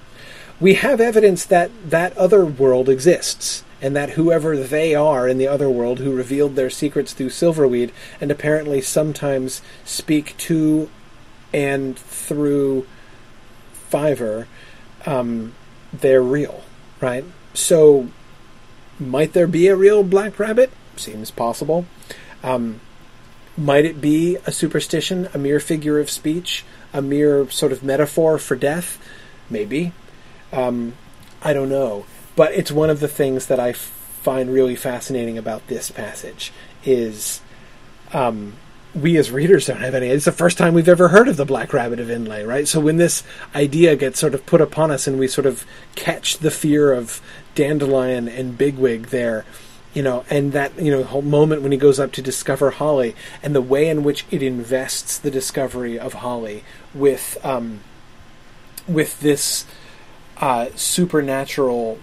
We 0.62 0.76
have 0.76 1.02
evidence 1.02 1.46
that 1.48 1.72
that 1.90 2.18
other 2.18 2.46
world 2.46 2.88
exists, 2.88 3.65
and 3.82 3.96
that 3.96 4.12
whoever 4.12 4.58
they 4.58 4.96
are 4.96 5.28
in 5.28 5.38
the 5.38 5.48
other 5.48 5.70
world 5.70 6.00
who 6.00 6.16
revealed 6.16 6.56
their 6.56 6.70
secrets 6.70 7.14
through 7.14 7.30
Silverweed 7.30 7.92
and 8.22 8.32
apparently 8.32 8.82
sometimes 8.82 9.62
speak 9.84 10.36
to 10.38 10.90
and 11.54 11.98
through 11.98 12.86
Fiver, 13.74 14.48
um, 15.06 15.54
they're 15.94 16.22
real, 16.22 16.64
right? 17.00 17.24
So, 17.54 18.10
might 19.00 19.34
there 19.34 19.48
be 19.48 19.68
a 19.68 19.76
real 19.76 20.04
black 20.04 20.40
rabbit? 20.40 20.72
Seems 20.96 21.32
possible. 21.32 21.86
Um, 22.44 22.82
might 23.58 23.86
it 23.86 24.02
be 24.02 24.38
a 24.46 24.52
superstition, 24.52 25.30
a 25.34 25.38
mere 25.38 25.60
figure 25.60 26.00
of 26.00 26.10
speech, 26.10 26.66
a 26.94 27.02
mere 27.02 27.50
sort 27.50 27.72
of 27.72 27.84
metaphor 27.84 28.38
for 28.38 28.56
death? 28.56 29.00
Maybe. 29.50 29.94
Um, 30.52 30.94
I 31.42 31.54
don't 31.54 31.70
know. 31.70 32.06
But 32.36 32.54
it's 32.54 32.72
one 32.72 32.90
of 32.90 33.00
the 33.00 33.08
things 33.08 33.48
that 33.48 33.60
I 33.60 33.74
find 33.74 34.52
really 34.52 34.76
fascinating 34.76 35.38
about 35.38 35.68
this 35.68 35.92
passage 35.92 36.52
is 36.84 37.42
um, 38.14 38.54
we 38.96 39.18
as 39.18 39.30
readers 39.30 39.68
don't 39.68 39.82
have 39.82 39.94
any. 39.94 40.08
It's 40.08 40.26
the 40.26 40.32
first 40.32 40.58
time 40.58 40.74
we've 40.74 40.90
ever 40.90 41.10
heard 41.10 41.28
of 41.28 41.38
the 41.38 41.46
Black 41.46 41.74
Rabbit 41.74 42.00
of 42.00 42.08
Inlé, 42.08 42.48
right? 42.48 42.68
So 42.68 42.80
when 42.80 42.98
this 42.98 43.24
idea 43.54 43.96
gets 43.96 44.20
sort 44.20 44.34
of 44.34 44.46
put 44.46 44.62
upon 44.62 44.90
us 44.90 45.06
and 45.06 45.20
we 45.20 45.28
sort 45.28 45.46
of 45.46 45.66
catch 45.96 46.38
the 46.38 46.52
fear 46.52 46.94
of 46.94 47.22
Dandelion 47.56 48.28
and 48.28 48.58
Bigwig 48.58 49.08
there, 49.08 49.46
you 49.94 50.02
know, 50.02 50.26
and 50.30 50.54
that, 50.54 50.78
you 50.80 50.92
know, 50.92 51.04
whole 51.04 51.22
moment 51.22 51.62
when 51.62 51.72
he 51.72 51.78
goes 51.78 52.00
up 52.00 52.12
to 52.14 52.22
discover 52.22 52.72
Holly 52.72 53.16
and 53.44 53.54
the 53.54 53.62
way 53.62 53.90
in 53.90 54.04
which 54.04 54.26
it 54.32 54.42
invests 54.42 55.18
the 55.18 55.32
discovery 55.32 56.00
of 56.00 56.14
Holly 56.14 56.64
with, 56.94 57.38
um, 57.46 57.82
with 58.88 59.20
this 59.20 59.66
uh, 60.38 60.68
supernatural 60.76 62.00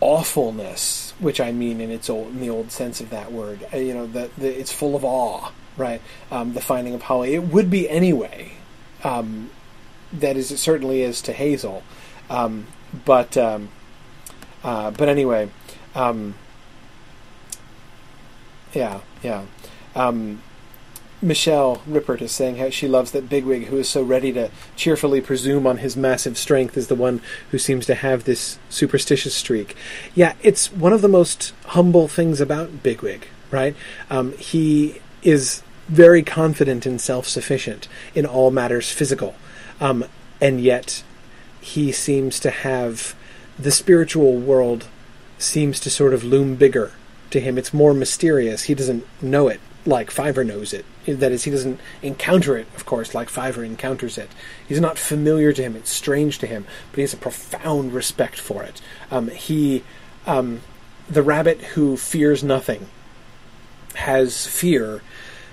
awfulness, 0.00 1.12
which 1.18 1.40
I 1.40 1.52
mean 1.52 1.80
in 1.80 1.90
its 1.90 2.08
old 2.08 2.28
in 2.28 2.40
the 2.40 2.50
old 2.50 2.70
sense 2.72 3.00
of 3.00 3.10
that 3.10 3.32
word. 3.32 3.66
Uh, 3.72 3.78
you 3.78 3.94
know, 3.94 4.06
that 4.08 4.30
it's 4.38 4.72
full 4.72 4.96
of 4.96 5.04
awe, 5.04 5.52
right? 5.76 6.00
Um, 6.30 6.54
the 6.54 6.60
finding 6.60 6.94
of 6.94 7.02
Holly. 7.02 7.34
It 7.34 7.44
would 7.44 7.70
be 7.70 7.88
anyway. 7.88 8.52
Um, 9.04 9.50
that 10.12 10.36
is, 10.36 10.50
it 10.50 10.58
certainly 10.58 11.02
is 11.02 11.22
to 11.22 11.32
Hazel, 11.32 11.82
um, 12.28 12.66
but 13.04 13.36
um, 13.36 13.68
uh, 14.64 14.90
but 14.90 15.08
anyway, 15.08 15.48
um, 15.94 16.34
yeah, 18.74 19.00
yeah. 19.22 19.44
Michelle 21.22 21.82
Rippert 21.86 22.22
is 22.22 22.32
saying 22.32 22.56
how 22.56 22.70
she 22.70 22.88
loves 22.88 23.10
that 23.10 23.28
Bigwig, 23.28 23.66
who 23.66 23.76
is 23.76 23.88
so 23.88 24.02
ready 24.02 24.32
to 24.32 24.50
cheerfully 24.74 25.20
presume 25.20 25.66
on 25.66 25.78
his 25.78 25.96
massive 25.96 26.38
strength, 26.38 26.76
is 26.76 26.88
the 26.88 26.94
one 26.94 27.20
who 27.50 27.58
seems 27.58 27.84
to 27.86 27.94
have 27.94 28.24
this 28.24 28.58
superstitious 28.70 29.34
streak. 29.34 29.76
Yeah, 30.14 30.34
it's 30.42 30.72
one 30.72 30.94
of 30.94 31.02
the 31.02 31.08
most 31.08 31.52
humble 31.66 32.08
things 32.08 32.40
about 32.40 32.82
Bigwig, 32.82 33.26
right? 33.50 33.76
Um, 34.08 34.32
he 34.38 35.00
is 35.22 35.62
very 35.88 36.22
confident 36.22 36.86
and 36.86 36.98
self 36.98 37.28
sufficient 37.28 37.86
in 38.14 38.24
all 38.24 38.50
matters 38.50 38.90
physical, 38.90 39.34
um, 39.78 40.06
and 40.40 40.60
yet 40.60 41.02
he 41.60 41.92
seems 41.92 42.40
to 42.40 42.50
have 42.50 43.14
the 43.58 43.70
spiritual 43.70 44.38
world 44.38 44.86
seems 45.36 45.80
to 45.80 45.90
sort 45.90 46.14
of 46.14 46.24
loom 46.24 46.56
bigger 46.56 46.92
to 47.30 47.40
him. 47.40 47.58
It's 47.58 47.74
more 47.74 47.92
mysterious. 47.92 48.64
He 48.64 48.74
doesn't 48.74 49.04
know 49.22 49.48
it 49.48 49.60
like 49.86 50.10
Fiver 50.10 50.44
knows 50.44 50.72
it. 50.72 50.84
That 51.14 51.32
is, 51.32 51.44
he 51.44 51.50
doesn't 51.50 51.80
encounter 52.02 52.56
it, 52.56 52.66
of 52.76 52.86
course, 52.86 53.14
like 53.14 53.28
Fiver 53.28 53.64
encounters 53.64 54.18
it. 54.18 54.30
He's 54.66 54.80
not 54.80 54.98
familiar 54.98 55.52
to 55.52 55.62
him; 55.62 55.76
it's 55.76 55.90
strange 55.90 56.38
to 56.38 56.46
him, 56.46 56.66
but 56.90 56.96
he 56.96 57.02
has 57.02 57.14
a 57.14 57.18
profound 57.18 57.92
respect 57.92 58.38
for 58.38 58.62
it. 58.62 58.80
Um, 59.10 59.28
he, 59.28 59.84
um, 60.26 60.60
the 61.08 61.22
rabbit 61.22 61.60
who 61.60 61.96
fears 61.96 62.42
nothing, 62.42 62.88
has 63.94 64.46
fear. 64.46 65.02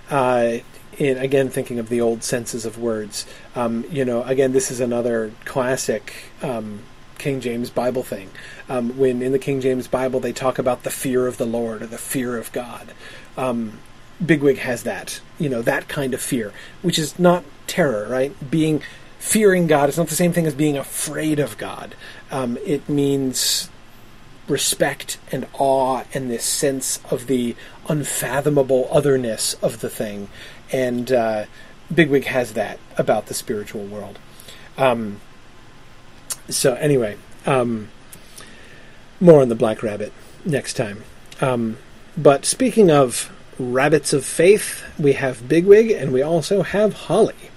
Uh, 0.10 0.60
in 0.98 1.18
again, 1.18 1.50
thinking 1.50 1.78
of 1.78 1.90
the 1.90 2.02
old 2.02 2.24
senses 2.24 2.66
of 2.66 2.80
words, 2.80 3.28
um, 3.56 3.86
you 3.92 4.04
know, 4.04 4.24
again, 4.24 4.52
this 4.52 4.72
is 4.72 4.80
another 4.80 5.32
classic 5.46 6.32
um, 6.42 6.80
King 7.18 7.40
James 7.40 7.70
Bible 7.70 8.04
thing. 8.04 8.30
Um, 8.70 8.98
when 8.98 9.22
in 9.22 9.32
the 9.32 9.40
King 9.40 9.62
James 9.62 9.88
Bible 9.88 10.20
they 10.20 10.34
talk 10.34 10.60
about 10.60 10.84
the 10.84 10.90
fear 10.90 11.28
of 11.28 11.38
the 11.38 11.46
Lord 11.46 11.82
or 11.82 11.88
the 11.88 11.98
fear 11.98 12.38
of 12.38 12.52
God. 12.52 12.94
Um, 13.36 13.80
Bigwig 14.26 14.60
has 14.60 14.84
that, 14.84 15.22
you 15.38 15.50
know, 15.50 15.62
that 15.62 15.88
kind 15.88 16.14
of 16.14 16.22
fear, 16.22 16.52
which 16.82 16.98
is 16.98 17.20
not 17.20 17.44
terror, 17.68 18.08
right? 18.10 18.34
Being 18.50 18.82
fearing 19.20 19.68
God 19.68 19.90
is 19.90 19.98
not 19.98 20.08
the 20.08 20.16
same 20.16 20.34
thing 20.34 20.46
as 20.46 20.56
being 20.56 20.78
afraid 20.78 21.40
of 21.40 21.58
God. 21.58 21.96
Um, 22.32 22.58
it 22.66 22.88
means 22.90 23.70
respect 24.48 25.18
and 25.32 25.46
awe 25.54 26.04
and 26.14 26.32
this 26.32 26.46
sense 26.46 27.00
of 27.12 27.28
the 27.28 27.56
unfathomable 27.90 28.88
otherness 28.92 29.56
of 29.56 29.82
the 29.82 29.90
thing. 29.90 30.30
And 30.72 31.12
uh, 31.12 31.46
Bigwig 31.94 32.26
has 32.26 32.54
that 32.54 32.80
about 32.98 33.28
the 33.28 33.34
spiritual 33.34 33.86
world. 33.86 34.20
Um, 34.78 35.20
so, 36.50 36.76
anyway, 36.76 37.18
um, 37.46 37.90
more 39.20 39.42
on 39.42 39.50
the 39.50 39.56
Black 39.56 39.84
Rabbit 39.84 40.14
next 40.46 40.74
time. 40.74 41.04
Um, 41.42 41.78
but 42.16 42.46
speaking 42.46 42.90
of 42.90 43.32
rabbits 43.60 44.14
of 44.14 44.26
faith, 44.26 44.84
we 45.00 45.14
have 45.14 45.48
Bigwig, 45.48 45.92
and 45.92 46.12
we 46.12 46.22
also 46.22 46.62
have 46.62 46.94
Holly, 46.94 47.52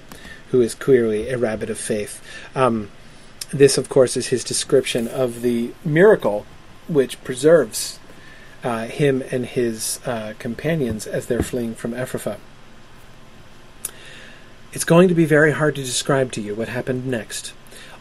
who 0.50 0.60
is 0.60 0.74
clearly 0.74 1.28
a 1.28 1.38
rabbit 1.38 1.70
of 1.70 1.78
faith. 1.78 2.22
Um, 2.54 2.90
this, 3.52 3.76
of 3.76 3.88
course, 3.88 4.16
is 4.16 4.28
his 4.28 4.44
description 4.44 5.08
of 5.08 5.42
the 5.42 5.72
miracle 5.84 6.46
which 6.88 7.22
preserves 7.24 7.98
uh, 8.62 8.86
him 8.86 9.22
and 9.30 9.46
his 9.46 10.00
uh, 10.06 10.34
companions 10.38 11.06
as 11.06 11.26
they're 11.26 11.42
fleeing 11.42 11.74
from 11.74 11.92
Efrafa. 11.92 12.38
It's 14.72 14.84
going 14.84 15.08
to 15.08 15.14
be 15.14 15.24
very 15.24 15.52
hard 15.52 15.74
to 15.76 15.82
describe 15.82 16.30
to 16.32 16.40
you 16.40 16.54
what 16.54 16.68
happened 16.68 17.06
next. 17.06 17.52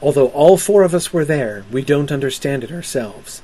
Although 0.02 0.28
all 0.28 0.58
four 0.58 0.84
of 0.84 0.94
us 0.94 1.12
were 1.12 1.26
there, 1.26 1.66
we 1.72 1.82
don't 1.82 2.12
understand 2.12 2.64
it 2.64 2.72
ourselves. 2.72 3.42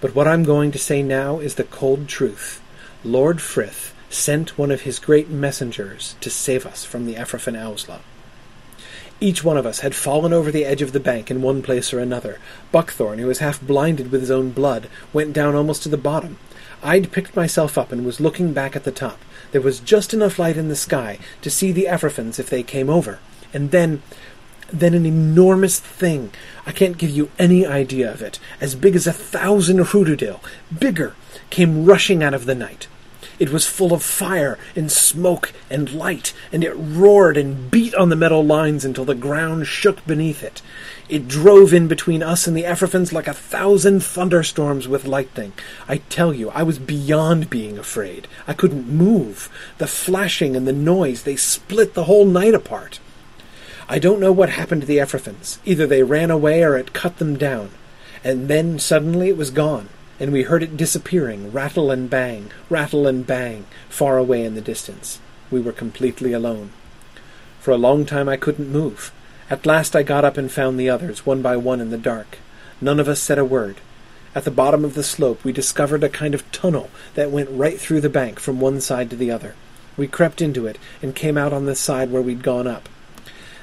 But 0.00 0.14
what 0.14 0.28
I'm 0.28 0.42
going 0.42 0.72
to 0.72 0.78
say 0.78 1.02
now 1.02 1.38
is 1.38 1.54
the 1.54 1.64
cold 1.64 2.08
truth. 2.08 2.60
Lord 3.04 3.40
Frith 3.40 3.93
sent 4.10 4.58
one 4.58 4.70
of 4.70 4.82
his 4.82 4.98
great 4.98 5.28
messengers 5.28 6.16
to 6.20 6.30
save 6.30 6.66
us 6.66 6.84
from 6.84 7.06
the 7.06 7.14
Efrafan 7.14 7.58
Owsla. 7.58 8.00
Each 9.20 9.44
one 9.44 9.56
of 9.56 9.66
us 9.66 9.80
had 9.80 9.94
fallen 9.94 10.32
over 10.32 10.50
the 10.50 10.64
edge 10.64 10.82
of 10.82 10.92
the 10.92 11.00
bank 11.00 11.30
in 11.30 11.40
one 11.40 11.62
place 11.62 11.92
or 11.92 12.00
another. 12.00 12.38
Buckthorn, 12.72 13.18
who 13.18 13.26
was 13.26 13.38
half 13.38 13.60
blinded 13.60 14.10
with 14.10 14.20
his 14.20 14.30
own 14.30 14.50
blood, 14.50 14.88
went 15.12 15.32
down 15.32 15.54
almost 15.54 15.82
to 15.84 15.88
the 15.88 15.96
bottom. 15.96 16.36
I'd 16.82 17.12
picked 17.12 17.34
myself 17.36 17.78
up 17.78 17.92
and 17.92 18.04
was 18.04 18.20
looking 18.20 18.52
back 18.52 18.76
at 18.76 18.84
the 18.84 18.90
top. 18.90 19.18
There 19.52 19.62
was 19.62 19.80
just 19.80 20.12
enough 20.12 20.38
light 20.38 20.56
in 20.56 20.68
the 20.68 20.76
sky 20.76 21.18
to 21.40 21.50
see 21.50 21.72
the 21.72 21.86
Efrafans 21.88 22.38
if 22.38 22.50
they 22.50 22.62
came 22.62 22.90
over. 22.90 23.20
And 23.54 23.70
then, 23.70 24.02
then 24.70 24.94
an 24.94 25.06
enormous 25.06 25.78
thing. 25.78 26.30
I 26.66 26.72
can't 26.72 26.98
give 26.98 27.10
you 27.10 27.30
any 27.38 27.64
idea 27.64 28.12
of 28.12 28.20
it. 28.20 28.38
As 28.60 28.74
big 28.74 28.96
as 28.96 29.06
a 29.06 29.12
thousand 29.12 29.78
hrududil, 29.78 30.40
bigger, 30.76 31.14
came 31.50 31.86
rushing 31.86 32.22
out 32.22 32.34
of 32.34 32.46
the 32.46 32.54
night. 32.54 32.88
It 33.38 33.50
was 33.50 33.66
full 33.66 33.92
of 33.92 34.02
fire 34.02 34.58
and 34.76 34.90
smoke 34.90 35.52
and 35.68 35.92
light, 35.92 36.32
and 36.52 36.62
it 36.62 36.74
roared 36.74 37.36
and 37.36 37.70
beat 37.70 37.94
on 37.94 38.08
the 38.08 38.16
metal 38.16 38.44
lines 38.44 38.84
until 38.84 39.04
the 39.04 39.14
ground 39.14 39.66
shook 39.66 40.06
beneath 40.06 40.42
it. 40.42 40.62
It 41.08 41.26
drove 41.26 41.74
in 41.74 41.88
between 41.88 42.22
us 42.22 42.46
and 42.46 42.56
the 42.56 42.62
Efrafans 42.62 43.12
like 43.12 43.26
a 43.26 43.34
thousand 43.34 44.04
thunderstorms 44.04 44.86
with 44.86 45.04
lightning. 45.04 45.52
I 45.88 45.98
tell 45.98 46.32
you, 46.32 46.50
I 46.50 46.62
was 46.62 46.78
beyond 46.78 47.50
being 47.50 47.76
afraid. 47.76 48.28
I 48.46 48.54
couldn't 48.54 48.88
move. 48.88 49.50
The 49.78 49.86
flashing 49.86 50.54
and 50.54 50.66
the 50.66 50.72
noise, 50.72 51.24
they 51.24 51.36
split 51.36 51.94
the 51.94 52.04
whole 52.04 52.26
night 52.26 52.54
apart. 52.54 53.00
I 53.88 53.98
don't 53.98 54.20
know 54.20 54.32
what 54.32 54.50
happened 54.50 54.82
to 54.82 54.86
the 54.86 54.98
Efrafans. 54.98 55.58
Either 55.64 55.86
they 55.86 56.02
ran 56.02 56.30
away 56.30 56.62
or 56.62 56.76
it 56.76 56.92
cut 56.92 57.18
them 57.18 57.36
down. 57.36 57.70
And 58.22 58.48
then 58.48 58.78
suddenly 58.78 59.28
it 59.28 59.36
was 59.36 59.50
gone 59.50 59.90
and 60.20 60.32
we 60.32 60.42
heard 60.42 60.62
it 60.62 60.76
disappearing, 60.76 61.50
rattle 61.52 61.90
and 61.90 62.08
bang, 62.08 62.50
rattle 62.70 63.06
and 63.06 63.26
bang, 63.26 63.66
far 63.88 64.18
away 64.18 64.44
in 64.44 64.54
the 64.54 64.60
distance. 64.60 65.20
We 65.50 65.60
were 65.60 65.72
completely 65.72 66.32
alone. 66.32 66.70
For 67.60 67.70
a 67.70 67.78
long 67.78 68.06
time 68.06 68.28
I 68.28 68.36
couldn't 68.36 68.70
move. 68.70 69.12
At 69.50 69.66
last 69.66 69.96
I 69.96 70.02
got 70.02 70.24
up 70.24 70.36
and 70.36 70.50
found 70.50 70.78
the 70.78 70.90
others, 70.90 71.26
one 71.26 71.42
by 71.42 71.56
one 71.56 71.80
in 71.80 71.90
the 71.90 71.98
dark. 71.98 72.38
None 72.80 73.00
of 73.00 73.08
us 73.08 73.20
said 73.20 73.38
a 73.38 73.44
word. 73.44 73.76
At 74.34 74.44
the 74.44 74.50
bottom 74.50 74.84
of 74.84 74.94
the 74.94 75.02
slope 75.02 75.44
we 75.44 75.52
discovered 75.52 76.02
a 76.02 76.08
kind 76.08 76.34
of 76.34 76.50
tunnel 76.50 76.90
that 77.14 77.30
went 77.30 77.50
right 77.50 77.78
through 77.78 78.00
the 78.00 78.08
bank 78.08 78.40
from 78.40 78.60
one 78.60 78.80
side 78.80 79.10
to 79.10 79.16
the 79.16 79.30
other. 79.30 79.54
We 79.96 80.08
crept 80.08 80.42
into 80.42 80.66
it 80.66 80.78
and 81.02 81.14
came 81.14 81.38
out 81.38 81.52
on 81.52 81.66
the 81.66 81.76
side 81.76 82.10
where 82.10 82.22
we'd 82.22 82.42
gone 82.42 82.66
up. 82.66 82.88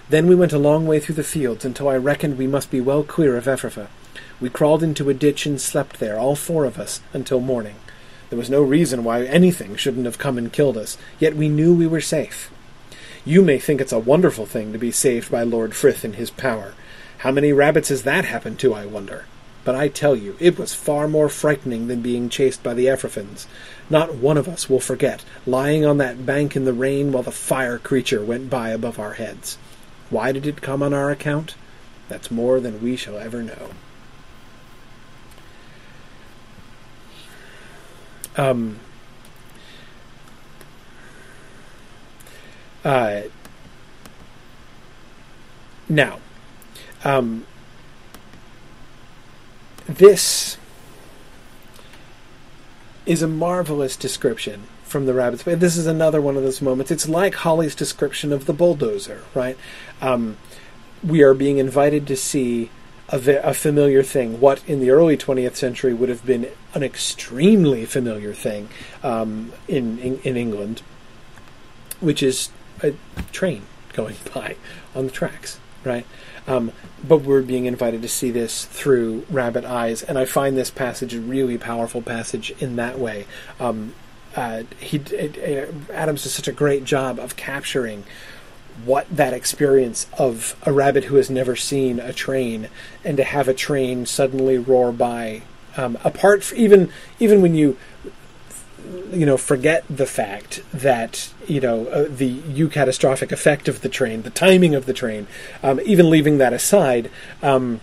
Then 0.09 0.27
we 0.27 0.35
went 0.35 0.53
a 0.53 0.59
long 0.59 0.87
way 0.87 0.99
through 0.99 1.15
the 1.15 1.23
fields 1.23 1.65
until 1.65 1.89
I 1.89 1.97
reckoned 1.97 2.37
we 2.37 2.47
must 2.47 2.71
be 2.71 2.81
well 2.81 3.03
clear 3.03 3.37
of 3.37 3.45
Efrafa. 3.45 3.87
We 4.41 4.49
crawled 4.49 4.81
into 4.81 5.07
a 5.07 5.13
ditch 5.13 5.45
and 5.45 5.61
slept 5.61 5.99
there, 5.99 6.17
all 6.19 6.35
four 6.35 6.65
of 6.65 6.79
us, 6.79 6.99
until 7.13 7.39
morning. 7.39 7.75
There 8.31 8.39
was 8.39 8.49
no 8.49 8.63
reason 8.63 9.03
why 9.03 9.23
anything 9.23 9.75
shouldn't 9.75 10.05
have 10.05 10.17
come 10.17 10.39
and 10.39 10.51
killed 10.51 10.77
us, 10.77 10.97
yet 11.19 11.35
we 11.35 11.47
knew 11.47 11.75
we 11.75 11.85
were 11.85 12.01
safe. 12.01 12.49
You 13.23 13.43
may 13.43 13.59
think 13.59 13.79
it's 13.79 13.91
a 13.91 13.99
wonderful 13.99 14.47
thing 14.47 14.73
to 14.73 14.79
be 14.79 14.91
saved 14.91 15.29
by 15.29 15.43
Lord 15.43 15.75
Frith 15.75 16.03
and 16.03 16.15
his 16.15 16.31
power. 16.31 16.73
How 17.19 17.31
many 17.31 17.53
rabbits 17.53 17.89
has 17.89 18.01
that 18.01 18.25
happened 18.25 18.57
to, 18.59 18.73
I 18.73 18.87
wonder? 18.87 19.25
But 19.63 19.75
I 19.75 19.89
tell 19.89 20.15
you, 20.15 20.35
it 20.39 20.57
was 20.57 20.73
far 20.73 21.07
more 21.07 21.29
frightening 21.29 21.87
than 21.87 22.01
being 22.01 22.27
chased 22.29 22.63
by 22.63 22.73
the 22.73 22.87
Efrafans. 22.87 23.45
Not 23.91 24.15
one 24.15 24.37
of 24.37 24.47
us 24.47 24.67
will 24.67 24.79
forget 24.79 25.23
lying 25.45 25.85
on 25.85 25.99
that 25.99 26.25
bank 26.25 26.55
in 26.55 26.65
the 26.65 26.73
rain 26.73 27.11
while 27.11 27.21
the 27.21 27.31
fire 27.31 27.77
creature 27.77 28.23
went 28.23 28.49
by 28.49 28.69
above 28.69 28.97
our 28.97 29.13
heads. 29.13 29.59
Why 30.09 30.31
did 30.31 30.47
it 30.47 30.63
come 30.63 30.81
on 30.81 30.95
our 30.95 31.11
account? 31.11 31.53
That's 32.09 32.31
more 32.31 32.59
than 32.59 32.81
we 32.81 32.95
shall 32.95 33.19
ever 33.19 33.43
know. 33.43 33.69
Um, 38.37 38.79
uh, 42.83 43.21
now, 45.89 46.19
um, 47.03 47.45
this 49.87 50.57
is 53.05 53.21
a 53.21 53.27
marvelous 53.27 53.97
description 53.97 54.67
from 54.83 55.05
the 55.05 55.13
rabbit's 55.13 55.45
way. 55.45 55.55
This 55.55 55.75
is 55.75 55.87
another 55.87 56.21
one 56.21 56.37
of 56.37 56.43
those 56.43 56.61
moments. 56.61 56.91
It's 56.91 57.09
like 57.09 57.35
Holly's 57.35 57.75
description 57.75 58.31
of 58.31 58.45
the 58.45 58.53
bulldozer, 58.53 59.23
right? 59.33 59.57
Um, 60.01 60.37
we 61.03 61.21
are 61.21 61.33
being 61.33 61.57
invited 61.57 62.07
to 62.07 62.15
see 62.15 62.69
a, 63.11 63.49
a, 63.49 63.53
familiar 63.53 64.03
thing. 64.03 64.39
What 64.39 64.67
in 64.67 64.79
the 64.79 64.91
early 64.91 65.17
20th 65.17 65.55
century 65.55 65.93
would 65.93 66.09
have 66.09 66.25
been 66.25 66.49
an 66.73 66.83
extremely 66.83 67.85
familiar 67.85 68.33
thing 68.33 68.69
um, 69.03 69.51
in, 69.67 69.99
in, 69.99 70.19
in 70.19 70.37
England, 70.37 70.81
which 71.99 72.23
is 72.23 72.49
a 72.81 72.93
train 73.31 73.63
going 73.93 74.15
by 74.33 74.55
on 74.95 75.05
the 75.05 75.11
tracks, 75.11 75.59
right? 75.83 76.05
Um, 76.47 76.71
but 77.03 77.21
we're 77.21 77.41
being 77.41 77.65
invited 77.65 78.01
to 78.01 78.07
see 78.07 78.31
this 78.31 78.65
through 78.65 79.25
rabbit 79.29 79.63
eyes, 79.65 80.01
and 80.01 80.17
I 80.17 80.25
find 80.25 80.57
this 80.57 80.71
passage 80.71 81.13
a 81.13 81.19
really 81.19 81.57
powerful 81.57 82.01
passage 82.01 82.51
in 82.59 82.77
that 82.77 82.97
way. 82.97 83.27
Um, 83.59 83.93
uh, 84.35 84.63
he 84.79 84.97
it, 84.97 85.37
it, 85.37 85.73
Adams 85.93 86.23
does 86.23 86.33
such 86.33 86.47
a 86.47 86.53
great 86.53 86.85
job 86.85 87.19
of 87.19 87.35
capturing 87.35 88.05
what 88.85 89.07
that 89.15 89.33
experience 89.33 90.07
of 90.17 90.55
a 90.63 90.71
rabbit 90.71 91.05
who 91.05 91.15
has 91.15 91.29
never 91.29 91.55
seen 91.55 91.99
a 91.99 92.13
train 92.13 92.69
and 93.03 93.17
to 93.17 93.23
have 93.23 93.47
a 93.47 93.53
train 93.53 94.05
suddenly 94.05 94.57
roar 94.57 94.91
by 94.91 95.41
um, 95.77 95.97
apart 96.03 96.51
even 96.53 96.91
even 97.19 97.41
when 97.41 97.55
you 97.55 97.77
you 99.11 99.25
know 99.25 99.37
forget 99.37 99.83
the 99.89 100.05
fact 100.05 100.63
that 100.73 101.31
you 101.47 101.59
know 101.59 101.85
uh, 101.87 102.07
the 102.09 102.39
eucatastrophic 102.39 103.31
effect 103.31 103.67
of 103.67 103.81
the 103.81 103.89
train 103.89 104.23
the 104.23 104.29
timing 104.29 104.75
of 104.75 104.85
the 104.85 104.93
train 104.93 105.27
um, 105.63 105.79
even 105.85 106.09
leaving 106.09 106.37
that 106.37 106.53
aside 106.53 107.09
um, 107.41 107.79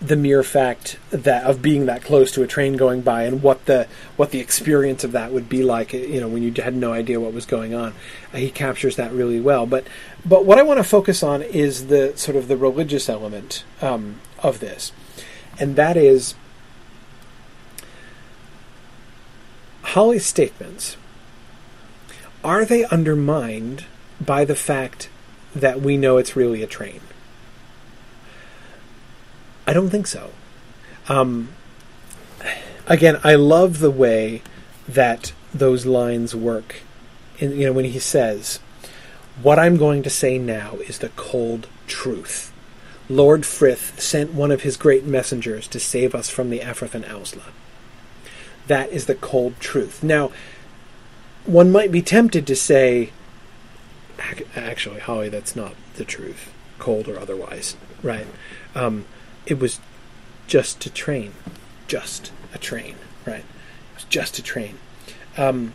the 0.00 0.16
mere 0.16 0.42
fact 0.42 0.98
that 1.10 1.44
of 1.44 1.60
being 1.60 1.84
that 1.86 2.02
close 2.02 2.32
to 2.32 2.42
a 2.42 2.46
train 2.46 2.76
going 2.76 3.02
by 3.02 3.24
and 3.24 3.42
what 3.42 3.66
the 3.66 3.86
what 4.16 4.30
the 4.30 4.40
experience 4.40 5.04
of 5.04 5.12
that 5.12 5.30
would 5.30 5.48
be 5.48 5.62
like 5.62 5.92
you 5.92 6.20
know 6.20 6.28
when 6.28 6.42
you 6.42 6.52
had 6.62 6.74
no 6.74 6.92
idea 6.92 7.20
what 7.20 7.34
was 7.34 7.44
going 7.44 7.74
on. 7.74 7.92
Uh, 8.32 8.38
he 8.38 8.50
captures 8.50 8.96
that 8.96 9.12
really 9.12 9.40
well. 9.40 9.66
But 9.66 9.86
but 10.24 10.46
what 10.46 10.58
I 10.58 10.62
want 10.62 10.78
to 10.78 10.84
focus 10.84 11.22
on 11.22 11.42
is 11.42 11.88
the 11.88 12.16
sort 12.16 12.36
of 12.36 12.48
the 12.48 12.56
religious 12.56 13.08
element 13.08 13.64
um, 13.82 14.20
of 14.42 14.60
this. 14.60 14.92
And 15.58 15.76
that 15.76 15.98
is 15.98 16.34
Holly's 19.82 20.24
statements. 20.24 20.96
Are 22.42 22.64
they 22.64 22.86
undermined 22.86 23.84
by 24.18 24.46
the 24.46 24.56
fact 24.56 25.10
that 25.54 25.82
we 25.82 25.98
know 25.98 26.16
it's 26.16 26.36
really 26.36 26.62
a 26.62 26.66
train 26.66 27.00
I 29.70 29.72
don't 29.72 29.88
think 29.88 30.08
so. 30.08 30.32
Um, 31.08 31.50
again, 32.88 33.20
I 33.22 33.36
love 33.36 33.78
the 33.78 33.90
way 33.92 34.42
that 34.88 35.32
those 35.54 35.86
lines 35.86 36.34
work. 36.34 36.82
You 37.38 37.66
know, 37.66 37.72
when 37.72 37.84
he 37.84 38.00
says, 38.00 38.58
"What 39.40 39.60
I'm 39.60 39.76
going 39.76 40.02
to 40.02 40.10
say 40.10 40.38
now 40.38 40.74
is 40.88 40.98
the 40.98 41.10
cold 41.10 41.68
truth." 41.86 42.52
Lord 43.08 43.46
Frith 43.46 44.00
sent 44.00 44.34
one 44.34 44.50
of 44.50 44.62
his 44.62 44.76
great 44.76 45.04
messengers 45.04 45.68
to 45.68 45.78
save 45.78 46.16
us 46.16 46.28
from 46.28 46.50
the 46.50 46.58
Efrafan 46.58 47.04
Owsla. 47.04 47.52
That 48.66 48.90
is 48.90 49.06
the 49.06 49.14
cold 49.14 49.54
truth. 49.60 50.02
Now, 50.02 50.32
one 51.44 51.70
might 51.70 51.92
be 51.92 52.02
tempted 52.02 52.44
to 52.48 52.56
say, 52.56 53.10
actually, 54.56 54.98
Holly, 54.98 55.28
that's 55.28 55.54
not 55.54 55.74
the 55.94 56.04
truth, 56.04 56.52
cold 56.80 57.06
or 57.06 57.20
otherwise, 57.20 57.76
right? 58.02 58.26
Um, 58.74 59.04
it 59.46 59.58
was 59.58 59.80
just 60.46 60.84
a 60.86 60.90
train, 60.90 61.32
just 61.88 62.32
a 62.54 62.58
train, 62.58 62.96
right? 63.26 63.44
It 63.44 63.94
was 63.94 64.04
just 64.04 64.38
a 64.38 64.42
train. 64.42 64.78
Um, 65.36 65.74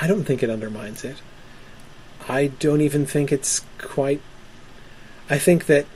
I 0.00 0.06
don't 0.06 0.24
think 0.24 0.42
it 0.42 0.50
undermines 0.50 1.04
it. 1.04 1.18
I 2.28 2.46
don't 2.46 2.80
even 2.80 3.04
think 3.04 3.32
it's 3.32 3.62
quite. 3.78 4.20
I 5.28 5.38
think 5.38 5.66
that 5.66 5.86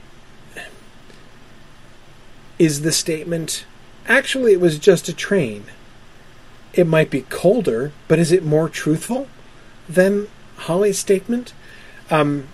is 2.59 2.81
the 2.81 2.91
statement. 2.91 3.65
Actually, 4.07 4.53
it 4.53 4.61
was 4.61 4.77
just 4.77 5.09
a 5.09 5.13
train. 5.13 5.65
It 6.73 6.87
might 6.87 7.09
be 7.09 7.21
colder, 7.21 7.91
but 8.07 8.19
is 8.19 8.31
it 8.31 8.43
more 8.43 8.69
truthful 8.69 9.27
than 9.89 10.27
Holly's 10.57 10.99
statement? 10.99 11.53
Um, 12.09 12.47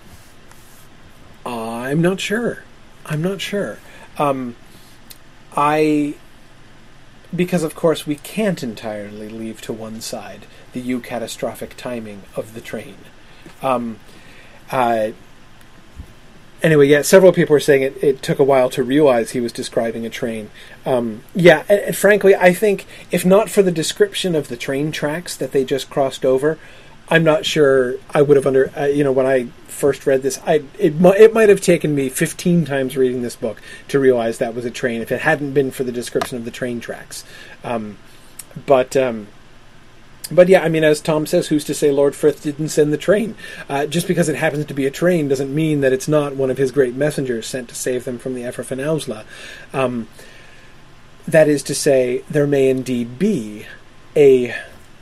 I'm 1.44 2.00
not 2.00 2.20
sure. 2.20 2.64
I'm 3.06 3.22
not 3.22 3.40
sure. 3.40 3.78
Um, 4.18 4.56
I 5.56 6.14
because 7.34 7.62
of 7.62 7.74
course 7.74 8.06
we 8.06 8.14
can't 8.16 8.62
entirely 8.62 9.28
leave 9.28 9.60
to 9.60 9.72
one 9.72 10.00
side 10.00 10.46
the 10.72 10.82
eucatastrophic 10.82 11.74
timing 11.76 12.22
of 12.36 12.54
the 12.54 12.60
train. 12.60 12.96
Um, 13.62 13.98
uh, 14.70 15.10
anyway, 16.62 16.86
yeah, 16.86 17.02
several 17.02 17.32
people 17.32 17.52
were 17.52 17.60
saying 17.60 17.82
it, 17.82 18.02
it 18.02 18.22
took 18.22 18.38
a 18.38 18.44
while 18.44 18.70
to 18.70 18.82
realize 18.82 19.30
he 19.30 19.40
was 19.40 19.52
describing 19.52 20.06
a 20.06 20.10
train. 20.10 20.50
Um, 20.86 21.22
yeah, 21.34 21.64
and, 21.68 21.80
and 21.80 21.96
frankly, 21.96 22.34
I 22.34 22.52
think 22.52 22.86
if 23.10 23.24
not 23.24 23.50
for 23.50 23.62
the 23.62 23.72
description 23.72 24.34
of 24.34 24.48
the 24.48 24.56
train 24.56 24.92
tracks 24.92 25.36
that 25.36 25.52
they 25.52 25.64
just 25.64 25.90
crossed 25.90 26.24
over, 26.24 26.58
I'm 27.08 27.24
not 27.24 27.44
sure 27.44 27.96
I 28.10 28.22
would 28.22 28.36
have 28.36 28.46
under. 28.46 28.70
Uh, 28.76 28.86
you 28.86 29.04
know, 29.04 29.12
when 29.12 29.26
I 29.26 29.46
first 29.68 30.06
read 30.06 30.22
this, 30.22 30.40
I 30.46 30.62
it 30.78 30.94
it 31.00 31.34
might 31.34 31.48
have 31.48 31.60
taken 31.60 31.94
me 31.94 32.08
15 32.08 32.64
times 32.64 32.96
reading 32.96 33.22
this 33.22 33.36
book 33.36 33.60
to 33.88 33.98
realize 33.98 34.38
that 34.38 34.54
was 34.54 34.64
a 34.64 34.70
train 34.70 35.02
if 35.02 35.12
it 35.12 35.20
hadn't 35.20 35.52
been 35.52 35.70
for 35.70 35.84
the 35.84 35.92
description 35.92 36.38
of 36.38 36.44
the 36.44 36.50
train 36.50 36.80
tracks. 36.80 37.24
Um, 37.62 37.98
but 38.66 38.96
um, 38.96 39.26
but 40.30 40.48
yeah, 40.48 40.62
I 40.62 40.68
mean, 40.68 40.84
as 40.84 41.00
Tom 41.00 41.26
says, 41.26 41.48
who's 41.48 41.64
to 41.64 41.74
say 41.74 41.90
Lord 41.90 42.14
Frith 42.14 42.42
didn't 42.42 42.70
send 42.70 42.92
the 42.92 42.98
train? 42.98 43.36
Uh, 43.68 43.86
just 43.86 44.08
because 44.08 44.28
it 44.28 44.36
happens 44.36 44.64
to 44.66 44.74
be 44.74 44.86
a 44.86 44.90
train 44.90 45.28
doesn't 45.28 45.54
mean 45.54 45.82
that 45.82 45.92
it's 45.92 46.08
not 46.08 46.36
one 46.36 46.50
of 46.50 46.56
his 46.56 46.72
great 46.72 46.94
messengers 46.94 47.46
sent 47.46 47.68
to 47.68 47.74
save 47.74 48.04
them 48.04 48.18
from 48.18 48.34
the 48.34 48.42
Owsla. 48.42 49.24
Um, 49.74 50.08
that 51.28 51.48
is 51.48 51.62
to 51.64 51.74
say, 51.74 52.22
there 52.30 52.46
may 52.46 52.70
indeed 52.70 53.18
be 53.18 53.66
a 54.16 54.54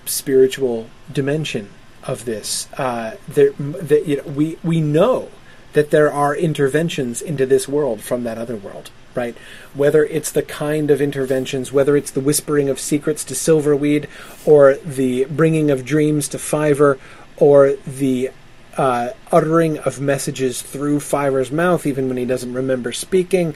spiritual 0.06 0.88
dimension 1.12 1.68
of 2.06 2.24
this. 2.24 2.68
Uh, 2.74 3.16
there, 3.28 3.52
you 3.58 4.16
know, 4.16 4.22
we 4.24 4.58
we 4.62 4.80
know 4.80 5.28
that 5.72 5.90
there 5.90 6.12
are 6.12 6.36
interventions 6.36 7.22
into 7.22 7.46
this 7.46 7.66
world 7.66 8.00
from 8.02 8.24
that 8.24 8.38
other 8.38 8.56
world, 8.56 8.90
right? 9.14 9.36
Whether 9.74 10.04
it's 10.04 10.30
the 10.30 10.42
kind 10.42 10.90
of 10.90 11.00
interventions, 11.00 11.72
whether 11.72 11.96
it's 11.96 12.10
the 12.10 12.20
whispering 12.20 12.68
of 12.68 12.78
secrets 12.78 13.24
to 13.24 13.34
Silverweed, 13.34 14.06
or 14.44 14.74
the 14.74 15.24
bringing 15.26 15.70
of 15.70 15.84
dreams 15.84 16.28
to 16.28 16.38
Fiver, 16.38 16.98
or 17.36 17.72
the 17.86 18.30
uh, 18.76 19.10
uttering 19.30 19.78
of 19.78 20.00
messages 20.00 20.62
through 20.62 21.00
Fiver's 21.00 21.50
mouth, 21.50 21.86
even 21.86 22.08
when 22.08 22.16
he 22.16 22.24
doesn't 22.24 22.52
remember 22.52 22.92
speaking, 22.92 23.54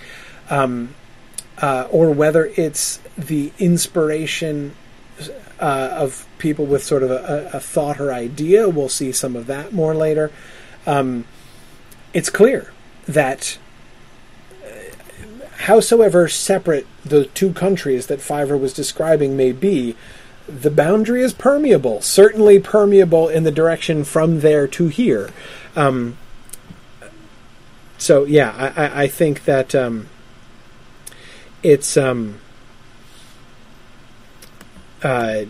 um, 0.51 0.94
uh, 1.60 1.89
or 1.90 2.10
whether 2.10 2.47
it's 2.56 2.98
the 3.16 3.52
inspiration 3.59 4.74
uh, 5.61 5.91
of 5.93 6.27
people 6.39 6.66
with 6.66 6.85
sort 6.85 7.03
of 7.03 7.11
a, 7.11 7.51
a, 7.53 7.61
thought 7.61 8.01
or 8.01 8.12
idea. 8.12 8.69
We'll 8.69 8.89
see 8.89 9.12
some 9.12 9.35
of 9.37 9.47
that 9.47 9.73
more 9.73 9.95
later. 9.95 10.31
Um, 10.87 11.24
it's 12.12 12.31
clear 12.31 12.73
that, 13.07 13.59
uh, 14.65 14.69
howsoever 15.59 16.28
separate 16.28 16.87
the 17.05 17.27
two 17.27 17.53
countries 17.53 18.07
that 18.07 18.20
Fiver 18.20 18.57
was 18.57 18.73
describing 18.73 19.37
may 19.37 19.53
be, 19.53 19.97
the 20.47 20.70
boundary 20.70 21.23
is 21.23 21.33
permeable, 21.33 22.01
certainly 22.03 22.61
permeable 22.61 23.28
in 23.28 23.45
the 23.45 23.51
direction 23.51 24.05
from 24.05 24.41
there 24.41 24.69
to 24.69 24.89
here. 24.89 25.31
Um, 25.74 26.19
so, 27.99 28.24
yeah, 28.24 28.73
I, 28.77 29.05
I 29.05 29.07
think 29.09 29.45
that 29.45 29.74
um, 29.74 30.09
it's. 31.62 31.97
Um, 31.97 32.41
uh, 35.02 35.44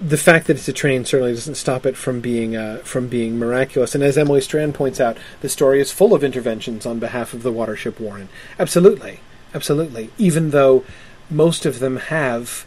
the 0.00 0.18
fact 0.18 0.46
that 0.46 0.56
it's 0.56 0.68
a 0.68 0.72
train 0.72 1.04
certainly 1.04 1.32
doesn't 1.32 1.54
stop 1.54 1.86
it 1.86 1.96
from 1.96 2.20
being 2.20 2.56
uh, 2.56 2.78
from 2.78 3.08
being 3.08 3.38
miraculous. 3.38 3.94
And 3.94 4.04
as 4.04 4.18
Emily 4.18 4.40
Strand 4.40 4.74
points 4.74 5.00
out, 5.00 5.16
the 5.40 5.48
story 5.48 5.80
is 5.80 5.90
full 5.90 6.14
of 6.14 6.22
interventions 6.22 6.84
on 6.84 6.98
behalf 6.98 7.32
of 7.32 7.42
the 7.42 7.52
Watership 7.52 7.98
Warren. 7.98 8.28
Absolutely, 8.58 9.20
absolutely. 9.54 10.10
Even 10.18 10.50
though 10.50 10.84
most 11.30 11.64
of 11.64 11.78
them 11.78 11.96
have, 11.96 12.66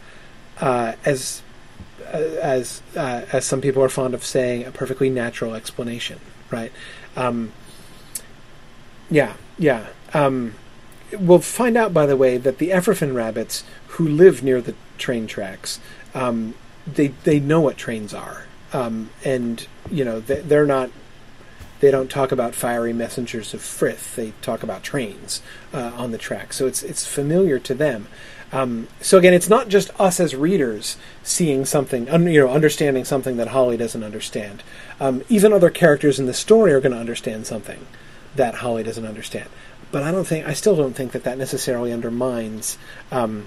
uh, 0.60 0.94
as 1.04 1.42
uh, 2.12 2.18
as 2.42 2.82
uh, 2.96 3.22
as 3.32 3.44
some 3.44 3.60
people 3.60 3.82
are 3.82 3.88
fond 3.88 4.14
of 4.14 4.24
saying, 4.24 4.64
a 4.64 4.72
perfectly 4.72 5.08
natural 5.08 5.54
explanation. 5.54 6.18
Right? 6.50 6.72
Um, 7.16 7.52
yeah, 9.08 9.34
yeah. 9.56 9.86
Um, 10.12 10.54
we'll 11.18 11.40
find 11.40 11.76
out, 11.76 11.92
by 11.92 12.06
the 12.06 12.16
way, 12.16 12.36
that 12.36 12.58
the 12.58 12.70
Efrafan 12.70 13.14
rabbits 13.14 13.64
who 13.88 14.06
live 14.06 14.42
near 14.42 14.60
the 14.60 14.74
train 14.98 15.26
tracks. 15.26 15.80
Um, 16.14 16.54
they 16.86 17.08
they 17.24 17.40
know 17.40 17.60
what 17.60 17.76
trains 17.76 18.14
are, 18.14 18.46
um, 18.72 19.10
and 19.24 19.66
you 19.90 20.04
know 20.04 20.20
they, 20.20 20.40
they're 20.40 20.66
not. 20.66 20.90
They 21.80 21.90
don't 21.90 22.10
talk 22.10 22.30
about 22.30 22.54
fiery 22.54 22.92
messengers 22.92 23.54
of 23.54 23.62
Frith. 23.62 24.14
They 24.14 24.34
talk 24.42 24.62
about 24.62 24.82
trains 24.82 25.40
uh, 25.72 25.92
on 25.96 26.10
the 26.10 26.18
track. 26.18 26.52
So 26.52 26.66
it's 26.66 26.82
it's 26.82 27.06
familiar 27.06 27.58
to 27.60 27.74
them. 27.74 28.06
Um, 28.52 28.88
so 29.00 29.16
again, 29.16 29.32
it's 29.32 29.48
not 29.48 29.68
just 29.68 29.90
us 30.00 30.18
as 30.18 30.34
readers 30.34 30.96
seeing 31.22 31.64
something, 31.64 32.08
un, 32.10 32.26
you 32.26 32.40
know, 32.40 32.50
understanding 32.50 33.04
something 33.04 33.36
that 33.36 33.48
Holly 33.48 33.76
doesn't 33.76 34.02
understand. 34.02 34.62
Um, 34.98 35.22
even 35.28 35.52
other 35.52 35.70
characters 35.70 36.18
in 36.18 36.26
the 36.26 36.34
story 36.34 36.72
are 36.72 36.80
going 36.80 36.92
to 36.92 36.98
understand 36.98 37.46
something 37.46 37.86
that 38.34 38.56
Holly 38.56 38.82
doesn't 38.82 39.06
understand. 39.06 39.48
But 39.92 40.02
I 40.04 40.10
don't 40.10 40.26
think, 40.26 40.46
I 40.46 40.52
still 40.52 40.76
don't 40.76 40.94
think 40.94 41.12
that 41.12 41.24
that 41.24 41.38
necessarily 41.38 41.92
undermines 41.92 42.78
um, 43.10 43.46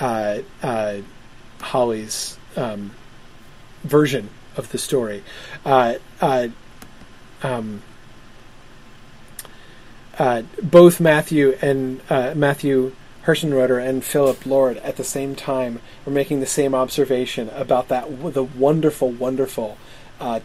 uh, 0.00 0.38
uh, 0.62 0.98
Holly's 1.60 2.38
um, 2.56 2.92
version 3.82 4.30
of 4.56 4.70
the 4.70 4.78
story. 4.78 5.22
Uh, 5.64 5.94
uh, 6.20 6.48
um, 7.42 7.82
uh, 10.18 10.42
both 10.62 11.00
Matthew 11.00 11.56
and 11.62 12.00
uh, 12.08 12.34
Matthew 12.36 12.92
Herschenroeder 13.24 13.84
and 13.84 14.04
Philip 14.04 14.44
Lord 14.46 14.76
at 14.78 14.96
the 14.96 15.04
same 15.04 15.34
time 15.34 15.80
were 16.04 16.12
making 16.12 16.40
the 16.40 16.46
same 16.46 16.74
observation 16.74 17.48
about 17.50 17.88
that 17.88 18.34
the 18.34 18.44
wonderful, 18.44 19.10
wonderful 19.10 19.78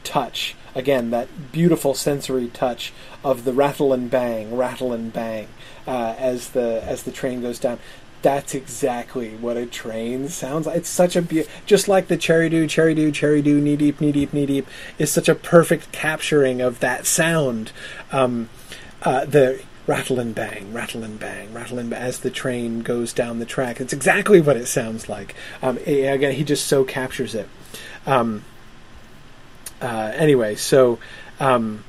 touch. 0.03 0.55
Again, 0.77 1.09
that 1.09 1.51
beautiful 1.51 1.93
sensory 1.93 2.47
touch 2.47 2.93
of 3.23 3.43
the 3.45 3.53
rattle 3.53 3.93
and 3.93 4.11
bang, 4.11 4.55
rattle 4.55 4.93
and 4.93 5.11
bang 5.11 5.47
uh, 5.87 6.15
as 6.17 6.49
the 6.49 6.83
as 6.85 7.03
the 7.03 7.11
train 7.11 7.41
goes 7.41 7.59
down 7.59 7.79
that's 8.21 8.55
exactly 8.55 9.35
what 9.35 9.57
a 9.57 9.65
train 9.65 10.27
sounds 10.27 10.65
like. 10.65 10.77
It's 10.77 10.89
such 10.89 11.15
a 11.15 11.21
be- 11.21 11.45
just 11.65 11.87
like 11.87 12.07
the 12.07 12.17
cherry 12.17 12.49
do, 12.49 12.67
cherry 12.67 12.95
do, 12.95 13.11
cherry 13.11 13.41
do, 13.41 13.61
knee 13.61 13.75
deep, 13.75 14.01
knee 14.01 14.11
deep, 14.11 14.33
knee 14.33 14.45
deep 14.45 14.67
is 14.97 15.11
such 15.11 15.29
a 15.29 15.35
perfect 15.35 15.91
capturing 15.91 16.59
of 16.59 16.79
that 16.79 17.05
sound. 17.05 17.71
Um, 18.11 18.49
uh, 19.03 19.25
the 19.25 19.61
rattle 19.85 20.19
and 20.19 20.33
bang, 20.33 20.73
rattle 20.73 21.03
and 21.03 21.19
bang, 21.19 21.53
rattle 21.53 21.79
and 21.79 21.89
bang 21.89 22.01
as 22.01 22.19
the 22.19 22.31
train 22.31 22.81
goes 22.81 23.13
down 23.13 23.39
the 23.39 23.45
track. 23.45 23.79
It's 23.79 23.93
exactly 23.93 24.41
what 24.41 24.57
it 24.57 24.67
sounds 24.67 25.07
like. 25.07 25.35
Um, 25.61 25.77
again, 25.77 26.33
he 26.33 26.43
just 26.43 26.65
so 26.65 26.83
captures 26.83 27.35
it. 27.35 27.47
Um, 28.05 28.43
uh, 29.81 30.11
anyway, 30.15 30.55
so. 30.55 30.99
Um, 31.39 31.83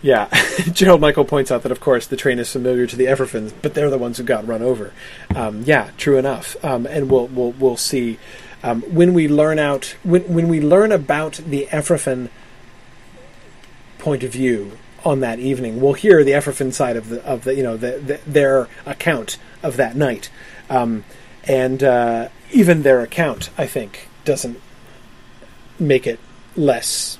yeah, 0.00 0.28
Gerald 0.72 1.00
Michael 1.00 1.24
points 1.24 1.50
out 1.50 1.62
that, 1.62 1.72
of 1.72 1.80
course, 1.80 2.06
the 2.06 2.16
train 2.16 2.38
is 2.38 2.52
familiar 2.52 2.86
to 2.86 2.94
the 2.94 3.06
Efrafans, 3.06 3.52
but 3.62 3.74
they're 3.74 3.90
the 3.90 3.98
ones 3.98 4.18
who 4.18 4.22
got 4.22 4.46
run 4.46 4.62
over. 4.62 4.92
Um, 5.34 5.62
yeah, 5.62 5.90
true 5.96 6.18
enough. 6.18 6.62
Um, 6.64 6.86
and 6.86 7.10
we'll 7.10 7.26
we'll 7.26 7.52
we'll 7.52 7.76
see 7.76 8.18
um, 8.62 8.82
when 8.82 9.12
we 9.12 9.28
learn 9.28 9.58
out 9.58 9.96
when 10.04 10.22
when 10.32 10.48
we 10.48 10.60
learn 10.60 10.92
about 10.92 11.34
the 11.34 11.66
Efrafan 11.70 12.28
point 13.98 14.22
of 14.22 14.32
view 14.32 14.78
on 15.04 15.20
that 15.20 15.38
evening. 15.38 15.80
We'll 15.80 15.94
hear 15.94 16.22
the 16.22 16.32
Efrafan 16.32 16.72
side 16.72 16.96
of 16.96 17.08
the 17.08 17.24
of 17.24 17.44
the 17.44 17.54
you 17.54 17.62
know 17.62 17.76
the, 17.76 17.98
the, 17.98 18.20
their 18.26 18.68
account 18.86 19.38
of 19.62 19.76
that 19.76 19.96
night, 19.96 20.30
um, 20.70 21.04
and 21.44 21.82
uh, 21.82 22.28
even 22.52 22.82
their 22.82 23.00
account, 23.00 23.50
I 23.58 23.66
think, 23.66 24.08
doesn't 24.24 24.60
make 25.78 26.06
it 26.06 26.20
less 26.58 27.18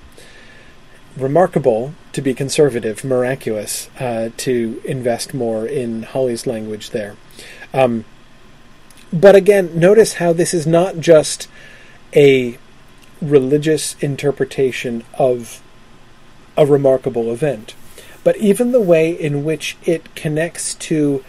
remarkable 1.16 1.94
to 2.12 2.23
be 2.23 2.35
conservative, 2.35 3.05
miraculous 3.05 3.89
uh, 3.98 4.31
to 4.36 4.81
invest 4.85 5.35
more 5.35 5.66
in 5.66 6.02
Holly's 6.02 6.47
language 6.47 6.90
there. 6.90 7.16
Um, 7.73 8.05
but 9.12 9.35
again, 9.35 9.78
notice 9.78 10.15
how 10.15 10.32
this 10.32 10.52
is 10.52 10.66
not 10.66 10.98
just 10.98 11.48
a 12.15 12.59
religious 13.20 13.97
interpretation 14.01 15.05
of 15.19 15.62
a 16.56 16.66
remarkable 16.66 17.32
event, 17.32 17.74
but 18.23 18.36
even 18.36 18.73
the 18.73 18.81
way 18.81 19.10
in 19.10 19.44
which 19.44 19.77
it 19.85 20.15
connects 20.15 20.74
to 20.74 21.24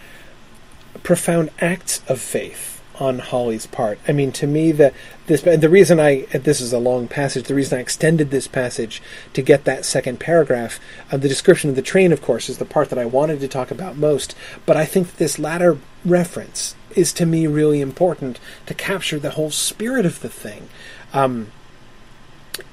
profound 1.02 1.50
acts 1.60 2.02
of 2.08 2.20
faith 2.20 2.79
on 3.00 3.18
Holly's 3.18 3.66
part. 3.66 3.98
I 4.06 4.12
mean, 4.12 4.30
to 4.32 4.46
me, 4.46 4.72
the 4.72 4.92
this 5.26 5.42
the 5.42 5.68
reason 5.68 5.98
I 5.98 6.26
this 6.26 6.60
is 6.60 6.72
a 6.72 6.78
long 6.78 7.08
passage. 7.08 7.46
The 7.46 7.54
reason 7.54 7.78
I 7.78 7.80
extended 7.80 8.30
this 8.30 8.46
passage 8.46 9.02
to 9.32 9.42
get 9.42 9.64
that 9.64 9.84
second 9.84 10.20
paragraph, 10.20 10.78
uh, 11.10 11.16
the 11.16 11.28
description 11.28 11.70
of 11.70 11.76
the 11.76 11.82
train, 11.82 12.12
of 12.12 12.20
course, 12.20 12.48
is 12.48 12.58
the 12.58 12.64
part 12.64 12.90
that 12.90 12.98
I 12.98 13.06
wanted 13.06 13.40
to 13.40 13.48
talk 13.48 13.70
about 13.70 13.96
most. 13.96 14.34
But 14.66 14.76
I 14.76 14.84
think 14.84 15.16
this 15.16 15.38
latter 15.38 15.78
reference 16.04 16.74
is 16.94 17.12
to 17.14 17.26
me 17.26 17.46
really 17.46 17.80
important 17.80 18.38
to 18.66 18.74
capture 18.74 19.18
the 19.18 19.30
whole 19.30 19.50
spirit 19.50 20.04
of 20.04 20.20
the 20.20 20.28
thing. 20.28 20.68
Um, 21.12 21.52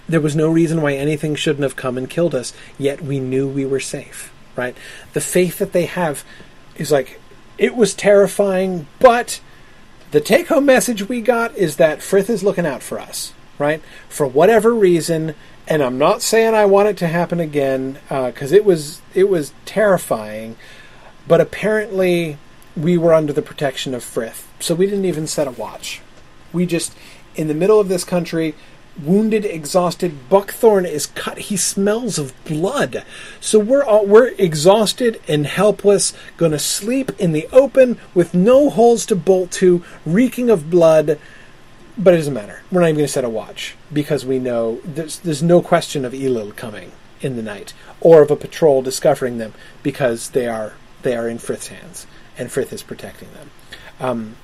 there 0.10 0.22
was 0.22 0.36
no 0.36 0.50
reason 0.50 0.82
why 0.82 0.94
anything 0.94 1.36
shouldn't 1.36 1.64
have 1.64 1.76
come 1.76 1.98
and 1.98 2.10
killed 2.10 2.36
us, 2.36 2.54
yet 2.78 3.02
we 3.02 3.20
knew 3.20 3.48
we 3.48 3.66
were 3.66 3.80
safe. 3.80 4.34
Right? 4.56 4.76
The 5.14 5.22
faith 5.22 5.60
that 5.60 5.72
they 5.72 5.86
have 5.86 6.24
is 6.76 6.92
like 6.92 7.20
it 7.58 7.76
was 7.76 7.94
terrifying, 7.94 8.88
but 9.00 9.40
the 10.12 10.22
take 10.22 10.48
home 10.48 10.66
message 10.66 11.08
we 11.08 11.22
got 11.22 11.56
is 11.56 11.78
that 11.78 12.02
Frith 12.02 12.30
is 12.30 12.44
looking 12.44 12.66
out 12.66 12.82
for 12.82 13.00
us, 13.00 13.34
right? 13.60 13.82
For 14.10 14.26
whatever 14.26 14.74
reason, 14.74 15.36
and 15.68 15.84
I'm 15.84 15.98
not 15.98 16.22
saying 16.22 16.54
I 16.54 16.66
want 16.66 16.88
it 16.88 16.98
to 16.98 17.08
happen 17.08 17.40
again 17.40 18.00
uh, 18.10 18.28
because 18.28 18.52
it 18.52 18.64
was 18.64 19.02
it 19.14 19.30
was 19.30 19.54
terrifying, 19.66 20.56
but 21.28 21.42
apparently 21.42 22.38
we 22.76 22.98
were 22.98 23.14
under 23.14 23.34
the 23.34 23.42
protection 23.42 23.94
of 23.94 24.04
Frith, 24.04 24.48
so 24.60 24.76
we 24.76 24.86
didn't 24.86 25.06
even 25.06 25.28
set 25.28 25.48
a 25.48 25.52
watch. 25.52 26.02
We 26.54 26.66
just 26.66 26.96
in 27.36 27.48
the 27.48 27.54
middle 27.54 27.80
of 27.80 27.90
this 27.90 28.04
country. 28.04 28.56
Wounded, 29.04 29.46
exhausted, 29.46 30.30
Buckthorn 30.30 30.86
is 30.86 31.06
cut. 31.06 31.38
He 31.38 31.58
smells 31.58 32.18
of 32.18 32.34
blood. 32.46 33.04
So 33.40 33.60
we're 33.60 33.84
all, 33.84 34.06
we're 34.06 34.30
exhausted 34.38 35.22
and 35.28 35.46
helpless, 35.46 36.14
going 36.38 36.52
to 36.52 36.60
sleep 36.60 37.12
in 37.20 37.32
the 37.32 37.48
open 37.52 38.00
with 38.14 38.34
no 38.34 38.70
holes 38.70 39.06
to 39.08 39.16
bolt 39.16 39.52
to, 39.52 39.84
reeking 40.06 40.50
of 40.50 40.70
blood. 40.70 41.20
But 41.98 42.14
it 42.14 42.18
doesn't 42.18 42.34
matter. 42.34 42.62
We're 42.72 42.82
not 42.82 42.88
even 42.88 42.98
going 42.98 43.08
to 43.08 43.14
set 43.14 43.24
a 43.24 43.30
watch 43.30 43.76
because 43.92 44.26
we 44.26 44.40
know 44.40 44.80
there's 44.84 45.20
there's 45.20 45.44
no 45.44 45.62
question 45.62 46.06
of 46.06 46.14
Elil 46.14 46.56
coming 46.56 46.92
in 47.22 47.36
the 47.36 47.42
night 47.42 47.74
or 48.02 48.22
of 48.22 48.30
a 48.30 48.36
patrol 48.36 48.82
discovering 48.82 49.38
them 49.38 49.54
because 49.82 50.30
they 50.32 50.48
are 50.48 50.74
they 51.02 51.16
are 51.16 51.28
in 51.28 51.40
Frith's 51.40 51.68
hands 51.68 52.06
and 52.38 52.52
Frith 52.52 52.72
is 52.72 52.84
protecting 52.84 53.30
them. 53.34 53.50
Um, 54.00 54.36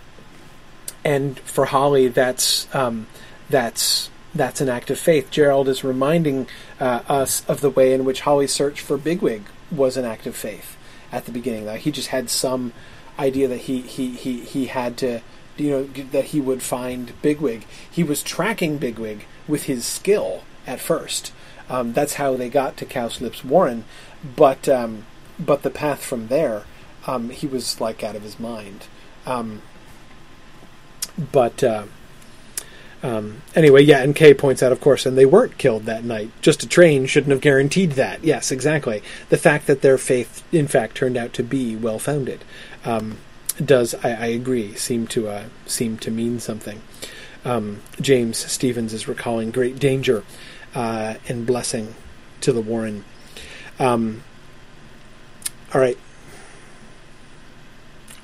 and 1.06 1.40
for 1.40 1.66
Holly, 1.66 2.08
that's 2.08 2.74
um, 2.74 3.08
that's 3.50 4.10
that's 4.36 4.62
an 4.62 4.70
act 4.70 4.90
of 4.90 5.00
faith. 5.00 5.30
Gerald 5.30 5.68
is 5.68 5.84
reminding 5.84 6.48
uh, 6.80 7.02
us 7.08 7.46
of 7.48 7.62
the 7.62 7.70
way 7.70 7.94
in 7.94 8.06
which 8.06 8.22
Holly's 8.22 8.52
search 8.52 8.82
for 8.82 8.98
Bigwig 8.98 9.44
was 9.72 9.98
an 9.98 10.06
act 10.06 10.26
of 10.26 10.36
faith 10.36 10.78
at 11.12 11.26
the 11.26 11.32
beginning. 11.32 11.66
Like 11.66 11.82
he 11.82 11.92
just 11.92 12.10
had 12.10 12.30
some 12.30 12.74
idea 13.20 13.48
that 13.48 13.62
he 13.62 13.82
he 13.82 14.12
he 14.12 14.40
he 14.42 14.66
had 14.66 14.98
to 14.98 15.22
you 15.58 15.70
know 15.70 15.84
that 15.84 16.26
he 16.26 16.42
would 16.42 16.64
find 16.64 17.14
Bigwig. 17.22 17.66
He 17.90 18.04
was 18.04 18.24
tracking 18.24 18.78
Bigwig 18.78 19.26
with 19.48 19.64
his 19.64 19.86
skill 19.86 20.44
at 20.66 20.80
first. 20.80 21.32
Um, 21.70 21.94
that's 21.94 22.16
how 22.16 22.36
they 22.36 22.50
got 22.50 22.76
to 22.78 22.86
Cowslip's 22.86 23.44
Warren, 23.44 23.86
but 24.36 24.68
um, 24.68 25.06
but 25.40 25.64
the 25.64 25.70
path 25.70 26.04
from 26.04 26.28
there, 26.28 26.64
um, 27.08 27.30
he 27.30 27.48
was 27.48 27.80
like 27.80 28.04
out 28.04 28.16
of 28.16 28.24
his 28.24 28.40
mind. 28.40 28.88
Um, 29.26 29.62
but 31.32 31.64
uh, 31.64 31.86
um, 33.04 33.42
anyway, 33.54 33.84
yeah, 33.84 34.02
and 34.02 34.16
Kay 34.16 34.34
points 34.34 34.64
out, 34.64 34.72
of 34.72 34.80
course, 34.80 35.06
and 35.06 35.18
they 35.18 35.26
weren't 35.26 35.58
killed 35.58 35.84
that 35.84 36.06
night. 36.06 36.32
Just 36.42 36.64
a 36.64 36.68
train 36.68 37.06
shouldn't 37.06 37.32
have 37.32 37.42
guaranteed 37.42 37.92
that. 37.92 38.24
Yes, 38.24 38.50
exactly. 38.50 39.04
The 39.28 39.38
fact 39.38 39.68
that 39.68 39.82
their 39.82 39.98
faith, 39.98 40.42
in 40.54 40.68
fact, 40.68 40.96
turned 40.96 41.18
out 41.18 41.34
to 41.34 41.44
be 41.44 41.76
well 41.76 42.00
founded, 42.00 42.46
um, 42.86 43.18
does, 43.64 43.94
I, 43.96 44.12
I, 44.12 44.26
agree, 44.28 44.74
seem 44.76 45.06
to 45.08 45.28
uh, 45.28 45.44
seem 45.66 45.98
to 45.98 46.12
mean 46.12 46.40
something. 46.40 46.82
Um, 47.44 47.82
James 48.00 48.38
Stevens 48.38 48.94
is 48.94 49.06
recalling 49.06 49.52
great 49.52 49.80
danger 49.80 50.24
uh, 50.74 51.16
and 51.28 51.46
blessing 51.46 51.96
to 52.40 52.54
the 52.54 52.62
Warren. 52.62 53.04
Um, 53.80 54.24
all 55.74 55.82
right. 55.82 55.98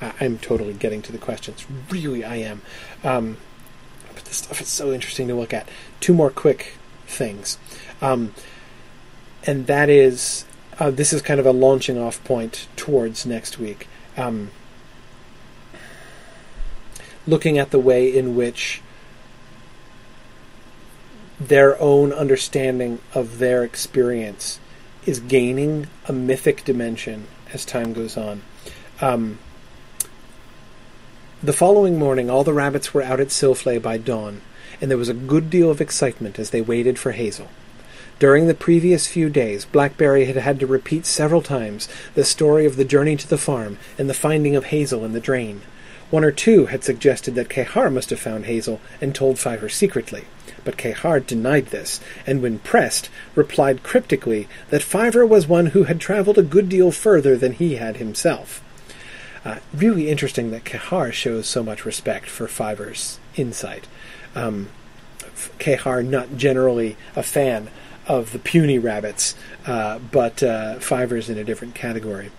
I, 0.01 0.13
I'm 0.21 0.37
totally 0.37 0.73
getting 0.73 1.01
to 1.01 1.11
the 1.11 1.17
questions. 1.17 1.65
Really, 1.89 2.23
I 2.23 2.37
am. 2.37 2.61
This 4.29 4.37
stuff 4.37 4.61
is 4.61 4.67
so 4.67 4.93
interesting 4.93 5.27
to 5.27 5.35
look 5.35 5.53
at. 5.53 5.67
Two 5.99 6.13
more 6.13 6.29
quick 6.29 6.73
things. 7.07 7.57
Um, 7.99 8.33
and 9.43 9.65
that 9.65 9.89
is, 9.89 10.45
uh, 10.79 10.91
this 10.91 11.11
is 11.11 11.23
kind 11.23 11.39
of 11.39 11.47
a 11.47 11.51
launching 11.51 11.97
off 11.97 12.23
point 12.23 12.67
towards 12.75 13.25
next 13.25 13.57
week. 13.57 13.87
Um, 14.15 14.51
looking 17.25 17.57
at 17.57 17.71
the 17.71 17.79
way 17.79 18.07
in 18.07 18.35
which 18.35 18.81
their 21.39 21.81
own 21.81 22.13
understanding 22.13 22.99
of 23.15 23.39
their 23.39 23.63
experience 23.63 24.59
is 25.07 25.19
gaining 25.19 25.87
a 26.07 26.13
mythic 26.13 26.63
dimension 26.65 27.25
as 27.51 27.65
time 27.65 27.93
goes 27.93 28.15
on. 28.15 28.43
Um, 29.01 29.39
the 31.41 31.53
following 31.53 31.97
morning, 31.97 32.29
all 32.29 32.43
the 32.43 32.51
rabbits 32.51 32.93
were 32.93 33.01
out 33.01 33.21
at 33.21 33.29
Silflay 33.29 33.81
by 33.81 33.97
dawn, 33.97 34.41
and 34.81 34.91
there 34.91 34.97
was 34.97 35.07
a 35.07 35.13
good 35.13 35.49
deal 35.49 35.71
of 35.71 35.79
excitement 35.79 36.37
as 36.37 36.49
they 36.49 36.59
waited 36.59 36.99
for 36.99 37.13
Hazel. 37.13 37.47
During 38.19 38.47
the 38.47 38.53
previous 38.53 39.07
few 39.07 39.29
days, 39.29 39.63
Blackberry 39.63 40.25
had 40.25 40.35
had 40.35 40.59
to 40.59 40.67
repeat 40.67 41.05
several 41.05 41.41
times 41.41 41.87
the 42.13 42.25
story 42.25 42.65
of 42.65 42.75
the 42.75 42.83
journey 42.83 43.15
to 43.15 43.27
the 43.27 43.37
farm 43.37 43.77
and 43.97 44.09
the 44.09 44.13
finding 44.13 44.57
of 44.57 44.65
Hazel 44.65 45.05
in 45.05 45.13
the 45.13 45.21
drain. 45.21 45.61
One 46.09 46.25
or 46.25 46.31
two 46.31 46.65
had 46.65 46.83
suggested 46.83 47.35
that 47.35 47.47
Kehaar 47.47 47.89
must 47.89 48.09
have 48.09 48.19
found 48.19 48.45
Hazel 48.45 48.81
and 48.99 49.15
told 49.15 49.39
Fiver 49.39 49.69
secretly, 49.69 50.25
but 50.65 50.75
Kehaar 50.75 51.25
denied 51.25 51.67
this, 51.67 52.01
and 52.27 52.41
when 52.41 52.59
pressed, 52.59 53.09
replied 53.33 53.83
cryptically 53.83 54.49
that 54.71 54.83
Fiver 54.83 55.25
was 55.25 55.47
one 55.47 55.67
who 55.67 55.83
had 55.83 56.01
travelled 56.01 56.37
a 56.37 56.43
good 56.43 56.67
deal 56.67 56.91
further 56.91 57.37
than 57.37 57.53
he 57.53 57.75
had 57.75 57.95
himself. 57.95 58.61
Uh, 59.49 59.57
really 59.73 60.09
interesting 60.09 60.51
that 60.51 60.63
Kehaar 60.63 61.11
shows 61.11 61.47
so 61.47 61.63
much 61.63 61.83
respect 61.83 62.27
for 62.29 62.47
Fiver's 62.47 63.19
insight. 63.35 63.87
Um, 64.35 64.69
Kehaar 65.57 66.05
not 66.05 66.37
generally 66.37 66.97
a 67.15 67.23
fan 67.23 67.71
of 68.05 68.31
the 68.31 68.37
puny 68.37 68.77
rabbits, 68.77 69.33
uh, 69.65 69.97
but 69.97 70.43
uh, 70.43 70.75
Fiver's 70.75 71.29
in 71.29 71.39
a 71.39 71.43
different 71.43 71.73
category. 71.73 72.29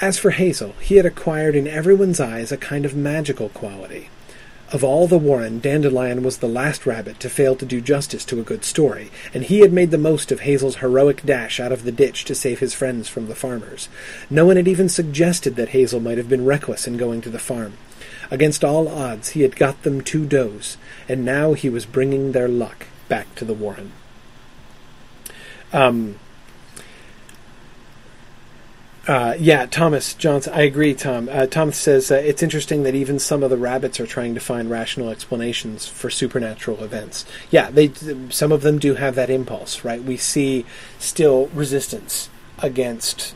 As 0.00 0.18
for 0.18 0.30
Hazel, 0.30 0.76
he 0.80 0.96
had 0.96 1.06
acquired 1.06 1.56
in 1.56 1.66
everyone's 1.66 2.20
eyes 2.20 2.52
a 2.52 2.56
kind 2.56 2.84
of 2.84 2.94
magical 2.94 3.48
quality. 3.48 4.08
Of 4.72 4.84
all 4.84 5.08
the 5.08 5.18
Warren, 5.18 5.58
Dandelion 5.58 6.22
was 6.22 6.38
the 6.38 6.46
last 6.46 6.86
rabbit 6.86 7.18
to 7.20 7.28
fail 7.28 7.56
to 7.56 7.66
do 7.66 7.80
justice 7.80 8.24
to 8.26 8.38
a 8.38 8.44
good 8.44 8.64
story, 8.64 9.10
and 9.34 9.42
he 9.42 9.60
had 9.60 9.72
made 9.72 9.90
the 9.90 9.98
most 9.98 10.30
of 10.30 10.40
Hazel's 10.40 10.76
heroic 10.76 11.26
dash 11.26 11.58
out 11.58 11.72
of 11.72 11.82
the 11.82 11.90
ditch 11.90 12.24
to 12.26 12.36
save 12.36 12.60
his 12.60 12.72
friends 12.72 13.08
from 13.08 13.26
the 13.26 13.34
farmers. 13.34 13.88
No 14.30 14.46
one 14.46 14.54
had 14.54 14.68
even 14.68 14.88
suggested 14.88 15.56
that 15.56 15.70
Hazel 15.70 15.98
might 15.98 16.18
have 16.18 16.28
been 16.28 16.44
reckless 16.44 16.86
in 16.86 16.96
going 16.96 17.20
to 17.22 17.30
the 17.30 17.40
farm. 17.40 17.72
Against 18.30 18.62
all 18.62 18.86
odds, 18.86 19.30
he 19.30 19.42
had 19.42 19.56
got 19.56 19.82
them 19.82 20.02
two 20.02 20.24
does, 20.24 20.76
and 21.08 21.24
now 21.24 21.54
he 21.54 21.68
was 21.68 21.84
bringing 21.84 22.30
their 22.30 22.48
luck 22.48 22.86
back 23.08 23.34
to 23.34 23.44
the 23.44 23.54
Warren. 23.54 23.90
Um, 25.72 26.20
uh, 29.08 29.34
yeah, 29.38 29.66
Thomas 29.66 30.14
Johnson. 30.14 30.52
I 30.52 30.62
agree, 30.62 30.94
Tom. 30.94 31.28
Uh, 31.30 31.46
Thomas 31.46 31.78
says 31.78 32.10
uh, 32.10 32.16
it's 32.16 32.42
interesting 32.42 32.82
that 32.82 32.94
even 32.94 33.18
some 33.18 33.42
of 33.42 33.50
the 33.50 33.56
rabbits 33.56 33.98
are 33.98 34.06
trying 34.06 34.34
to 34.34 34.40
find 34.40 34.70
rational 34.70 35.08
explanations 35.08 35.88
for 35.88 36.10
supernatural 36.10 36.84
events. 36.84 37.24
Yeah, 37.50 37.70
they 37.70 37.92
some 38.28 38.52
of 38.52 38.62
them 38.62 38.78
do 38.78 38.94
have 38.94 39.14
that 39.14 39.30
impulse, 39.30 39.84
right? 39.84 40.02
We 40.02 40.16
see 40.18 40.66
still 40.98 41.46
resistance 41.48 42.28
against 42.62 43.34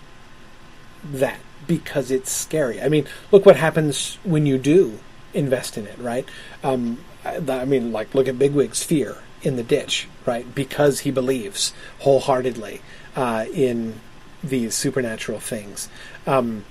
that 1.03 1.41
because 1.67 2.11
it's 2.11 2.31
scary. 2.31 2.81
I 2.83 2.91
mean, 2.91 3.07
look 3.33 3.47
what 3.47 3.57
happens 3.57 4.19
when 4.23 4.45
you 4.45 4.59
do 4.59 4.99
invest 5.33 5.79
in 5.79 5.87
it, 5.87 5.99
right? 5.99 6.29
Um, 6.63 6.99
I 7.25 7.65
mean, 7.65 7.91
like 7.91 8.15
look 8.15 8.29
at 8.29 8.39
Bigwig's 8.39 8.85
fear 8.85 9.19
in 9.43 9.57
the 9.57 9.63
ditch, 9.63 10.09
right? 10.27 10.55
Because 10.55 11.01
he 11.01 11.11
believes 11.11 11.73
wholeheartedly 12.01 12.83
uh, 13.17 13.47
in 13.53 14.01
these 14.49 14.75
supernatural 14.75 15.41
things. 15.41 15.89
Um, 16.27 16.65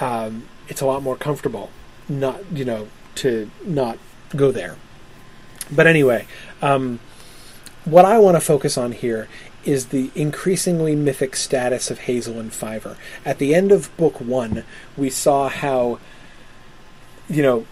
um, 0.00 0.48
it's 0.68 0.80
a 0.80 0.86
lot 0.86 1.02
more 1.02 1.16
comfortable 1.16 1.70
not, 2.08 2.40
you 2.52 2.64
know, 2.64 2.88
to 3.16 3.50
not 3.64 3.98
go 4.34 4.50
there. 4.50 4.76
But 5.70 5.86
anyway, 5.86 6.26
um, 6.62 7.00
what 7.84 8.04
I 8.04 8.18
want 8.18 8.36
to 8.36 8.40
focus 8.40 8.76
on 8.78 8.92
here 8.92 9.28
is 9.64 9.86
the 9.86 10.10
increasingly 10.14 10.94
mythic 10.94 11.34
status 11.34 11.90
of 11.90 12.00
Hazel 12.00 12.38
and 12.38 12.52
Fiver. 12.52 12.96
At 13.24 13.38
the 13.38 13.54
end 13.54 13.72
of 13.72 13.94
book 13.96 14.20
one, 14.20 14.64
we 14.96 15.10
saw 15.10 15.48
how, 15.48 15.98
you 17.28 17.42
know, 17.42 17.66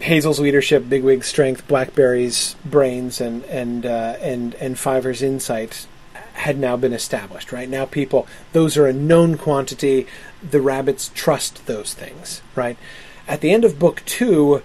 Hazel's 0.00 0.40
leadership, 0.40 0.88
Bigwig's 0.88 1.26
strength, 1.26 1.66
Blackberry's 1.66 2.54
brains, 2.64 3.20
and 3.20 3.44
and 3.44 3.84
uh, 3.84 4.16
and 4.20 4.54
and 4.54 4.78
Fiver's 4.78 5.22
insight 5.22 5.86
had 6.36 6.58
now 6.58 6.76
been 6.76 6.92
established, 6.92 7.52
right? 7.52 7.68
Now 7.68 7.86
people, 7.86 8.26
those 8.52 8.76
are 8.76 8.86
a 8.86 8.92
known 8.92 9.36
quantity. 9.36 10.06
The 10.48 10.60
rabbits 10.60 11.10
trust 11.14 11.66
those 11.66 11.94
things, 11.94 12.42
right? 12.54 12.76
At 13.26 13.40
the 13.40 13.50
end 13.50 13.64
of 13.64 13.78
book 13.78 14.02
two, 14.06 14.62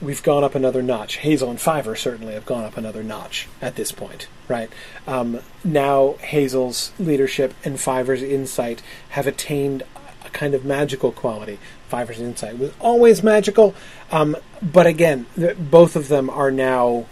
we've 0.00 0.22
gone 0.22 0.42
up 0.42 0.54
another 0.54 0.82
notch. 0.82 1.18
Hazel 1.18 1.50
and 1.50 1.60
Fiver 1.60 1.94
certainly 1.94 2.34
have 2.34 2.46
gone 2.46 2.64
up 2.64 2.76
another 2.76 3.02
notch 3.02 3.48
at 3.60 3.76
this 3.76 3.92
point, 3.92 4.28
right? 4.48 4.70
Um, 5.06 5.40
now 5.62 6.14
Hazel's 6.20 6.92
leadership 6.98 7.54
and 7.64 7.78
Fiver's 7.78 8.22
insight 8.22 8.82
have 9.10 9.26
attained 9.26 9.82
a 10.24 10.30
kind 10.30 10.54
of 10.54 10.64
magical 10.64 11.12
quality. 11.12 11.58
Fiver's 11.88 12.20
insight 12.20 12.58
was 12.58 12.72
always 12.80 13.22
magical, 13.22 13.74
um, 14.10 14.36
but 14.62 14.86
again, 14.86 15.26
th- 15.36 15.56
both 15.58 15.96
of 15.96 16.08
them 16.08 16.30
are 16.30 16.50
now 16.50 17.06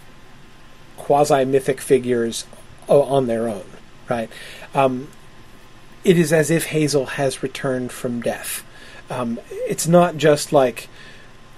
quasi 0.97 1.45
mythic 1.45 1.81
figures 1.81 2.45
on 2.89 3.27
their 3.27 3.49
own, 3.49 3.65
right? 4.09 4.31
Um, 4.75 5.09
it 6.05 6.19
is 6.19 6.33
as 6.33 6.51
if 6.51 6.67
Hazel 6.67 7.07
has 7.07 7.43
returned 7.43 7.93
from 7.93 8.21
death. 8.21 8.65
Um, 9.11 9.41
it's 9.49 9.87
not 9.87 10.17
just 10.17 10.53
like 10.53 10.89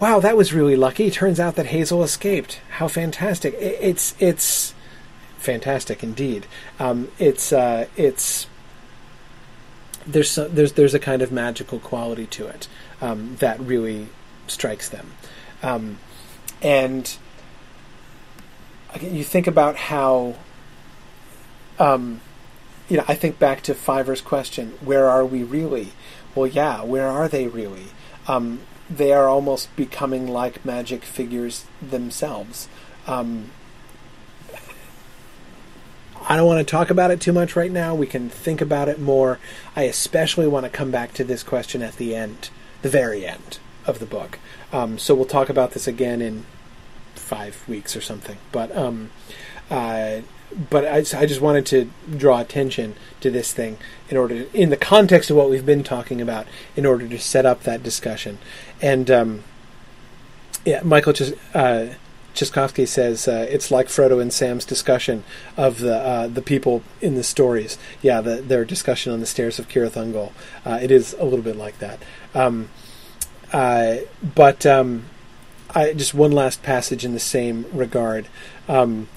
wow, 0.01 0.19
that 0.19 0.37
was 0.37 0.53
really 0.53 0.77
lucky. 0.77 1.11
Turns 1.11 1.39
out 1.39 1.57
that 1.57 1.67
Hazel 1.67 2.03
escaped. 2.03 2.61
How 2.71 2.89
fantastic! 2.89 3.55
It, 3.55 3.79
it's 3.81 4.17
it's 4.19 4.75
fantastic 5.39 6.03
indeed. 6.03 6.47
Um, 6.81 7.09
it's 7.19 7.53
uh, 7.53 7.87
it's 7.97 8.49
there's 10.07 10.35
there's 10.35 10.73
there's 10.73 10.95
a 10.95 10.99
kind 10.99 11.23
of 11.23 11.31
magical 11.31 11.79
quality 11.79 12.27
to 12.27 12.49
it 12.49 12.67
um, 13.01 13.37
that 13.37 13.61
really 13.61 14.09
strikes 14.47 14.89
them, 14.89 15.13
um, 15.63 15.99
and 16.61 17.17
you 19.01 19.23
think 19.23 19.47
about 19.47 19.77
how. 19.77 20.35
Um, 21.79 22.21
you 22.91 22.97
know, 22.99 23.05
I 23.09 23.15
think 23.15 23.39
back 23.39 23.62
to 23.62 23.75
Fiver's 23.75 24.21
question: 24.21 24.75
Where 24.81 25.09
are 25.09 25.25
we 25.25 25.43
really? 25.43 25.93
Well, 26.35 26.47
yeah, 26.47 26.83
where 26.83 27.09
are 27.09 27.29
they 27.29 27.49
really? 27.49 27.87
Um, 28.29 28.61
they 28.91 29.12
are 29.12 29.29
almost 29.29 29.75
becoming 29.77 30.29
like 30.29 30.65
magic 30.65 31.05
figures 31.05 31.65
themselves. 31.81 32.69
Um, 33.07 33.51
I 36.29 36.37
don't 36.37 36.47
want 36.47 36.67
to 36.67 36.71
talk 36.71 36.91
about 36.91 37.11
it 37.11 37.21
too 37.21 37.33
much 37.33 37.57
right 37.57 37.71
now. 37.71 37.95
We 37.95 38.07
can 38.07 38.29
think 38.29 38.61
about 38.61 38.89
it 38.89 39.01
more. 39.01 39.39
I 39.75 39.85
especially 39.85 40.47
want 40.47 40.65
to 40.65 40.71
come 40.71 40.91
back 40.91 41.15
to 41.15 41.25
this 41.25 41.43
question 41.43 41.83
at 41.83 41.97
the 41.97 42.15
end, 42.15 42.51
the 42.83 42.89
very 42.89 43.25
end 43.25 43.59
of 43.87 44.01
the 44.01 44.07
book. 44.07 44.39
Um, 44.73 44.99
so 44.99 45.15
we'll 45.15 45.25
talk 45.25 45.49
about 45.49 45.73
this 45.73 45.87
again 45.87 46.21
in 46.21 46.45
five 47.15 47.67
weeks 47.69 47.97
or 47.97 48.01
something. 48.01 48.37
But 48.53 48.77
um, 48.77 49.11
uh, 49.71 50.21
but 50.71 50.85
I, 50.85 50.97
I, 51.19 51.27
just 51.27 51.41
wanted 51.41 51.67
to 51.67 51.91
draw 52.17 52.41
attention 52.41 52.95
to 53.21 53.31
this 53.31 53.53
thing 53.53 53.79
in 54.09 54.17
order, 54.17 54.45
to, 54.45 54.57
in 54.57 54.71
the 54.71 54.77
context 54.77 55.31
of 55.31 55.37
what 55.37 55.49
we've 55.49 55.67
been 55.67 55.85
talking 55.85 56.21
about, 56.21 56.47
in 56.77 56.85
order 56.85 57.07
to 57.09 57.19
set 57.19 57.47
up 57.47 57.63
that 57.63 57.83
discussion. 57.83 58.39
And 58.83 59.11
um, 59.11 59.45
yeah, 60.65 60.83
Michael 60.83 61.13
just. 61.13 61.35
Uh, 61.55 61.95
Chiskovsky 62.33 62.87
says 62.87 63.27
uh, 63.27 63.47
it's 63.51 63.73
like 63.73 63.89
Frodo 63.89 64.23
and 64.23 64.33
Sam's 64.33 64.65
discussion 64.65 65.25
of 65.57 65.81
the 65.81 65.97
uh, 65.97 66.29
the 66.29 66.41
people 66.41 66.83
in 67.01 67.17
the 67.17 67.25
stories. 67.25 67.77
Yeah, 68.03 68.21
the, 68.21 68.37
their 68.37 68.65
discussion 68.65 69.13
on 69.13 69.19
the 69.19 69.27
stairs 69.27 69.59
of 69.59 69.69
Cirith 69.69 69.93
Ungol. 69.93 70.33
Uh, 70.65 70.79
it 70.81 70.93
is 70.93 71.15
a 71.15 71.25
little 71.25 71.43
bit 71.43 71.57
like 71.57 71.79
that. 71.81 72.01
Um, 72.35 72.69
uh, 73.53 73.97
but 74.23 74.65
um, 74.65 75.07
I, 75.75 75.93
just 75.93 76.15
one 76.15 76.33
last 76.33 76.63
passage 76.63 77.05
in 77.05 77.15
the 77.15 77.21
same 77.21 77.67
regard. 77.73 78.29
Um, 78.69 79.09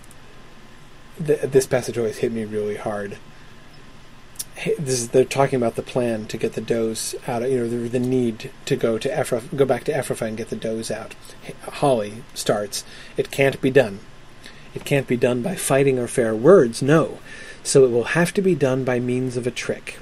this 1.19 1.67
passage 1.67 1.97
always 1.97 2.17
hit 2.17 2.31
me 2.31 2.45
really 2.45 2.75
hard. 2.75 3.17
This 4.79 5.01
is, 5.01 5.09
they're 5.09 5.25
talking 5.25 5.57
about 5.57 5.75
the 5.75 5.81
plan 5.81 6.27
to 6.27 6.37
get 6.37 6.53
the 6.53 6.61
does 6.61 7.15
out. 7.27 7.43
Of, 7.43 7.51
you 7.51 7.59
know, 7.59 7.67
the, 7.67 7.89
the 7.89 7.99
need 7.99 8.51
to 8.65 8.75
go 8.75 8.97
to 8.97 9.09
Ephra, 9.09 9.55
go 9.55 9.65
back 9.65 9.83
to 9.85 9.91
Efrafa 9.91 10.27
and 10.27 10.37
get 10.37 10.49
the 10.49 10.55
does 10.55 10.91
out. 10.91 11.15
Holly 11.63 12.23
starts. 12.33 12.83
It 13.17 13.31
can't 13.31 13.59
be 13.61 13.71
done. 13.71 13.99
It 14.73 14.85
can't 14.85 15.07
be 15.07 15.17
done 15.17 15.41
by 15.41 15.55
fighting 15.55 15.99
or 15.99 16.07
fair 16.07 16.35
words. 16.35 16.81
No. 16.81 17.19
So 17.63 17.83
it 17.85 17.91
will 17.91 18.03
have 18.05 18.33
to 18.33 18.41
be 18.41 18.55
done 18.55 18.83
by 18.83 18.99
means 18.99 19.37
of 19.37 19.47
a 19.47 19.51
trick. 19.51 19.99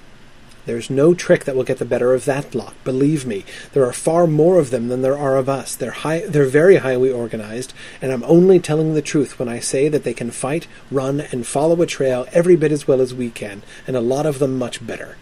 There's 0.65 0.91
no 0.91 1.15
trick 1.15 1.45
that 1.45 1.55
will 1.55 1.63
get 1.63 1.79
the 1.79 1.85
better 1.85 2.13
of 2.13 2.25
that 2.25 2.53
lot. 2.53 2.75
Believe 2.83 3.25
me, 3.25 3.45
there 3.73 3.85
are 3.85 3.93
far 3.93 4.27
more 4.27 4.59
of 4.59 4.69
them 4.69 4.89
than 4.89 5.01
there 5.01 5.17
are 5.17 5.35
of 5.35 5.49
us. 5.49 5.75
They're 5.75 5.91
high, 5.91 6.19
they're 6.27 6.45
very 6.45 6.77
highly 6.77 7.11
organized, 7.11 7.73
and 7.99 8.11
I'm 8.11 8.23
only 8.23 8.59
telling 8.59 8.93
the 8.93 9.01
truth 9.01 9.39
when 9.39 9.49
I 9.49 9.59
say 9.59 9.89
that 9.89 10.03
they 10.03 10.13
can 10.13 10.29
fight, 10.29 10.67
run, 10.91 11.19
and 11.19 11.47
follow 11.47 11.81
a 11.81 11.87
trail 11.87 12.27
every 12.31 12.55
bit 12.55 12.71
as 12.71 12.87
well 12.87 13.01
as 13.01 13.13
we 13.13 13.31
can, 13.31 13.63
and 13.87 13.95
a 13.95 14.01
lot 14.01 14.27
of 14.27 14.37
them 14.37 14.59
much 14.59 14.85
better. 14.85 15.17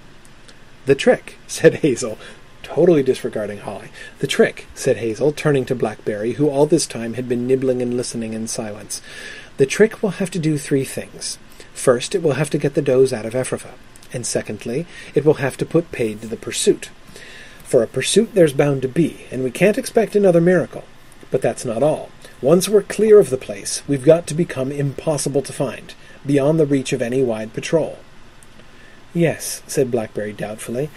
The 0.85 0.95
trick, 0.95 1.37
said 1.47 1.75
Hazel, 1.75 2.17
totally 2.61 3.01
disregarding 3.01 3.59
Holly. 3.59 3.89
The 4.19 4.27
trick, 4.27 4.67
said 4.75 4.97
Hazel, 4.97 5.31
turning 5.31 5.63
to 5.65 5.75
Blackberry, 5.75 6.33
who 6.33 6.49
all 6.49 6.65
this 6.65 6.85
time 6.85 7.13
had 7.13 7.29
been 7.29 7.47
nibbling 7.47 7.81
and 7.81 7.95
listening 7.95 8.33
in 8.33 8.47
silence. 8.47 9.01
The 9.55 9.65
trick 9.65 10.03
will 10.03 10.11
have 10.11 10.31
to 10.31 10.39
do 10.39 10.57
three 10.57 10.83
things. 10.83 11.37
First, 11.73 12.13
it 12.13 12.21
will 12.21 12.33
have 12.33 12.49
to 12.49 12.57
get 12.57 12.73
the 12.73 12.81
does 12.81 13.13
out 13.13 13.25
of 13.25 13.33
Efrafa 13.33 13.71
and 14.13 14.25
secondly, 14.25 14.85
it 15.13 15.25
will 15.25 15.35
have 15.35 15.57
to 15.57 15.65
put 15.65 15.91
paid 15.91 16.21
to 16.21 16.27
the 16.27 16.37
pursuit. 16.37 16.89
For 17.63 17.83
a 17.83 17.87
pursuit 17.87 18.33
there's 18.33 18.53
bound 18.53 18.81
to 18.81 18.87
be, 18.87 19.25
and 19.31 19.43
we 19.43 19.51
can't 19.51 19.77
expect 19.77 20.15
another 20.15 20.41
miracle. 20.41 20.83
But 21.31 21.41
that's 21.41 21.65
not 21.65 21.83
all. 21.83 22.09
Once 22.41 22.67
we're 22.67 22.81
clear 22.81 23.19
of 23.19 23.29
the 23.29 23.37
place, 23.37 23.83
we've 23.87 24.05
got 24.05 24.25
to 24.27 24.33
become 24.33 24.71
impossible 24.71 25.41
to 25.43 25.53
find, 25.53 25.93
beyond 26.25 26.59
the 26.59 26.65
reach 26.65 26.93
of 26.93 27.01
any 27.01 27.21
wide 27.21 27.53
patrol. 27.53 27.99
Yes, 29.13 29.61
said 29.67 29.91
Blackberry 29.91 30.33
doubtfully. 30.33 30.89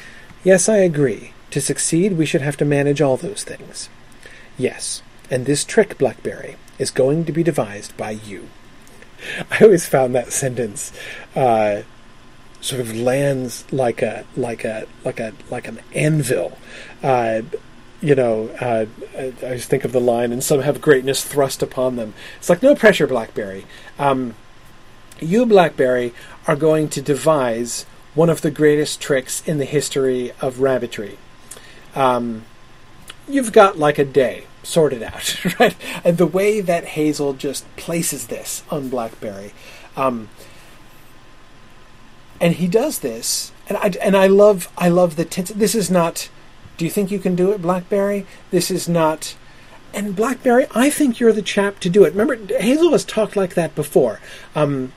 Yes, 0.44 0.68
I 0.68 0.78
agree. 0.78 1.32
To 1.50 1.60
succeed, 1.60 2.16
we 2.16 2.26
should 2.26 2.42
have 2.42 2.56
to 2.58 2.64
manage 2.64 3.00
all 3.00 3.16
those 3.16 3.44
things. 3.44 3.88
Yes, 4.56 5.02
and 5.30 5.44
this 5.44 5.64
trick, 5.64 5.98
Blackberry, 5.98 6.56
is 6.78 6.90
going 6.90 7.24
to 7.24 7.32
be 7.32 7.42
devised 7.42 7.96
by 7.96 8.12
you. 8.12 8.48
I 9.50 9.64
always 9.64 9.86
found 9.86 10.14
that 10.14 10.32
sentence 10.32 10.92
uh, 11.34 11.82
sort 12.62 12.80
of 12.80 12.96
lands 12.96 13.64
like 13.70 14.00
a 14.00 14.24
like 14.36 14.64
a 14.64 14.86
like 15.04 15.20
a 15.20 15.34
like 15.50 15.68
an 15.68 15.80
anvil. 15.94 16.56
Uh, 17.02 17.42
you 18.00 18.14
know, 18.14 18.48
uh, 18.60 18.86
I 19.16 19.30
just 19.54 19.68
think 19.68 19.84
of 19.84 19.92
the 19.92 20.00
line, 20.00 20.32
and 20.32 20.42
some 20.42 20.60
have 20.60 20.80
greatness 20.80 21.24
thrust 21.24 21.62
upon 21.62 21.96
them. 21.96 22.14
It's 22.38 22.48
like 22.48 22.62
no 22.62 22.74
pressure, 22.74 23.06
Blackberry. 23.06 23.64
Um, 23.98 24.34
you, 25.20 25.46
Blackberry, 25.46 26.12
are 26.48 26.56
going 26.56 26.88
to 26.90 27.02
devise 27.02 27.84
one 28.14 28.28
of 28.28 28.40
the 28.40 28.50
greatest 28.50 29.00
tricks 29.00 29.46
in 29.46 29.58
the 29.58 29.64
history 29.64 30.32
of 30.40 30.60
rabbitry. 30.60 31.18
Um, 31.94 32.44
you've 33.28 33.52
got 33.52 33.78
like 33.78 33.98
a 33.98 34.04
day 34.04 34.46
sorted 34.64 35.02
out, 35.02 35.36
right? 35.60 35.76
And 36.04 36.18
the 36.18 36.26
way 36.26 36.60
that 36.60 36.84
Hazel 36.84 37.34
just 37.34 37.64
places 37.76 38.26
this 38.26 38.64
on 38.70 38.88
Blackberry. 38.88 39.52
Um, 39.96 40.28
and 42.42 42.56
he 42.56 42.66
does 42.66 42.98
this, 42.98 43.52
and 43.68 43.78
I 43.78 43.92
and 44.02 44.16
I 44.16 44.26
love 44.26 44.68
I 44.76 44.88
love 44.88 45.14
the 45.14 45.24
tense. 45.24 45.50
This 45.50 45.76
is 45.76 45.90
not. 45.90 46.28
Do 46.76 46.84
you 46.84 46.90
think 46.90 47.10
you 47.12 47.20
can 47.20 47.36
do 47.36 47.52
it, 47.52 47.62
Blackberry? 47.62 48.26
This 48.50 48.70
is 48.70 48.88
not. 48.88 49.36
And 49.94 50.16
Blackberry, 50.16 50.66
I 50.74 50.90
think 50.90 51.20
you're 51.20 51.32
the 51.32 51.42
chap 51.42 51.78
to 51.80 51.90
do 51.90 52.02
it. 52.04 52.14
Remember, 52.14 52.36
Hazel 52.58 52.92
has 52.92 53.04
talked 53.04 53.36
like 53.36 53.54
that 53.54 53.74
before. 53.74 54.20
Um, 54.56 54.92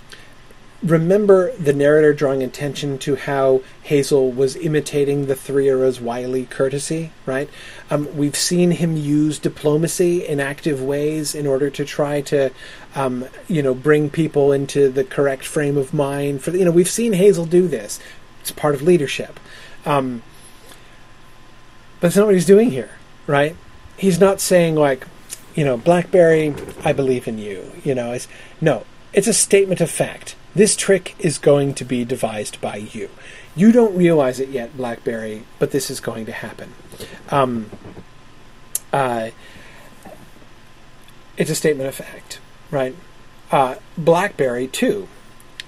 remember 0.83 1.51
the 1.53 1.73
narrator 1.73 2.13
drawing 2.13 2.43
attention 2.43 2.97
to 2.99 3.15
how 3.15 3.61
Hazel 3.83 4.31
was 4.31 4.55
imitating 4.55 5.25
the 5.25 5.35
Threarah's 5.35 5.99
wily 5.99 6.45
courtesy, 6.45 7.11
right? 7.25 7.49
Um, 7.89 8.15
we've 8.15 8.35
seen 8.35 8.71
him 8.71 8.95
use 8.95 9.39
diplomacy 9.39 10.25
in 10.25 10.39
active 10.39 10.81
ways 10.81 11.33
in 11.33 11.47
order 11.47 11.69
to 11.69 11.85
try 11.85 12.21
to, 12.21 12.51
um, 12.93 13.25
you 13.47 13.63
know, 13.63 13.73
bring 13.73 14.09
people 14.09 14.51
into 14.51 14.89
the 14.89 15.03
correct 15.03 15.45
frame 15.45 15.77
of 15.77 15.93
mind. 15.93 16.43
For 16.43 16.51
you 16.51 16.65
know, 16.65 16.71
we've 16.71 16.89
seen 16.89 17.13
Hazel 17.13 17.45
do 17.45 17.67
this. 17.67 17.99
It's 18.41 18.51
part 18.51 18.75
of 18.75 18.81
leadership. 18.81 19.39
Um, 19.85 20.23
but 21.99 22.07
that's 22.07 22.17
not 22.17 22.25
what 22.25 22.35
he's 22.35 22.45
doing 22.45 22.71
here, 22.71 22.91
right? 23.27 23.55
He's 23.97 24.19
not 24.19 24.41
saying 24.41 24.75
like, 24.75 25.07
you 25.55 25.63
know, 25.63 25.77
Blackberry, 25.77 26.53
I 26.83 26.91
believe 26.91 27.27
in 27.27 27.37
you. 27.37 27.71
You 27.83 27.95
know, 27.95 28.11
it's 28.11 28.27
no. 28.59 28.85
It's 29.13 29.27
a 29.27 29.33
statement 29.33 29.79
of 29.79 29.89
fact 29.89 30.35
this 30.55 30.75
trick 30.75 31.15
is 31.19 31.37
going 31.37 31.73
to 31.75 31.85
be 31.85 32.05
devised 32.05 32.61
by 32.61 32.77
you. 32.77 33.09
You 33.55 33.71
don't 33.71 33.95
realize 33.95 34.39
it 34.39 34.49
yet, 34.49 34.75
Blackberry, 34.75 35.43
but 35.59 35.71
this 35.71 35.91
is 35.91 35.99
going 35.99 36.25
to 36.25 36.31
happen. 36.31 36.73
Um, 37.29 37.69
uh, 38.91 39.29
it's 41.37 41.51
a 41.51 41.55
statement 41.55 41.89
of 41.89 41.95
fact, 41.95 42.39
right? 42.71 42.95
Uh, 43.51 43.75
Blackberry 43.97 44.67
too 44.67 45.07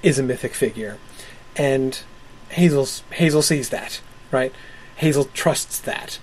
is 0.01 0.17
a 0.17 0.23
mythic 0.23 0.53
figure, 0.53 0.97
and 1.55 1.99
Hazel's 2.49 3.03
Hazel 3.11 3.41
sees 3.41 3.69
that, 3.69 4.01
right? 4.31 4.53
Hazel 4.95 5.25
trusts 5.25 5.79
that. 5.81 6.19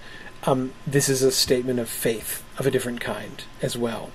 Um, 0.47 0.73
this 0.87 1.09
is 1.09 1.23
a 1.23 1.33
statement 1.33 1.79
of 1.79 1.89
faith 1.89 2.43
of 2.59 2.67
a 2.67 2.71
different 2.71 3.01
kind 3.01 3.43
as 3.63 3.77
well. 3.77 4.11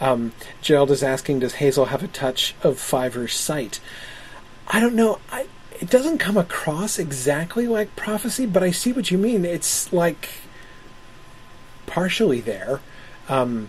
Um, 0.00 0.32
Gerald 0.62 0.90
is 0.90 1.02
asking, 1.02 1.40
does 1.40 1.54
Hazel 1.54 1.86
have 1.86 2.02
a 2.02 2.08
touch 2.08 2.54
of 2.62 2.78
Fiver's 2.78 3.34
sight? 3.34 3.80
I 4.66 4.80
don't 4.80 4.94
know. 4.94 5.18
I, 5.30 5.46
it 5.80 5.90
doesn't 5.90 6.18
come 6.18 6.36
across 6.36 6.98
exactly 6.98 7.66
like 7.66 7.96
prophecy, 7.96 8.46
but 8.46 8.62
I 8.62 8.70
see 8.70 8.92
what 8.92 9.10
you 9.10 9.18
mean. 9.18 9.44
It's 9.44 9.92
like 9.92 10.28
partially 11.86 12.40
there. 12.40 12.80
Um, 13.28 13.68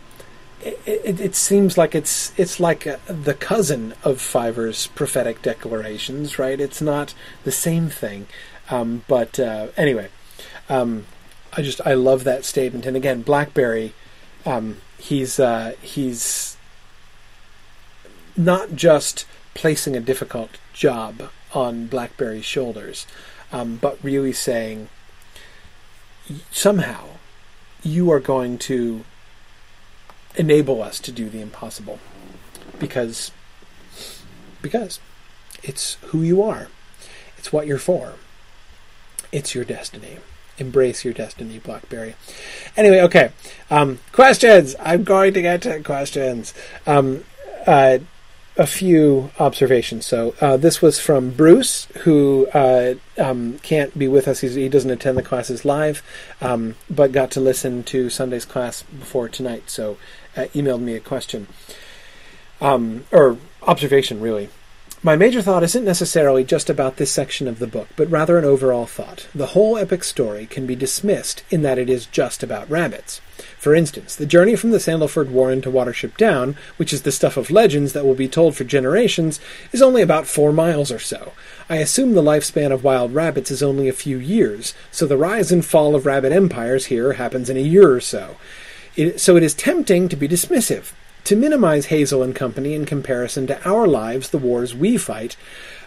it, 0.61 0.79
it, 0.85 1.19
it, 1.19 1.35
seems 1.35 1.77
like 1.77 1.95
it's 1.95 2.33
it's 2.37 2.59
like 2.59 2.85
a, 2.85 2.99
the 3.07 3.33
cousin 3.33 3.95
of 4.03 4.21
Fiver's 4.21 4.87
prophetic 4.87 5.41
declarations, 5.41 6.37
right? 6.37 6.59
It's 6.59 6.81
not 6.81 7.15
the 7.43 7.51
same 7.51 7.89
thing, 7.89 8.27
um, 8.69 9.03
but 9.07 9.39
uh, 9.39 9.67
anyway, 9.75 10.09
um, 10.69 11.05
I 11.53 11.63
just 11.63 11.81
I 11.85 11.95
love 11.95 12.23
that 12.25 12.45
statement. 12.45 12.85
And 12.85 12.95
again, 12.95 13.23
Blackberry 13.23 13.93
um, 14.45 14.77
he's 15.01 15.39
uh, 15.39 15.73
he's 15.81 16.57
not 18.37 18.75
just 18.75 19.25
placing 19.53 19.95
a 19.95 19.99
difficult 19.99 20.51
job 20.73 21.29
on 21.53 21.87
Blackberry's 21.87 22.45
shoulders, 22.45 23.05
um, 23.51 23.77
but 23.81 23.97
really 24.03 24.31
saying 24.31 24.89
somehow 26.51 27.05
you 27.83 28.11
are 28.11 28.19
going 28.19 28.57
to 28.57 29.03
enable 30.35 30.81
us 30.81 30.99
to 30.99 31.11
do 31.11 31.29
the 31.29 31.41
impossible 31.41 31.99
because 32.79 33.31
because 34.61 34.99
it's 35.63 35.95
who 36.05 36.21
you 36.21 36.41
are. 36.43 36.67
It's 37.37 37.51
what 37.51 37.65
you're 37.65 37.79
for. 37.79 38.13
It's 39.31 39.55
your 39.55 39.65
destiny. 39.65 40.19
Embrace 40.61 41.03
your 41.03 41.13
destiny, 41.13 41.59
Blackberry. 41.59 42.15
Anyway, 42.77 43.01
okay. 43.01 43.31
Um, 43.69 43.99
questions. 44.11 44.75
I'm 44.79 45.03
going 45.03 45.33
to 45.33 45.41
get 45.41 45.63
to 45.63 45.81
questions. 45.81 46.53
Um, 46.85 47.23
uh, 47.65 47.97
a 48.57 48.67
few 48.67 49.31
observations. 49.39 50.05
So 50.05 50.35
uh, 50.39 50.57
this 50.57 50.81
was 50.81 50.99
from 50.99 51.31
Bruce, 51.31 51.85
who 52.03 52.47
uh, 52.53 52.95
um, 53.17 53.57
can't 53.59 53.97
be 53.97 54.07
with 54.07 54.27
us. 54.27 54.41
He's, 54.41 54.55
he 54.55 54.69
doesn't 54.69 54.91
attend 54.91 55.17
the 55.17 55.23
classes 55.23 55.65
live, 55.65 56.03
um, 56.41 56.75
but 56.89 57.11
got 57.11 57.31
to 57.31 57.39
listen 57.39 57.83
to 57.85 58.09
Sunday's 58.09 58.45
class 58.45 58.83
before 58.83 59.29
tonight. 59.29 59.69
So 59.69 59.97
uh, 60.35 60.41
emailed 60.53 60.81
me 60.81 60.95
a 60.95 60.99
question 60.99 61.47
um, 62.59 63.05
or 63.11 63.37
observation, 63.63 64.21
really. 64.21 64.49
My 65.03 65.15
major 65.15 65.41
thought 65.41 65.63
isn't 65.63 65.83
necessarily 65.83 66.43
just 66.43 66.69
about 66.69 66.97
this 66.97 67.09
section 67.11 67.47
of 67.47 67.57
the 67.57 67.65
book, 67.65 67.87
but 67.95 68.11
rather 68.11 68.37
an 68.37 68.45
overall 68.45 68.85
thought. 68.85 69.25
The 69.33 69.47
whole 69.47 69.75
epic 69.75 70.03
story 70.03 70.45
can 70.45 70.67
be 70.67 70.75
dismissed 70.75 71.43
in 71.49 71.63
that 71.63 71.79
it 71.79 71.89
is 71.89 72.05
just 72.05 72.43
about 72.43 72.69
rabbits. 72.69 73.19
For 73.57 73.73
instance, 73.73 74.15
the 74.15 74.27
journey 74.27 74.55
from 74.55 74.69
the 74.69 74.77
Sandleford 74.77 75.31
Warren 75.31 75.59
to 75.63 75.71
Watership 75.71 76.17
Down, 76.17 76.55
which 76.77 76.93
is 76.93 77.01
the 77.01 77.11
stuff 77.11 77.35
of 77.35 77.49
legends 77.49 77.93
that 77.93 78.05
will 78.05 78.13
be 78.13 78.27
told 78.27 78.55
for 78.55 78.63
generations, 78.63 79.39
is 79.71 79.81
only 79.81 80.03
about 80.03 80.27
four 80.27 80.53
miles 80.53 80.91
or 80.91 80.99
so. 80.99 81.33
I 81.67 81.77
assume 81.77 82.13
the 82.13 82.21
lifespan 82.21 82.71
of 82.71 82.83
wild 82.83 83.11
rabbits 83.11 83.49
is 83.49 83.63
only 83.63 83.89
a 83.89 83.93
few 83.93 84.19
years, 84.19 84.75
so 84.91 85.07
the 85.07 85.17
rise 85.17 85.51
and 85.51 85.65
fall 85.65 85.95
of 85.95 86.05
rabbit 86.05 86.31
empires 86.31 86.85
here 86.85 87.13
happens 87.13 87.49
in 87.49 87.57
a 87.57 87.61
year 87.61 87.91
or 87.91 88.01
so. 88.01 88.37
It, 88.95 89.19
so 89.19 89.35
it 89.35 89.41
is 89.41 89.55
tempting 89.55 90.09
to 90.09 90.15
be 90.15 90.27
dismissive 90.27 90.91
to 91.25 91.35
minimize 91.35 91.87
Hazel 91.87 92.23
and 92.23 92.35
company 92.35 92.73
in 92.73 92.85
comparison 92.85 93.47
to 93.47 93.69
our 93.69 93.87
lives, 93.87 94.29
the 94.29 94.37
wars 94.37 94.75
we 94.75 94.97
fight, 94.97 95.35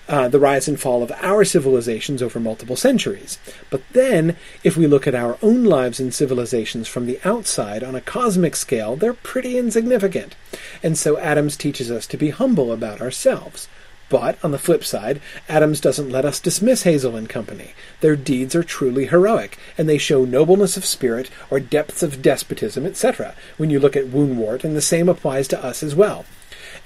uh, 0.09 0.28
the 0.28 0.39
rise 0.39 0.69
and 0.69 0.78
fall 0.78 1.02
of 1.02 1.12
our 1.23 1.44
civilizations 1.44 2.23
over 2.23 2.39
multiple 2.39 2.77
centuries. 2.77 3.39
But 3.70 3.82
then, 3.93 4.36
if 4.62 4.77
we 4.77 4.86
look 4.86 5.06
at 5.06 5.15
our 5.15 5.39
own 5.43 5.65
lives 5.65 5.98
and 5.98 6.12
civilizations 6.12 6.89
from 6.89 7.06
the 7.06 7.19
outside 7.24 7.82
on 7.82 7.94
a 7.94 8.01
cosmic 8.01 8.55
scale, 8.55 8.97
they're 8.97 9.15
pretty 9.15 9.56
insignificant. 9.56 10.36
And 10.82 10.98
so 10.98 11.19
Adams 11.19 11.56
teaches 11.56 11.90
us 11.90 12.06
to 12.09 12.16
be 12.16 12.31
humble 12.31 12.70
about 12.70 13.01
ourselves. 13.01 13.69
But, 14.09 14.39
on 14.45 14.51
the 14.51 14.59
flip 14.59 14.85
side, 14.85 15.21
Adams 15.49 15.81
doesn't 15.81 16.11
let 16.11 16.25
us 16.25 16.41
dismiss 16.41 16.83
Hazel 16.83 17.17
and 17.17 17.29
company. 17.29 17.73
Their 18.01 18.17
deeds 18.17 18.55
are 18.55 18.63
truly 18.63 19.07
heroic, 19.07 19.59
and 19.79 19.89
they 19.89 19.99
show 19.99 20.25
nobleness 20.25 20.77
of 20.77 20.85
spirit 20.85 21.31
or 21.51 21.59
depths 21.59 22.03
of 22.03 22.23
despotism, 22.23 22.85
etc., 22.85 23.35
when 23.57 23.71
you 23.71 23.81
look 23.81 23.97
at 23.97 24.07
Woundwort, 24.07 24.63
and 24.63 24.77
the 24.77 24.83
same 24.83 25.09
applies 25.09 25.49
to 25.49 25.65
us 25.65 25.83
as 25.83 25.95
well. 25.95 26.27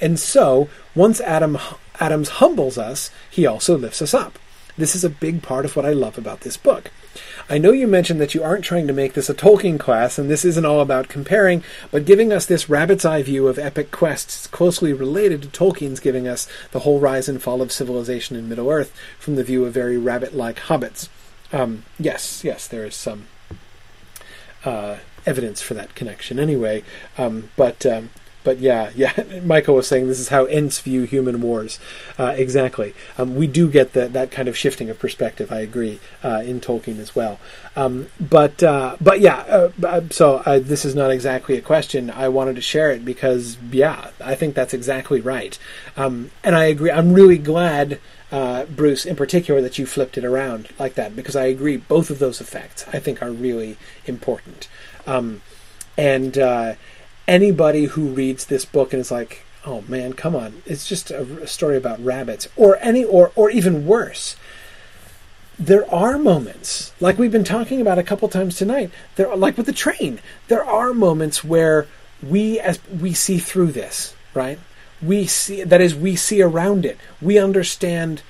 And 0.01 0.19
so, 0.19 0.69
once 0.95 1.21
Adam, 1.21 1.59
Adams 1.99 2.29
humbles 2.29 2.79
us, 2.79 3.11
he 3.29 3.47
also 3.47 3.77
lifts 3.77 4.01
us 4.01 4.15
up. 4.15 4.39
This 4.77 4.95
is 4.95 5.03
a 5.03 5.11
big 5.11 5.43
part 5.43 5.65
of 5.65 5.75
what 5.75 5.85
I 5.85 5.93
love 5.93 6.19
about 6.19 6.43
this 6.43 6.57
book. 6.57 6.93
I 7.51 7.59
know 7.59 7.73
you 7.73 7.87
mentioned 7.87 8.21
that 8.21 8.35
you 8.35 8.43
aren't 8.43 8.65
trying 8.65 8.87
to 8.87 8.93
make 8.93 9.15
this 9.15 9.31
a 9.31 9.35
Tolkien 9.35 9.79
class, 9.79 10.19
and 10.19 10.29
this 10.29 10.45
isn't 10.45 10.67
all 10.67 10.81
about 10.81 11.09
comparing, 11.09 11.63
but 11.91 12.05
giving 12.05 12.33
us 12.33 12.45
this 12.45 12.69
rabbit's 12.69 13.05
eye 13.05 13.23
view 13.23 13.49
of 13.49 13.59
epic 13.59 13.91
quests 13.91 14.47
closely 14.47 14.93
related 14.93 15.43
to 15.43 15.49
Tolkien's 15.49 16.01
giving 16.01 16.29
us 16.29 16.47
the 16.73 16.81
whole 16.81 17.01
rise 17.01 17.29
and 17.29 17.43
fall 17.43 17.63
of 17.63 17.73
civilization 17.73 18.37
in 18.37 18.49
Middle 18.49 18.71
Earth 18.71 18.95
from 19.19 19.37
the 19.37 19.45
view 19.45 19.65
of 19.65 19.73
very 19.73 19.97
rabbit 19.97 20.35
like 20.35 20.61
hobbits. 20.61 21.09
Um, 21.53 21.85
yes, 21.99 22.45
yes, 22.45 22.67
there 22.69 22.85
is 22.85 22.95
some 22.95 23.29
uh, 24.65 24.99
evidence 25.25 25.63
for 25.63 25.75
that 25.75 25.95
connection 25.95 26.39
anyway, 26.39 26.85
um, 27.17 27.51
but. 27.57 27.85
Um, 27.87 28.11
but 28.49 28.61
yeah, 28.61 28.91
yeah, 28.97 29.13
Michael 29.45 29.75
was 29.75 29.87
saying 29.87 30.09
this 30.09 30.19
is 30.19 30.31
how 30.31 30.47
Ents 30.47 30.81
view 30.81 31.03
human 31.03 31.43
wars. 31.43 31.79
Uh, 32.19 32.33
exactly. 32.35 32.95
Um, 33.19 33.37
we 33.37 33.47
do 33.47 33.71
get 33.71 33.93
that 33.93 34.15
that 34.15 34.31
kind 34.31 34.49
of 34.49 34.57
shifting 34.57 34.89
of 34.89 34.99
perspective. 34.99 35.53
I 35.53 35.61
agree 35.61 36.01
uh, 36.25 36.41
in 36.43 36.59
Tolkien 36.59 36.99
as 36.99 37.15
well. 37.15 37.39
Um, 37.77 38.07
but 38.19 38.63
uh, 38.63 38.97
but 39.03 39.21
yeah, 39.21 39.41
uh, 39.41 39.71
uh, 39.87 40.01
so 40.09 40.37
uh, 40.47 40.61
this 40.61 40.87
is 40.87 40.95
not 40.95 41.11
exactly 41.11 41.59
a 41.59 41.61
question. 41.61 42.11
I 42.11 42.31
wanted 42.31 42.57
to 42.57 42.63
share 42.63 42.91
it 42.91 43.05
because 43.05 43.59
yeah, 43.71 44.13
I 44.19 44.35
think 44.35 44.55
that's 44.55 44.73
exactly 44.73 45.21
right. 45.21 45.59
Um, 45.99 46.31
and 46.43 46.57
I 46.57 46.65
agree. 46.65 46.91
I'm 46.91 47.13
really 47.13 47.37
glad. 47.37 48.01
Bruce, 48.31 49.05
in 49.05 49.17
particular, 49.17 49.61
that 49.61 49.79
you 49.79 49.85
flipped 49.85 50.17
it 50.17 50.25
around 50.25 50.71
like 50.79 50.95
that 50.95 51.15
because 51.15 51.37
I 51.37 51.45
agree. 51.45 51.77
Both 51.77 52.09
of 52.09 52.19
those 52.19 52.41
effects, 52.41 52.87
I 52.95 52.99
think, 52.99 53.21
are 53.21 53.31
really 53.31 53.77
important. 54.07 54.69
Um, 55.07 55.43
and 55.99 56.39
anybody 57.29 57.85
who 57.85 58.09
reads 58.09 58.47
this 58.47 58.65
book 58.65 58.93
and 58.93 59.01
is 59.01 59.13
like, 59.13 59.45
"Oh 59.65 59.85
man, 59.87 60.15
come 60.15 60.35
on! 60.35 60.63
It's 60.67 60.89
just 60.89 61.11
a, 61.13 61.23
a 61.43 61.47
story 61.47 61.77
about 61.77 62.05
rabbits," 62.05 62.49
or 62.57 62.79
any, 62.81 63.05
or 63.05 63.31
or 63.37 63.51
even 63.51 63.87
worse. 63.87 64.35
There 65.61 65.93
are 65.93 66.19
moments, 66.19 66.93
like 67.01 67.19
we've 67.19 67.33
been 67.33 67.45
talking 67.45 67.81
about 67.81 67.99
a 67.99 68.05
couple 68.05 68.29
times 68.29 68.57
tonight. 68.57 68.91
There, 69.17 69.35
like 69.37 69.57
with 69.57 69.67
the 69.67 69.73
train, 69.73 70.21
there 70.47 70.65
are 70.65 70.95
moments 70.95 71.45
where 71.45 71.87
we, 72.23 72.59
as 72.61 72.79
we 72.89 73.13
see 73.13 73.39
through 73.39 73.73
this, 73.73 74.15
right? 74.35 74.59
We 75.03 75.27
see 75.27 75.65
that 75.65 75.81
is, 75.81 75.95
we 75.95 76.17
see 76.17 76.43
around 76.43 76.87
it. 76.87 76.97
We 77.21 77.39
understand 77.39 78.23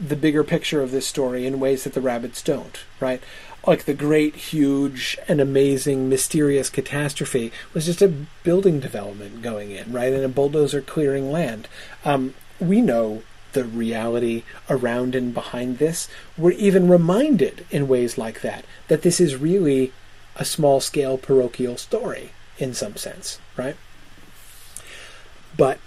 the 0.00 0.16
bigger 0.16 0.44
picture 0.44 0.80
of 0.80 0.92
this 0.92 1.06
story 1.06 1.46
in 1.46 1.58
ways 1.58 1.82
that 1.84 1.94
the 1.94 2.00
rabbits 2.00 2.42
don't, 2.42 2.78
right? 3.00 3.20
Like 3.66 3.84
the 3.84 3.94
great, 3.94 4.34
huge, 4.36 5.18
and 5.28 5.40
amazing, 5.40 6.08
mysterious 6.08 6.70
catastrophe 6.70 7.52
was 7.74 7.86
just 7.86 8.02
a 8.02 8.14
building 8.42 8.80
development 8.80 9.42
going 9.42 9.70
in, 9.70 9.92
right? 9.92 10.12
And 10.12 10.24
a 10.24 10.28
bulldozer 10.28 10.80
clearing 10.80 11.30
land. 11.30 11.68
Um, 12.04 12.34
we 12.60 12.80
know 12.80 13.22
the 13.52 13.64
reality 13.64 14.44
around 14.68 15.14
and 15.14 15.34
behind 15.34 15.78
this. 15.78 16.08
We're 16.36 16.52
even 16.52 16.88
reminded 16.88 17.66
in 17.70 17.88
ways 17.88 18.18
like 18.18 18.40
that 18.42 18.64
that 18.88 19.02
this 19.02 19.20
is 19.20 19.36
really 19.36 19.92
a 20.36 20.44
small 20.44 20.80
scale 20.80 21.18
parochial 21.18 21.76
story 21.76 22.32
in 22.58 22.74
some 22.74 22.96
sense, 22.96 23.38
right? 23.56 23.76
But 25.56 25.78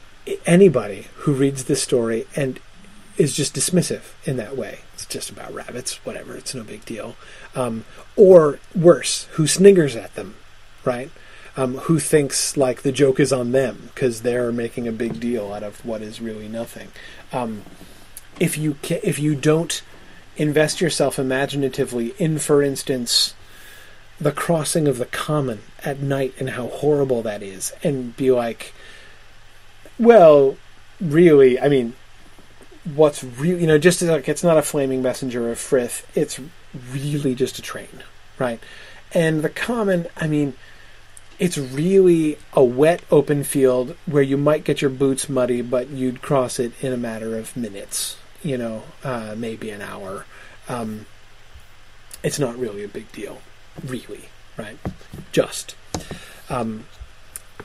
anybody 0.45 1.07
who 1.15 1.33
reads 1.33 1.65
this 1.65 1.81
story 1.81 2.27
and 2.35 2.59
is 3.17 3.33
just 3.35 3.55
dismissive 3.55 4.13
in 4.25 4.37
that 4.37 4.57
way, 4.57 4.79
it's 5.01 5.11
just 5.11 5.29
about 5.29 5.53
rabbits, 5.53 6.03
whatever, 6.05 6.35
it's 6.35 6.53
no 6.53 6.63
big 6.63 6.85
deal 6.85 7.15
um, 7.55 7.85
or 8.15 8.59
worse, 8.75 9.25
who 9.31 9.47
sniggers 9.47 9.95
at 9.95 10.15
them, 10.15 10.35
right? 10.85 11.09
Um, 11.57 11.77
who 11.79 11.99
thinks 11.99 12.55
like 12.55 12.81
the 12.81 12.91
joke 12.91 13.19
is 13.19 13.33
on 13.33 13.51
them 13.51 13.89
because 13.93 14.21
they're 14.21 14.51
making 14.51 14.87
a 14.87 14.91
big 14.91 15.19
deal 15.19 15.51
out 15.51 15.63
of 15.63 15.85
what 15.85 16.01
is 16.01 16.21
really 16.21 16.47
nothing. 16.47 16.89
Um, 17.33 17.63
if 18.39 18.57
you 18.57 18.77
ca- 18.81 19.01
if 19.03 19.19
you 19.19 19.35
don't 19.35 19.81
invest 20.37 20.79
yourself 20.79 21.19
imaginatively 21.19 22.13
in, 22.17 22.39
for 22.39 22.63
instance, 22.63 23.33
the 24.19 24.31
crossing 24.31 24.87
of 24.87 24.97
the 24.97 25.05
common 25.05 25.59
at 25.83 25.99
night 25.99 26.33
and 26.39 26.51
how 26.51 26.67
horrible 26.67 27.21
that 27.23 27.43
is, 27.43 27.73
and 27.83 28.15
be 28.15 28.31
like, 28.31 28.73
well, 29.99 30.55
really, 31.01 31.59
I 31.59 31.67
mean, 31.67 31.95
what's 32.83 33.23
real, 33.23 33.59
you 33.59 33.67
know, 33.67 33.77
just 33.77 34.01
like 34.01 34.27
it's 34.27 34.43
not 34.43 34.57
a 34.57 34.61
flaming 34.61 35.01
messenger 35.01 35.51
of 35.51 35.59
Frith, 35.59 36.09
it's 36.15 36.39
really 36.91 37.35
just 37.35 37.59
a 37.59 37.61
train, 37.61 38.03
right? 38.39 38.59
And 39.13 39.41
the 39.41 39.49
common, 39.49 40.07
I 40.17 40.27
mean, 40.27 40.53
it's 41.37 41.57
really 41.57 42.37
a 42.53 42.63
wet 42.63 43.01
open 43.11 43.43
field 43.43 43.95
where 44.05 44.23
you 44.23 44.37
might 44.37 44.63
get 44.63 44.81
your 44.81 44.91
boots 44.91 45.27
muddy, 45.27 45.61
but 45.61 45.89
you'd 45.89 46.21
cross 46.21 46.59
it 46.59 46.71
in 46.83 46.93
a 46.93 46.97
matter 46.97 47.37
of 47.37 47.55
minutes, 47.57 48.17
you 48.43 48.57
know, 48.57 48.83
uh, 49.03 49.35
maybe 49.37 49.69
an 49.69 49.81
hour. 49.81 50.25
Um, 50.69 51.07
it's 52.23 52.39
not 52.39 52.57
really 52.57 52.83
a 52.83 52.87
big 52.87 53.11
deal, 53.11 53.41
really, 53.83 54.29
right? 54.57 54.77
Just. 55.31 55.75
Um, 56.49 56.85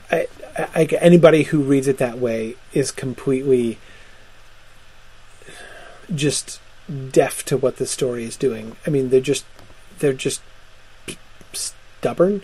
I, 0.09 0.27
I, 0.57 0.85
anybody 0.99 1.43
who 1.43 1.61
reads 1.61 1.87
it 1.87 1.97
that 1.99 2.17
way 2.17 2.55
is 2.73 2.91
completely 2.91 3.77
just 6.13 6.59
deaf 7.11 7.43
to 7.45 7.57
what 7.57 7.77
the 7.77 7.85
story 7.85 8.23
is 8.23 8.37
doing. 8.37 8.75
I 8.85 8.89
mean, 8.89 9.09
they're 9.09 9.19
just 9.19 9.45
they're 9.99 10.13
just 10.13 10.41
stubborn, 11.53 12.41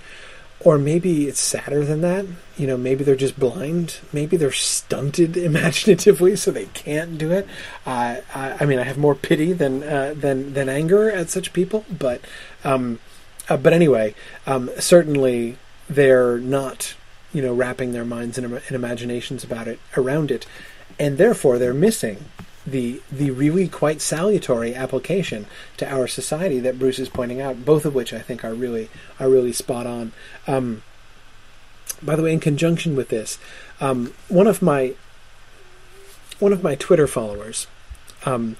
or 0.59 0.77
maybe 0.77 1.27
it's 1.27 1.39
sadder 1.39 1.85
than 1.85 2.01
that. 2.01 2.25
You 2.57 2.67
know, 2.67 2.77
maybe 2.77 3.03
they're 3.03 3.15
just 3.15 3.39
blind. 3.39 3.97
Maybe 4.11 4.37
they're 4.37 4.51
stunted 4.51 5.37
imaginatively, 5.49 6.35
so 6.35 6.51
they 6.51 6.65
can't 6.67 7.17
do 7.17 7.31
it. 7.31 7.47
Uh, 7.85 8.17
I, 8.33 8.57
I, 8.61 8.65
mean, 8.65 8.79
I 8.79 8.83
have 8.83 8.97
more 8.97 9.15
pity 9.15 9.53
than 9.53 9.83
uh, 9.83 10.13
than 10.15 10.53
than 10.53 10.69
anger 10.69 11.09
at 11.09 11.29
such 11.29 11.53
people, 11.53 11.85
but 11.89 12.21
um, 12.63 12.99
uh, 13.49 13.57
but 13.57 13.73
anyway, 13.73 14.15
um, 14.45 14.69
certainly 14.79 15.57
they're 15.89 16.37
not 16.37 16.95
you 17.33 17.41
know 17.41 17.53
wrapping 17.53 17.93
their 17.93 18.05
minds 18.05 18.37
and, 18.37 18.53
and 18.53 18.71
imaginations 18.71 19.43
about 19.43 19.67
it 19.67 19.79
around 19.97 20.31
it, 20.31 20.45
and 20.99 21.17
therefore 21.17 21.57
they're 21.57 21.73
missing 21.73 22.25
the 22.65 23.01
the 23.11 23.31
really 23.31 23.67
quite 23.67 24.01
salutary 24.01 24.73
application 24.73 25.45
to 25.77 25.91
our 25.91 26.07
society 26.07 26.59
that 26.59 26.79
Bruce 26.79 26.99
is 26.99 27.09
pointing 27.09 27.41
out, 27.41 27.65
both 27.65 27.85
of 27.85 27.93
which 27.93 28.13
I 28.13 28.19
think 28.19 28.43
are 28.43 28.53
really 28.53 28.89
are 29.19 29.29
really 29.29 29.53
spot 29.53 29.85
on. 29.85 30.11
Um, 30.47 30.83
by 32.01 32.15
the 32.15 32.23
way, 32.23 32.33
in 32.33 32.39
conjunction 32.39 32.95
with 32.95 33.09
this, 33.09 33.37
um, 33.79 34.13
one 34.27 34.47
of 34.47 34.61
my 34.61 34.95
one 36.39 36.53
of 36.53 36.63
my 36.63 36.75
Twitter 36.75 37.07
followers, 37.07 37.67
um, 38.25 38.55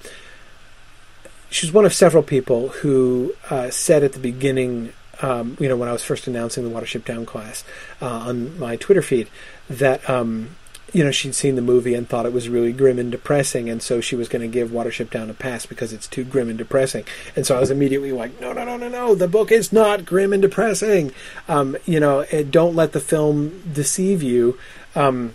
she's 1.49 1.71
one 1.71 1.85
of 1.85 1.93
several 1.93 2.23
people 2.23 2.69
who 2.69 3.33
uh, 3.49 3.69
said 3.69 4.03
at 4.03 4.13
the 4.13 4.19
beginning, 4.19 4.93
um, 5.21 5.57
you 5.59 5.67
know, 5.67 5.75
when 5.75 5.89
I 5.89 5.91
was 5.91 6.03
first 6.03 6.27
announcing 6.27 6.63
the 6.63 6.69
Watership 6.69 7.05
Down 7.05 7.25
class 7.25 7.63
uh, 8.01 8.07
on 8.07 8.57
my 8.59 8.75
Twitter 8.75 9.01
feed, 9.01 9.29
that 9.69 10.07
um, 10.09 10.55
you 10.93 11.03
know 11.03 11.11
she'd 11.11 11.33
seen 11.33 11.55
the 11.55 11.61
movie 11.61 11.95
and 11.95 12.07
thought 12.07 12.27
it 12.27 12.31
was 12.31 12.47
really 12.47 12.71
grim 12.71 12.99
and 12.99 13.11
depressing, 13.11 13.67
and 13.67 13.81
so 13.81 13.99
she 13.99 14.15
was 14.15 14.29
going 14.29 14.43
to 14.43 14.47
give 14.47 14.69
Watership 14.69 15.09
Down 15.09 15.29
a 15.29 15.33
pass 15.33 15.65
because 15.65 15.91
it's 15.91 16.07
too 16.07 16.23
grim 16.23 16.49
and 16.49 16.57
depressing. 16.57 17.03
And 17.35 17.45
so 17.45 17.57
I 17.57 17.59
was 17.59 17.71
immediately 17.71 18.11
like, 18.11 18.39
no, 18.39 18.53
no, 18.53 18.63
no, 18.63 18.77
no, 18.77 18.87
no, 18.87 19.15
the 19.15 19.27
book 19.27 19.51
is 19.51 19.73
not 19.73 20.05
grim 20.05 20.31
and 20.31 20.41
depressing. 20.41 21.11
Um, 21.47 21.75
you 21.85 21.99
know, 21.99 22.19
eh, 22.29 22.43
don't 22.47 22.75
let 22.75 22.93
the 22.93 22.99
film 22.99 23.63
deceive 23.73 24.21
you. 24.21 24.57
Um, 24.95 25.33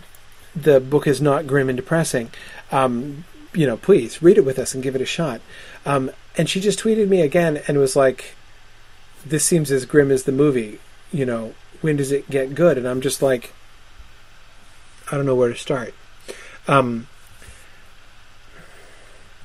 the 0.55 0.79
book 0.79 1.05
is 1.05 1.21
not 1.21 1.45
grim 1.45 1.69
and 1.69 1.77
depressing. 1.77 2.31
Um, 2.71 3.25
you 3.53 3.67
know, 3.67 3.75
please 3.75 4.21
read 4.21 4.37
it 4.37 4.45
with 4.45 4.59
us 4.59 4.73
and 4.73 4.81
give 4.81 4.95
it 4.95 5.01
a 5.01 5.05
shot. 5.05 5.41
Um, 5.85 6.09
and 6.37 6.49
she 6.49 6.61
just 6.61 6.79
tweeted 6.79 7.09
me 7.09 7.21
again 7.21 7.61
and 7.67 7.77
was 7.77 7.97
like, 7.97 8.35
"This 9.25 9.43
seems 9.43 9.71
as 9.71 9.85
grim 9.85 10.09
as 10.09 10.23
the 10.23 10.31
movie. 10.31 10.79
You 11.11 11.25
know, 11.25 11.53
when 11.81 11.97
does 11.97 12.13
it 12.13 12.29
get 12.29 12.55
good?" 12.55 12.77
And 12.77 12.87
I'm 12.87 13.01
just 13.01 13.21
like, 13.21 13.53
I 15.11 15.15
don't 15.15 15.25
know 15.25 15.35
where 15.35 15.49
to 15.49 15.55
start. 15.55 15.93
Um, 16.67 17.07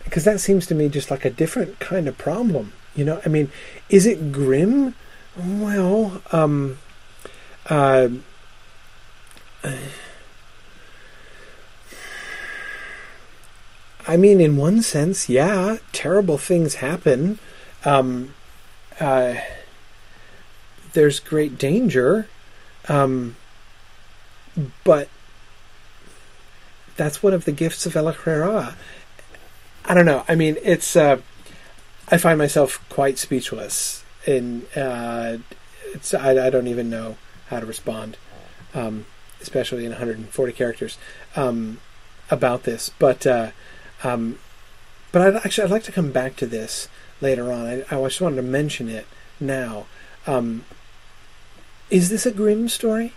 because 0.05 0.25
that 0.25 0.41
seems 0.41 0.67
to 0.67 0.75
me 0.75 0.89
just 0.89 1.11
like 1.11 1.25
a 1.25 1.31
different 1.31 1.81
kind 1.81 2.07
of 2.07 2.17
problem. 2.17 2.73
You 2.95 3.05
know, 3.05 3.21
I 3.25 3.29
mean, 3.29 3.51
is 3.89 4.07
it 4.07 4.31
grim? 4.31 4.95
Well, 5.37 6.23
um, 6.31 6.79
uh, 7.69 8.09
I 14.07 14.17
mean, 14.17 14.41
in 14.41 14.57
one 14.57 14.83
sense, 14.83 15.29
yeah, 15.29 15.79
terrible 15.93 16.39
things 16.39 16.77
happen. 16.77 17.39
Um, 17.85 18.35
uh, 19.01 19.35
there's 20.93 21.19
great 21.21 21.59
danger, 21.59 22.29
um, 22.89 23.37
but 24.85 25.09
that's 26.97 27.23
one 27.23 27.33
of 27.33 27.45
the 27.45 27.53
gifts 27.53 27.87
of 27.87 27.97
El-ahrairah. 27.97 28.75
I 29.85 29.95
don't 29.95 30.07
know. 30.07 30.25
I 30.29 30.35
mean, 30.35 30.57
it's. 30.63 30.97
Uh, 30.97 31.19
I 32.09 32.19
find 32.19 32.39
myself 32.39 32.85
quite 32.89 33.19
speechless, 33.19 34.05
and 34.27 34.67
uh, 34.77 35.39
it's. 35.93 36.15
I, 36.15 36.47
I, 36.47 36.51
don't 36.51 36.67
even 36.67 36.89
know 36.89 37.17
how 37.49 37.61
to 37.61 37.67
respond, 37.67 38.17
um, 38.73 39.07
especially 39.41 39.85
in 39.85 39.91
140 39.91 40.53
characters, 40.53 40.99
um, 41.37 41.81
about 42.31 42.63
this. 42.63 42.91
But 42.99 43.27
uh, 43.27 43.51
um, 44.03 44.39
but 45.13 45.23
I'd 45.23 45.37
actually 45.37 45.65
I'd 45.65 45.71
like 45.71 45.85
to 45.85 45.93
come 45.93 46.13
back 46.13 46.37
to 46.37 46.47
this 46.47 46.89
later 47.21 47.53
on. 47.53 47.67
I, 47.67 47.81
I 47.91 48.03
just 48.05 48.21
wanted 48.21 48.37
to 48.37 48.43
mention 48.43 48.89
it 48.89 49.07
now. 49.39 49.87
Um, 50.27 50.65
is 51.91 52.09
this 52.09 52.25
a 52.25 52.31
grim 52.31 52.69
story? 52.69 53.13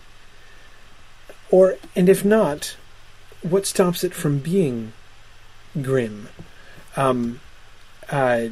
Or 1.49 1.77
and 1.95 2.09
if 2.09 2.25
not, 2.25 2.75
what 3.41 3.65
stops 3.65 4.03
it 4.03 4.13
from 4.13 4.39
being 4.39 4.93
grim? 5.81 6.29
Um, 6.95 7.39
uh, 8.09 8.47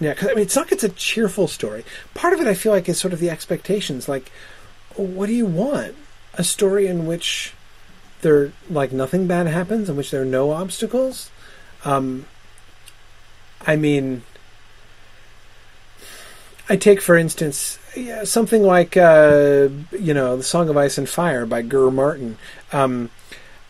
yeah, 0.00 0.14
because 0.14 0.28
I 0.28 0.34
mean, 0.34 0.42
it's 0.42 0.56
not. 0.56 0.72
It's 0.72 0.84
a 0.84 0.88
cheerful 0.88 1.48
story. 1.48 1.84
Part 2.14 2.34
of 2.34 2.40
it, 2.40 2.46
I 2.46 2.54
feel 2.54 2.72
like, 2.72 2.88
is 2.88 2.98
sort 2.98 3.12
of 3.12 3.20
the 3.20 3.30
expectations. 3.30 4.08
Like, 4.08 4.30
what 4.96 5.26
do 5.26 5.32
you 5.32 5.46
want? 5.46 5.94
A 6.34 6.42
story 6.44 6.86
in 6.86 7.06
which 7.06 7.54
there 8.22 8.52
like 8.68 8.90
nothing 8.90 9.28
bad 9.28 9.46
happens 9.46 9.88
in 9.88 9.96
which 9.96 10.10
there 10.10 10.22
are 10.22 10.26
no 10.26 10.50
obstacles. 10.50 11.30
Um, 11.84 12.26
I 13.64 13.76
mean, 13.76 14.22
I 16.68 16.76
take 16.76 17.00
for 17.00 17.16
instance 17.16 17.78
yeah, 17.96 18.24
something 18.24 18.62
like 18.62 18.96
uh, 18.96 19.68
you 19.92 20.14
know 20.14 20.36
the 20.36 20.42
Song 20.42 20.68
of 20.68 20.76
Ice 20.76 20.98
and 20.98 21.08
Fire 21.08 21.46
by 21.46 21.62
GRR 21.62 21.92
Martin. 21.92 22.38
Um, 22.72 23.10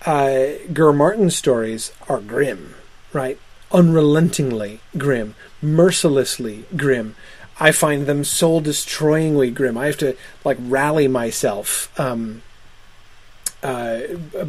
uh, 0.06 0.46
Martin's 0.92 1.36
stories 1.36 1.92
are 2.08 2.20
grim, 2.20 2.74
right? 3.12 3.38
Unrelentingly 3.72 4.80
grim, 4.96 5.34
mercilessly 5.62 6.64
grim. 6.76 7.16
I 7.58 7.72
find 7.72 8.06
them 8.06 8.24
soul 8.24 8.60
destroyingly 8.60 9.54
grim. 9.54 9.78
I 9.78 9.86
have 9.86 9.98
to 9.98 10.16
like 10.44 10.58
rally 10.60 11.08
myself 11.08 11.98
um, 11.98 12.42
uh, 13.62 14.00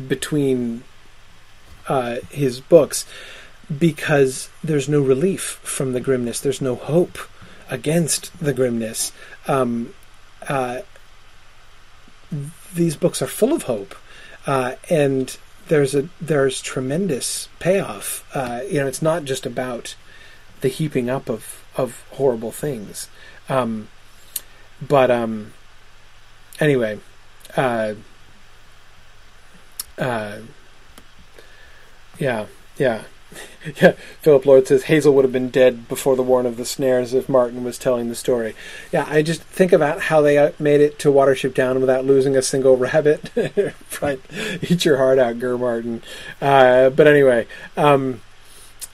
between 0.07 0.83
uh, 1.87 2.17
his 2.29 2.59
books 2.59 3.05
because 3.75 4.49
there's 4.63 4.89
no 4.89 5.01
relief 5.01 5.59
from 5.63 5.93
the 5.93 5.99
grimness. 5.99 6.39
There's 6.39 6.61
no 6.61 6.75
hope 6.75 7.17
against 7.69 8.37
the 8.39 8.53
grimness. 8.53 9.11
Um, 9.47 9.93
uh, 10.47 10.79
these 12.73 12.95
books 12.95 13.21
are 13.21 13.27
full 13.27 13.53
of 13.53 13.63
hope, 13.63 13.95
uh, 14.45 14.73
and 14.89 15.37
there's 15.67 15.95
a 15.95 16.09
there's 16.19 16.61
tremendous 16.61 17.49
payoff. 17.59 18.25
Uh, 18.35 18.61
you 18.69 18.79
know, 18.79 18.87
it's 18.87 19.01
not 19.01 19.23
just 19.23 19.45
about 19.45 19.95
the 20.61 20.69
heaping 20.69 21.09
up 21.09 21.29
of 21.29 21.63
of 21.75 22.03
horrible 22.11 22.51
things, 22.51 23.09
um, 23.49 23.87
but 24.81 25.09
um, 25.09 25.53
anyway. 26.59 26.99
Uh, 27.55 27.93
uh, 29.97 30.39
yeah, 32.19 32.45
yeah. 32.77 33.03
yeah, 33.81 33.91
Philip 34.21 34.45
Lord 34.45 34.67
says 34.67 34.83
Hazel 34.83 35.13
would 35.13 35.25
have 35.25 35.31
been 35.31 35.49
dead 35.49 35.87
before 35.87 36.15
the 36.15 36.23
Warren 36.23 36.45
of 36.45 36.57
the 36.57 36.65
Snares 36.65 37.13
if 37.13 37.29
Martin 37.29 37.63
was 37.63 37.77
telling 37.77 38.09
the 38.09 38.15
story. 38.15 38.55
Yeah, 38.91 39.05
I 39.07 39.21
just 39.21 39.41
think 39.41 39.71
about 39.71 40.01
how 40.03 40.21
they 40.21 40.37
uh, 40.37 40.51
made 40.59 40.81
it 40.81 40.99
to 40.99 41.09
Watership 41.09 41.53
Down 41.53 41.79
without 41.79 42.05
losing 42.05 42.35
a 42.35 42.41
single 42.41 42.77
rabbit. 42.77 43.31
right, 44.01 44.19
eat 44.61 44.85
your 44.85 44.97
heart 44.97 45.19
out, 45.19 45.37
GRR 45.37 45.59
Martin. 45.59 46.03
Uh, 46.41 46.89
but 46.89 47.07
anyway, 47.07 47.47
um, 47.77 48.21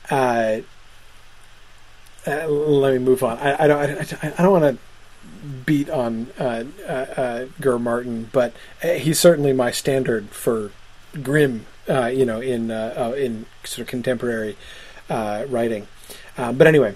uh, 0.09 0.61
uh, 2.27 2.47
let 2.47 2.93
me 2.93 2.99
move 2.99 3.23
on. 3.23 3.37
I, 3.39 3.63
I 3.63 3.67
don't. 3.67 4.23
I, 4.23 4.33
I 4.37 4.41
don't 4.41 4.61
want 4.61 4.77
to 4.77 5.47
beat 5.65 5.89
on 5.89 6.27
uh, 6.39 6.63
uh, 6.87 7.45
GRR 7.59 7.81
Martin, 7.81 8.29
but 8.31 8.53
he's 8.81 9.19
certainly 9.19 9.53
my 9.53 9.71
standard 9.71 10.29
for 10.29 10.71
grim, 11.23 11.65
uh, 11.91 12.07
you 12.07 12.25
know, 12.25 12.39
in 12.39 12.71
uh, 12.71 12.93
uh, 12.97 13.11
in 13.13 13.45
sort 13.63 13.79
of 13.79 13.87
contemporary 13.87 14.55
uh, 15.09 15.45
writing. 15.47 15.87
Uh, 16.37 16.51
but 16.53 16.67
anyway, 16.67 16.95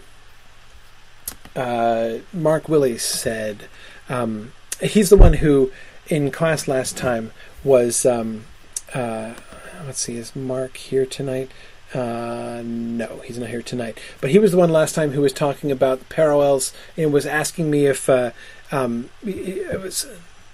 Mark 2.33 2.69
Willis 2.69 3.03
said 3.03 3.67
um, 4.09 4.53
he's 4.81 5.09
the 5.09 5.17
one 5.17 5.33
who, 5.33 5.71
in 6.07 6.31
class 6.31 6.67
last 6.67 6.97
time, 6.97 7.31
was. 7.63 8.05
Um, 8.05 8.45
let's 8.93 9.99
see, 9.99 10.15
is 10.15 10.35
Mark 10.35 10.77
here 10.77 11.05
tonight? 11.05 11.51
Uh, 11.93 12.61
no, 12.65 13.21
he's 13.23 13.37
not 13.37 13.49
here 13.49 13.61
tonight. 13.61 13.99
But 14.19 14.31
he 14.31 14.39
was 14.39 14.51
the 14.51 14.57
one 14.57 14.71
last 14.71 14.95
time 14.95 15.11
who 15.11 15.21
was 15.21 15.31
talking 15.31 15.71
about 15.71 16.09
parallels 16.09 16.73
and 16.97 17.13
was 17.13 17.25
asking 17.25 17.69
me 17.69 17.85
if 17.85 18.09
uh, 18.09 18.31
um, 18.71 19.09
it 19.23 19.79
was 19.79 20.07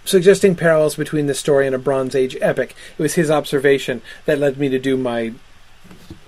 suggesting 0.06 0.56
parallels 0.56 0.96
between 0.96 1.28
the 1.28 1.34
story 1.34 1.66
and 1.66 1.76
a 1.76 1.80
Bronze 1.80 2.16
Age 2.16 2.38
epic. 2.42 2.76
It 2.98 3.02
was 3.02 3.16
his 3.16 3.30
observation 3.30 4.02
that 4.26 4.40
led 4.40 4.58
me 4.58 4.70
to 4.70 4.80
do 4.80 4.98
my 4.98 5.34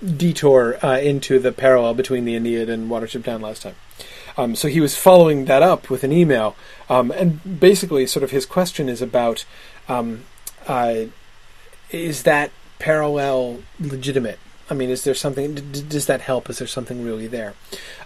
detour 0.04 0.76
uh, 0.84 0.98
into 0.98 1.38
the 1.38 1.52
parallel 1.52 1.94
between 1.94 2.24
the 2.24 2.34
Aeneid 2.34 2.68
and 2.68 2.90
Watership 2.90 3.22
Down 3.22 3.40
last 3.40 3.62
time. 3.62 3.74
Um, 4.36 4.56
so 4.56 4.68
he 4.68 4.80
was 4.80 4.96
following 4.96 5.44
that 5.44 5.62
up 5.62 5.90
with 5.90 6.02
an 6.02 6.12
email, 6.12 6.56
um, 6.88 7.12
and 7.12 7.60
basically, 7.60 8.06
sort 8.06 8.24
of 8.24 8.32
his 8.32 8.46
question 8.46 8.88
is 8.88 9.00
about: 9.00 9.44
um, 9.88 10.24
uh, 10.66 11.04
Is 11.90 12.24
that 12.24 12.50
parallel 12.80 13.62
legitimate? 13.78 14.40
I 14.70 14.74
mean, 14.74 14.88
is 14.88 15.04
there 15.04 15.14
something? 15.14 15.54
D- 15.54 15.82
does 15.82 16.06
that 16.06 16.22
help? 16.22 16.48
Is 16.48 16.58
there 16.58 16.66
something 16.66 17.04
really 17.04 17.26
there? 17.26 17.54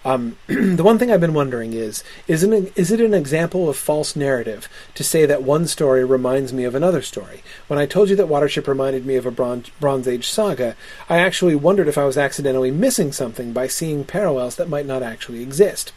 Um, 0.05 0.37
the 0.47 0.83
one 0.83 0.99
thing 0.99 1.11
I've 1.11 1.21
been 1.21 1.35
wondering 1.35 1.73
is: 1.73 2.03
is 2.27 2.43
it, 2.43 2.73
is 2.77 2.91
it 2.91 3.01
an 3.01 3.15
example 3.15 3.69
of 3.69 3.77
false 3.77 4.17
narrative 4.17 4.69
to 4.95 5.05
say 5.05 5.25
that 5.25 5.45
one 5.45 5.69
story 5.69 6.05
reminds 6.05 6.53
me 6.53 6.65
of 6.65 6.75
another 6.75 7.03
story? 7.03 7.43
When 7.69 7.79
I 7.79 7.87
told 7.87 8.11
you 8.11 8.17
that 8.17 8.27
Watership 8.27 8.67
reminded 8.67 9.07
me 9.07 9.15
of 9.15 9.27
a 9.27 9.31
Bronze 9.31 10.09
Age 10.09 10.29
saga, 10.29 10.75
I 11.09 11.19
actually 11.19 11.55
wondered 11.55 11.87
if 11.87 11.99
I 11.99 12.05
was 12.05 12.19
accidentally 12.19 12.73
missing 12.73 13.13
something 13.13 13.53
by 13.53 13.69
seeing 13.69 14.05
parallels 14.05 14.57
that 14.57 14.69
might 14.69 14.87
not 14.87 15.03
actually 15.03 15.43
exist. 15.43 15.93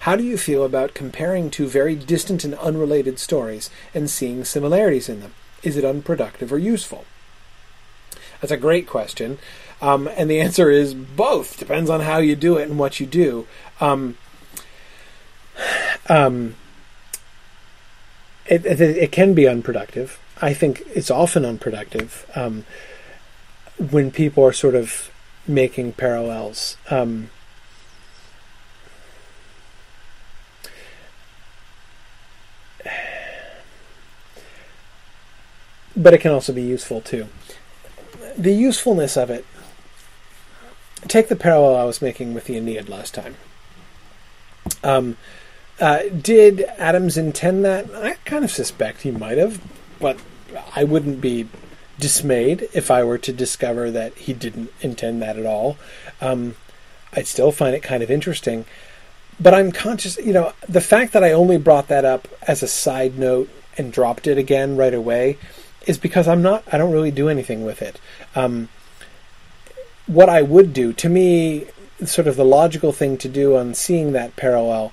How 0.00 0.16
do 0.16 0.24
you 0.24 0.36
feel 0.36 0.64
about 0.64 0.94
comparing 0.94 1.50
two 1.50 1.68
very 1.68 1.94
distant 1.94 2.42
and 2.42 2.54
unrelated 2.56 3.20
stories 3.20 3.70
and 3.94 4.10
seeing 4.10 4.44
similarities 4.44 5.08
in 5.08 5.20
them? 5.20 5.34
Is 5.62 5.76
it 5.76 5.84
unproductive 5.84 6.52
or 6.52 6.58
useful? 6.58 7.04
That's 8.40 8.52
a 8.52 8.56
great 8.56 8.86
question. 8.86 9.38
Um, 9.82 10.08
and 10.08 10.30
the 10.30 10.40
answer 10.40 10.70
is 10.70 10.94
both. 10.94 11.58
Depends 11.58 11.88
on 11.88 12.00
how 12.00 12.18
you 12.18 12.36
do 12.36 12.58
it 12.58 12.68
and 12.68 12.78
what 12.78 13.00
you 13.00 13.06
do. 13.06 13.46
Um, 13.80 14.18
um, 16.08 16.54
it, 18.46 18.66
it, 18.66 18.80
it 18.80 19.12
can 19.12 19.32
be 19.32 19.46
unproductive. 19.48 20.20
I 20.42 20.54
think 20.54 20.82
it's 20.94 21.10
often 21.10 21.44
unproductive 21.44 22.30
um, 22.34 22.64
when 23.78 24.10
people 24.10 24.44
are 24.44 24.52
sort 24.52 24.74
of 24.74 25.10
making 25.46 25.92
parallels. 25.92 26.76
Um, 26.90 27.30
but 35.96 36.14
it 36.14 36.18
can 36.18 36.32
also 36.32 36.52
be 36.52 36.62
useful 36.62 37.00
too. 37.00 37.28
The 38.36 38.52
usefulness 38.52 39.16
of 39.16 39.30
it. 39.30 39.44
Take 41.08 41.28
the 41.28 41.36
parallel 41.36 41.76
I 41.76 41.84
was 41.84 42.02
making 42.02 42.34
with 42.34 42.44
the 42.44 42.56
Aeneid 42.56 42.88
last 42.88 43.14
time. 43.14 43.36
Um, 44.84 45.16
uh, 45.80 46.02
did 46.20 46.60
Adams 46.78 47.16
intend 47.16 47.64
that? 47.64 47.92
I 47.94 48.14
kind 48.24 48.44
of 48.44 48.50
suspect 48.50 49.02
he 49.02 49.10
might 49.10 49.38
have, 49.38 49.60
but 49.98 50.18
I 50.76 50.84
wouldn't 50.84 51.20
be 51.20 51.48
dismayed 51.98 52.68
if 52.72 52.90
I 52.90 53.04
were 53.04 53.18
to 53.18 53.32
discover 53.32 53.90
that 53.90 54.14
he 54.14 54.32
didn't 54.32 54.70
intend 54.80 55.22
that 55.22 55.38
at 55.38 55.46
all. 55.46 55.76
Um, 56.20 56.56
I'd 57.12 57.26
still 57.26 57.52
find 57.52 57.74
it 57.74 57.82
kind 57.82 58.02
of 58.02 58.10
interesting. 58.10 58.64
But 59.38 59.54
I'm 59.54 59.72
conscious, 59.72 60.18
you 60.18 60.32
know, 60.32 60.52
the 60.68 60.82
fact 60.82 61.14
that 61.14 61.24
I 61.24 61.32
only 61.32 61.56
brought 61.56 61.88
that 61.88 62.04
up 62.04 62.28
as 62.42 62.62
a 62.62 62.68
side 62.68 63.18
note 63.18 63.48
and 63.78 63.92
dropped 63.92 64.26
it 64.26 64.36
again 64.36 64.76
right 64.76 64.92
away 64.92 65.38
is 65.86 65.96
because 65.96 66.28
I'm 66.28 66.42
not, 66.42 66.62
I 66.70 66.76
don't 66.76 66.92
really 66.92 67.10
do 67.10 67.28
anything 67.28 67.64
with 67.64 67.80
it. 67.80 67.98
Um, 68.34 68.68
what 70.10 70.28
I 70.28 70.42
would 70.42 70.72
do, 70.72 70.92
to 70.94 71.08
me, 71.08 71.66
sort 72.04 72.26
of 72.26 72.36
the 72.36 72.44
logical 72.44 72.92
thing 72.92 73.16
to 73.18 73.28
do 73.28 73.56
on 73.56 73.74
seeing 73.74 74.12
that 74.12 74.34
parallel 74.34 74.92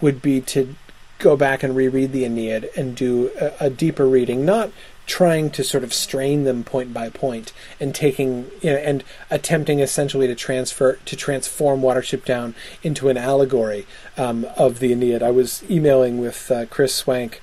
would 0.00 0.20
be 0.20 0.40
to 0.42 0.74
go 1.18 1.36
back 1.36 1.62
and 1.62 1.74
reread 1.74 2.12
the 2.12 2.24
Aeneid 2.24 2.68
and 2.76 2.94
do 2.94 3.30
a, 3.40 3.66
a 3.66 3.70
deeper 3.70 4.06
reading, 4.06 4.44
not 4.44 4.70
trying 5.06 5.50
to 5.50 5.64
sort 5.64 5.82
of 5.82 5.94
strain 5.94 6.44
them 6.44 6.62
point 6.62 6.92
by 6.92 7.08
point 7.08 7.54
and 7.80 7.94
taking 7.94 8.50
you 8.60 8.70
know, 8.70 8.76
and 8.76 9.02
attempting 9.30 9.80
essentially 9.80 10.26
to 10.26 10.34
transfer 10.34 10.98
to 11.06 11.16
transform 11.16 11.80
Watership 11.80 12.26
Down 12.26 12.54
into 12.82 13.08
an 13.08 13.16
allegory 13.16 13.86
um, 14.18 14.46
of 14.56 14.80
the 14.80 14.92
Aeneid. 14.92 15.22
I 15.22 15.30
was 15.30 15.64
emailing 15.70 16.18
with 16.18 16.50
uh, 16.50 16.66
Chris 16.66 16.94
Swank 16.94 17.40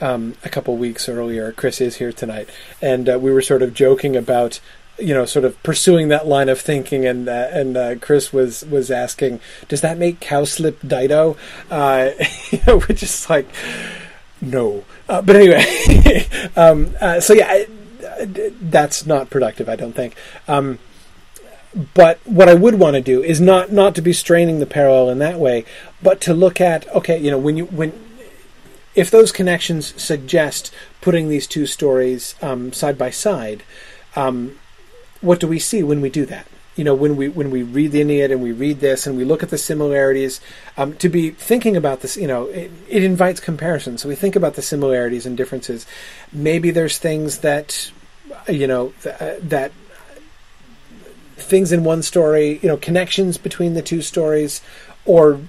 um, 0.00 0.34
a 0.42 0.48
couple 0.48 0.76
weeks 0.78 1.08
earlier. 1.08 1.52
Chris 1.52 1.80
is 1.80 1.96
here 1.96 2.10
tonight, 2.12 2.48
and 2.80 3.08
uh, 3.08 3.18
we 3.18 3.30
were 3.30 3.42
sort 3.42 3.62
of 3.62 3.74
joking 3.74 4.16
about 4.16 4.60
you 4.98 5.12
know, 5.12 5.24
sort 5.24 5.44
of 5.44 5.60
pursuing 5.62 6.08
that 6.08 6.26
line 6.26 6.48
of 6.48 6.60
thinking, 6.60 7.04
and 7.06 7.28
uh, 7.28 7.48
and 7.50 7.76
uh, 7.76 7.94
Chris 7.96 8.32
was 8.32 8.64
was 8.66 8.90
asking, 8.90 9.40
does 9.68 9.80
that 9.80 9.98
make 9.98 10.20
Cowslip 10.20 10.86
Dido? 10.86 11.36
Uh, 11.70 12.10
which 12.86 13.02
is 13.02 13.28
like, 13.28 13.48
no. 14.40 14.84
Uh, 15.08 15.20
but 15.20 15.36
anyway, 15.36 16.26
um, 16.56 16.94
uh, 17.00 17.20
so 17.20 17.34
yeah, 17.34 17.64
that's 18.60 19.06
not 19.06 19.30
productive, 19.30 19.68
I 19.68 19.76
don't 19.76 19.94
think. 19.94 20.16
Um, 20.46 20.78
but 21.94 22.20
what 22.24 22.48
I 22.48 22.54
would 22.54 22.76
want 22.76 22.94
to 22.94 23.00
do 23.00 23.22
is 23.22 23.40
not 23.40 23.72
not 23.72 23.94
to 23.96 24.02
be 24.02 24.12
straining 24.12 24.60
the 24.60 24.66
parallel 24.66 25.10
in 25.10 25.18
that 25.18 25.40
way, 25.40 25.64
but 26.02 26.20
to 26.22 26.34
look 26.34 26.60
at 26.60 26.88
okay, 26.94 27.18
you 27.18 27.30
know, 27.30 27.38
when 27.38 27.56
you 27.56 27.66
when 27.66 27.92
if 28.94 29.10
those 29.10 29.32
connections 29.32 30.00
suggest 30.00 30.72
putting 31.00 31.28
these 31.28 31.48
two 31.48 31.66
stories 31.66 32.36
um, 32.40 32.72
side 32.72 32.96
by 32.96 33.10
side. 33.10 33.64
Um, 34.14 34.56
what 35.24 35.40
do 35.40 35.48
we 35.48 35.58
see 35.58 35.82
when 35.82 36.00
we 36.00 36.10
do 36.10 36.26
that? 36.26 36.46
You 36.76 36.84
know, 36.84 36.94
when 36.94 37.16
we 37.16 37.28
when 37.28 37.50
we 37.50 37.62
read 37.62 37.92
the 37.92 38.00
Aeneid 38.00 38.32
and 38.32 38.42
we 38.42 38.50
read 38.52 38.80
this 38.80 39.06
and 39.06 39.16
we 39.16 39.24
look 39.24 39.42
at 39.42 39.50
the 39.50 39.58
similarities, 39.58 40.40
um, 40.76 40.94
to 40.96 41.08
be 41.08 41.30
thinking 41.30 41.76
about 41.76 42.00
this, 42.00 42.16
you 42.16 42.26
know, 42.26 42.46
it, 42.46 42.70
it 42.88 43.04
invites 43.04 43.38
comparison. 43.38 43.96
So 43.96 44.08
we 44.08 44.16
think 44.16 44.34
about 44.34 44.54
the 44.54 44.62
similarities 44.62 45.24
and 45.24 45.36
differences. 45.36 45.86
Maybe 46.32 46.72
there's 46.72 46.98
things 46.98 47.38
that, 47.38 47.92
you 48.48 48.66
know, 48.66 48.92
th- 49.02 49.14
uh, 49.20 49.34
that 49.42 49.70
things 51.36 51.70
in 51.70 51.84
one 51.84 52.02
story, 52.02 52.58
you 52.60 52.68
know, 52.68 52.76
connections 52.76 53.38
between 53.38 53.74
the 53.74 53.82
two 53.82 54.02
stories, 54.02 54.60
or 55.04 55.40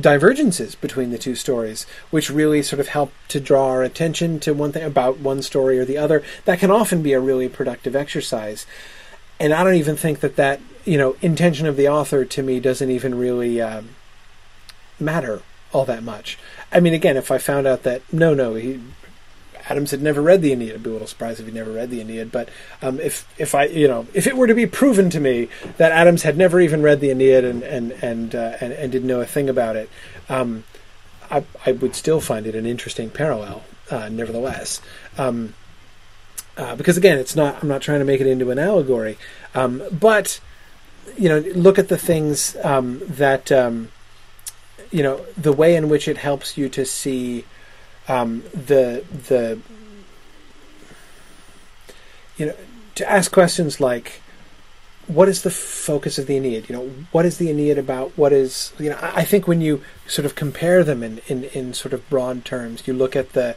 divergences 0.00 0.74
between 0.74 1.10
the 1.10 1.18
two 1.18 1.34
stories, 1.34 1.86
which 2.10 2.30
really 2.30 2.62
sort 2.62 2.80
of 2.80 2.88
help 2.88 3.12
to 3.28 3.40
draw 3.40 3.68
our 3.68 3.82
attention 3.82 4.40
to 4.40 4.52
one 4.52 4.72
thing 4.72 4.82
about 4.82 5.18
one 5.18 5.40
story 5.40 5.78
or 5.78 5.84
the 5.84 5.96
other. 5.96 6.22
That 6.44 6.58
can 6.58 6.70
often 6.70 7.02
be 7.02 7.12
a 7.12 7.20
really 7.20 7.48
productive 7.48 7.94
exercise 7.94 8.66
and 9.40 9.52
I 9.52 9.64
don't 9.64 9.74
even 9.74 9.96
think 9.96 10.20
that 10.20 10.36
that 10.36 10.60
you 10.84 10.98
know 10.98 11.16
intention 11.20 11.66
of 11.66 11.76
the 11.76 11.88
author 11.88 12.24
to 12.24 12.42
me 12.42 12.60
doesn't 12.60 12.90
even 12.90 13.16
really 13.16 13.60
um, 13.60 13.90
matter 14.98 15.42
all 15.72 15.84
that 15.84 16.02
much. 16.02 16.38
I 16.72 16.80
mean, 16.80 16.94
again, 16.94 17.16
if 17.16 17.30
I 17.30 17.38
found 17.38 17.66
out 17.66 17.82
that 17.82 18.02
no, 18.12 18.34
no, 18.34 18.54
he 18.54 18.80
Adams 19.68 19.90
had 19.90 20.00
never 20.00 20.22
read 20.22 20.40
the 20.40 20.52
Aeneid, 20.52 20.74
I'd 20.74 20.82
be 20.82 20.88
a 20.88 20.92
little 20.92 21.06
surprised 21.06 21.40
if 21.40 21.46
he 21.46 21.52
never 21.52 21.72
read 21.72 21.90
the 21.90 22.00
Aeneid. 22.00 22.32
But 22.32 22.48
um, 22.80 22.98
if 23.00 23.26
if 23.38 23.54
I 23.54 23.66
you 23.66 23.88
know 23.88 24.06
if 24.14 24.26
it 24.26 24.36
were 24.36 24.46
to 24.46 24.54
be 24.54 24.66
proven 24.66 25.10
to 25.10 25.20
me 25.20 25.48
that 25.76 25.92
Adams 25.92 26.22
had 26.22 26.36
never 26.36 26.60
even 26.60 26.82
read 26.82 27.00
the 27.00 27.10
Aeneid 27.10 27.44
and 27.44 27.62
and 27.62 27.92
and 28.02 28.34
uh, 28.34 28.56
and, 28.60 28.72
and, 28.72 28.92
didn't 28.92 29.08
know 29.08 29.20
a 29.20 29.26
thing 29.26 29.48
about 29.48 29.76
it, 29.76 29.90
um, 30.28 30.64
I, 31.30 31.44
I 31.66 31.72
would 31.72 31.94
still 31.94 32.20
find 32.20 32.46
it 32.46 32.54
an 32.54 32.66
interesting 32.66 33.10
parallel. 33.10 33.62
Uh, 33.90 34.10
nevertheless. 34.10 34.82
Um, 35.16 35.54
uh, 36.58 36.74
because 36.74 36.96
again, 36.96 37.18
it's 37.18 37.36
not. 37.36 37.62
I'm 37.62 37.68
not 37.68 37.82
trying 37.82 38.00
to 38.00 38.04
make 38.04 38.20
it 38.20 38.26
into 38.26 38.50
an 38.50 38.58
allegory, 38.58 39.16
um, 39.54 39.80
but 39.92 40.40
you 41.16 41.28
know, 41.28 41.38
look 41.54 41.78
at 41.78 41.88
the 41.88 41.96
things 41.96 42.56
um, 42.64 43.00
that 43.04 43.50
um, 43.52 43.90
you 44.90 45.02
know, 45.04 45.24
the 45.36 45.52
way 45.52 45.76
in 45.76 45.88
which 45.88 46.08
it 46.08 46.18
helps 46.18 46.58
you 46.58 46.68
to 46.70 46.84
see 46.84 47.44
um, 48.08 48.42
the 48.52 49.04
the 49.28 49.60
you 52.36 52.46
know, 52.46 52.54
to 52.96 53.10
ask 53.10 53.30
questions 53.30 53.80
like, 53.80 54.20
what 55.06 55.28
is 55.28 55.42
the 55.42 55.50
focus 55.50 56.18
of 56.18 56.26
the 56.26 56.36
Aeneid? 56.36 56.68
You 56.68 56.76
know, 56.76 56.90
what 57.12 57.24
is 57.24 57.38
the 57.38 57.50
Aeneid 57.50 57.78
about? 57.78 58.18
What 58.18 58.32
is 58.32 58.72
you 58.80 58.90
know? 58.90 58.98
I 59.00 59.24
think 59.24 59.46
when 59.46 59.60
you 59.60 59.82
sort 60.08 60.26
of 60.26 60.34
compare 60.34 60.82
them 60.82 61.04
in 61.04 61.20
in, 61.28 61.44
in 61.44 61.72
sort 61.72 61.92
of 61.92 62.08
broad 62.10 62.44
terms, 62.44 62.86
you 62.88 62.94
look 62.94 63.14
at 63.14 63.32
the 63.32 63.54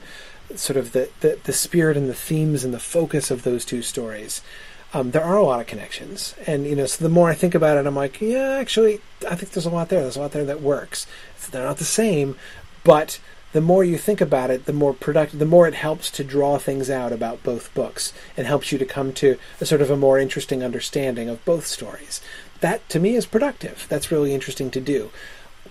sort 0.60 0.78
of 0.78 0.92
the, 0.92 1.10
the, 1.22 1.40
the 1.44 1.54
spirit 1.54 1.98
and 1.98 2.10
the 2.10 2.14
themes 2.14 2.64
and 2.64 2.74
the 2.74 2.80
focus 2.80 3.32
of 3.32 3.44
those 3.44 3.66
two 3.66 3.82
stories, 3.82 4.42
um, 4.94 5.12
there 5.12 5.24
are 5.24 5.38
a 5.38 5.44
lot 5.44 5.60
of 5.60 5.68
connections. 5.68 6.36
And, 6.46 6.66
you 6.66 6.76
know, 6.76 6.86
so 6.86 7.04
the 7.04 7.10
more 7.10 7.30
I 7.30 7.36
think 7.36 7.56
about 7.56 7.78
it, 7.78 7.88
I'm 7.88 7.96
like, 7.96 8.20
yeah, 8.22 8.58
actually, 8.60 9.02
I 9.30 9.36
think 9.36 9.52
there's 9.52 9.66
a 9.66 9.70
lot 9.70 9.90
there. 9.90 10.02
There's 10.02 10.18
a 10.18 10.22
lot 10.22 10.32
there 10.32 10.46
that 10.46 10.62
works. 10.62 11.08
They're 11.50 11.64
not 11.64 11.78
the 11.78 11.86
same, 11.86 12.36
but 12.84 13.20
the 13.54 13.62
more 13.62 13.84
you 13.84 13.98
think 13.98 14.22
about 14.22 14.50
it, 14.50 14.66
the 14.66 14.74
more 14.74 14.94
productive, 14.94 15.40
the 15.40 15.46
more 15.46 15.68
it 15.68 15.74
helps 15.74 16.10
to 16.12 16.24
draw 16.24 16.58
things 16.58 16.90
out 16.90 17.12
about 17.12 17.44
both 17.44 17.74
books 17.74 18.14
and 18.38 18.48
helps 18.48 18.72
you 18.72 18.78
to 18.78 18.86
come 18.86 19.12
to 19.14 19.38
a 19.60 19.66
sort 19.66 19.82
of 19.82 19.90
a 19.90 19.98
more 19.98 20.18
interesting 20.20 20.64
understanding 20.64 21.28
of 21.28 21.44
both 21.44 21.68
stories. 21.68 22.22
That 22.62 22.88
to 22.90 23.00
me 23.00 23.16
is 23.16 23.26
productive. 23.26 23.88
That's 23.90 24.12
really 24.12 24.34
interesting 24.34 24.72
to 24.72 24.80
do. 24.80 25.12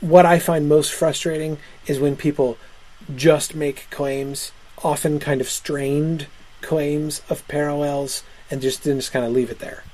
What 0.01 0.27
I 0.27 0.39
find 0.39 0.69
most 0.69 0.93
frustrating 0.93 1.59
is 1.87 1.99
when 1.99 2.17
people 2.17 2.59
just 3.17 3.55
make 3.55 3.89
claims 3.91 4.53
often 4.83 5.19
kind 5.19 5.41
of 5.41 5.49
strained 5.49 6.27
claims 6.61 7.23
of 7.29 7.47
parallels 7.49 8.23
and 8.51 8.61
just 8.61 8.85
then 8.85 8.97
just 8.97 9.13
kind 9.13 9.25
of 9.25 9.33
leave 9.33 9.51
it 9.51 9.59
there. 9.59 9.85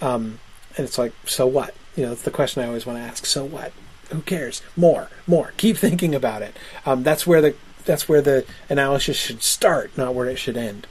Um, 0.00 0.38
and 0.76 0.86
it's 0.86 0.98
like, 0.98 1.12
so 1.24 1.46
what? 1.46 1.74
You 1.96 2.06
know, 2.06 2.12
it's 2.12 2.22
the 2.22 2.30
question 2.30 2.62
I 2.62 2.66
always 2.66 2.86
want 2.86 2.98
to 2.98 3.02
ask. 3.02 3.26
So 3.26 3.44
what? 3.44 3.72
Who 4.10 4.20
cares? 4.22 4.62
More, 4.76 5.08
more. 5.26 5.52
Keep 5.56 5.76
thinking 5.78 6.14
about 6.14 6.42
it. 6.42 6.56
Um, 6.84 7.02
that's 7.02 7.26
where 7.26 7.40
the 7.40 7.54
that's 7.84 8.08
where 8.08 8.20
the 8.20 8.44
analysis 8.68 9.16
should 9.16 9.42
start, 9.42 9.96
not 9.96 10.14
where 10.14 10.26
it 10.26 10.38
should 10.38 10.56
end. 10.56 10.86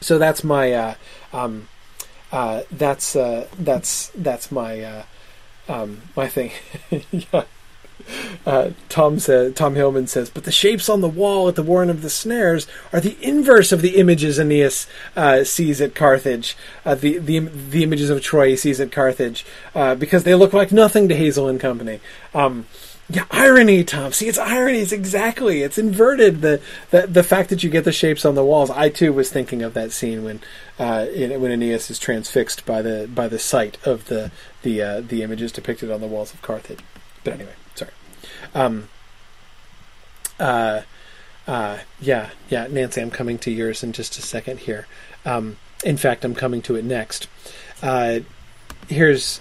So 0.00 0.18
that's 0.18 0.44
my 0.44 0.72
uh, 0.72 0.94
um, 1.32 1.68
uh, 2.30 2.62
that's 2.70 3.16
uh, 3.16 3.48
that's 3.58 4.08
that's 4.14 4.52
my 4.52 4.82
uh, 4.82 5.04
um, 5.68 6.02
my 6.14 6.28
thing. 6.28 6.52
yeah. 7.10 7.44
Uh, 8.46 8.70
Tom 8.88 9.18
says, 9.18 9.54
Tom 9.54 9.74
Hillman 9.74 10.06
says, 10.06 10.30
but 10.30 10.44
the 10.44 10.52
shapes 10.52 10.88
on 10.88 11.00
the 11.00 11.08
wall 11.08 11.48
at 11.48 11.54
the 11.54 11.62
Warren 11.62 11.90
of 11.90 12.02
the 12.02 12.10
Snares 12.10 12.66
are 12.92 13.00
the 13.00 13.16
inverse 13.22 13.72
of 13.72 13.82
the 13.82 13.96
images 13.96 14.38
Aeneas 14.38 14.86
uh, 15.16 15.44
sees 15.44 15.80
at 15.80 15.94
Carthage, 15.94 16.56
uh, 16.84 16.94
the, 16.94 17.18
the 17.18 17.38
the 17.38 17.82
images 17.82 18.10
of 18.10 18.20
Troy 18.20 18.50
he 18.50 18.56
sees 18.56 18.80
at 18.80 18.92
Carthage, 18.92 19.44
uh, 19.74 19.94
because 19.94 20.24
they 20.24 20.34
look 20.34 20.52
like 20.52 20.72
nothing 20.72 21.08
to 21.08 21.16
Hazel 21.16 21.48
and 21.48 21.58
company. 21.60 22.00
Um, 22.34 22.66
yeah, 23.08 23.26
irony, 23.30 23.84
Tom. 23.84 24.12
See, 24.12 24.28
it's 24.28 24.38
irony. 24.38 24.78
It's 24.78 24.92
exactly. 24.92 25.62
It's 25.62 25.76
inverted. 25.76 26.40
The, 26.40 26.62
the 26.90 27.06
the 27.06 27.22
fact 27.22 27.50
that 27.50 27.62
you 27.62 27.68
get 27.68 27.84
the 27.84 27.92
shapes 27.92 28.24
on 28.24 28.34
the 28.34 28.44
walls. 28.44 28.70
I 28.70 28.88
too 28.88 29.12
was 29.12 29.30
thinking 29.30 29.62
of 29.62 29.74
that 29.74 29.92
scene 29.92 30.24
when 30.24 30.40
uh, 30.78 31.06
in, 31.12 31.38
when 31.40 31.50
Aeneas 31.50 31.90
is 31.90 31.98
transfixed 31.98 32.64
by 32.64 32.80
the 32.80 33.08
by 33.12 33.28
the 33.28 33.38
sight 33.38 33.76
of 33.86 34.06
the 34.06 34.30
the 34.62 34.80
uh, 34.80 35.00
the 35.02 35.22
images 35.22 35.52
depicted 35.52 35.90
on 35.90 36.00
the 36.00 36.06
walls 36.06 36.32
of 36.32 36.40
Carthage. 36.40 36.80
But 37.24 37.34
anyway. 37.34 37.54
Um, 38.54 38.88
uh, 40.38 40.82
uh, 41.46 41.78
yeah, 42.00 42.30
yeah, 42.48 42.66
Nancy, 42.68 43.00
I'm 43.00 43.10
coming 43.10 43.38
to 43.38 43.50
yours 43.50 43.82
in 43.82 43.92
just 43.92 44.18
a 44.18 44.22
second 44.22 44.60
here. 44.60 44.86
Um, 45.24 45.56
in 45.84 45.96
fact, 45.96 46.24
I'm 46.24 46.34
coming 46.34 46.62
to 46.62 46.76
it 46.76 46.84
next. 46.84 47.28
Uh, 47.82 48.20
here's 48.88 49.40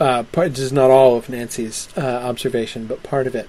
uh, 0.00 0.24
part. 0.24 0.50
This 0.50 0.60
is 0.60 0.72
not 0.72 0.90
all 0.90 1.16
of 1.16 1.28
Nancy's 1.28 1.88
uh, 1.96 2.00
observation, 2.00 2.86
but 2.86 3.02
part 3.02 3.26
of 3.26 3.34
it. 3.34 3.48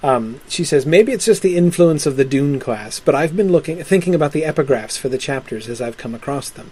Um, 0.00 0.40
she 0.48 0.64
says 0.64 0.86
maybe 0.86 1.10
it's 1.10 1.24
just 1.24 1.42
the 1.42 1.56
influence 1.56 2.06
of 2.06 2.16
the 2.16 2.24
Dune 2.24 2.60
class, 2.60 3.00
but 3.00 3.16
I've 3.16 3.36
been 3.36 3.50
looking, 3.50 3.82
thinking 3.82 4.14
about 4.14 4.30
the 4.30 4.42
epigraphs 4.42 4.96
for 4.96 5.08
the 5.08 5.18
chapters 5.18 5.68
as 5.68 5.80
I've 5.80 5.96
come 5.96 6.14
across 6.14 6.50
them. 6.50 6.70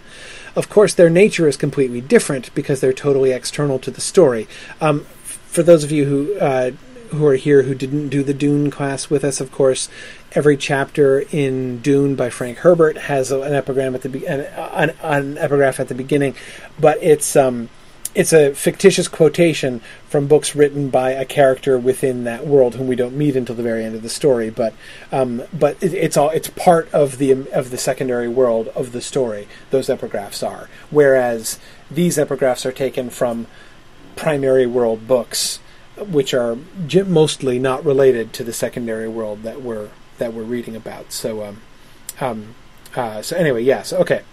Of 0.55 0.69
course, 0.69 0.93
their 0.93 1.09
nature 1.09 1.47
is 1.47 1.57
completely 1.57 1.99
different 1.99 2.53
because 2.55 2.79
they're 2.79 2.93
totally 2.93 3.31
external 3.31 3.79
to 3.79 3.91
the 3.91 4.01
story. 4.01 4.47
Um, 4.79 5.05
for 5.57 5.63
those 5.63 5.83
of 5.83 5.91
you 5.91 6.05
who 6.05 6.35
uh, 6.35 6.69
who 7.09 7.25
are 7.25 7.35
here 7.35 7.63
who 7.63 7.73
didn't 7.73 8.09
do 8.09 8.21
the 8.21 8.31
Dune 8.31 8.69
class 8.69 9.09
with 9.09 9.23
us, 9.23 9.41
of 9.41 9.51
course, 9.51 9.89
every 10.33 10.55
chapter 10.55 11.21
in 11.31 11.79
Dune 11.81 12.15
by 12.15 12.29
Frank 12.29 12.59
Herbert 12.59 12.95
has 12.95 13.31
an 13.31 13.55
epigram 13.55 13.95
at 13.95 14.03
the 14.03 14.09
be- 14.09 14.27
an, 14.27 14.41
an, 14.41 14.93
an 15.01 15.37
epigraph 15.39 15.79
at 15.79 15.87
the 15.87 15.95
beginning, 15.95 16.35
but 16.79 17.01
it's 17.01 17.35
um, 17.35 17.69
it's 18.13 18.33
a 18.33 18.53
fictitious 18.53 19.07
quotation 19.07 19.81
from 20.07 20.27
books 20.27 20.55
written 20.55 20.91
by 20.91 21.09
a 21.09 21.25
character 21.25 21.75
within 21.79 22.23
that 22.25 22.45
world 22.45 22.75
whom 22.75 22.85
we 22.85 22.95
don't 22.95 23.17
meet 23.17 23.35
until 23.35 23.55
the 23.55 23.63
very 23.63 23.83
end 23.83 23.95
of 23.95 24.03
the 24.03 24.09
story. 24.09 24.51
But 24.51 24.75
um, 25.11 25.41
but 25.51 25.81
it, 25.81 25.95
it's 25.95 26.17
all 26.17 26.29
it's 26.29 26.51
part 26.51 26.87
of 26.93 27.17
the 27.17 27.31
of 27.51 27.71
the 27.71 27.79
secondary 27.79 28.27
world 28.27 28.67
of 28.75 28.91
the 28.91 29.01
story. 29.01 29.47
Those 29.71 29.87
epigraphs 29.87 30.47
are, 30.47 30.69
whereas 30.91 31.57
these 31.89 32.17
epigraphs 32.17 32.63
are 32.63 32.71
taken 32.71 33.09
from 33.09 33.47
primary 34.17 34.65
world 34.65 35.07
books, 35.07 35.59
which 35.97 36.33
are 36.33 36.57
mostly 37.05 37.59
not 37.59 37.85
related 37.85 38.33
to 38.33 38.43
the 38.43 38.53
secondary 38.53 39.07
world 39.07 39.43
that 39.43 39.61
we're 39.61 39.89
that 40.17 40.33
we're 40.33 40.43
reading 40.43 40.75
about. 40.75 41.13
So 41.13 41.43
um, 41.43 41.61
um, 42.19 42.55
uh, 42.95 43.21
so 43.21 43.37
anyway, 43.37 43.63
yes, 43.63 43.93
okay 43.93 44.23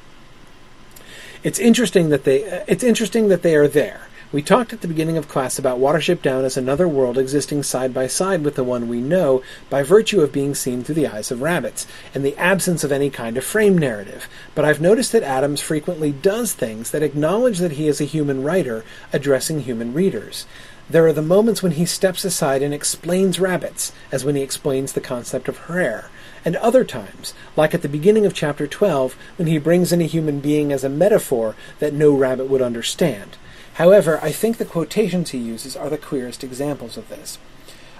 it's 1.44 1.58
interesting 1.58 2.08
that 2.08 2.24
they 2.24 2.42
it's 2.66 2.82
interesting 2.82 3.28
that 3.28 3.42
they 3.42 3.54
are 3.54 3.68
there. 3.68 4.08
We 4.34 4.42
talked 4.42 4.72
at 4.72 4.80
the 4.80 4.88
beginning 4.88 5.16
of 5.16 5.28
class 5.28 5.60
about 5.60 5.78
Watership 5.78 6.20
Down 6.20 6.44
as 6.44 6.56
another 6.56 6.88
world 6.88 7.18
existing 7.18 7.62
side 7.62 7.94
by 7.94 8.08
side 8.08 8.42
with 8.42 8.56
the 8.56 8.64
one 8.64 8.88
we 8.88 9.00
know 9.00 9.44
by 9.70 9.84
virtue 9.84 10.22
of 10.22 10.32
being 10.32 10.56
seen 10.56 10.82
through 10.82 10.96
the 10.96 11.06
eyes 11.06 11.30
of 11.30 11.40
rabbits, 11.40 11.86
and 12.12 12.24
the 12.24 12.36
absence 12.36 12.82
of 12.82 12.90
any 12.90 13.10
kind 13.10 13.36
of 13.36 13.44
frame 13.44 13.78
narrative. 13.78 14.28
But 14.56 14.64
I've 14.64 14.80
noticed 14.80 15.12
that 15.12 15.22
Adams 15.22 15.60
frequently 15.60 16.10
does 16.10 16.52
things 16.52 16.90
that 16.90 17.04
acknowledge 17.04 17.58
that 17.60 17.74
he 17.78 17.86
is 17.86 18.00
a 18.00 18.06
human 18.06 18.42
writer 18.42 18.84
addressing 19.12 19.60
human 19.60 19.94
readers. 19.94 20.46
There 20.90 21.06
are 21.06 21.12
the 21.12 21.22
moments 21.22 21.62
when 21.62 21.72
he 21.78 21.86
steps 21.86 22.24
aside 22.24 22.60
and 22.60 22.74
explains 22.74 23.38
rabbits, 23.38 23.92
as 24.10 24.24
when 24.24 24.34
he 24.34 24.42
explains 24.42 24.94
the 24.94 25.00
concept 25.00 25.46
of 25.46 25.58
hrair 25.58 26.10
and 26.44 26.56
other 26.56 26.82
times, 26.82 27.34
like 27.54 27.72
at 27.72 27.82
the 27.82 27.88
beginning 27.88 28.26
of 28.26 28.34
chapter 28.34 28.66
12, 28.66 29.16
when 29.36 29.46
he 29.46 29.58
brings 29.58 29.92
in 29.92 30.00
a 30.00 30.06
human 30.06 30.40
being 30.40 30.72
as 30.72 30.82
a 30.82 30.88
metaphor 30.88 31.54
that 31.78 31.94
no 31.94 32.12
rabbit 32.12 32.48
would 32.48 32.60
understand. 32.60 33.36
However, 33.74 34.18
I 34.22 34.32
think 34.32 34.56
the 34.56 34.64
quotations 34.64 35.30
he 35.30 35.38
uses 35.38 35.76
are 35.76 35.90
the 35.90 35.98
clearest 35.98 36.44
examples 36.44 36.96
of 36.96 37.08
this. 37.08 37.38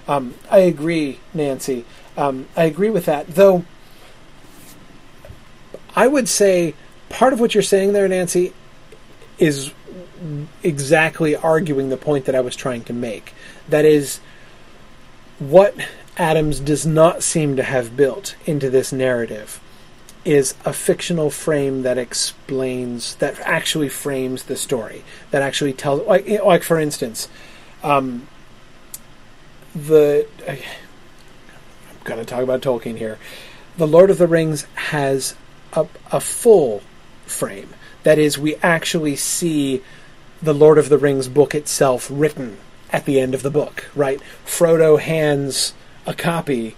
Um, 0.07 0.35
I 0.49 0.59
agree, 0.59 1.19
Nancy. 1.33 1.85
Um, 2.15 2.47
I 2.55 2.63
agree 2.65 2.89
with 2.89 3.05
that, 3.05 3.27
though 3.27 3.65
I 5.95 6.07
would 6.07 6.27
say 6.27 6.75
part 7.09 7.33
of 7.33 7.39
what 7.39 7.53
you're 7.53 7.63
saying 7.63 7.93
there, 7.93 8.07
Nancy, 8.07 8.53
is 9.37 9.71
exactly 10.61 11.35
arguing 11.35 11.89
the 11.89 11.97
point 11.97 12.25
that 12.25 12.35
I 12.35 12.41
was 12.41 12.55
trying 12.55 12.83
to 12.85 12.93
make. 12.93 13.33
That 13.69 13.85
is, 13.85 14.19
what 15.39 15.75
Adams 16.17 16.59
does 16.59 16.85
not 16.85 17.23
seem 17.23 17.55
to 17.55 17.63
have 17.63 17.95
built 17.95 18.35
into 18.45 18.69
this 18.69 18.91
narrative 18.91 19.59
is 20.25 20.55
a 20.65 20.73
fictional 20.73 21.29
frame 21.29 21.83
that 21.83 21.97
explains 21.97 23.15
that 23.15 23.39
actually 23.41 23.87
frames 23.87 24.43
the 24.43 24.55
story 24.55 25.03
that 25.29 25.41
actually 25.41 25.71
tells 25.71 26.01
like 26.07 26.27
like 26.43 26.63
for 26.63 26.79
instance 26.79 27.29
um, 27.83 28.27
the 29.75 30.27
I'm 30.47 30.57
going 32.03 32.19
to 32.19 32.25
talk 32.25 32.41
about 32.41 32.61
Tolkien 32.61 32.97
here. 32.97 33.19
The 33.77 33.87
Lord 33.87 34.09
of 34.09 34.17
the 34.17 34.27
Rings 34.27 34.63
has 34.75 35.35
a, 35.73 35.87
a 36.11 36.19
full 36.19 36.81
frame. 37.25 37.69
That 38.03 38.17
is 38.17 38.37
we 38.37 38.55
actually 38.57 39.15
see 39.15 39.83
the 40.41 40.53
Lord 40.53 40.77
of 40.77 40.89
the 40.89 40.97
Rings 40.97 41.27
book 41.27 41.53
itself 41.53 42.07
written 42.11 42.57
at 42.91 43.05
the 43.05 43.19
end 43.19 43.33
of 43.33 43.43
the 43.43 43.51
book 43.51 43.89
right? 43.95 44.19
Frodo 44.45 44.99
hands 44.99 45.73
a 46.05 46.13
copy 46.13 46.75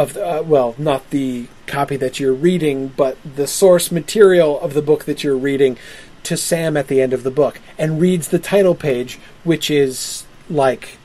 of 0.00 0.16
uh, 0.16 0.42
well, 0.44 0.74
not 0.78 1.10
the 1.10 1.46
copy 1.66 1.96
that 1.96 2.18
you're 2.18 2.34
reading, 2.34 2.88
but 2.88 3.18
the 3.22 3.46
source 3.46 3.92
material 3.92 4.58
of 4.60 4.74
the 4.74 4.82
book 4.82 5.04
that 5.04 5.22
you're 5.22 5.36
reading 5.36 5.76
to 6.22 6.36
Sam 6.36 6.76
at 6.76 6.88
the 6.88 7.00
end 7.00 7.12
of 7.12 7.22
the 7.22 7.30
book 7.30 7.60
and 7.78 8.00
reads 8.00 8.28
the 8.28 8.38
title 8.38 8.74
page, 8.74 9.18
which 9.44 9.70
is 9.70 10.24
like, 10.48 10.98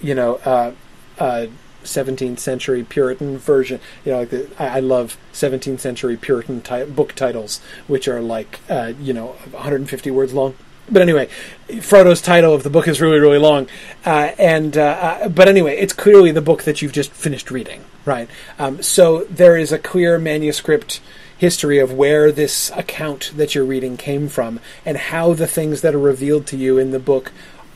you 0.00 0.14
know, 0.14 0.36
uh, 0.36 0.72
uh, 1.18 1.46
17th 1.84 2.38
century 2.38 2.84
Puritan 2.84 3.38
version. 3.38 3.80
You 4.04 4.12
know, 4.12 4.18
like 4.20 4.30
the, 4.30 4.50
I, 4.58 4.80
love 4.80 5.16
17th 5.32 5.80
century 5.80 6.16
Puritan 6.16 6.62
book 6.92 7.14
titles, 7.14 7.60
which 7.86 8.08
are 8.08 8.20
like, 8.20 8.60
uh, 8.68 8.92
you 9.00 9.12
know, 9.12 9.28
150 9.50 10.10
words 10.10 10.34
long. 10.34 10.54
But 10.88 11.02
anyway, 11.02 11.28
Frodo's 11.80 12.20
title 12.20 12.54
of 12.54 12.62
the 12.62 12.70
book 12.70 12.86
is 12.86 13.00
really, 13.00 13.18
really 13.18 13.38
long, 13.38 13.68
uh, 14.04 14.30
and 14.38 14.76
uh, 14.76 14.82
uh, 15.22 15.28
but 15.28 15.48
anyway, 15.48 15.76
it's 15.76 15.92
clearly 15.92 16.30
the 16.30 16.40
book 16.40 16.62
that 16.62 16.80
you've 16.80 16.92
just 16.92 17.10
finished 17.10 17.50
reading, 17.50 17.84
right? 18.06 18.30
Um, 18.58 18.82
so 18.82 19.24
there 19.24 19.58
is 19.58 19.72
a 19.72 19.78
clear 19.78 20.18
manuscript 20.18 21.00
history 21.36 21.78
of 21.78 21.92
where 21.92 22.32
this 22.32 22.70
account 22.70 23.32
that 23.36 23.54
you're 23.54 23.64
reading 23.64 23.98
came 23.98 24.28
from, 24.28 24.60
and 24.86 24.96
how 24.96 25.34
the 25.34 25.46
things 25.46 25.82
that 25.82 25.94
are 25.94 25.98
revealed 25.98 26.46
to 26.46 26.56
you 26.56 26.78
in 26.78 26.92
the 26.92 26.98
book 26.98 27.32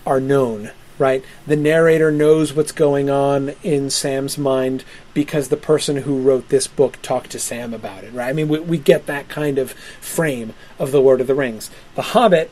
are 0.06 0.20
known. 0.20 0.70
Right, 0.98 1.24
the 1.46 1.56
narrator 1.56 2.12
knows 2.12 2.52
what's 2.52 2.72
going 2.72 3.08
on 3.08 3.54
in 3.62 3.88
Sam's 3.88 4.36
mind 4.36 4.84
because 5.14 5.48
the 5.48 5.56
person 5.56 5.96
who 5.96 6.20
wrote 6.20 6.50
this 6.50 6.66
book 6.66 7.00
talked 7.00 7.30
to 7.30 7.38
Sam 7.38 7.72
about 7.72 8.04
it. 8.04 8.12
Right, 8.12 8.28
I 8.28 8.34
mean, 8.34 8.48
we, 8.48 8.60
we 8.60 8.76
get 8.76 9.06
that 9.06 9.30
kind 9.30 9.58
of 9.58 9.72
frame 9.72 10.52
of 10.78 10.92
the 10.92 11.00
Lord 11.00 11.22
of 11.22 11.26
the 11.26 11.34
Rings. 11.34 11.70
The 11.94 12.02
Hobbit 12.02 12.50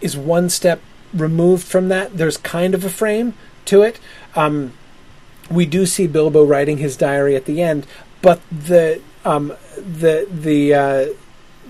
is 0.00 0.16
one 0.16 0.50
step 0.50 0.80
removed 1.14 1.64
from 1.64 1.88
that. 1.88 2.16
There's 2.16 2.36
kind 2.36 2.74
of 2.74 2.84
a 2.84 2.90
frame 2.90 3.34
to 3.66 3.82
it. 3.82 4.00
Um, 4.34 4.72
we 5.50 5.66
do 5.66 5.86
see 5.86 6.06
Bilbo 6.06 6.44
writing 6.44 6.78
his 6.78 6.96
diary 6.96 7.36
at 7.36 7.44
the 7.44 7.62
end, 7.62 7.86
but 8.22 8.40
the 8.50 9.00
um, 9.24 9.54
the 9.76 10.26
the 10.30 10.74
uh, 10.74 11.06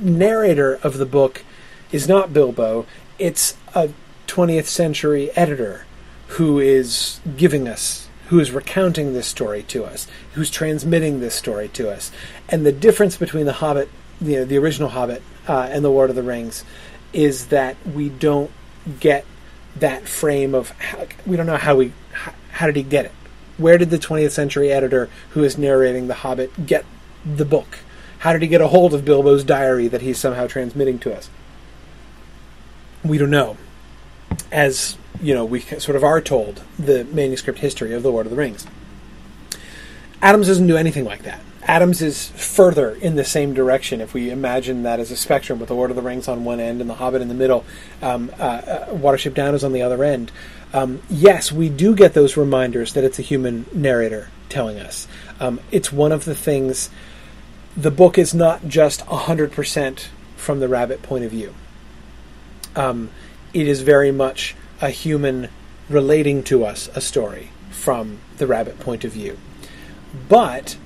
narrator 0.01 0.79
of 0.83 0.99
the 0.99 1.07
book 1.07 1.45
is 1.93 2.09
not 2.09 2.33
Bilbo. 2.33 2.87
It's 3.19 3.57
a 3.75 3.91
20th 4.27 4.67
century 4.67 5.31
editor 5.33 5.87
who 6.29 6.59
is 6.59 7.21
giving 7.37 7.67
us, 7.67 8.09
who 8.29 8.39
is 8.39 8.51
recounting 8.51 9.13
this 9.13 9.27
story 9.27 9.63
to 9.65 9.85
us, 9.85 10.07
who's 10.35 10.51
transmitting 10.51 11.21
this 11.21 11.35
story 11.35 11.69
to 11.69 11.91
us. 11.91 12.13
And 12.49 12.65
the 12.65 12.73
difference 12.73 13.17
between 13.17 13.47
the 13.47 13.55
Hobbit, 13.55 13.89
the, 14.21 14.45
the 14.45 14.59
original 14.59 14.91
Hobbit, 14.91 15.23
uh, 15.49 15.69
and 15.71 15.85
the 15.85 15.91
Lord 15.91 16.11
of 16.11 16.17
the 16.17 16.23
Rings 16.23 16.65
is 17.13 17.47
that 17.47 17.77
we 17.87 18.11
don't 18.11 18.51
get 19.01 19.25
that 19.77 20.07
frame 20.07 20.55
of 20.55 20.71
how, 20.71 21.07
we 21.27 21.37
don't 21.37 21.47
know 21.47 21.57
how 21.57 21.77
we 21.77 21.93
how, 22.13 22.35
how 22.51 22.67
did 22.67 22.77
he 22.77 22.83
get 22.83 23.07
it 23.07 23.13
where 23.59 23.77
did 23.77 23.91
the 23.91 23.99
20th 23.99 24.31
century 24.31 24.71
editor 24.73 25.11
who 25.31 25.45
is 25.45 25.59
narrating 25.59 26.09
the 26.09 26.15
hobbit 26.15 26.67
get 26.67 26.85
the 27.25 27.45
book 27.45 27.81
how 28.21 28.33
did 28.33 28.43
he 28.43 28.49
get 28.49 28.61
a 28.61 28.69
hold 28.69 28.95
of 28.95 29.05
bilbo's 29.05 29.45
diary 29.45 29.89
that 29.89 30.03
he's 30.03 30.19
somehow 30.19 30.47
transmitting 30.47 30.99
to 30.99 31.15
us 31.15 31.29
we 33.05 33.19
don't 33.19 33.31
know 33.31 33.57
as 34.51 34.97
you 35.21 35.35
know 35.35 35.45
we 35.45 35.61
sort 35.61 35.97
of 35.97 36.05
are 36.05 36.21
told 36.21 36.63
the 36.79 37.05
manuscript 37.05 37.59
history 37.59 37.93
of 37.93 38.03
the 38.03 38.11
lord 38.11 38.27
of 38.27 38.31
the 38.31 38.37
rings 38.37 38.67
adams 40.23 40.47
doesn't 40.47 40.67
do 40.67 40.77
anything 40.77 41.05
like 41.05 41.23
that 41.23 41.41
Adams 41.69 42.01
is 42.01 42.29
further 42.31 42.95
in 42.95 43.17
the 43.17 43.25
same 43.25 43.53
direction. 43.53 44.01
If 44.01 44.15
we 44.15 44.31
imagine 44.31 44.85
that 44.85 45.01
as 45.01 45.11
a 45.11 45.17
spectrum, 45.17 45.59
with 45.59 45.69
the 45.69 45.75
Lord 45.75 45.91
of 45.91 45.97
the 45.97 46.03
Rings 46.03 46.27
on 46.27 46.43
one 46.43 46.61
end 46.61 46.81
and 46.81 46.89
the 46.89 46.95
Hobbit 46.95 47.21
in 47.21 47.29
the 47.29 47.35
middle, 47.35 47.63
um, 48.01 48.33
uh, 48.39 48.43
uh, 48.43 48.87
Watership 48.95 49.35
Down 49.35 49.55
is 49.55 49.63
on 49.63 49.75
the 49.75 49.83
other 49.83 50.03
end. 50.03 50.33
Um, 50.73 51.01
yes, 51.09 51.51
we 51.51 51.69
do 51.69 51.95
get 51.95 52.15
those 52.15 52.37
reminders 52.37 52.93
that 52.93 53.05
it's 53.05 53.19
a 53.19 53.23
human 53.23 53.67
narrator 53.73 54.31
telling 54.49 54.79
us. 54.79 55.09
Um, 55.41 55.61
it's 55.71 55.93
one 55.93 56.13
of 56.13 56.25
the 56.25 56.35
things. 56.35 56.91
The 57.77 57.91
book 57.91 58.19
is 58.19 58.35
not 58.35 58.69
just 58.69 59.01
hundred 59.03 59.53
percent 59.53 60.11
from 60.37 60.61
the 60.61 60.69
rabbit 60.69 61.03
point 61.03 61.25
of 61.25 61.31
view. 61.31 61.55
Um, 62.77 63.11
it 63.55 63.67
is 63.67 63.83
very 63.83 64.13
much 64.13 64.55
a 64.81 64.91
human 64.91 65.49
relating 65.89 66.43
to 66.45 66.65
us 66.65 66.89
a 66.95 67.01
story 67.01 67.51
from 67.71 68.19
the 68.37 68.47
rabbit 68.47 68.79
point 68.79 69.05
of 69.05 69.13
view, 69.13 69.39
but 70.29 70.77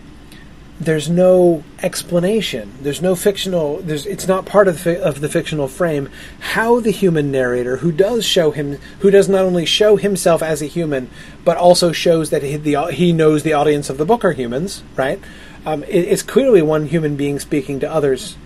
there's 0.80 1.08
no 1.08 1.62
explanation. 1.82 2.72
There's 2.80 3.02
no 3.02 3.14
fictional. 3.14 3.78
There's 3.78 4.06
it's 4.06 4.26
not 4.26 4.46
part 4.46 4.68
of 4.68 4.84
the, 4.84 5.02
of 5.02 5.20
the 5.20 5.28
fictional 5.28 5.68
frame 5.68 6.08
how 6.40 6.80
the 6.80 6.90
human 6.90 7.30
narrator, 7.30 7.76
who 7.76 7.92
does 7.92 8.24
show 8.24 8.50
him, 8.50 8.78
who 9.00 9.10
does 9.10 9.28
not 9.28 9.44
only 9.44 9.66
show 9.66 9.96
himself 9.96 10.42
as 10.42 10.62
a 10.62 10.66
human, 10.66 11.10
but 11.44 11.56
also 11.56 11.92
shows 11.92 12.30
that 12.30 12.42
he, 12.42 12.56
the, 12.56 12.86
he 12.92 13.12
knows 13.12 13.42
the 13.42 13.52
audience 13.52 13.90
of 13.90 13.98
the 13.98 14.04
book 14.04 14.24
are 14.24 14.32
humans. 14.32 14.82
Right? 14.96 15.20
Um, 15.64 15.84
it, 15.84 16.06
it's 16.06 16.22
clearly 16.22 16.62
one 16.62 16.86
human 16.86 17.16
being 17.16 17.38
speaking 17.38 17.78
to 17.80 17.90
others 17.90 18.36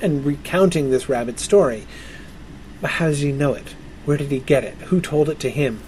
and 0.00 0.24
recounting 0.24 0.90
this 0.90 1.08
rabbit 1.08 1.38
story. 1.38 1.86
But 2.80 2.90
how 2.90 3.06
does 3.06 3.20
he 3.20 3.32
know 3.32 3.54
it? 3.54 3.74
Where 4.04 4.16
did 4.16 4.30
he 4.30 4.40
get 4.40 4.64
it? 4.64 4.74
Who 4.74 5.00
told 5.00 5.28
it 5.28 5.38
to 5.40 5.50
him? 5.50 5.80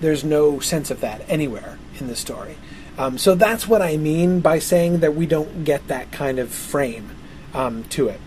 There's 0.00 0.24
no 0.24 0.58
sense 0.58 0.90
of 0.90 1.00
that 1.00 1.22
anywhere 1.28 1.78
in 2.00 2.08
the 2.08 2.16
story. 2.16 2.56
Um, 2.98 3.18
so 3.18 3.34
that's 3.34 3.66
what 3.66 3.80
I 3.82 3.96
mean 3.96 4.40
by 4.40 4.58
saying 4.58 5.00
that 5.00 5.14
we 5.14 5.26
don't 5.26 5.64
get 5.64 5.88
that 5.88 6.12
kind 6.12 6.38
of 6.38 6.50
frame 6.50 7.10
um, 7.54 7.84
to 7.84 8.08
it. 8.08 8.20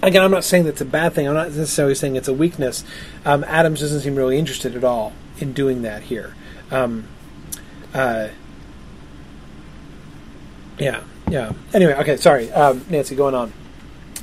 Again, 0.00 0.22
I'm 0.22 0.30
not 0.30 0.44
saying 0.44 0.64
that's 0.64 0.80
a 0.80 0.84
bad 0.84 1.12
thing. 1.14 1.26
I'm 1.26 1.34
not 1.34 1.48
necessarily 1.48 1.96
saying 1.96 2.14
it's 2.14 2.28
a 2.28 2.34
weakness. 2.34 2.84
Um, 3.24 3.42
Adams 3.44 3.80
doesn't 3.80 4.00
seem 4.00 4.14
really 4.14 4.38
interested 4.38 4.76
at 4.76 4.84
all 4.84 5.12
in 5.38 5.52
doing 5.52 5.82
that 5.82 6.04
here. 6.04 6.36
Um, 6.70 7.08
uh, 7.92 8.28
yeah, 10.78 11.02
yeah. 11.28 11.52
Anyway, 11.74 11.94
okay, 11.94 12.16
sorry, 12.16 12.50
um, 12.52 12.84
Nancy, 12.88 13.16
going 13.16 13.34
on. 13.34 13.52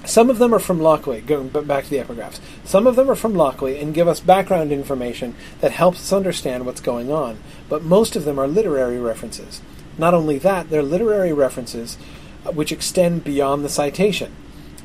Some 0.06 0.30
of 0.30 0.38
them 0.38 0.54
are 0.54 0.60
from 0.60 0.80
Lockley, 0.80 1.22
going 1.22 1.50
back 1.50 1.86
to 1.86 1.90
the 1.90 1.98
epigraphs. 1.98 2.40
Some 2.64 2.88
of 2.88 2.96
them 2.96 3.10
are 3.10 3.16
from 3.16 3.34
Lockley 3.34 3.80
and 3.80 3.94
give 3.94 4.08
us 4.08 4.20
background 4.20 4.72
information 4.72 5.36
that 5.62 5.72
helps 5.72 6.00
us 6.00 6.14
understand 6.14 6.66
what's 6.66 6.82
going 6.82 7.12
on, 7.12 7.40
but 7.70 7.84
most 7.84 8.16
of 8.16 8.26
them 8.26 8.40
are 8.40 8.48
literary 8.48 9.00
references. 9.00 9.62
Not 9.98 10.14
only 10.14 10.38
that, 10.40 10.70
they're 10.70 10.84
literary 10.84 11.34
references 11.34 11.98
uh, 12.46 12.52
which 12.52 12.72
extend 12.72 13.24
beyond 13.24 13.64
the 13.64 13.70
citation. 13.70 14.32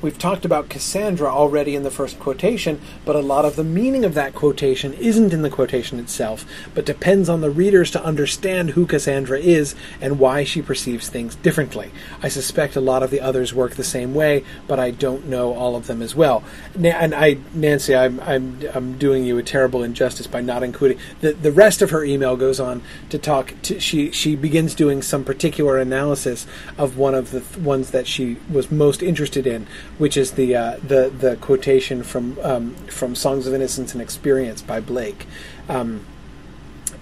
We've 0.02 0.18
talked 0.18 0.46
about 0.46 0.70
Cassandra 0.70 1.28
already 1.28 1.74
in 1.74 1.82
the 1.82 1.90
first 1.90 2.18
quotation, 2.18 2.80
but 3.04 3.16
a 3.16 3.20
lot 3.20 3.44
of 3.44 3.56
the 3.56 3.64
meaning 3.64 4.04
of 4.04 4.14
that 4.14 4.34
quotation 4.34 4.94
isn't 4.94 5.34
in 5.34 5.42
the 5.42 5.50
quotation 5.50 5.98
itself, 5.98 6.46
but 6.74 6.86
depends 6.86 7.28
on 7.28 7.42
the 7.42 7.50
readers 7.50 7.90
to 7.90 8.02
understand 8.02 8.70
who 8.70 8.86
Cassandra 8.86 9.38
is 9.38 9.74
and 10.00 10.18
why 10.18 10.42
she 10.44 10.62
perceives 10.62 11.10
things 11.10 11.34
differently. 11.36 11.90
I 12.22 12.28
suspect 12.28 12.76
a 12.76 12.80
lot 12.80 13.02
of 13.02 13.10
the 13.10 13.20
others 13.20 13.52
work 13.52 13.74
the 13.74 13.84
same 13.84 14.14
way, 14.14 14.44
but 14.66 14.78
I 14.78 14.90
don't 14.90 15.26
know 15.26 15.54
all 15.54 15.76
of 15.76 15.86
them 15.86 16.00
as 16.00 16.14
well. 16.14 16.42
And 16.74 17.14
I, 17.14 17.36
Nancy, 17.52 17.94
I'm, 17.94 18.20
I'm, 18.20 18.58
I'm 18.72 18.96
doing 18.96 19.24
you 19.24 19.36
a 19.36 19.42
terrible 19.42 19.82
injustice 19.82 20.26
by 20.26 20.40
not 20.40 20.62
including 20.62 20.98
the 21.20 21.32
the 21.32 21.52
rest 21.52 21.82
of 21.82 21.90
her 21.90 22.04
email 22.04 22.36
goes 22.36 22.60
on 22.60 22.82
to 23.08 23.18
talk. 23.18 23.54
To, 23.62 23.80
she 23.80 24.10
she 24.12 24.36
begins 24.36 24.74
doing 24.74 25.02
some 25.02 25.24
particular 25.24 25.78
analysis 25.78 26.46
of 26.78 26.96
one 26.96 27.14
of 27.14 27.30
the 27.30 27.40
th- 27.40 27.58
ones 27.58 27.90
that 27.90 28.06
she 28.06 28.36
was 28.50 28.70
most 28.70 29.02
interested 29.02 29.46
in 29.46 29.66
which 30.00 30.16
is 30.16 30.32
the 30.32 30.56
uh, 30.56 30.76
the 30.82 31.10
the 31.10 31.36
quotation 31.36 32.02
from 32.02 32.38
um, 32.42 32.74
from 32.86 33.14
Songs 33.14 33.46
of 33.46 33.52
Innocence 33.52 33.92
and 33.92 34.00
Experience 34.00 34.62
by 34.62 34.80
Blake, 34.80 35.26
um, 35.68 36.04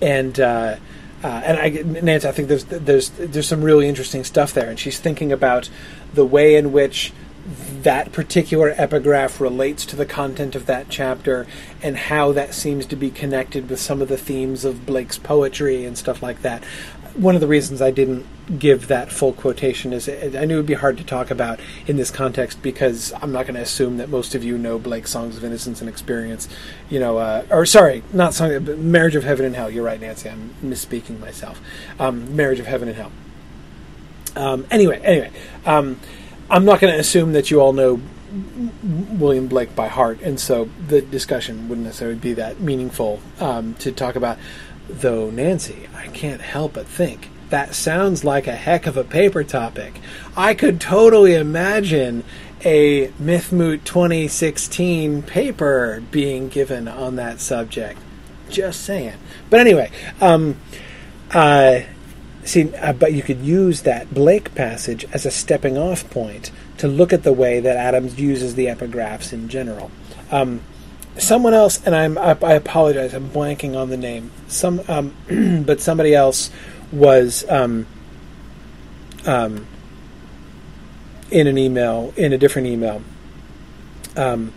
and. 0.03 0.39
Uh, 0.39 0.77
uh, 1.21 1.27
and 1.45 1.59
I, 1.59 2.01
Nancy, 2.01 2.29
I 2.29 2.31
think 2.31 2.47
there's 2.47 2.67
there's 2.67 3.11
there's 3.11 3.49
some 3.49 3.63
really 3.63 3.89
interesting 3.89 4.23
stuff 4.23 4.55
there, 4.55 4.71
and 4.71 4.79
she's 4.79 5.01
thinking 5.01 5.33
about 5.33 5.69
the 6.15 6.25
way 6.25 6.55
in 6.55 6.71
which 6.71 7.13
that 7.83 8.13
particular 8.13 8.75
epigraph 8.77 9.41
relates 9.41 9.87
to 9.87 9.97
the 9.97 10.05
content 10.05 10.55
of 10.55 10.67
that 10.67 10.89
chapter 10.91 11.47
and 11.83 11.97
how 11.97 12.31
that 12.33 12.53
seems 12.53 12.85
to 12.87 12.95
be 12.95 13.11
connected 13.11 13.71
with 13.71 13.81
some 13.81 14.03
of 14.03 14.09
the 14.09 14.19
themes 14.19 14.65
of 14.65 14.85
Blake's 14.85 15.19
poetry 15.19 15.85
and 15.85 15.97
stuff 15.97 16.23
like 16.23 16.43
that 16.43 16.63
one 17.19 17.35
of 17.35 17.41
the 17.41 17.49
reasons 17.49 17.83
I 17.83 17.91
didn't 17.91 18.25
give 18.59 18.87
that 18.89 19.11
full 19.11 19.33
quotation 19.33 19.93
is 19.93 20.09
I 20.09 20.45
knew 20.45 20.55
it 20.55 20.59
would 20.59 20.67
be 20.67 20.75
hard 20.75 20.97
to 20.99 21.05
talk 21.05 21.31
about 21.31 21.59
in 21.87 21.97
this 21.97 22.11
context 22.11 22.63
because 22.63 23.13
I'm 23.21 23.33
not 23.33 23.45
going 23.45 23.57
to 23.57 23.61
assume 23.61 23.97
that 23.97 24.09
most 24.09 24.37
of 24.37 24.45
you 24.45 24.57
know 24.57 24.79
Blake's 24.79 25.11
Songs 25.11 25.37
of 25.37 25.45
Innocence 25.45 25.81
and 25.81 25.91
Experience, 25.91 26.49
you 26.89 27.01
know, 27.01 27.19
uh, 27.19 27.45
or 27.51 27.67
sorry, 27.67 28.05
not 28.13 28.35
Song, 28.35 28.65
but 28.65 28.79
Marriage 28.79 29.17
of 29.17 29.25
Heaven 29.25 29.45
and 29.45 29.57
Hell. 29.57 29.69
You're 29.69 29.85
right, 29.85 30.01
Nancy. 30.01 30.31
I'm 30.31 30.55
misspeaking 30.63 31.19
myself. 31.19 31.61
Um, 31.99 32.37
Marriage 32.37 32.61
of 32.61 32.67
Heaven 32.67 32.89
and 32.89 32.97
Hell. 32.97 33.13
Um, 34.37 34.67
anyway, 34.71 35.01
anyway, 35.03 35.33
um, 35.67 35.99
I'm 36.49 36.65
not 36.65 36.79
going 36.81 36.95
to 36.95 37.01
assume 37.01 37.33
that 37.33 37.51
you 37.51 37.61
all 37.61 37.73
know 37.73 38.01
William 38.83 39.49
Blake 39.49 39.75
by 39.75 39.89
heart, 39.89 40.21
and 40.21 40.39
so 40.39 40.69
the 40.87 41.01
discussion 41.01 41.69
wouldn't 41.69 41.87
necessarily 41.87 42.19
be 42.19 42.35
that 42.35 42.61
meaningful 42.61 43.21
um, 43.41 43.75
to 43.75 43.91
talk 43.91 44.15
about. 44.15 44.39
Though, 44.89 45.31
Nancy, 45.31 45.89
I 45.95 46.07
can't 46.09 46.41
help 46.41 46.75
but 46.75 46.87
think 46.87 47.31
that 47.51 47.75
sounds 47.75 48.25
like 48.25 48.47
a 48.47 48.55
heck 48.55 48.87
of 48.87 48.97
a 48.97 49.05
paper 49.05 49.43
topic. 49.43 50.01
I 50.37 50.55
could 50.55 50.81
totally 50.81 51.35
imagine 51.35 52.25
a 52.65 53.09
Mythmoot 53.13 53.85
2016 53.85 55.23
paper 55.23 56.03
being 56.11 56.49
given 56.49 56.89
on 56.89 57.17
that 57.17 57.41
subject. 57.41 57.99
Just 58.51 58.83
saying. 58.83 59.15
But 59.51 59.61
anyway, 59.61 59.91
um, 60.21 60.57
uh, 61.33 61.81
see, 62.45 62.75
uh, 62.75 62.93
but 62.93 63.13
you 63.13 63.23
could 63.23 63.41
use 63.41 63.83
that 63.83 64.13
Blake 64.13 64.55
passage 64.55 65.05
as 65.13 65.25
a 65.25 65.31
stepping 65.31 65.79
off 65.79 66.09
point 66.11 66.51
to 66.79 66.89
look 66.89 67.13
at 67.13 67.23
the 67.23 67.33
way 67.33 67.61
that 67.61 67.77
Adams 67.77 68.19
uses 68.19 68.55
the 68.55 68.67
epigraphs 68.67 69.33
in 69.33 69.49
general. 69.49 69.91
Um, 70.31 70.61
someone 71.19 71.55
else, 71.55 71.85
and 71.85 71.95
I'm 71.95 72.19
I, 72.19 72.37
I, 72.43 72.55
apologize, 72.55 73.15
I'm 73.15 73.31
blanking 73.31 73.77
on 73.77 73.91
the 73.91 73.97
name. 73.97 74.31
Some, 74.49 74.81
um, 74.89 75.15
but 75.67 75.81
somebody 75.81 76.15
else 76.15 76.51
was 76.93 77.45
um, 77.49 77.87
um, 79.27 79.67
in 81.31 81.47
an 81.47 81.59
email, 81.59 82.13
in 82.17 82.33
a 82.33 82.39
different 82.39 82.69
email. 82.69 83.03
Um, 84.17 84.53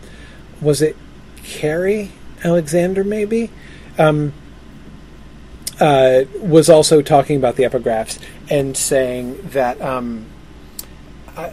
was 0.61 0.81
it 0.81 0.95
Carrie 1.43 2.11
Alexander? 2.43 3.03
Maybe 3.03 3.49
um, 3.97 4.33
uh, 5.79 6.23
was 6.39 6.69
also 6.69 7.01
talking 7.01 7.38
about 7.38 7.55
the 7.55 7.63
epigraphs 7.63 8.19
and 8.49 8.75
saying 8.75 9.41
that. 9.49 9.81
Um, 9.81 10.25
uh, 11.35 11.51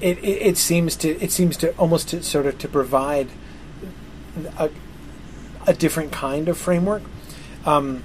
it, 0.00 0.18
it, 0.24 0.42
it 0.42 0.56
seems 0.56 0.96
to 0.96 1.10
it 1.22 1.30
seems 1.30 1.58
to 1.58 1.76
almost 1.76 2.08
to 2.08 2.22
sort 2.22 2.46
of 2.46 2.58
to 2.58 2.68
provide 2.68 3.28
a, 4.58 4.70
a 5.66 5.74
different 5.74 6.12
kind 6.12 6.48
of 6.48 6.58
framework. 6.58 7.02
Um, 7.64 8.02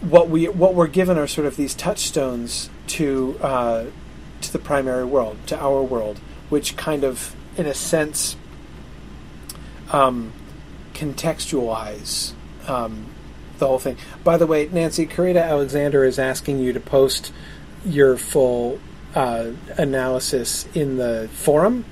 what 0.00 0.28
we 0.28 0.48
what 0.48 0.74
we're 0.74 0.86
given 0.86 1.18
are 1.18 1.26
sort 1.26 1.46
of 1.46 1.56
these 1.56 1.74
touchstones 1.74 2.70
to 2.88 3.38
uh, 3.40 3.84
to 4.40 4.52
the 4.52 4.58
primary 4.58 5.04
world, 5.04 5.36
to 5.46 5.58
our 5.58 5.82
world, 5.82 6.18
which 6.48 6.76
kind 6.76 7.04
of, 7.04 7.34
in 7.56 7.66
a 7.66 7.74
sense, 7.74 8.36
um, 9.92 10.32
contextualize 10.94 12.32
um, 12.68 13.06
the 13.58 13.66
whole 13.66 13.78
thing. 13.78 13.96
By 14.24 14.36
the 14.36 14.46
way, 14.46 14.68
Nancy 14.70 15.06
Karita 15.06 15.42
Alexander 15.42 16.04
is 16.04 16.18
asking 16.18 16.58
you 16.58 16.72
to 16.72 16.80
post 16.80 17.32
your 17.84 18.16
full 18.16 18.78
uh, 19.14 19.52
analysis 19.76 20.66
in 20.74 20.96
the 20.96 21.28
forum. 21.32 21.84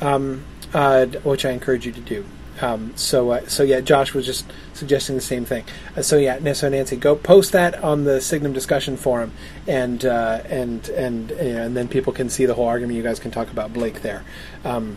Um, 0.00 0.44
uh, 0.74 1.06
which 1.06 1.44
I 1.44 1.50
encourage 1.50 1.86
you 1.86 1.92
to 1.92 2.00
do. 2.00 2.24
Um, 2.60 2.92
so, 2.96 3.30
uh, 3.30 3.48
so 3.48 3.62
yeah, 3.62 3.80
Josh 3.80 4.14
was 4.14 4.26
just 4.26 4.44
suggesting 4.74 5.16
the 5.16 5.22
same 5.22 5.44
thing. 5.44 5.64
Uh, 5.96 6.02
so 6.02 6.16
yeah, 6.16 6.52
so 6.52 6.68
Nancy, 6.68 6.96
go 6.96 7.16
post 7.16 7.52
that 7.52 7.82
on 7.82 8.04
the 8.04 8.20
Signum 8.20 8.52
discussion 8.52 8.96
forum, 8.96 9.32
and 9.66 10.04
uh, 10.04 10.42
and 10.44 10.88
and 10.90 11.30
and 11.32 11.76
then 11.76 11.88
people 11.88 12.12
can 12.12 12.28
see 12.28 12.46
the 12.46 12.54
whole 12.54 12.66
argument. 12.66 12.96
You 12.96 13.02
guys 13.02 13.18
can 13.18 13.30
talk 13.30 13.50
about 13.50 13.72
Blake 13.72 14.02
there. 14.02 14.24
Um, 14.64 14.96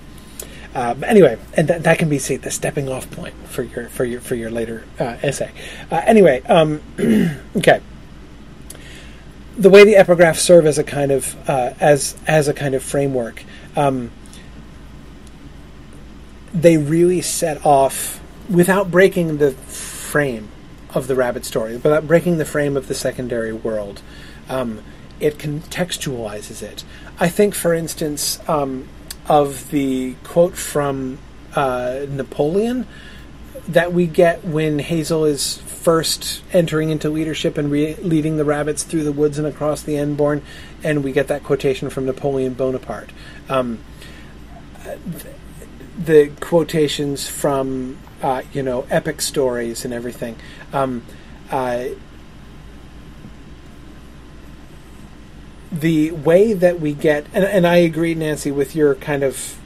uh, 0.76 0.93
anyway, 1.06 1.38
and 1.56 1.69
that, 1.69 1.84
that 1.84 1.97
can 1.97 2.10
be 2.10 2.19
see, 2.19 2.35
the 2.35 2.52
stepping 2.52 2.89
off 2.89 3.10
point 3.10 3.34
for 3.47 3.64
your 3.64 3.88
for 3.89 4.03
your 4.03 4.22
for 4.22 4.35
your 4.35 4.52
later 4.52 4.84
uh, 4.99 5.18
essay. 5.23 5.52
Uh, 5.89 6.02
anyway, 6.06 6.41
um, 6.43 6.81
okay. 7.56 7.81
The 9.57 9.69
way 9.69 9.85
the 9.85 9.93
epigraphs 9.93 10.39
serve 10.39 10.65
as 10.65 10.77
a 10.77 10.84
kind 10.84 11.14
of 11.14 11.49
as 11.49 12.18
as 12.27 12.49
a 12.49 12.53
kind 12.53 12.76
of 12.76 12.84
framework. 12.84 13.43
Um, 13.77 14.11
they 16.56 16.77
really 16.77 17.22
set 17.22 17.65
off 17.65 18.22
without 18.49 18.90
breaking 18.90 19.38
the 19.38 19.52
frame 19.52 20.49
of 20.94 21.07
the 21.07 21.15
rabbit 21.15 21.44
story, 21.44 21.73
without 21.73 22.07
breaking 22.07 22.38
the 22.38 22.45
frame 22.45 22.77
of 22.77 22.88
the 22.88 22.95
secondary 22.95 23.52
world. 23.52 24.02
Um, 24.48 24.82
it 25.19 25.38
contextualizes 25.38 26.61
it. 26.64 26.84
I 27.19 27.27
think, 27.27 27.56
for 27.56 27.73
instance, 27.73 28.40
um, 28.48 28.88
of 29.27 29.69
the 29.72 30.15
quote 30.23 30.56
from 30.56 31.18
uh, 31.56 32.06
Napoleon 32.10 32.88
that 33.68 33.91
we 33.91 34.06
get 34.07 34.44
when 34.45 34.80
Hazel 34.80 35.26
is 35.26 35.57
first 35.57 36.44
entering 36.53 36.90
into 36.90 37.10
leadership 37.10 37.57
and 37.57 37.72
re- 37.72 37.95
leading 37.95 38.38
the 38.38 38.45
rabbits 38.45 38.84
through 38.84 39.03
the 39.03 39.11
woods 39.11 39.38
and 39.38 39.48
across 39.48 39.82
the 39.82 39.98
Enborne, 39.98 40.41
and 40.84 41.03
we 41.03 41.11
get 41.11 41.27
that 41.27 41.44
quotation 41.44 41.90
from 41.90 42.06
Napoleon 42.06 42.53
Bonaparte. 42.53 43.10
Um, 43.49 43.80
the 45.97 46.31
quotations 46.39 47.27
from 47.27 47.97
uh, 48.22 48.41
you 48.53 48.63
know 48.63 48.85
epic 48.89 49.22
stories 49.22 49.85
and 49.85 49.93
everything. 49.93 50.35
Um, 50.73 51.03
uh, 51.51 51.85
the 55.72 56.11
way 56.11 56.53
that 56.53 56.80
we 56.80 56.93
get, 56.93 57.26
and, 57.34 57.43
and, 57.43 57.67
I 57.67 57.77
agree, 57.77 58.15
Nancy, 58.15 58.49
with 58.49 58.76
your 58.76 58.95
kind 58.95 59.23
of 59.23 59.59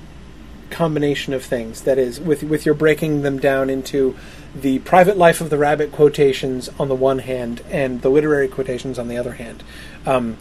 combination 0.71 1.33
of 1.33 1.43
things. 1.43 1.81
That 1.83 1.97
is, 1.97 2.19
with 2.19 2.43
with 2.43 2.65
your 2.65 2.75
breaking 2.75 3.21
them 3.21 3.39
down 3.39 3.69
into 3.69 4.15
the 4.55 4.79
private 4.79 5.17
life 5.17 5.41
of 5.41 5.49
the 5.49 5.57
rabbit 5.57 5.91
quotations 5.91 6.69
on 6.79 6.87
the 6.87 6.95
one 6.95 7.19
hand 7.19 7.61
and 7.69 8.01
the 8.01 8.09
literary 8.09 8.47
quotations 8.47 8.97
on 8.97 9.07
the 9.07 9.17
other 9.17 9.33
hand. 9.33 9.63
Um, 10.05 10.37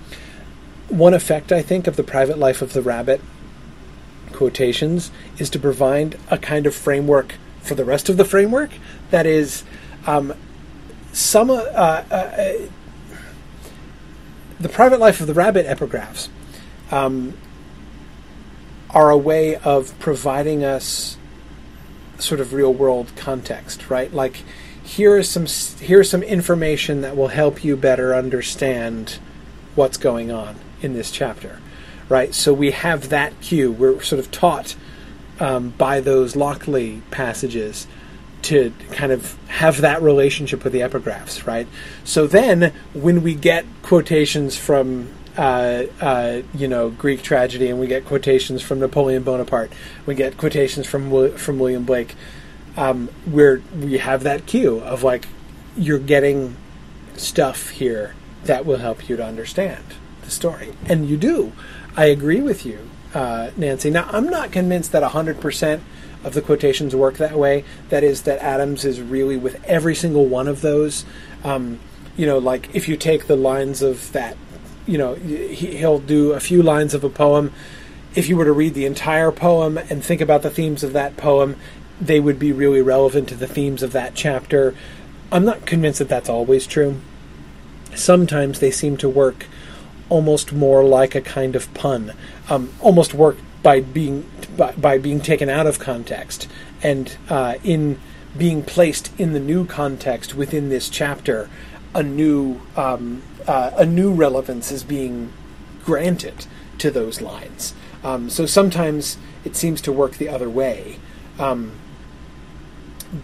one 0.89 1.13
effect, 1.13 1.53
I 1.53 1.61
think, 1.61 1.87
of 1.87 1.97
the 1.97 2.03
private 2.03 2.39
life 2.39 2.63
of 2.63 2.73
the 2.73 2.81
rabbit 2.81 3.21
quotations 4.39 5.11
is 5.39 5.51
to 5.51 5.59
provide 5.59 6.17
a 6.31 6.39
kind 6.39 6.67
of 6.67 6.75
framework 6.75 7.35
for 7.61 7.75
the 7.75 7.85
rest 7.85 8.09
of 8.09 8.17
the 8.17 8.25
framework. 8.25 8.71
That 9.11 9.27
is, 9.27 9.65
um, 10.07 10.33
some 11.13 11.51
uh, 11.51 11.55
uh, 11.55 12.53
the 14.61 14.69
private 14.69 15.01
life 15.01 15.21
of 15.21 15.27
the 15.27 15.35
rabbit 15.35 15.67
epigraphs 15.67 16.29
um, 16.91 17.37
are 18.91 19.11
a 19.11 19.19
way 19.19 19.57
of 19.57 19.99
providing 19.99 20.65
us 20.65 21.17
sort 22.19 22.41
of 22.41 22.53
real 22.53 22.73
world 22.73 23.13
context, 23.17 23.91
right? 23.91 24.13
Like 24.13 24.45
here 24.83 25.19
is 25.19 25.29
some 25.29 25.47
here 25.85 26.01
is 26.01 26.11
some 26.11 26.23
information 26.23 27.01
that 27.03 27.17
will 27.17 27.29
help 27.29 27.65
you 27.65 27.77
better 27.77 28.15
understand 28.15 29.19
what's 29.75 29.97
going 29.97 30.31
on 30.31 30.57
in 30.81 30.95
this 30.95 31.11
chapter, 31.11 31.61
right? 32.09 32.35
So 32.35 32.53
we 32.53 32.71
have 32.71 33.09
that 33.11 33.41
cue. 33.41 33.71
We're 33.71 34.03
sort 34.03 34.19
of 34.19 34.31
taught 34.31 34.77
um, 35.41 35.71
by 35.71 36.01
those 36.01 36.37
Lockley 36.37 37.03
passages 37.11 37.87
to 38.43 38.73
kind 38.93 39.13
of 39.13 39.37
have 39.49 39.81
that 39.81 40.01
relationship 40.01 40.65
with 40.65 40.73
the 40.73 40.81
epigraphs, 40.81 41.47
right? 41.47 41.67
So 42.05 42.27
then, 42.27 42.73
when 42.95 43.23
we 43.23 43.35
get 43.35 43.65
quotations 43.83 44.57
from 44.57 45.09
uh, 45.37 45.85
uh, 46.01 46.43
you 46.55 46.69
know 46.69 46.91
Greek 46.91 47.23
tragedy, 47.23 47.69
and 47.69 47.81
we 47.81 47.87
get 47.87 48.05
quotations 48.05 48.63
from 48.63 48.81
Napoleon 48.81 49.23
Bonaparte, 49.23 49.73
we 50.07 50.15
get 50.15 50.37
quotations 50.37 50.87
from 50.87 51.37
from 51.37 51.59
William 51.59 51.85
Blake. 51.85 52.15
Um, 52.77 53.09
where 53.25 53.61
we 53.77 53.99
have 53.99 54.23
that 54.23 54.47
cue 54.47 54.79
of 54.79 55.03
like 55.03 55.27
you're 55.77 55.99
getting 55.99 56.55
stuff 57.17 57.71
here 57.71 58.15
that 58.45 58.65
will 58.65 58.77
help 58.77 59.09
you 59.09 59.17
to 59.17 59.25
understand 59.25 59.83
the 60.23 60.31
story, 60.31 60.73
and 60.87 61.09
you 61.09 61.17
do. 61.17 61.53
I 61.99 62.05
agree 62.05 62.41
with 62.41 62.65
you, 62.65 62.89
uh, 63.13 63.51
Nancy. 63.57 63.91
Now 63.91 64.09
I'm 64.13 64.29
not 64.29 64.53
convinced 64.53 64.93
that 64.93 65.03
hundred 65.03 65.41
percent 65.41 65.83
of 66.23 66.33
the 66.33 66.41
quotations 66.41 66.95
work 66.95 67.17
that 67.17 67.37
way. 67.37 67.65
That 67.89 68.05
is, 68.05 68.23
that 68.23 68.39
Adams 68.39 68.85
is 68.85 69.01
really 69.01 69.37
with 69.37 69.61
every 69.65 69.97
single 69.97 70.25
one 70.27 70.47
of 70.47 70.61
those. 70.61 71.05
Um, 71.43 71.81
you 72.17 72.25
know, 72.25 72.39
like 72.39 72.73
if 72.73 72.89
you 72.89 72.97
take 72.97 73.27
the 73.27 73.35
lines 73.35 73.83
of 73.83 74.13
that, 74.13 74.37
you 74.87 74.97
know, 74.97 75.15
he, 75.15 75.77
he'll 75.77 75.99
do 75.99 76.35
a 76.35 76.41
few 76.41 76.63
lines 76.63 76.95
of 76.95 77.03
a 77.03 77.11
poem. 77.11 77.53
If 78.15 78.29
you 78.29 78.37
were 78.37 78.45
to 78.45 78.53
read 78.53 78.75
the 78.75 78.87
entire 78.87 79.33
poem 79.33 79.77
and 79.77 80.05
think 80.05 80.21
about 80.21 80.43
the 80.43 80.51
themes 80.51 80.85
of 80.85 80.93
that 80.93 81.17
poem, 81.17 81.57
they 82.01 82.21
would 82.21 82.39
be 82.39 82.53
really 82.53 82.81
relevant 82.81 83.29
to 83.31 83.35
the 83.35 83.49
themes 83.49 83.83
of 83.83 83.91
that 83.91 84.15
chapter. 84.15 84.73
I'm 85.33 85.45
not 85.45 85.67
convinced 85.67 85.99
that 85.99 86.09
that's 86.09 86.29
always 86.29 86.65
true. 86.65 87.01
Sometimes 87.97 88.61
they 88.61 88.71
seem 88.71 88.97
to 88.99 89.09
work 89.09 89.47
almost 90.09 90.53
more 90.53 90.85
like 90.85 91.15
a 91.15 91.21
kind 91.21 91.55
of 91.57 91.73
pun, 91.75 92.13
um, 92.49 92.73
almost 92.81 93.15
work 93.15 93.37
by 93.63 93.81
being 93.81 94.29
by, 94.57 94.73
by 94.73 94.99
being 94.99 95.21
taken 95.21 95.49
out 95.49 95.67
of 95.67 95.79
context 95.79 96.49
and 96.83 97.17
uh, 97.29 97.57
in 97.65 97.99
being 98.37 98.63
placed 98.63 99.11
in 99.19 99.33
the 99.33 99.41
new 99.41 99.67
context 99.67 100.35
within 100.35 100.69
this 100.69 100.89
chapter, 100.89 101.49
a 101.95 102.03
new 102.03 102.61
um, 102.77 103.23
uh, 103.47 103.71
a 103.77 103.87
new 103.87 104.13
relevance 104.13 104.71
is 104.71 104.85
being 104.85 105.33
granted 105.85 106.47
to 106.79 106.91
those 106.91 107.21
lines. 107.21 107.75
Um, 108.05 108.31
so 108.31 108.47
sometimes 108.47 109.17
it 109.45 109.57
seems 109.57 109.81
to 109.83 109.93
work 109.93 110.19
the 110.19 110.29
other 110.29 110.49
way, 110.49 110.99
um, 111.39 111.73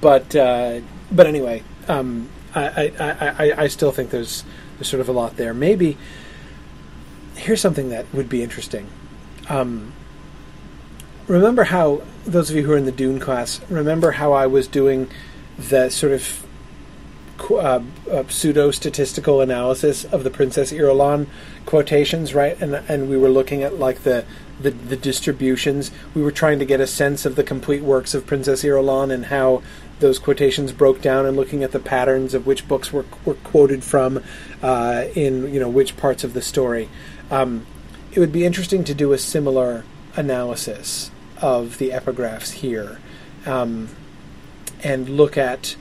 but 0.01 0.35
uh, 0.35 0.81
but 1.13 1.27
anyway, 1.27 1.63
um, 1.89 2.29
I, 2.55 2.93
I, 2.99 3.29
I, 3.29 3.63
I 3.65 3.69
still 3.69 3.93
think 3.93 4.11
there's 4.11 4.45
there's 4.77 4.89
sort 4.89 5.01
of 5.01 5.09
a 5.09 5.13
lot 5.13 5.37
there. 5.37 5.55
Maybe 5.55 5.97
here's 7.37 7.61
something 7.61 7.91
that 7.91 8.07
would 8.13 8.29
be 8.29 8.43
interesting. 8.43 8.89
Um, 9.49 9.93
remember 11.27 11.65
how 11.65 12.03
those 12.25 12.51
of 12.51 12.57
you 12.57 12.63
who 12.63 12.73
are 12.73 12.77
in 12.77 12.85
the 12.85 12.93
Dune 12.93 13.21
class 13.21 13.61
remember 13.71 14.13
how 14.13 14.33
I 14.33 14.47
was 14.47 14.67
doing 14.67 15.09
the 15.59 15.91
sort 15.91 16.13
of 16.13 16.45
uh, 17.51 17.83
uh, 18.11 18.25
pseudo 18.29 18.71
statistical 18.71 19.41
analysis 19.41 20.05
of 20.05 20.25
the 20.25 20.31
Princess 20.31 20.73
Irulan 20.73 21.27
quotations, 21.67 22.35
right? 22.35 22.61
And 22.61 22.77
and 22.89 23.09
we 23.09 23.17
were 23.17 23.29
looking 23.29 23.63
at 23.63 23.79
like 23.79 24.03
the, 24.03 24.25
the 24.61 24.71
the 24.71 24.97
distributions. 24.97 25.91
We 26.15 26.23
were 26.23 26.31
trying 26.31 26.59
to 26.61 26.65
get 26.65 26.81
a 26.81 26.87
sense 26.87 27.27
of 27.27 27.37
the 27.37 27.43
complete 27.43 27.83
works 27.83 28.15
of 28.15 28.27
Princess 28.27 28.63
Irulan 28.63 29.13
and 29.13 29.27
how 29.27 29.63
those 30.01 30.19
quotations 30.19 30.73
broke 30.73 31.01
down, 31.03 31.27
and 31.27 31.37
looking 31.37 31.63
at 31.63 31.73
the 31.73 31.81
patterns 31.81 32.35
of 32.35 32.47
which 32.47 32.69
books 32.69 32.93
were 32.93 33.05
were 33.25 33.35
quoted 33.35 33.83
from 33.83 34.23
uh, 34.63 35.07
in 35.15 35.53
you 35.53 35.61
know 35.61 35.69
which 35.69 35.97
parts 35.97 36.25
of 36.25 36.35
the 36.35 36.43
story. 36.43 36.89
Um, 37.31 37.67
it 38.13 38.21
would 38.21 38.33
be 38.33 38.45
interesting 38.45 38.85
to 38.85 38.95
do 38.95 39.13
a 39.13 39.19
similar 39.19 39.85
analysis 40.17 41.11
of 41.41 41.79
the 41.79 41.91
epigraphs 41.91 42.53
here 42.53 43.01
um, 43.47 43.89
and 44.83 45.09
look 45.09 45.37
at 45.37 45.77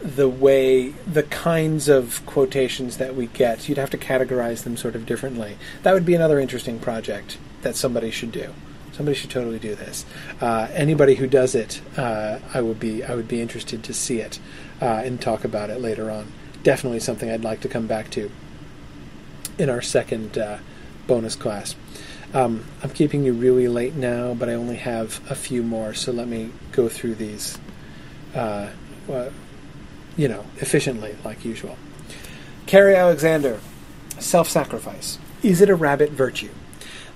the 0.00 0.28
way 0.28 0.90
the 0.90 1.22
kinds 1.22 1.88
of 1.88 2.24
quotations 2.26 2.98
that 2.98 3.16
we 3.16 3.26
get. 3.26 3.68
You'd 3.68 3.78
have 3.78 3.90
to 3.90 3.98
categorize 3.98 4.64
them 4.64 4.76
sort 4.76 4.94
of 4.94 5.06
differently. 5.06 5.56
That 5.82 5.94
would 5.94 6.04
be 6.04 6.14
another 6.14 6.38
interesting 6.38 6.78
project 6.78 7.38
that 7.62 7.76
somebody 7.76 8.10
should 8.10 8.32
do. 8.32 8.52
Somebody 8.92 9.16
should 9.16 9.30
totally 9.30 9.58
do 9.58 9.74
this. 9.74 10.06
Uh, 10.40 10.68
anybody 10.72 11.16
who 11.16 11.26
does 11.26 11.54
it 11.54 11.80
uh, 11.98 12.38
i 12.54 12.60
would 12.60 12.80
be 12.80 13.04
i 13.04 13.14
would 13.14 13.28
be 13.28 13.40
interested 13.40 13.82
to 13.84 13.92
see 13.92 14.20
it 14.20 14.38
uh, 14.80 15.02
and 15.04 15.20
talk 15.20 15.44
about 15.44 15.70
it 15.70 15.80
later 15.80 16.10
on. 16.10 16.32
Definitely 16.62 17.00
something 17.00 17.30
i'd 17.30 17.44
like 17.44 17.60
to 17.62 17.68
come 17.68 17.86
back 17.86 18.10
to 18.10 18.30
in 19.58 19.70
our 19.70 19.82
second 19.82 20.36
uh, 20.38 20.58
bonus 21.06 21.36
class 21.36 21.74
um, 22.34 22.64
I'm 22.82 22.90
keeping 22.90 23.24
you 23.24 23.32
really 23.32 23.68
late 23.68 23.94
now, 23.94 24.34
but 24.34 24.48
I 24.48 24.54
only 24.54 24.76
have 24.76 25.20
a 25.30 25.34
few 25.34 25.62
more, 25.62 25.94
so 25.94 26.12
let 26.12 26.28
me 26.28 26.50
go 26.72 26.88
through 26.88 27.14
these, 27.14 27.56
uh, 28.34 28.68
uh, 29.10 29.30
you 30.16 30.28
know, 30.28 30.44
efficiently, 30.58 31.16
like 31.24 31.44
usual. 31.44 31.78
Carrie 32.66 32.96
Alexander, 32.96 33.60
self 34.18 34.48
sacrifice. 34.48 35.18
Is 35.42 35.60
it 35.60 35.70
a 35.70 35.74
rabbit 35.74 36.10
virtue? 36.10 36.50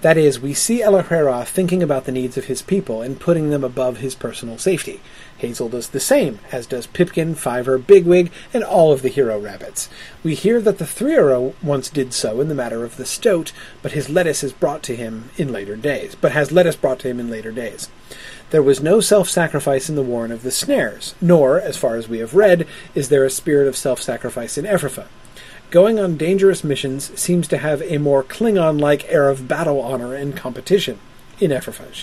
That 0.03 0.17
is, 0.17 0.41
we 0.41 0.55
see 0.55 0.83
El-ahrairah 0.83 1.47
thinking 1.47 1.83
about 1.83 2.07
the 2.07 2.13
needs 2.13 2.39
of 2.39 2.47
his 2.47 2.63
people 2.63 3.03
and 3.03 3.21
putting 3.21 3.51
them 3.51 3.63
above 3.63 3.99
his 3.99 4.15
personal 4.15 4.57
safety. 4.57 5.01
Hazel 5.37 5.69
does 5.69 5.91
the 5.91 6.01
same, 6.01 6.39
as 6.51 6.67
does 6.67 6.87
Pipkin, 6.87 7.35
Fiver, 7.35 7.77
Bigwig, 7.77 8.31
and 8.55 8.65
all 8.65 8.93
of 8.93 9.03
the 9.03 9.11
hero 9.11 9.39
rabbits. 9.39 9.91
We 10.23 10.35
hear 10.35 10.59
that 10.63 10.79
the 10.79 10.87
Threarah 10.87 11.53
once 11.63 11.91
did 11.91 12.15
so 12.15 12.41
in 12.41 12.49
the 12.49 12.55
matter 12.55 12.83
of 12.83 12.97
the 12.97 13.05
stoat, 13.05 13.53
but 13.83 13.93
his 13.93 14.09
lettuce 14.09 14.43
is 14.43 14.55
brought 14.55 14.83
to 14.85 14.97
him 14.97 15.31
in 15.37 15.53
later 15.53 15.77
days. 15.77 16.15
But 16.15 16.33
has 16.33 16.51
lettuce 16.51 16.77
brought 16.77 17.01
to 17.01 17.09
him 17.09 17.21
in 17.21 17.31
later 17.31 17.53
days. 17.53 17.91
There 18.51 18.63
was 18.63 18.83
no 18.83 19.01
self-sacrifice 19.01 19.91
in 19.91 19.97
the 19.97 20.03
warren 20.03 20.33
of 20.33 20.43
the 20.43 20.51
snares, 20.51 21.15
nor, 21.21 21.61
as 21.61 21.77
far 21.77 21.97
as 21.97 22.09
we 22.09 22.19
have 22.19 22.35
read, 22.35 22.67
is 22.95 23.11
there 23.11 23.25
a 23.25 23.31
spirit 23.31 23.69
of 23.69 23.77
self-sacrifice 23.77 24.57
in 24.57 24.65
Efrafa. 24.65 25.07
Going 25.71 26.01
on 26.01 26.17
dangerous 26.17 26.65
missions 26.65 27.17
seems 27.19 27.47
to 27.47 27.59
have 27.59 27.81
a 27.83 27.99
more 27.99 28.25
Klingon-like 28.25 29.05
air 29.09 29.29
of 29.29 29.47
battle 29.47 29.81
honor 29.81 30.15
and 30.15 30.37
competition. 30.37 30.99
In 31.39 31.53
Efrafa, 31.53 31.95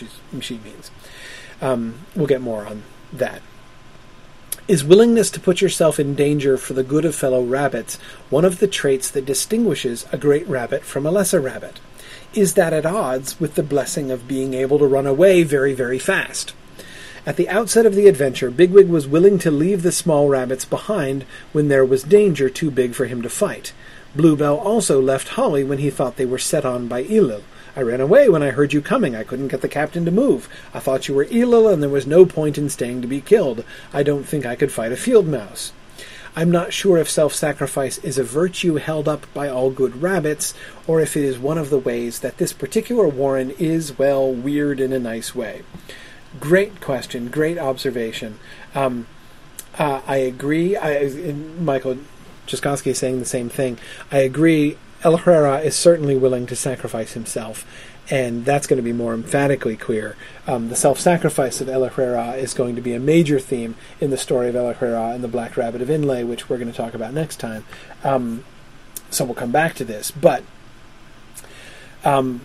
she 0.41 0.57
means. 0.59 0.89
Um, 1.61 1.95
we'll 2.15 2.27
get 2.27 2.41
more 2.41 2.65
on 2.65 2.83
that. 3.11 3.41
Is 4.69 4.85
willingness 4.85 5.29
to 5.31 5.41
put 5.41 5.59
yourself 5.59 5.99
in 5.99 6.15
danger 6.15 6.57
for 6.57 6.73
the 6.73 6.83
good 6.83 7.03
of 7.03 7.13
fellow 7.13 7.43
rabbits 7.43 7.97
one 8.29 8.45
of 8.45 8.59
the 8.59 8.67
traits 8.67 9.09
that 9.11 9.25
distinguishes 9.25 10.05
a 10.11 10.17
great 10.17 10.47
rabbit 10.47 10.83
from 10.83 11.05
a 11.05 11.11
lesser 11.11 11.41
rabbit? 11.41 11.81
Is 12.33 12.53
that 12.53 12.73
at 12.73 12.85
odds 12.85 13.37
with 13.39 13.55
the 13.55 13.63
blessing 13.63 14.11
of 14.11 14.27
being 14.27 14.53
able 14.53 14.79
to 14.79 14.85
run 14.85 15.07
away 15.07 15.43
very, 15.43 15.73
very 15.73 15.99
fast? 15.99 16.53
At 17.27 17.35
the 17.35 17.49
outset 17.49 17.85
of 17.85 17.93
the 17.93 18.07
adventure, 18.07 18.49
Bigwig 18.49 18.87
was 18.87 19.05
willing 19.05 19.37
to 19.39 19.51
leave 19.51 19.83
the 19.83 19.91
small 19.91 20.29
rabbits 20.29 20.63
behind 20.63 21.25
when 21.51 21.67
there 21.67 21.83
was 21.83 22.03
danger 22.03 22.49
too 22.49 22.71
big 22.71 22.93
for 22.93 23.03
him 23.03 23.21
to 23.21 23.29
fight. 23.29 23.73
Bluebell 24.15 24.55
also 24.55 25.01
left 25.01 25.27
Holly 25.27 25.61
when 25.61 25.79
he 25.79 25.89
thought 25.89 26.15
they 26.15 26.25
were 26.25 26.37
set 26.37 26.63
on 26.63 26.87
by 26.87 27.03
Elil. 27.03 27.41
I 27.75 27.81
ran 27.81 27.99
away 27.99 28.29
when 28.29 28.41
I 28.41 28.51
heard 28.51 28.71
you 28.71 28.81
coming. 28.81 29.13
I 29.13 29.25
couldn't 29.25 29.49
get 29.49 29.59
the 29.59 29.67
captain 29.67 30.05
to 30.05 30.09
move. 30.09 30.47
I 30.73 30.79
thought 30.79 31.09
you 31.09 31.15
were 31.15 31.25
Elil, 31.25 31.69
and 31.69 31.83
there 31.83 31.89
was 31.89 32.07
no 32.07 32.25
point 32.25 32.57
in 32.57 32.69
staying 32.69 33.01
to 33.01 33.09
be 33.09 33.19
killed. 33.19 33.65
I 33.91 34.03
don't 34.03 34.23
think 34.23 34.45
I 34.45 34.55
could 34.55 34.71
fight 34.71 34.93
a 34.93 34.95
field 34.95 35.27
mouse. 35.27 35.73
I'm 36.33 36.49
not 36.49 36.71
sure 36.71 36.97
if 36.97 37.09
self 37.09 37.33
sacrifice 37.33 37.97
is 37.97 38.17
a 38.17 38.23
virtue 38.23 38.75
held 38.75 39.09
up 39.09 39.25
by 39.33 39.49
all 39.49 39.69
good 39.69 40.01
rabbits, 40.01 40.53
or 40.87 41.01
if 41.01 41.17
it 41.17 41.25
is 41.25 41.37
one 41.37 41.57
of 41.57 41.71
the 41.71 41.77
ways 41.77 42.21
that 42.21 42.37
this 42.37 42.53
particular 42.53 43.09
Warren 43.09 43.51
is, 43.59 43.99
well, 43.99 44.31
weird 44.31 44.79
in 44.79 44.93
a 44.93 44.99
nice 44.99 45.35
way. 45.35 45.63
Great 46.39 46.81
question, 46.81 47.29
great 47.29 47.57
observation. 47.57 48.39
Um, 48.75 49.07
uh, 49.77 50.01
I 50.07 50.17
agree. 50.17 50.75
I, 50.75 51.33
Michael 51.59 51.97
Jaskowski 52.47 52.87
is 52.87 52.97
saying 52.97 53.19
the 53.19 53.25
same 53.25 53.49
thing. 53.49 53.77
I 54.11 54.19
agree 54.19 54.77
El-ahrairah 55.03 55.63
is 55.63 55.75
certainly 55.75 56.15
willing 56.15 56.47
to 56.47 56.55
sacrifice 56.55 57.13
himself, 57.13 57.65
and 58.09 58.45
that's 58.45 58.65
going 58.65 58.77
to 58.77 58.83
be 58.83 58.93
more 58.93 59.13
emphatically 59.13 59.77
clear. 59.77 60.15
Um, 60.47 60.69
the 60.69 60.75
self-sacrifice 60.75 61.61
of 61.61 61.69
El-ahrairah 61.69 62.37
is 62.37 62.53
going 62.53 62.75
to 62.75 62.81
be 62.81 62.93
a 62.93 62.99
major 62.99 63.39
theme 63.39 63.75
in 63.99 64.09
the 64.09 64.17
story 64.17 64.49
of 64.49 64.55
El-ahrairah 64.55 65.13
and 65.13 65.23
the 65.23 65.27
Black 65.27 65.55
Rabbit 65.55 65.81
of 65.81 65.89
Inlé, 65.89 66.25
which 66.25 66.49
we're 66.49 66.57
going 66.57 66.71
to 66.71 66.77
talk 66.77 66.93
about 66.93 67.13
next 67.13 67.37
time. 67.37 67.63
Um, 68.03 68.43
so 69.09 69.23
we'll 69.23 69.35
come 69.35 69.51
back 69.51 69.75
to 69.75 69.85
this, 69.85 70.09
but 70.09 70.43
um, 72.03 72.41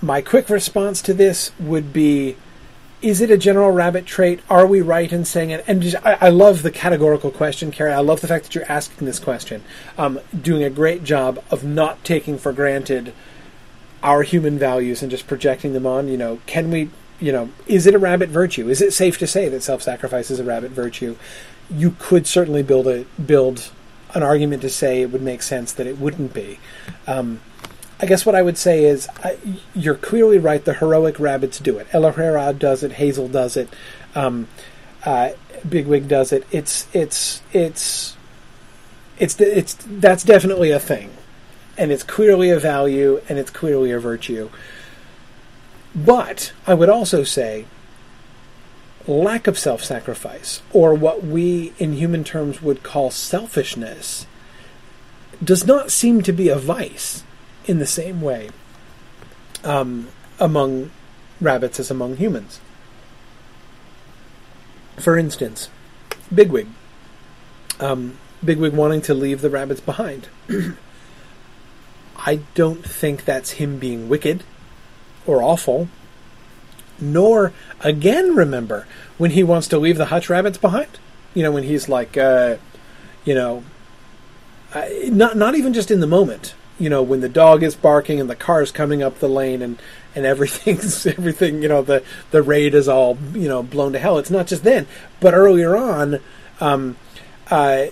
my 0.00 0.22
quick 0.22 0.48
response 0.48 1.02
to 1.02 1.12
this 1.12 1.52
would 1.58 1.92
be 1.92 2.36
is 3.00 3.20
it 3.20 3.30
a 3.30 3.38
general 3.38 3.70
rabbit 3.70 4.06
trait? 4.06 4.40
Are 4.50 4.66
we 4.66 4.80
right 4.80 5.12
in 5.12 5.24
saying 5.24 5.50
it? 5.50 5.64
And 5.66 5.82
just, 5.82 5.96
I, 6.04 6.18
I, 6.20 6.28
love 6.30 6.62
the 6.62 6.70
categorical 6.70 7.30
question, 7.30 7.70
Carrie. 7.70 7.92
I 7.92 8.00
love 8.00 8.20
the 8.20 8.28
fact 8.28 8.44
that 8.44 8.54
you're 8.54 8.70
asking 8.70 9.06
this 9.06 9.18
question. 9.18 9.62
Um, 9.96 10.20
doing 10.38 10.64
a 10.64 10.70
great 10.70 11.04
job 11.04 11.42
of 11.50 11.64
not 11.64 12.02
taking 12.04 12.38
for 12.38 12.52
granted 12.52 13.12
our 14.02 14.22
human 14.22 14.58
values 14.58 15.02
and 15.02 15.10
just 15.10 15.26
projecting 15.26 15.72
them 15.72 15.86
on. 15.86 16.08
You 16.08 16.16
know, 16.16 16.40
can 16.46 16.70
we? 16.70 16.90
You 17.20 17.32
know, 17.32 17.50
is 17.66 17.86
it 17.86 17.94
a 17.94 17.98
rabbit 17.98 18.28
virtue? 18.28 18.68
Is 18.68 18.80
it 18.80 18.92
safe 18.92 19.18
to 19.18 19.26
say 19.26 19.48
that 19.48 19.62
self-sacrifice 19.62 20.30
is 20.30 20.38
a 20.38 20.44
rabbit 20.44 20.70
virtue? 20.70 21.16
You 21.68 21.96
could 21.98 22.26
certainly 22.26 22.62
build 22.62 22.86
a 22.86 23.04
build 23.20 23.70
an 24.14 24.22
argument 24.22 24.62
to 24.62 24.70
say 24.70 25.02
it 25.02 25.10
would 25.10 25.22
make 25.22 25.42
sense 25.42 25.72
that 25.72 25.86
it 25.86 25.98
wouldn't 25.98 26.32
be. 26.32 26.58
Um, 27.06 27.40
I 28.00 28.06
guess 28.06 28.24
what 28.24 28.34
I 28.34 28.42
would 28.42 28.56
say 28.56 28.84
is 28.84 29.08
you're 29.74 29.96
clearly 29.96 30.38
right. 30.38 30.64
The 30.64 30.74
heroic 30.74 31.18
rabbits 31.18 31.58
do 31.58 31.78
it. 31.78 31.88
El 31.92 32.10
does 32.52 32.82
it. 32.82 32.92
Hazel 32.92 33.28
does 33.28 33.56
it. 33.56 33.68
Um, 34.14 34.46
uh, 35.04 35.30
Bigwig 35.68 36.06
does 36.06 36.32
it. 36.32 36.46
It's 36.52 36.86
it's 36.92 37.42
it's 37.52 38.16
it's 39.18 39.40
it's 39.40 39.74
that's 39.74 40.22
definitely 40.22 40.70
a 40.70 40.78
thing, 40.78 41.10
and 41.76 41.90
it's 41.90 42.04
clearly 42.04 42.50
a 42.50 42.60
value 42.60 43.20
and 43.28 43.38
it's 43.38 43.50
clearly 43.50 43.90
a 43.90 43.98
virtue. 43.98 44.50
But 45.94 46.52
I 46.66 46.74
would 46.74 46.88
also 46.88 47.24
say 47.24 47.64
lack 49.08 49.46
of 49.46 49.58
self-sacrifice, 49.58 50.62
or 50.72 50.94
what 50.94 51.24
we 51.24 51.72
in 51.78 51.94
human 51.94 52.22
terms 52.22 52.62
would 52.62 52.82
call 52.84 53.10
selfishness, 53.10 54.26
does 55.42 55.66
not 55.66 55.90
seem 55.90 56.22
to 56.22 56.32
be 56.32 56.48
a 56.48 56.58
vice 56.58 57.24
in 57.68 57.78
the 57.78 57.86
same 57.86 58.20
way 58.20 58.48
um, 59.62 60.08
among 60.40 60.90
rabbits 61.40 61.78
as 61.78 61.90
among 61.90 62.16
humans. 62.16 62.60
For 64.96 65.16
instance, 65.16 65.68
Bigwig. 66.34 66.66
Um, 67.78 68.18
Bigwig 68.44 68.72
wanting 68.72 69.02
to 69.02 69.14
leave 69.14 69.42
the 69.42 69.50
rabbits 69.50 69.80
behind. 69.80 70.28
I 72.18 72.40
don't 72.54 72.84
think 72.84 73.24
that's 73.24 73.52
him 73.52 73.78
being 73.78 74.08
wicked 74.08 74.42
or 75.26 75.42
awful. 75.42 75.88
Nor, 77.00 77.52
again, 77.80 78.34
remember 78.34 78.88
when 79.18 79.30
he 79.32 79.44
wants 79.44 79.68
to 79.68 79.78
leave 79.78 79.98
the 79.98 80.06
hutch 80.06 80.28
rabbits 80.28 80.58
behind. 80.58 80.98
You 81.32 81.44
know, 81.44 81.52
when 81.52 81.62
he's 81.62 81.88
like, 81.88 82.16
uh, 82.16 82.56
you 83.24 83.34
know, 83.34 83.62
not 84.74 85.36
not 85.36 85.54
even 85.54 85.72
just 85.72 85.90
in 85.90 86.00
the 86.00 86.06
moment 86.06 86.54
you 86.78 86.88
know 86.88 87.02
when 87.02 87.20
the 87.20 87.28
dog 87.28 87.62
is 87.62 87.74
barking 87.74 88.20
and 88.20 88.30
the 88.30 88.36
car's 88.36 88.70
coming 88.70 89.02
up 89.02 89.18
the 89.18 89.28
lane 89.28 89.62
and 89.62 89.78
and 90.14 90.24
everything's 90.24 91.06
everything 91.18 91.62
you 91.62 91.68
know 91.68 91.82
the 91.82 92.02
the 92.30 92.42
raid 92.42 92.74
is 92.74 92.88
all 92.88 93.18
you 93.32 93.48
know 93.48 93.62
blown 93.62 93.92
to 93.92 93.98
hell 93.98 94.18
it's 94.18 94.30
not 94.30 94.46
just 94.46 94.64
then 94.64 94.86
but 95.20 95.34
earlier 95.34 95.76
on 95.76 96.20
um, 96.60 96.96
uh, 97.50 97.86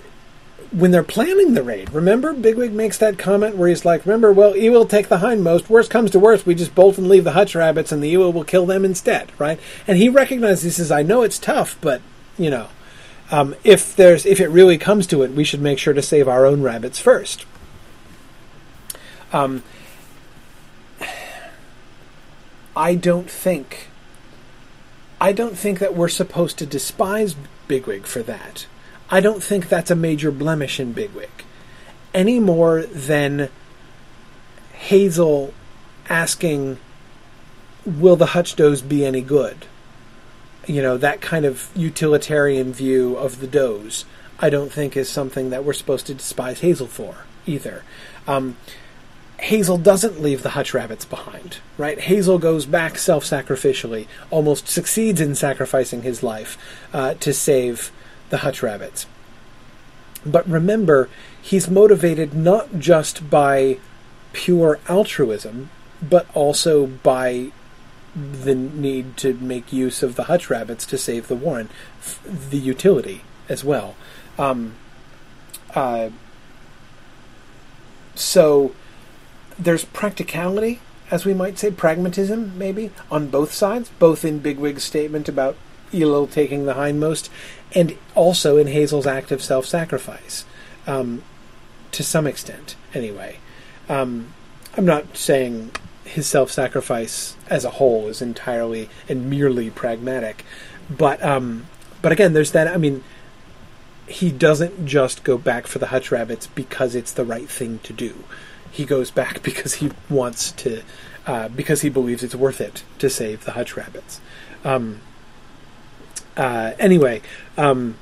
when 0.72 0.90
they're 0.90 1.02
planning 1.02 1.54
the 1.54 1.62
raid 1.62 1.92
remember 1.92 2.32
bigwig 2.32 2.72
makes 2.72 2.98
that 2.98 3.18
comment 3.18 3.56
where 3.56 3.68
he's 3.68 3.84
like 3.84 4.04
remember 4.04 4.32
well 4.32 4.56
ewell 4.56 4.86
take 4.86 5.08
the 5.08 5.18
hindmost 5.18 5.68
worst 5.68 5.90
comes 5.90 6.10
to 6.10 6.18
worst 6.18 6.46
we 6.46 6.54
just 6.54 6.74
bolt 6.74 6.98
and 6.98 7.08
leave 7.08 7.24
the 7.24 7.32
hutch 7.32 7.54
rabbits 7.54 7.92
and 7.92 8.02
the 8.02 8.08
ewell 8.08 8.32
will 8.32 8.44
kill 8.44 8.66
them 8.66 8.84
instead 8.84 9.30
right? 9.38 9.60
And 9.86 9.96
he 9.96 10.08
recognizes 10.08 10.64
he 10.64 10.70
says 10.70 10.90
i 10.90 11.02
know 11.02 11.22
it's 11.22 11.38
tough 11.38 11.78
but 11.80 12.00
you 12.36 12.50
know 12.50 12.68
um, 13.28 13.56
if 13.64 13.96
there's 13.96 14.24
if 14.24 14.38
it 14.38 14.48
really 14.48 14.78
comes 14.78 15.06
to 15.08 15.22
it 15.22 15.32
we 15.32 15.44
should 15.44 15.60
make 15.60 15.78
sure 15.78 15.94
to 15.94 16.02
save 16.02 16.28
our 16.28 16.46
own 16.46 16.62
rabbits 16.62 16.98
first 16.98 17.44
um, 19.32 19.62
I 22.76 22.94
don't 22.94 23.30
think. 23.30 23.88
I 25.20 25.32
don't 25.32 25.56
think 25.56 25.78
that 25.78 25.94
we're 25.94 26.08
supposed 26.08 26.58
to 26.58 26.66
despise 26.66 27.34
Bigwig 27.68 28.04
for 28.04 28.22
that. 28.22 28.66
I 29.10 29.20
don't 29.20 29.42
think 29.42 29.68
that's 29.68 29.90
a 29.90 29.96
major 29.96 30.30
blemish 30.30 30.78
in 30.78 30.92
Bigwig, 30.92 31.30
any 32.12 32.38
more 32.38 32.82
than 32.82 33.48
Hazel 34.74 35.54
asking, 36.08 36.78
"Will 37.84 38.16
the 38.16 38.26
Hutch 38.26 38.56
does 38.56 38.82
be 38.82 39.06
any 39.06 39.22
good?" 39.22 39.66
You 40.66 40.82
know 40.82 40.96
that 40.98 41.20
kind 41.20 41.44
of 41.44 41.70
utilitarian 41.74 42.72
view 42.72 43.16
of 43.16 43.40
the 43.40 43.46
does. 43.46 44.04
I 44.38 44.50
don't 44.50 44.70
think 44.70 44.96
is 44.96 45.08
something 45.08 45.48
that 45.50 45.64
we're 45.64 45.72
supposed 45.72 46.06
to 46.08 46.14
despise 46.14 46.60
Hazel 46.60 46.86
for 46.86 47.24
either. 47.46 47.84
Um, 48.26 48.56
Hazel 49.38 49.76
doesn't 49.78 50.20
leave 50.20 50.42
the 50.42 50.50
hutch 50.50 50.72
rabbits 50.72 51.04
behind, 51.04 51.58
right? 51.76 52.00
Hazel 52.00 52.38
goes 52.38 52.64
back 52.64 52.98
self 52.98 53.24
sacrificially, 53.24 54.06
almost 54.30 54.68
succeeds 54.68 55.20
in 55.20 55.34
sacrificing 55.34 56.02
his 56.02 56.22
life 56.22 56.56
uh, 56.92 57.14
to 57.14 57.32
save 57.32 57.92
the 58.30 58.38
hutch 58.38 58.62
rabbits. 58.62 59.06
But 60.24 60.48
remember, 60.48 61.08
he's 61.40 61.68
motivated 61.68 62.34
not 62.34 62.78
just 62.78 63.30
by 63.30 63.78
pure 64.32 64.80
altruism, 64.88 65.70
but 66.02 66.26
also 66.34 66.86
by 66.86 67.52
the 68.16 68.54
need 68.54 69.16
to 69.18 69.34
make 69.34 69.72
use 69.72 70.02
of 70.02 70.16
the 70.16 70.24
hutch 70.24 70.48
rabbits 70.48 70.86
to 70.86 70.98
save 70.98 71.28
the 71.28 71.36
Warren, 71.36 71.68
the 72.24 72.58
utility 72.58 73.22
as 73.48 73.62
well. 73.62 73.94
Um, 74.38 74.74
uh, 75.74 76.10
so 78.14 78.74
there's 79.58 79.84
practicality, 79.84 80.80
as 81.10 81.24
we 81.24 81.34
might 81.34 81.58
say, 81.58 81.70
pragmatism 81.70 82.56
maybe 82.58 82.90
on 83.10 83.28
both 83.28 83.52
sides, 83.52 83.90
both 83.98 84.24
in 84.24 84.40
Bigwig's 84.40 84.84
statement 84.84 85.28
about 85.28 85.56
Elo 85.94 86.26
taking 86.26 86.66
the 86.66 86.74
hindmost, 86.74 87.30
and 87.74 87.96
also 88.14 88.56
in 88.56 88.66
Hazel's 88.66 89.06
act 89.06 89.30
of 89.30 89.42
self-sacrifice, 89.42 90.44
um, 90.86 91.22
to 91.92 92.02
some 92.02 92.26
extent, 92.26 92.76
anyway. 92.92 93.38
Um, 93.88 94.34
I'm 94.76 94.84
not 94.84 95.16
saying 95.16 95.70
his 96.04 96.26
self-sacrifice 96.26 97.36
as 97.48 97.64
a 97.64 97.70
whole 97.70 98.08
is 98.08 98.20
entirely 98.20 98.88
and 99.08 99.30
merely 99.30 99.70
pragmatic, 99.70 100.44
but 100.90 101.22
um, 101.22 101.66
but 102.02 102.12
again, 102.12 102.32
there's 102.32 102.52
that. 102.52 102.68
I 102.68 102.76
mean, 102.76 103.02
he 104.06 104.30
doesn't 104.30 104.86
just 104.86 105.24
go 105.24 105.38
back 105.38 105.66
for 105.66 105.78
the 105.78 105.88
hutch 105.88 106.12
rabbits 106.12 106.46
because 106.48 106.94
it's 106.94 107.12
the 107.12 107.24
right 107.24 107.48
thing 107.48 107.80
to 107.84 107.92
do 107.92 108.24
he 108.76 108.84
goes 108.84 109.10
back 109.10 109.42
because 109.42 109.74
he 109.74 109.90
wants 110.08 110.52
to, 110.52 110.82
uh, 111.26 111.48
because 111.48 111.82
he 111.82 111.88
believes 111.88 112.22
it's 112.22 112.34
worth 112.34 112.60
it 112.60 112.84
to 112.98 113.10
save 113.10 113.44
the 113.44 113.52
hutch 113.52 113.76
rabbits. 113.76 114.20
Um, 114.64 115.00
uh, 116.36 116.72
anyway, 116.78 117.22
um, 117.56 117.96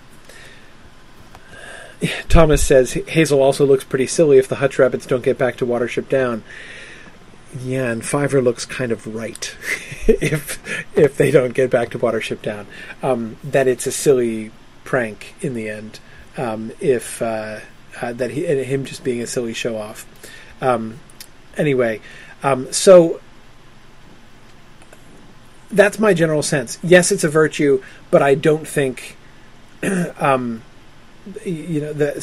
Thomas 2.29 2.63
says 2.63 2.93
Hazel 2.93 3.41
also 3.41 3.65
looks 3.65 3.85
pretty 3.85 4.07
silly 4.07 4.39
if 4.39 4.49
the 4.49 4.57
hutch 4.57 4.79
rabbits 4.79 5.07
don't 5.07 5.23
get 5.23 5.39
back 5.39 5.57
to 5.57 5.67
Watership 5.67 6.09
Down. 6.09 6.43
Yeah, 7.61 7.93
and 7.93 8.05
Fiver 8.05 8.43
looks 8.43 8.67
kind 8.67 8.91
of 8.91 9.07
right 9.07 9.57
if 10.09 10.59
if 10.99 11.17
they 11.17 11.31
don't 11.31 11.55
get 11.55 11.71
back 11.71 11.91
to 11.91 11.99
Watership 11.99 12.43
Down. 12.43 12.67
Um, 13.03 13.37
that 13.45 13.69
it's 13.69 13.87
a 13.87 13.93
silly 13.93 14.51
prank 14.83 15.35
in 15.41 15.55
the 15.55 15.69
end. 15.69 16.01
Um, 16.37 16.73
if 16.81 17.23
uh, 17.23 17.61
uh, 18.03 18.13
that 18.15 18.33
he 18.33 18.47
and 18.47 18.61
him 18.61 18.85
just 18.85 19.05
being 19.05 19.21
a 19.21 19.27
silly 19.27 19.55
show 19.55 19.77
off. 19.77 20.05
Um, 20.65 20.99
anyway, 21.59 22.01
um, 22.43 22.73
so 22.73 23.20
that's 25.70 25.99
my 25.99 26.15
general 26.15 26.43
sense. 26.43 26.78
Yes, 26.82 27.12
it's 27.12 27.24
a 27.24 27.28
virtue, 27.28 27.82
but 28.11 28.23
I 28.23 28.35
don't 28.35 28.66
think, 28.66 29.16
um, 30.19 30.62
you 31.45 31.81
know, 31.81 31.93
the, 31.93 32.15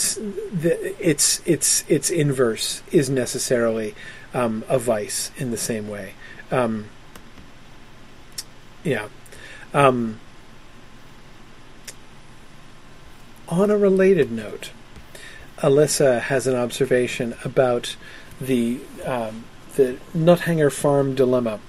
the, 0.51 1.09
its 1.09 1.41
its 1.45 1.83
its 1.87 2.09
inverse 2.09 2.81
is 2.91 3.09
necessarily 3.09 3.93
um, 4.33 4.63
a 4.67 4.79
vice 4.79 5.31
in 5.37 5.51
the 5.51 5.57
same 5.57 5.87
way. 5.87 6.13
Um, 6.51 6.87
yeah. 8.83 9.07
Um, 9.73 10.19
on 13.47 13.69
a 13.69 13.77
related 13.77 14.31
note, 14.31 14.71
Alyssa 15.57 16.21
has 16.21 16.47
an 16.47 16.55
observation 16.55 17.35
about 17.43 17.95
the 18.41 18.79
um, 19.05 19.45
the 19.75 19.97
Nuthanger 20.15 20.71
Farm 20.71 21.15
dilemma 21.15 21.59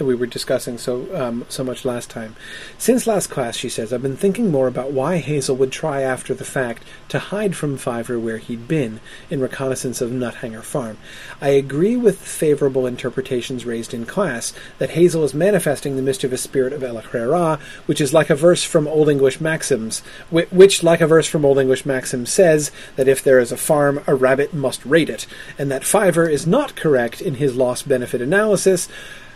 that 0.00 0.06
we 0.06 0.14
were 0.14 0.26
discussing 0.26 0.78
so 0.78 1.06
um, 1.14 1.44
so 1.50 1.62
much 1.62 1.84
last 1.84 2.08
time. 2.08 2.34
Since 2.78 3.06
last 3.06 3.28
class, 3.28 3.54
she 3.54 3.68
says, 3.68 3.92
I've 3.92 4.00
been 4.00 4.16
thinking 4.16 4.50
more 4.50 4.66
about 4.66 4.92
why 4.92 5.18
Hazel 5.18 5.56
would 5.56 5.70
try 5.70 6.00
after 6.00 6.32
the 6.32 6.44
fact 6.44 6.84
to 7.10 7.18
hide 7.18 7.54
from 7.54 7.76
Fiver 7.76 8.18
where 8.18 8.38
he'd 8.38 8.66
been 8.66 9.00
in 9.28 9.40
reconnaissance 9.40 10.00
of 10.00 10.10
Nuthanger 10.10 10.62
Farm. 10.62 10.96
I 11.38 11.50
agree 11.50 11.98
with 11.98 12.18
favorable 12.18 12.86
interpretations 12.86 13.66
raised 13.66 13.92
in 13.92 14.06
class 14.06 14.54
that 14.78 14.90
Hazel 14.90 15.22
is 15.22 15.34
manifesting 15.34 15.96
the 15.96 16.02
mischievous 16.02 16.40
spirit 16.40 16.72
of 16.72 16.82
El-ahrairah, 16.82 17.60
which 17.84 18.00
is 18.00 18.14
like 18.14 18.30
a 18.30 18.34
verse 18.34 18.64
from 18.64 18.88
Old 18.88 19.10
English 19.10 19.38
maxims, 19.38 20.00
which, 20.30 20.82
like 20.82 21.02
a 21.02 21.06
verse 21.06 21.26
from 21.26 21.44
Old 21.44 21.58
English 21.58 21.84
maxims, 21.84 22.32
says 22.32 22.70
that 22.96 23.06
if 23.06 23.22
there 23.22 23.38
is 23.38 23.52
a 23.52 23.58
farm, 23.58 24.02
a 24.06 24.14
rabbit 24.14 24.54
must 24.54 24.82
raid 24.86 25.10
it, 25.10 25.26
and 25.58 25.70
that 25.70 25.84
Fiver 25.84 26.26
is 26.26 26.46
not 26.46 26.74
correct 26.74 27.20
in 27.20 27.34
his 27.34 27.54
loss 27.54 27.82
benefit 27.82 28.22
analysis 28.22 28.88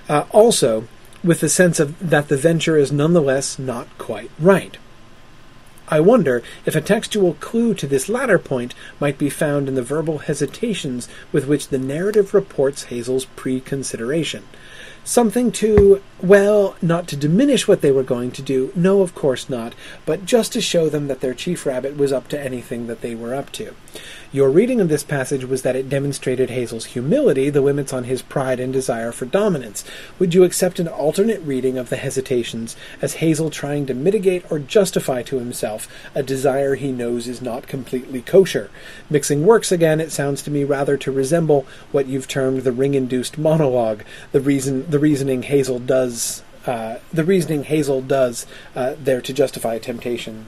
uh, 0.08 0.24
also, 0.30 0.86
with 1.22 1.40
the 1.40 1.48
sense 1.48 1.80
of 1.80 1.98
that 1.98 2.28
the 2.28 2.36
venture 2.36 2.76
is 2.76 2.92
nonetheless 2.92 3.58
not 3.58 3.86
quite 3.98 4.30
right. 4.38 4.76
I 5.86 6.00
wonder 6.00 6.42
if 6.64 6.74
a 6.74 6.80
textual 6.80 7.34
clue 7.34 7.74
to 7.74 7.86
this 7.86 8.08
latter 8.08 8.38
point 8.38 8.74
might 8.98 9.18
be 9.18 9.28
found 9.28 9.68
in 9.68 9.74
the 9.74 9.82
verbal 9.82 10.18
hesitations 10.18 11.08
with 11.30 11.46
which 11.46 11.68
the 11.68 11.78
narrative 11.78 12.32
reports 12.32 12.84
Hazel's 12.84 13.26
pre-consideration. 13.26 14.44
Something 15.04 15.52
to, 15.52 16.02
well, 16.24 16.74
not 16.80 17.06
to 17.08 17.16
diminish 17.16 17.68
what 17.68 17.82
they 17.82 17.92
were 17.92 18.02
going 18.02 18.30
to 18.32 18.42
do, 18.42 18.72
no, 18.74 19.02
of 19.02 19.14
course 19.14 19.50
not, 19.50 19.74
but 20.06 20.24
just 20.24 20.52
to 20.54 20.60
show 20.60 20.88
them 20.88 21.06
that 21.08 21.20
their 21.20 21.34
chief 21.34 21.66
rabbit 21.66 21.96
was 21.96 22.12
up 22.12 22.28
to 22.28 22.40
anything 22.40 22.86
that 22.86 23.02
they 23.02 23.14
were 23.14 23.34
up 23.34 23.52
to. 23.52 23.74
Your 24.32 24.50
reading 24.50 24.80
of 24.80 24.88
this 24.88 25.04
passage 25.04 25.44
was 25.44 25.62
that 25.62 25.76
it 25.76 25.88
demonstrated 25.88 26.50
Hazel's 26.50 26.86
humility, 26.86 27.50
the 27.50 27.60
limits 27.60 27.92
on 27.92 28.02
his 28.02 28.20
pride 28.20 28.58
and 28.58 28.72
desire 28.72 29.12
for 29.12 29.26
dominance. 29.26 29.84
Would 30.18 30.34
you 30.34 30.42
accept 30.42 30.80
an 30.80 30.88
alternate 30.88 31.40
reading 31.42 31.78
of 31.78 31.88
the 31.88 31.96
hesitations 31.96 32.74
as 33.00 33.14
Hazel 33.14 33.48
trying 33.48 33.86
to 33.86 33.94
mitigate 33.94 34.50
or 34.50 34.58
justify 34.58 35.22
to 35.22 35.38
himself 35.38 35.86
a 36.16 36.22
desire 36.24 36.74
he 36.74 36.90
knows 36.90 37.28
is 37.28 37.40
not 37.40 37.68
completely 37.68 38.22
kosher? 38.22 38.70
Mixing 39.08 39.46
works 39.46 39.70
again, 39.70 40.00
it 40.00 40.10
sounds 40.10 40.42
to 40.42 40.50
me 40.50 40.64
rather 40.64 40.96
to 40.96 41.12
resemble 41.12 41.64
what 41.92 42.08
you've 42.08 42.26
termed 42.26 42.62
the 42.62 42.72
ring-induced 42.72 43.38
monologue, 43.38 44.02
the 44.32 44.40
reason 44.40 44.90
the 44.90 44.98
reasoning 44.98 45.44
Hazel 45.44 45.78
does 45.78 46.13
uh, 46.66 46.98
the 47.12 47.24
reasoning 47.24 47.64
Hazel 47.64 48.00
does 48.00 48.46
uh, 48.74 48.94
there 48.98 49.20
to 49.20 49.32
justify 49.32 49.74
a 49.74 49.80
temptation 49.80 50.46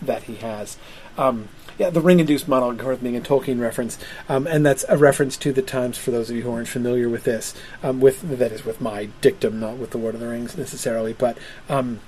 that 0.00 0.24
he 0.24 0.36
has. 0.36 0.78
Um, 1.16 1.48
yeah, 1.78 1.90
the 1.90 2.00
ring-induced 2.00 2.48
monologue, 2.48 2.80
of 2.80 3.02
being 3.02 3.16
a 3.16 3.20
Tolkien 3.20 3.60
reference, 3.60 3.98
um, 4.28 4.46
and 4.48 4.66
that's 4.66 4.84
a 4.88 4.96
reference 4.96 5.36
to 5.38 5.52
the 5.52 5.62
times 5.62 5.96
for 5.96 6.10
those 6.10 6.28
of 6.28 6.36
you 6.36 6.42
who 6.42 6.50
aren't 6.50 6.68
familiar 6.68 7.08
with 7.08 7.24
this. 7.24 7.54
Um, 7.82 8.00
with 8.00 8.20
that 8.38 8.50
is 8.50 8.64
with 8.64 8.80
my 8.80 9.10
dictum, 9.20 9.60
not 9.60 9.76
with 9.76 9.90
the 9.90 9.98
Lord 9.98 10.14
of 10.14 10.20
the 10.20 10.28
Rings 10.28 10.56
necessarily, 10.56 11.12
but. 11.12 11.38
Um, 11.68 12.00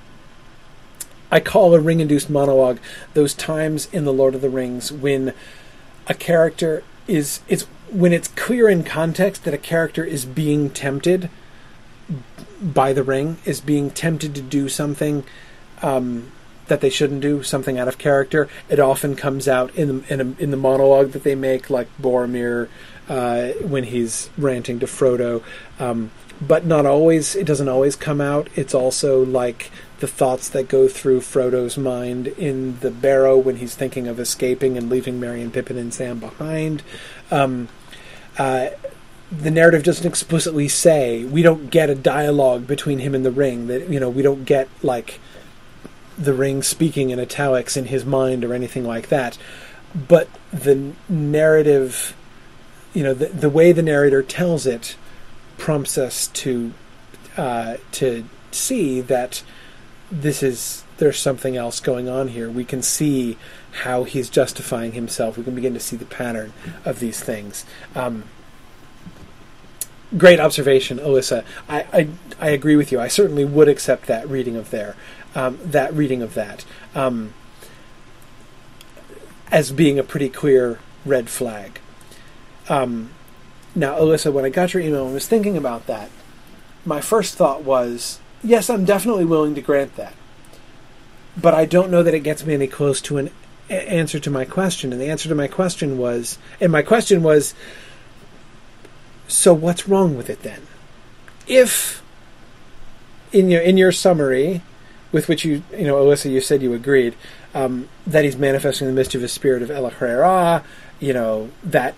I 1.32 1.39
call 1.39 1.77
a 1.77 1.81
ring-induced 1.81 2.28
monologue 2.28 2.81
those 3.14 3.35
times 3.35 3.89
in 3.93 4.05
the 4.05 4.12
Lord 4.12 4.35
of 4.35 4.40
the 4.40 4.51
Rings 4.51 4.90
when 4.90 5.32
a 6.09 6.14
character 6.14 6.82
is 7.06 7.39
it's 7.47 7.62
when 7.89 8.12
it's 8.12 8.27
clear 8.28 8.68
in 8.68 8.82
context 8.82 9.44
that 9.44 9.55
a 9.55 9.59
character 9.59 10.02
is 10.02 10.24
being 10.24 10.70
tempted 10.70 11.31
by 12.61 12.93
the 12.93 13.03
ring, 13.03 13.39
is 13.45 13.61
being 13.61 13.91
tempted 13.91 14.35
to 14.35 14.43
do 14.43 14.69
something 14.69 15.24
um, 15.82 16.31
that 16.69 16.81
they 16.81 16.91
shouldn't 16.91 17.20
do, 17.20 17.43
something 17.43 17.78
out 17.78 17.89
of 17.89 17.99
character. 17.99 18.49
It 18.69 18.78
often 18.78 19.16
comes 19.16 19.49
out 19.49 19.74
in 19.74 19.89
the, 19.89 20.12
in, 20.12 20.20
a, 20.20 20.43
in 20.43 20.51
the 20.51 20.57
monologue 20.57 21.12
that 21.12 21.24
they 21.24 21.35
make, 21.35 21.70
like 21.70 21.89
Boromir 22.01 22.69
uh, 23.09 23.49
when 23.66 23.85
he's 23.85 24.31
ranting 24.39 24.78
to 24.81 24.87
Frodo. 24.87 25.43
Um, 25.78 26.11
but 26.41 26.65
not 26.65 26.87
always. 26.87 27.37
It 27.37 27.47
doesn't 27.47 27.69
always 27.69 27.97
come 27.97 28.20
out. 28.20 28.49
It's 28.57 28.74
also 28.74 29.23
like 29.24 29.70
the 29.99 30.07
thoughts 30.07 30.49
that 30.51 30.69
go 30.69 30.89
through 30.89 31.20
Frodo's 31.20 31.77
mind 31.77 32.28
in 32.28 32.78
the 32.81 32.91
barrow 32.91 33.37
when 33.37 33.57
he's 33.57 33.74
thinking 33.74 34.09
of 34.09 34.19
escaping 34.19 34.78
and 34.78 34.89
leaving 34.89 35.20
Merry 35.20 35.43
and 35.43 35.53
Pippin 35.53 35.77
and 35.77 35.93
Sam 35.93 36.19
behind. 36.19 36.82
Um, 37.31 37.69
uh, 38.39 38.70
the 39.31 39.51
narrative 39.51 39.85
doesn't 39.85 40.07
explicitly 40.07 40.69
say 40.69 41.24
we 41.24 41.43
don't 41.43 41.70
get 41.70 41.89
a 41.89 41.94
dialogue 41.94 42.66
between 42.66 42.98
him 42.98 43.15
and 43.15 43.24
the 43.24 43.31
ring. 43.31 43.69
That 43.69 43.89
you 43.89 44.01
know 44.01 44.11
we 44.11 44.23
don't 44.23 44.44
get 44.44 44.69
like 44.82 45.20
the 46.19 46.35
ring 46.35 46.62
speaking 46.62 47.11
in 47.11 47.19
italics 47.19 47.77
in 47.77 47.86
his 47.86 48.05
mind 48.05 48.44
or 48.44 48.52
anything 48.52 48.85
like 48.85 49.09
that. 49.09 49.39
But 49.94 50.28
the 50.52 50.93
narrative, 51.09 52.15
you 52.93 53.02
know, 53.02 53.15
the, 53.15 53.27
the 53.27 53.51
way 53.51 53.73
the 53.73 53.82
narrator 53.82 54.23
tells 54.23 54.66
it 54.66 54.97
prompts 55.59 55.97
us 55.97 56.27
to 56.28 56.73
uh, 57.36 57.77
to 57.93 58.24
see 58.51 59.01
that 59.01 59.43
this 60.11 60.43
is 60.43 60.85
there's 60.98 61.19
something 61.19 61.57
else 61.57 61.81
going 61.81 62.09
on 62.09 62.28
here. 62.28 62.51
We 62.51 62.65
can 62.65 62.82
see 62.82 63.39
how 63.73 64.05
he's 64.05 64.28
justifying 64.28 64.93
himself. 64.93 65.39
We 65.39 65.44
can 65.44 65.55
begin 65.55 65.74
to 65.74 65.81
see 65.81 65.97
the 65.97 66.05
pattern 66.05 66.52
of 66.85 66.98
these 66.98 67.20
things. 67.20 67.65
Um, 67.94 68.24
great 70.16 70.41
observation, 70.41 70.99
Alyssa. 70.99 71.45
I, 71.69 71.87
I, 71.93 72.09
I 72.41 72.49
agree 72.51 72.77
with 72.77 72.93
you. 72.93 73.01
I 73.01 73.09
certainly 73.09 73.45
would 73.45 73.69
accept 73.69 74.07
that 74.07 74.28
reading 74.28 74.57
of 74.57 74.70
there 74.70 74.97
um, 75.35 75.59
that 75.62 75.93
reading 75.95 76.23
of 76.23 76.35
that 76.35 76.65
um, 76.95 77.35
as 79.51 79.70
being 79.70 79.99
a 79.99 80.05
pretty 80.05 80.28
clear 80.28 80.78
red 81.05 81.28
flag. 81.28 81.81
Um, 82.69 83.11
now, 83.74 83.99
Alyssa, 83.99 84.32
when 84.32 84.45
I 84.45 84.49
got 84.49 84.74
your 84.74 84.82
email 84.82 85.05
and 85.05 85.15
was 85.15 85.28
thinking 85.28 85.57
about 85.57 85.87
that, 85.87 86.11
my 86.85 87.01
first 87.01 87.35
thought 87.35 87.62
was, 87.62 88.20
yes, 88.43 88.70
I'm 88.70 88.85
definitely 88.85 89.24
willing 89.24 89.55
to 89.55 89.61
grant 89.61 89.97
that. 89.97 90.15
But 91.37 91.55
I 91.55 91.65
don't 91.65 91.91
know 91.91 92.03
that 92.03 92.15
it 92.15 92.20
gets 92.20 92.45
me 92.45 92.55
any 92.55 92.66
close 92.66 93.01
to 93.03 93.19
an 93.19 93.31
a- 93.69 93.91
answer 93.91 94.19
to 94.20 94.31
my 94.31 94.45
question. 94.45 94.93
And 94.93 95.01
the 95.01 95.09
answer 95.09 95.28
to 95.28 95.35
my 95.35 95.47
question 95.47 95.99
was, 95.99 96.39
and 96.61 96.73
my 96.73 96.82
question 96.82 97.23
was, 97.23 97.55
so 99.31 99.55
what's 99.55 99.89
wrong 99.89 100.16
with 100.16 100.28
it 100.28 100.43
then? 100.43 100.66
If 101.47 102.02
in 103.32 103.51
your 103.51 103.61
in 103.61 103.77
your 103.77 103.93
summary 103.93 104.62
with 105.12 105.28
which 105.28 105.44
you, 105.44 105.62
you 105.73 105.85
know, 105.85 105.97
Alyssa, 105.97 106.31
you 106.31 106.40
said 106.40 106.62
you 106.62 106.73
agreed 106.73 107.15
um, 107.55 107.89
that 108.07 108.24
he's 108.24 108.36
manifesting 108.36 108.86
the 108.86 108.93
mischievous 108.93 109.32
spirit 109.32 109.62
of 109.62 109.70
El-ahrairah. 109.70 110.62
You 111.01 111.12
know 111.12 111.51
that 111.65 111.94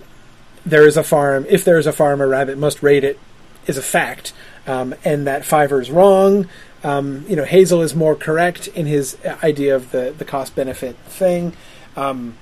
there 0.65 0.87
is 0.87 0.97
a 0.97 1.03
farm. 1.03 1.47
If 1.49 1.65
there 1.65 1.79
is 1.79 1.87
a 1.87 1.93
farm, 1.93 2.21
a 2.21 2.27
rabbit 2.27 2.59
must 2.59 2.83
raid 2.83 3.05
it. 3.05 3.19
Is 3.65 3.79
a 3.79 3.83
fact, 3.83 4.33
um, 4.67 4.93
and 5.05 5.25
that 5.29 5.45
Fiver 5.45 5.81
is 5.81 5.89
wrong. 5.89 6.49
Um, 6.83 7.25
you 7.29 7.37
know, 7.37 7.45
Hazel 7.45 7.81
is 7.81 7.95
more 7.95 8.17
correct 8.17 8.67
in 8.69 8.87
his 8.87 9.17
idea 9.43 9.77
of 9.77 9.93
the 9.93 10.13
the 10.17 10.25
cost 10.25 10.57
benefit 10.57 10.97
thing. 11.07 11.53
Um, 11.97 12.35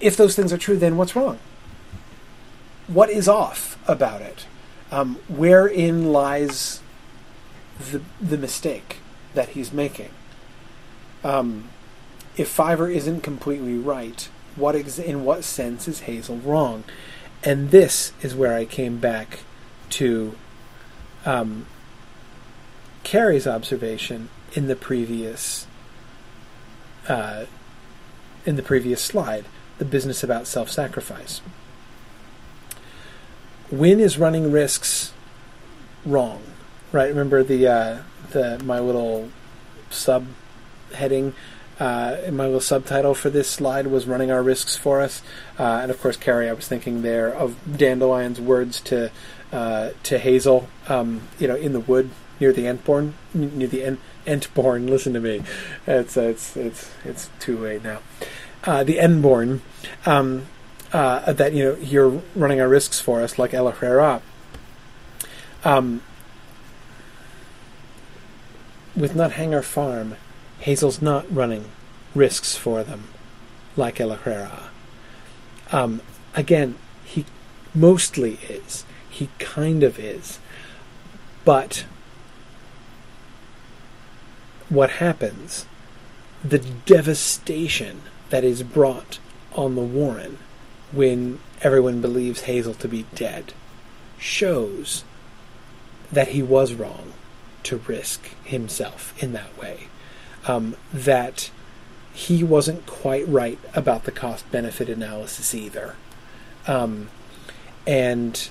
if 0.00 0.16
those 0.16 0.36
things 0.36 0.52
are 0.52 0.58
true, 0.58 0.76
then 0.76 0.96
what's 0.96 1.16
wrong? 1.16 1.40
What 2.88 3.10
is 3.10 3.28
off 3.28 3.78
about 3.86 4.22
it? 4.22 4.46
Um, 4.90 5.16
wherein 5.28 6.10
lies 6.12 6.80
the 7.78 8.00
the 8.20 8.38
mistake 8.38 8.98
that 9.34 9.50
he's 9.50 9.72
making. 9.72 10.10
Um, 11.22 11.68
if 12.36 12.48
Fiver 12.48 12.88
isn't 12.88 13.20
completely 13.20 13.76
right, 13.76 14.28
what 14.56 14.74
ex- 14.74 14.98
in 14.98 15.24
what 15.24 15.44
sense 15.44 15.86
is 15.86 16.00
Hazel 16.00 16.38
wrong? 16.38 16.84
And 17.44 17.70
this 17.70 18.12
is 18.22 18.34
where 18.34 18.54
I 18.54 18.64
came 18.64 18.98
back 18.98 19.40
to 19.90 20.34
um, 21.24 21.66
Carrie's 23.04 23.46
observation 23.46 24.28
in 24.54 24.66
the 24.66 24.76
previous 24.76 25.66
uh, 27.08 27.44
in 28.46 28.56
the 28.56 28.62
previous 28.62 29.02
slide, 29.02 29.44
the 29.78 29.84
business 29.84 30.22
about 30.22 30.46
self-sacrifice. 30.46 31.40
Win 33.70 34.00
is 34.00 34.18
running 34.18 34.50
risks 34.50 35.12
wrong 36.04 36.42
right? 36.92 37.08
Remember 37.08 37.42
the 37.42 37.66
uh, 37.66 37.98
the 38.30 38.58
my 38.64 38.78
little 38.78 39.30
sub 39.90 40.26
heading. 40.94 41.34
Uh, 41.78 42.16
my 42.32 42.44
little 42.44 42.60
subtitle 42.60 43.14
for 43.14 43.30
this 43.30 43.48
slide 43.48 43.86
was 43.86 44.06
"Running 44.06 44.30
Our 44.30 44.42
Risks 44.42 44.76
for 44.76 45.00
Us," 45.00 45.22
uh, 45.58 45.80
and 45.82 45.90
of 45.90 46.00
course, 46.00 46.16
Carrie. 46.16 46.48
I 46.48 46.52
was 46.52 46.66
thinking 46.66 47.02
there 47.02 47.32
of 47.32 47.56
Dandelion's 47.66 48.40
words 48.40 48.80
to 48.82 49.10
uh, 49.52 49.90
to 50.04 50.18
Hazel, 50.18 50.68
um, 50.88 51.22
you 51.38 51.46
know, 51.46 51.54
in 51.54 51.72
the 51.72 51.80
wood 51.80 52.10
near 52.40 52.52
the 52.52 52.64
Entborn, 52.64 53.12
near 53.32 53.68
the 53.68 53.84
Ent- 53.84 54.00
Entborn. 54.26 54.88
Listen 54.90 55.14
to 55.14 55.20
me, 55.20 55.42
it's 55.86 56.16
it's 56.16 56.56
it's 56.56 56.90
it's 57.04 57.30
too 57.38 57.58
late 57.58 57.84
now. 57.84 58.00
Uh, 58.64 58.82
the 58.82 58.98
Enborne, 58.98 59.62
um, 60.04 60.46
uh, 60.92 61.32
that 61.32 61.52
you 61.52 61.64
know, 61.64 61.76
you're 61.76 62.22
running 62.34 62.60
our 62.60 62.68
risks 62.68 63.00
for 63.00 63.22
us, 63.22 63.38
like 63.38 63.52
El-ahrairah. 63.52 64.22
Um, 65.64 66.02
with 68.96 69.14
Nuthanger 69.14 69.62
Farm, 69.62 70.16
Hazel's 70.60 71.02
not 71.02 71.32
running 71.32 71.66
risks 72.14 72.56
for 72.56 72.82
them 72.82 73.04
like 73.76 74.00
El-ahrairah. 74.00 74.68
Um, 75.72 76.00
again, 76.34 76.76
he 77.04 77.26
mostly 77.74 78.38
is. 78.48 78.84
He 79.10 79.28
kind 79.38 79.82
of 79.82 79.98
is. 79.98 80.38
But 81.44 81.84
what 84.68 84.90
happens, 84.90 85.66
the 86.44 86.58
devastation 86.58 88.02
that 88.30 88.44
is 88.44 88.62
brought 88.62 89.18
on 89.54 89.74
the 89.74 89.82
Warren 89.82 90.38
when 90.92 91.40
everyone 91.62 92.00
believes 92.00 92.42
Hazel 92.42 92.74
to 92.74 92.88
be 92.88 93.04
dead, 93.14 93.52
shows 94.18 95.04
that 96.10 96.28
he 96.28 96.42
was 96.42 96.74
wrong 96.74 97.12
to 97.64 97.78
risk 97.78 98.28
himself 98.44 99.20
in 99.22 99.32
that 99.32 99.56
way. 99.58 99.88
Um, 100.46 100.76
that 100.92 101.50
he 102.14 102.42
wasn't 102.42 102.86
quite 102.86 103.28
right 103.28 103.58
about 103.74 104.04
the 104.04 104.12
cost 104.12 104.50
benefit 104.50 104.88
analysis 104.88 105.54
either. 105.54 105.96
Um, 106.66 107.10
and 107.86 108.48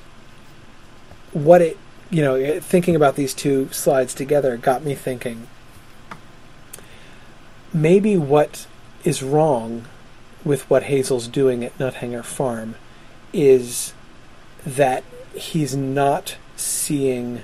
what 1.33 1.61
it 1.61 1.77
you 2.09 2.21
know, 2.21 2.59
thinking 2.59 2.95
about 2.95 3.15
these 3.15 3.33
two 3.33 3.69
slides 3.71 4.13
together 4.13 4.55
got 4.57 4.83
me 4.83 4.95
thinking. 4.95 5.47
Maybe 7.73 8.17
what 8.17 8.65
is 9.03 9.21
wrong 9.21 9.85
with 10.47 10.69
what 10.69 10.83
Hazel's 10.83 11.27
doing 11.27 11.63
at 11.63 11.77
Nuthanger 11.77 12.23
Farm 12.23 12.75
is 13.33 13.93
that 14.65 15.03
he's 15.35 15.75
not 15.75 16.37
seeing 16.55 17.41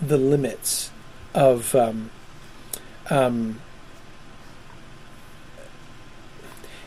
the 0.00 0.18
limits 0.18 0.90
of 1.34 1.74
um, 1.74 2.10
um, 3.10 3.60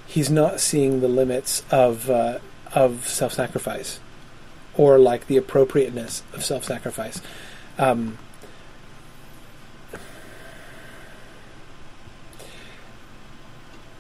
he's 0.06 0.30
not 0.30 0.60
seeing 0.60 1.02
the 1.02 1.08
limits 1.08 1.64
of 1.72 2.10
uh, 2.10 2.38
of 2.74 3.08
self-sacrifice 3.10 4.00
or 4.76 5.00
like 5.00 5.26
the 5.26 5.38
appropriateness 5.38 6.22
of 6.34 6.46
self-sacrifice. 6.46 7.22
Um, 7.80 8.20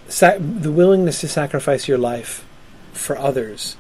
the 0.07 0.71
willingness 0.71 1.21
to 1.21 1.27
sacrifice 1.27 1.87
your 1.87 1.97
life 1.97 2.45
for 2.93 3.17
others 3.17 3.77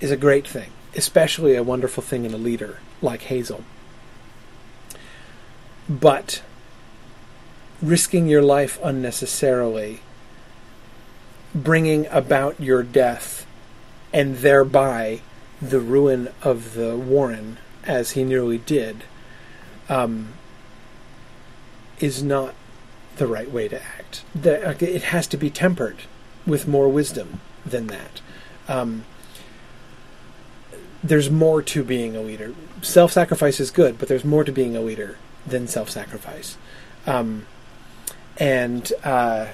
is 0.00 0.10
a 0.10 0.16
great 0.16 0.46
thing, 0.46 0.70
especially 0.94 1.54
a 1.54 1.62
wonderful 1.62 2.02
thing 2.02 2.24
in 2.24 2.34
a 2.34 2.38
leader 2.38 2.78
like 3.02 3.22
Hazel. 3.22 3.64
But 5.88 6.42
risking 7.82 8.26
your 8.26 8.42
life 8.42 8.78
unnecessarily, 8.82 10.00
bringing 11.54 12.06
about 12.08 12.60
your 12.60 12.82
death, 12.82 13.46
and 14.12 14.36
thereby 14.38 15.20
the 15.60 15.80
ruin 15.80 16.28
of 16.42 16.74
the 16.74 16.96
Warren, 16.96 17.58
as 17.84 18.12
he 18.12 18.24
nearly 18.24 18.58
did, 18.58 19.04
um, 19.88 20.32
is 22.00 22.22
not 22.22 22.54
the 23.16 23.26
right 23.26 23.50
way 23.50 23.68
to 23.68 23.82
act. 23.82 23.95
It 24.34 25.02
has 25.04 25.26
to 25.28 25.36
be 25.36 25.50
tempered 25.50 25.98
with 26.46 26.68
more 26.68 26.88
wisdom 26.88 27.40
than 27.64 27.88
that. 27.88 28.20
Um, 28.68 29.04
there's 31.02 31.30
more 31.30 31.62
to 31.62 31.84
being 31.84 32.16
a 32.16 32.20
leader. 32.20 32.54
Self 32.82 33.12
sacrifice 33.12 33.60
is 33.60 33.70
good, 33.70 33.98
but 33.98 34.08
there's 34.08 34.24
more 34.24 34.44
to 34.44 34.52
being 34.52 34.76
a 34.76 34.80
leader 34.80 35.18
than 35.46 35.68
self 35.68 35.90
sacrifice. 35.90 36.56
Um, 37.06 37.46
and 38.38 38.92
uh, 39.04 39.46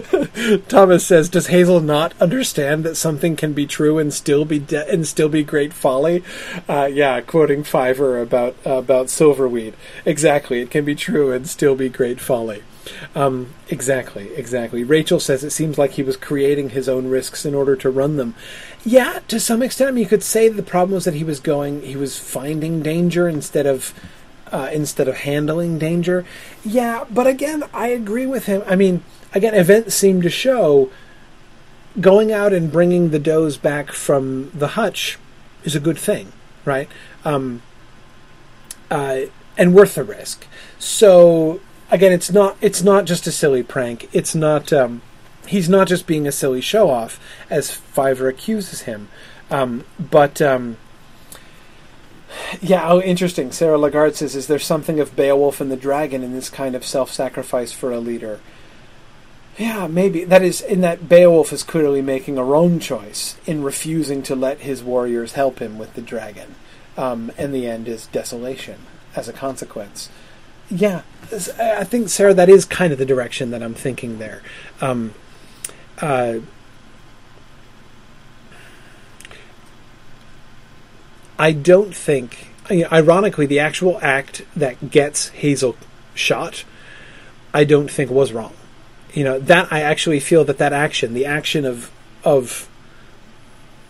Thomas 0.68 1.06
says, 1.06 1.28
"Does 1.28 1.48
Hazel 1.48 1.80
not 1.80 2.14
understand 2.20 2.84
that 2.84 2.96
something 2.96 3.36
can 3.36 3.52
be 3.52 3.66
true 3.66 3.98
and 3.98 4.12
still 4.12 4.44
be 4.44 4.58
de- 4.58 4.88
and 4.88 5.06
still 5.06 5.28
be 5.28 5.42
great 5.42 5.72
folly?" 5.72 6.22
Uh, 6.68 6.88
yeah, 6.92 7.20
quoting 7.20 7.64
Fiver 7.64 8.20
about 8.20 8.56
uh, 8.66 8.76
about 8.76 9.06
silverweed. 9.06 9.74
Exactly, 10.04 10.60
it 10.60 10.70
can 10.70 10.84
be 10.84 10.94
true 10.94 11.32
and 11.32 11.48
still 11.48 11.74
be 11.74 11.88
great 11.88 12.20
folly. 12.20 12.62
Um, 13.14 13.54
exactly, 13.68 14.34
exactly. 14.34 14.82
Rachel 14.82 15.20
says 15.20 15.44
it 15.44 15.50
seems 15.50 15.78
like 15.78 15.92
he 15.92 16.02
was 16.02 16.16
creating 16.16 16.70
his 16.70 16.88
own 16.88 17.08
risks 17.08 17.44
in 17.44 17.54
order 17.54 17.76
to 17.76 17.90
run 17.90 18.16
them. 18.16 18.34
Yeah, 18.84 19.20
to 19.28 19.38
some 19.38 19.62
extent. 19.62 19.88
I 19.88 19.92
mean, 19.92 20.02
you 20.02 20.08
could 20.08 20.24
say 20.24 20.48
the 20.48 20.62
problem 20.62 20.94
was 20.94 21.04
that 21.04 21.14
he 21.14 21.24
was 21.24 21.38
going, 21.38 21.82
he 21.82 21.96
was 21.96 22.18
finding 22.18 22.82
danger 22.82 23.28
instead 23.28 23.66
of 23.66 23.94
uh, 24.50 24.68
instead 24.72 25.08
of 25.08 25.18
handling 25.18 25.78
danger. 25.78 26.24
Yeah, 26.64 27.04
but 27.10 27.26
again, 27.26 27.64
I 27.72 27.88
agree 27.88 28.26
with 28.26 28.46
him. 28.46 28.62
I 28.66 28.76
mean, 28.76 29.02
again, 29.34 29.54
events 29.54 29.94
seem 29.94 30.22
to 30.22 30.30
show 30.30 30.90
going 32.00 32.32
out 32.32 32.52
and 32.52 32.72
bringing 32.72 33.10
the 33.10 33.18
does 33.18 33.56
back 33.56 33.92
from 33.92 34.50
the 34.54 34.68
hutch 34.68 35.18
is 35.64 35.74
a 35.74 35.80
good 35.80 35.98
thing, 35.98 36.32
right? 36.64 36.88
Um, 37.24 37.62
uh, 38.90 39.22
and 39.56 39.74
worth 39.74 39.94
the 39.94 40.04
risk. 40.04 40.46
So 40.78 41.60
again, 41.90 42.12
it's 42.12 42.30
not 42.30 42.56
it's 42.60 42.82
not 42.82 43.04
just 43.04 43.26
a 43.26 43.32
silly 43.32 43.62
prank. 43.62 44.08
It's 44.12 44.34
not. 44.34 44.72
Um, 44.72 45.02
he's 45.46 45.68
not 45.68 45.88
just 45.88 46.06
being 46.06 46.26
a 46.26 46.32
silly 46.32 46.60
show 46.60 46.90
off, 46.90 47.20
as 47.50 47.70
Fiver 47.70 48.28
accuses 48.28 48.82
him. 48.82 49.08
Um, 49.50 49.84
but 49.98 50.40
um, 50.40 50.78
yeah, 52.60 52.88
oh, 52.88 53.00
interesting. 53.00 53.52
Sarah 53.52 53.78
Lagarde 53.78 54.16
says, 54.16 54.34
"Is 54.34 54.46
there 54.46 54.58
something 54.58 54.98
of 54.98 55.14
Beowulf 55.14 55.60
and 55.60 55.70
the 55.70 55.76
dragon 55.76 56.22
in 56.22 56.32
this 56.32 56.48
kind 56.48 56.74
of 56.74 56.84
self-sacrifice 56.84 57.72
for 57.72 57.92
a 57.92 58.00
leader?" 58.00 58.40
Yeah, 59.58 59.86
maybe 59.86 60.24
that 60.24 60.42
is 60.42 60.62
in 60.62 60.80
that 60.80 61.08
Beowulf 61.08 61.52
is 61.52 61.62
clearly 61.62 62.00
making 62.00 62.38
a 62.38 62.44
wrong 62.44 62.78
choice 62.78 63.36
in 63.44 63.62
refusing 63.62 64.22
to 64.24 64.34
let 64.34 64.60
his 64.60 64.82
warriors 64.82 65.32
help 65.32 65.58
him 65.58 65.78
with 65.78 65.94
the 65.94 66.00
dragon, 66.00 66.54
um, 66.96 67.30
and 67.36 67.54
the 67.54 67.66
end 67.66 67.86
is 67.86 68.06
desolation 68.06 68.86
as 69.14 69.28
a 69.28 69.32
consequence. 69.32 70.08
Yeah, 70.70 71.02
I 71.30 71.84
think 71.84 72.08
Sarah, 72.08 72.32
that 72.32 72.48
is 72.48 72.64
kind 72.64 72.94
of 72.94 72.98
the 72.98 73.04
direction 73.04 73.50
that 73.50 73.62
I'm 73.62 73.74
thinking 73.74 74.18
there. 74.18 74.42
Um, 74.80 75.12
uh, 76.00 76.38
I 81.38 81.52
don't 81.52 81.94
think. 81.94 82.48
Ironically, 82.70 83.44
the 83.44 83.58
actual 83.58 83.98
act 84.00 84.46
that 84.56 84.90
gets 84.90 85.28
Hazel 85.28 85.76
shot, 86.14 86.64
I 87.52 87.64
don't 87.64 87.90
think 87.90 88.10
was 88.10 88.32
wrong. 88.32 88.54
You 89.12 89.24
know 89.24 89.38
that 89.38 89.72
I 89.72 89.80
actually 89.82 90.20
feel 90.20 90.44
that 90.44 90.58
that 90.58 90.72
action, 90.72 91.14
the 91.14 91.26
action 91.26 91.64
of 91.64 91.90
of 92.24 92.68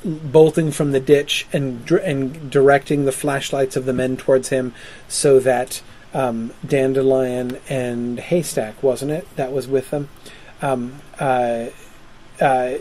bolting 0.05 0.73
from 0.73 0.93
the 0.93 1.01
ditch 1.01 1.47
and 1.53 1.89
and 1.91 2.51
directing 2.51 3.05
the 3.05 3.13
flashlights 3.13 3.77
of 3.77 3.85
the 3.85 3.93
men 3.93 4.17
towards 4.17 4.49
him, 4.49 4.75
so 5.09 5.39
that 5.41 5.83
um, 6.13 6.53
Dandelion 6.67 7.59
and 7.69 8.19
Haystack, 8.19 8.83
wasn't 8.83 9.13
it, 9.13 9.37
that 9.37 9.53
was 9.53 9.69
with 9.69 9.91
them, 9.91 10.09
um, 10.61 11.01
uh, 11.19 11.67
uh, 12.41 12.75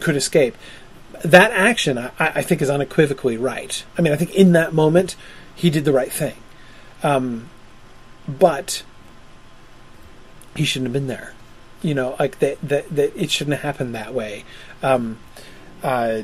could 0.00 0.16
escape 0.16 0.54
that 1.24 1.50
action, 1.50 1.98
I, 1.98 2.10
I, 2.18 2.42
think, 2.42 2.62
is 2.62 2.70
unequivocally 2.70 3.36
right. 3.36 3.84
I 3.96 4.02
mean, 4.02 4.12
I 4.12 4.16
think 4.16 4.34
in 4.34 4.52
that 4.52 4.72
moment, 4.72 5.16
he 5.54 5.70
did 5.70 5.84
the 5.84 5.92
right 5.92 6.12
thing. 6.12 6.36
Um, 7.02 7.48
but 8.26 8.82
he 10.58 10.64
shouldn't 10.64 10.88
have 10.88 10.92
been 10.92 11.06
there. 11.06 11.34
You 11.82 11.94
know, 11.94 12.16
like 12.18 12.40
that, 12.40 12.58
that, 12.62 12.88
that 12.90 13.16
it 13.16 13.30
shouldn't 13.30 13.54
have 13.58 13.62
happened 13.62 13.94
that 13.94 14.12
way. 14.12 14.44
Um, 14.82 15.18
uh, 15.82 16.22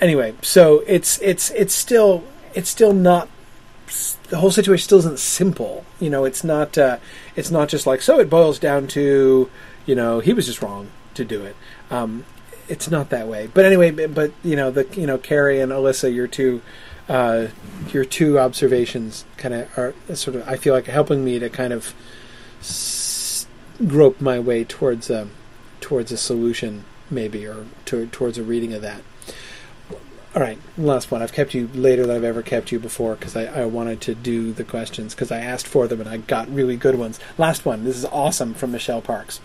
anyway, 0.00 0.34
so 0.40 0.84
it's, 0.86 1.20
it's, 1.20 1.50
it's 1.50 1.74
still, 1.74 2.22
it's 2.54 2.70
still 2.70 2.92
not, 2.92 3.28
the 4.30 4.38
whole 4.38 4.50
situation 4.52 4.84
still 4.84 4.98
isn't 4.98 5.18
simple. 5.18 5.84
You 6.00 6.10
know, 6.10 6.24
it's 6.24 6.44
not, 6.44 6.78
uh, 6.78 6.98
it's 7.36 7.50
not 7.50 7.68
just 7.68 7.86
like, 7.86 8.02
so 8.02 8.20
it 8.20 8.30
boils 8.30 8.58
down 8.58 8.86
to, 8.88 9.50
you 9.84 9.94
know, 9.94 10.20
he 10.20 10.32
was 10.32 10.46
just 10.46 10.62
wrong 10.62 10.88
to 11.14 11.24
do 11.24 11.44
it. 11.44 11.56
Um, 11.90 12.24
it's 12.68 12.90
not 12.90 13.10
that 13.10 13.28
way. 13.28 13.48
But 13.52 13.64
anyway, 13.64 13.90
but 13.90 14.32
you 14.42 14.56
know 14.56 14.70
the 14.70 14.86
you 14.94 15.06
know 15.06 15.18
Carrie 15.18 15.60
and 15.60 15.72
Alyssa, 15.72 16.12
your 16.12 16.26
two 16.26 16.62
uh, 17.08 17.48
your 17.92 18.04
two 18.04 18.38
observations 18.38 19.24
kind 19.36 19.54
of 19.54 19.78
are 19.78 19.94
sort 20.14 20.36
of 20.36 20.48
I 20.48 20.56
feel 20.56 20.74
like 20.74 20.86
helping 20.86 21.24
me 21.24 21.38
to 21.38 21.50
kind 21.50 21.72
of 21.72 21.94
s- 22.60 23.03
grope 23.86 24.20
my 24.20 24.38
way 24.38 24.64
towards 24.64 25.10
a 25.10 25.28
towards 25.80 26.12
a 26.12 26.16
solution 26.16 26.84
maybe 27.10 27.46
or 27.46 27.66
to, 27.84 28.06
towards 28.06 28.38
a 28.38 28.42
reading 28.42 28.72
of 28.72 28.82
that. 28.82 29.02
All 30.34 30.42
right, 30.42 30.58
last 30.76 31.10
one. 31.10 31.22
I've 31.22 31.32
kept 31.32 31.54
you 31.54 31.68
later 31.74 32.06
than 32.06 32.16
I've 32.16 32.24
ever 32.24 32.42
kept 32.42 32.72
you 32.72 32.80
before 32.80 33.14
because 33.14 33.36
I, 33.36 33.44
I 33.44 33.64
wanted 33.66 34.00
to 34.02 34.14
do 34.14 34.52
the 34.52 34.64
questions 34.64 35.14
because 35.14 35.30
I 35.30 35.38
asked 35.38 35.68
for 35.68 35.86
them 35.86 36.00
and 36.00 36.08
I 36.08 36.16
got 36.16 36.52
really 36.52 36.76
good 36.76 36.96
ones. 36.96 37.20
Last 37.38 37.64
one. 37.64 37.84
This 37.84 37.96
is 37.96 38.04
awesome 38.06 38.54
from 38.54 38.72
Michelle 38.72 39.00
Parks. 39.00 39.40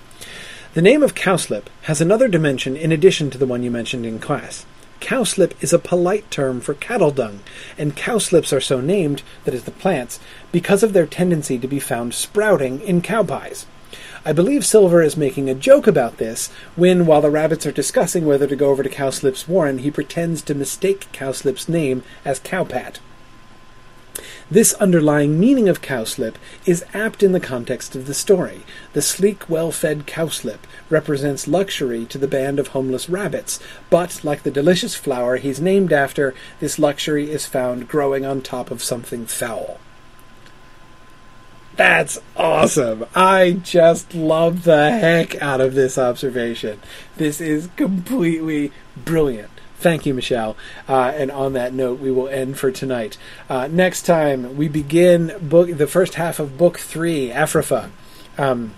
The 0.74 0.82
name 0.82 1.04
of 1.04 1.16
cowslip 1.16 1.66
has 1.84 2.02
another 2.02 2.28
dimension 2.28 2.76
in 2.76 2.92
addition 2.92 3.30
to 3.32 3.38
the 3.38 3.46
one 3.46 3.62
you 3.62 3.70
mentioned 3.70 4.06
in 4.06 4.20
class. 4.20 4.66
Cowslip 5.00 5.54
is 5.62 5.74
a 5.74 5.80
polite 5.80 6.30
term 6.30 6.60
for 6.60 6.74
cattle 6.74 7.12
dung, 7.12 7.40
and 7.78 7.96
cowslips 7.96 8.52
are 8.52 8.62
so 8.62 8.82
named, 8.82 9.24
that 9.46 9.54
is, 9.54 9.64
the 9.64 9.72
plants, 9.72 10.20
because 10.52 10.84
of 10.84 10.94
their 10.94 11.06
tendency 11.06 11.58
to 11.58 11.68
be 11.68 11.80
found 11.80 12.14
sprouting 12.14 12.82
in 12.82 13.02
cow 13.02 13.24
pies. 13.24 13.66
I 14.30 14.32
believe 14.32 14.64
Silver 14.64 15.02
is 15.02 15.18
making 15.18 15.50
a 15.50 15.56
joke 15.56 15.88
about 15.88 16.18
this 16.18 16.52
when, 16.76 17.08
while 17.08 17.20
the 17.20 17.32
rabbits 17.32 17.66
are 17.66 17.72
discussing 17.72 18.28
whether 18.28 18.46
to 18.46 18.56
go 18.56 18.70
over 18.70 18.84
to 18.84 18.90
Cowslip's 18.90 19.48
warren, 19.48 19.80
he 19.80 19.90
pretends 19.90 20.44
to 20.44 20.54
mistake 20.54 21.08
Cowslip's 21.12 21.68
name 21.68 22.04
as 22.24 22.40
Cowpat. 22.40 23.00
This 24.52 24.74
underlying 24.74 25.40
meaning 25.40 25.68
of 25.68 25.82
cowslip 25.82 26.36
is 26.64 26.86
apt 26.94 27.24
in 27.24 27.32
the 27.32 27.40
context 27.40 27.96
of 27.96 28.06
the 28.06 28.14
story. 28.14 28.62
The 28.94 29.02
sleek, 29.02 29.50
well 29.50 29.72
fed 29.72 30.06
cowslip 30.06 30.60
represents 30.92 31.48
luxury 31.48 32.06
to 32.06 32.20
the 32.20 32.28
band 32.28 32.60
of 32.60 32.68
homeless 32.68 33.10
rabbits, 33.10 33.60
but, 33.90 34.24
like 34.24 34.44
the 34.44 34.52
delicious 34.52 34.94
flower 34.94 35.38
he's 35.38 35.60
named 35.60 35.92
after, 35.92 36.36
this 36.60 36.78
luxury 36.78 37.32
is 37.32 37.48
found 37.48 37.88
growing 37.88 38.28
on 38.28 38.42
top 38.42 38.70
of 38.70 38.84
something 38.84 39.26
foul. 39.26 39.80
That's 41.80 42.20
awesome. 42.36 43.06
I 43.16 43.54
just 43.54 44.14
love 44.14 44.66
the 44.66 44.92
heck 44.92 45.42
out 45.42 45.62
of 45.62 45.76
this 45.76 45.98
observation. 45.98 46.82
This 47.16 47.40
is 47.40 47.70
completely 47.78 48.74
brilliant. 48.98 49.50
Thank 49.78 50.06
you, 50.06 50.14
Michelle. 50.14 50.58
Uh, 50.90 51.14
and 51.16 51.32
on 51.32 51.54
that 51.54 51.74
note, 51.74 52.02
we 52.02 52.12
will 52.12 52.28
end 52.28 52.60
for 52.60 52.70
tonight. 52.70 53.18
Uh, 53.48 53.70
next 53.72 54.02
time, 54.02 54.58
we 54.58 54.68
begin 54.68 55.34
book 55.42 55.70
the 55.78 55.88
first 55.88 56.16
half 56.16 56.38
of 56.38 56.58
book 56.58 56.80
three, 56.80 57.30
Efrafa. 57.30 57.92
Um, 58.38 58.74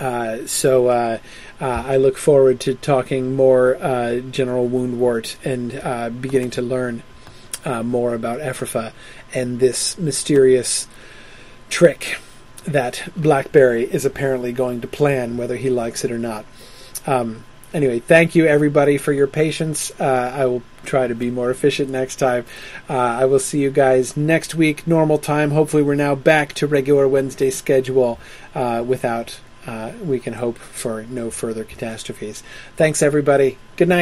uh, 0.00 0.38
so 0.46 0.88
uh, 0.88 1.18
uh, 1.60 1.84
I 1.86 1.98
look 1.98 2.18
forward 2.18 2.58
to 2.62 2.74
talking 2.74 3.36
more 3.36 3.76
uh, 3.80 4.16
General 4.18 4.68
Woundwort 4.68 5.36
and 5.44 5.80
uh, 5.80 6.10
beginning 6.10 6.50
to 6.50 6.62
learn 6.62 7.04
uh, 7.64 7.84
more 7.84 8.12
about 8.12 8.40
Efrafa 8.40 8.92
and 9.32 9.60
this 9.60 9.96
mysterious 9.98 10.88
trick 11.72 12.18
that 12.64 13.02
Blackberry 13.16 13.84
is 13.84 14.04
apparently 14.04 14.52
going 14.52 14.82
to 14.82 14.86
plan, 14.86 15.36
whether 15.38 15.56
he 15.56 15.70
likes 15.70 16.04
it 16.04 16.12
or 16.12 16.18
not. 16.18 16.44
Um, 17.06 17.44
anyway, 17.72 17.98
thank 17.98 18.34
you 18.34 18.46
everybody 18.46 18.98
for 18.98 19.12
your 19.12 19.26
patience. 19.26 19.90
Uh, 19.98 20.32
I 20.34 20.44
will 20.46 20.62
try 20.84 21.06
to 21.06 21.14
be 21.14 21.30
more 21.30 21.50
efficient 21.50 21.90
next 21.90 22.16
time. 22.16 22.44
Uh, 22.88 22.96
I 22.96 23.24
will 23.24 23.38
see 23.40 23.60
you 23.60 23.70
guys 23.70 24.16
next 24.16 24.54
week, 24.54 24.86
normal 24.86 25.18
time. 25.18 25.50
Hopefully, 25.50 25.82
we're 25.82 25.94
now 25.94 26.14
back 26.14 26.52
to 26.54 26.66
regular 26.66 27.08
Wednesday 27.08 27.50
schedule 27.50 28.20
uh, 28.54 28.84
without. 28.86 29.40
Uh, 29.64 29.92
we 30.04 30.18
can 30.18 30.34
hope 30.34 30.58
for 30.58 31.04
no 31.04 31.30
further 31.30 31.62
catastrophes. 31.62 32.42
Thanks, 32.76 33.00
everybody. 33.00 33.58
Good 33.76 33.88
night. 33.88 34.00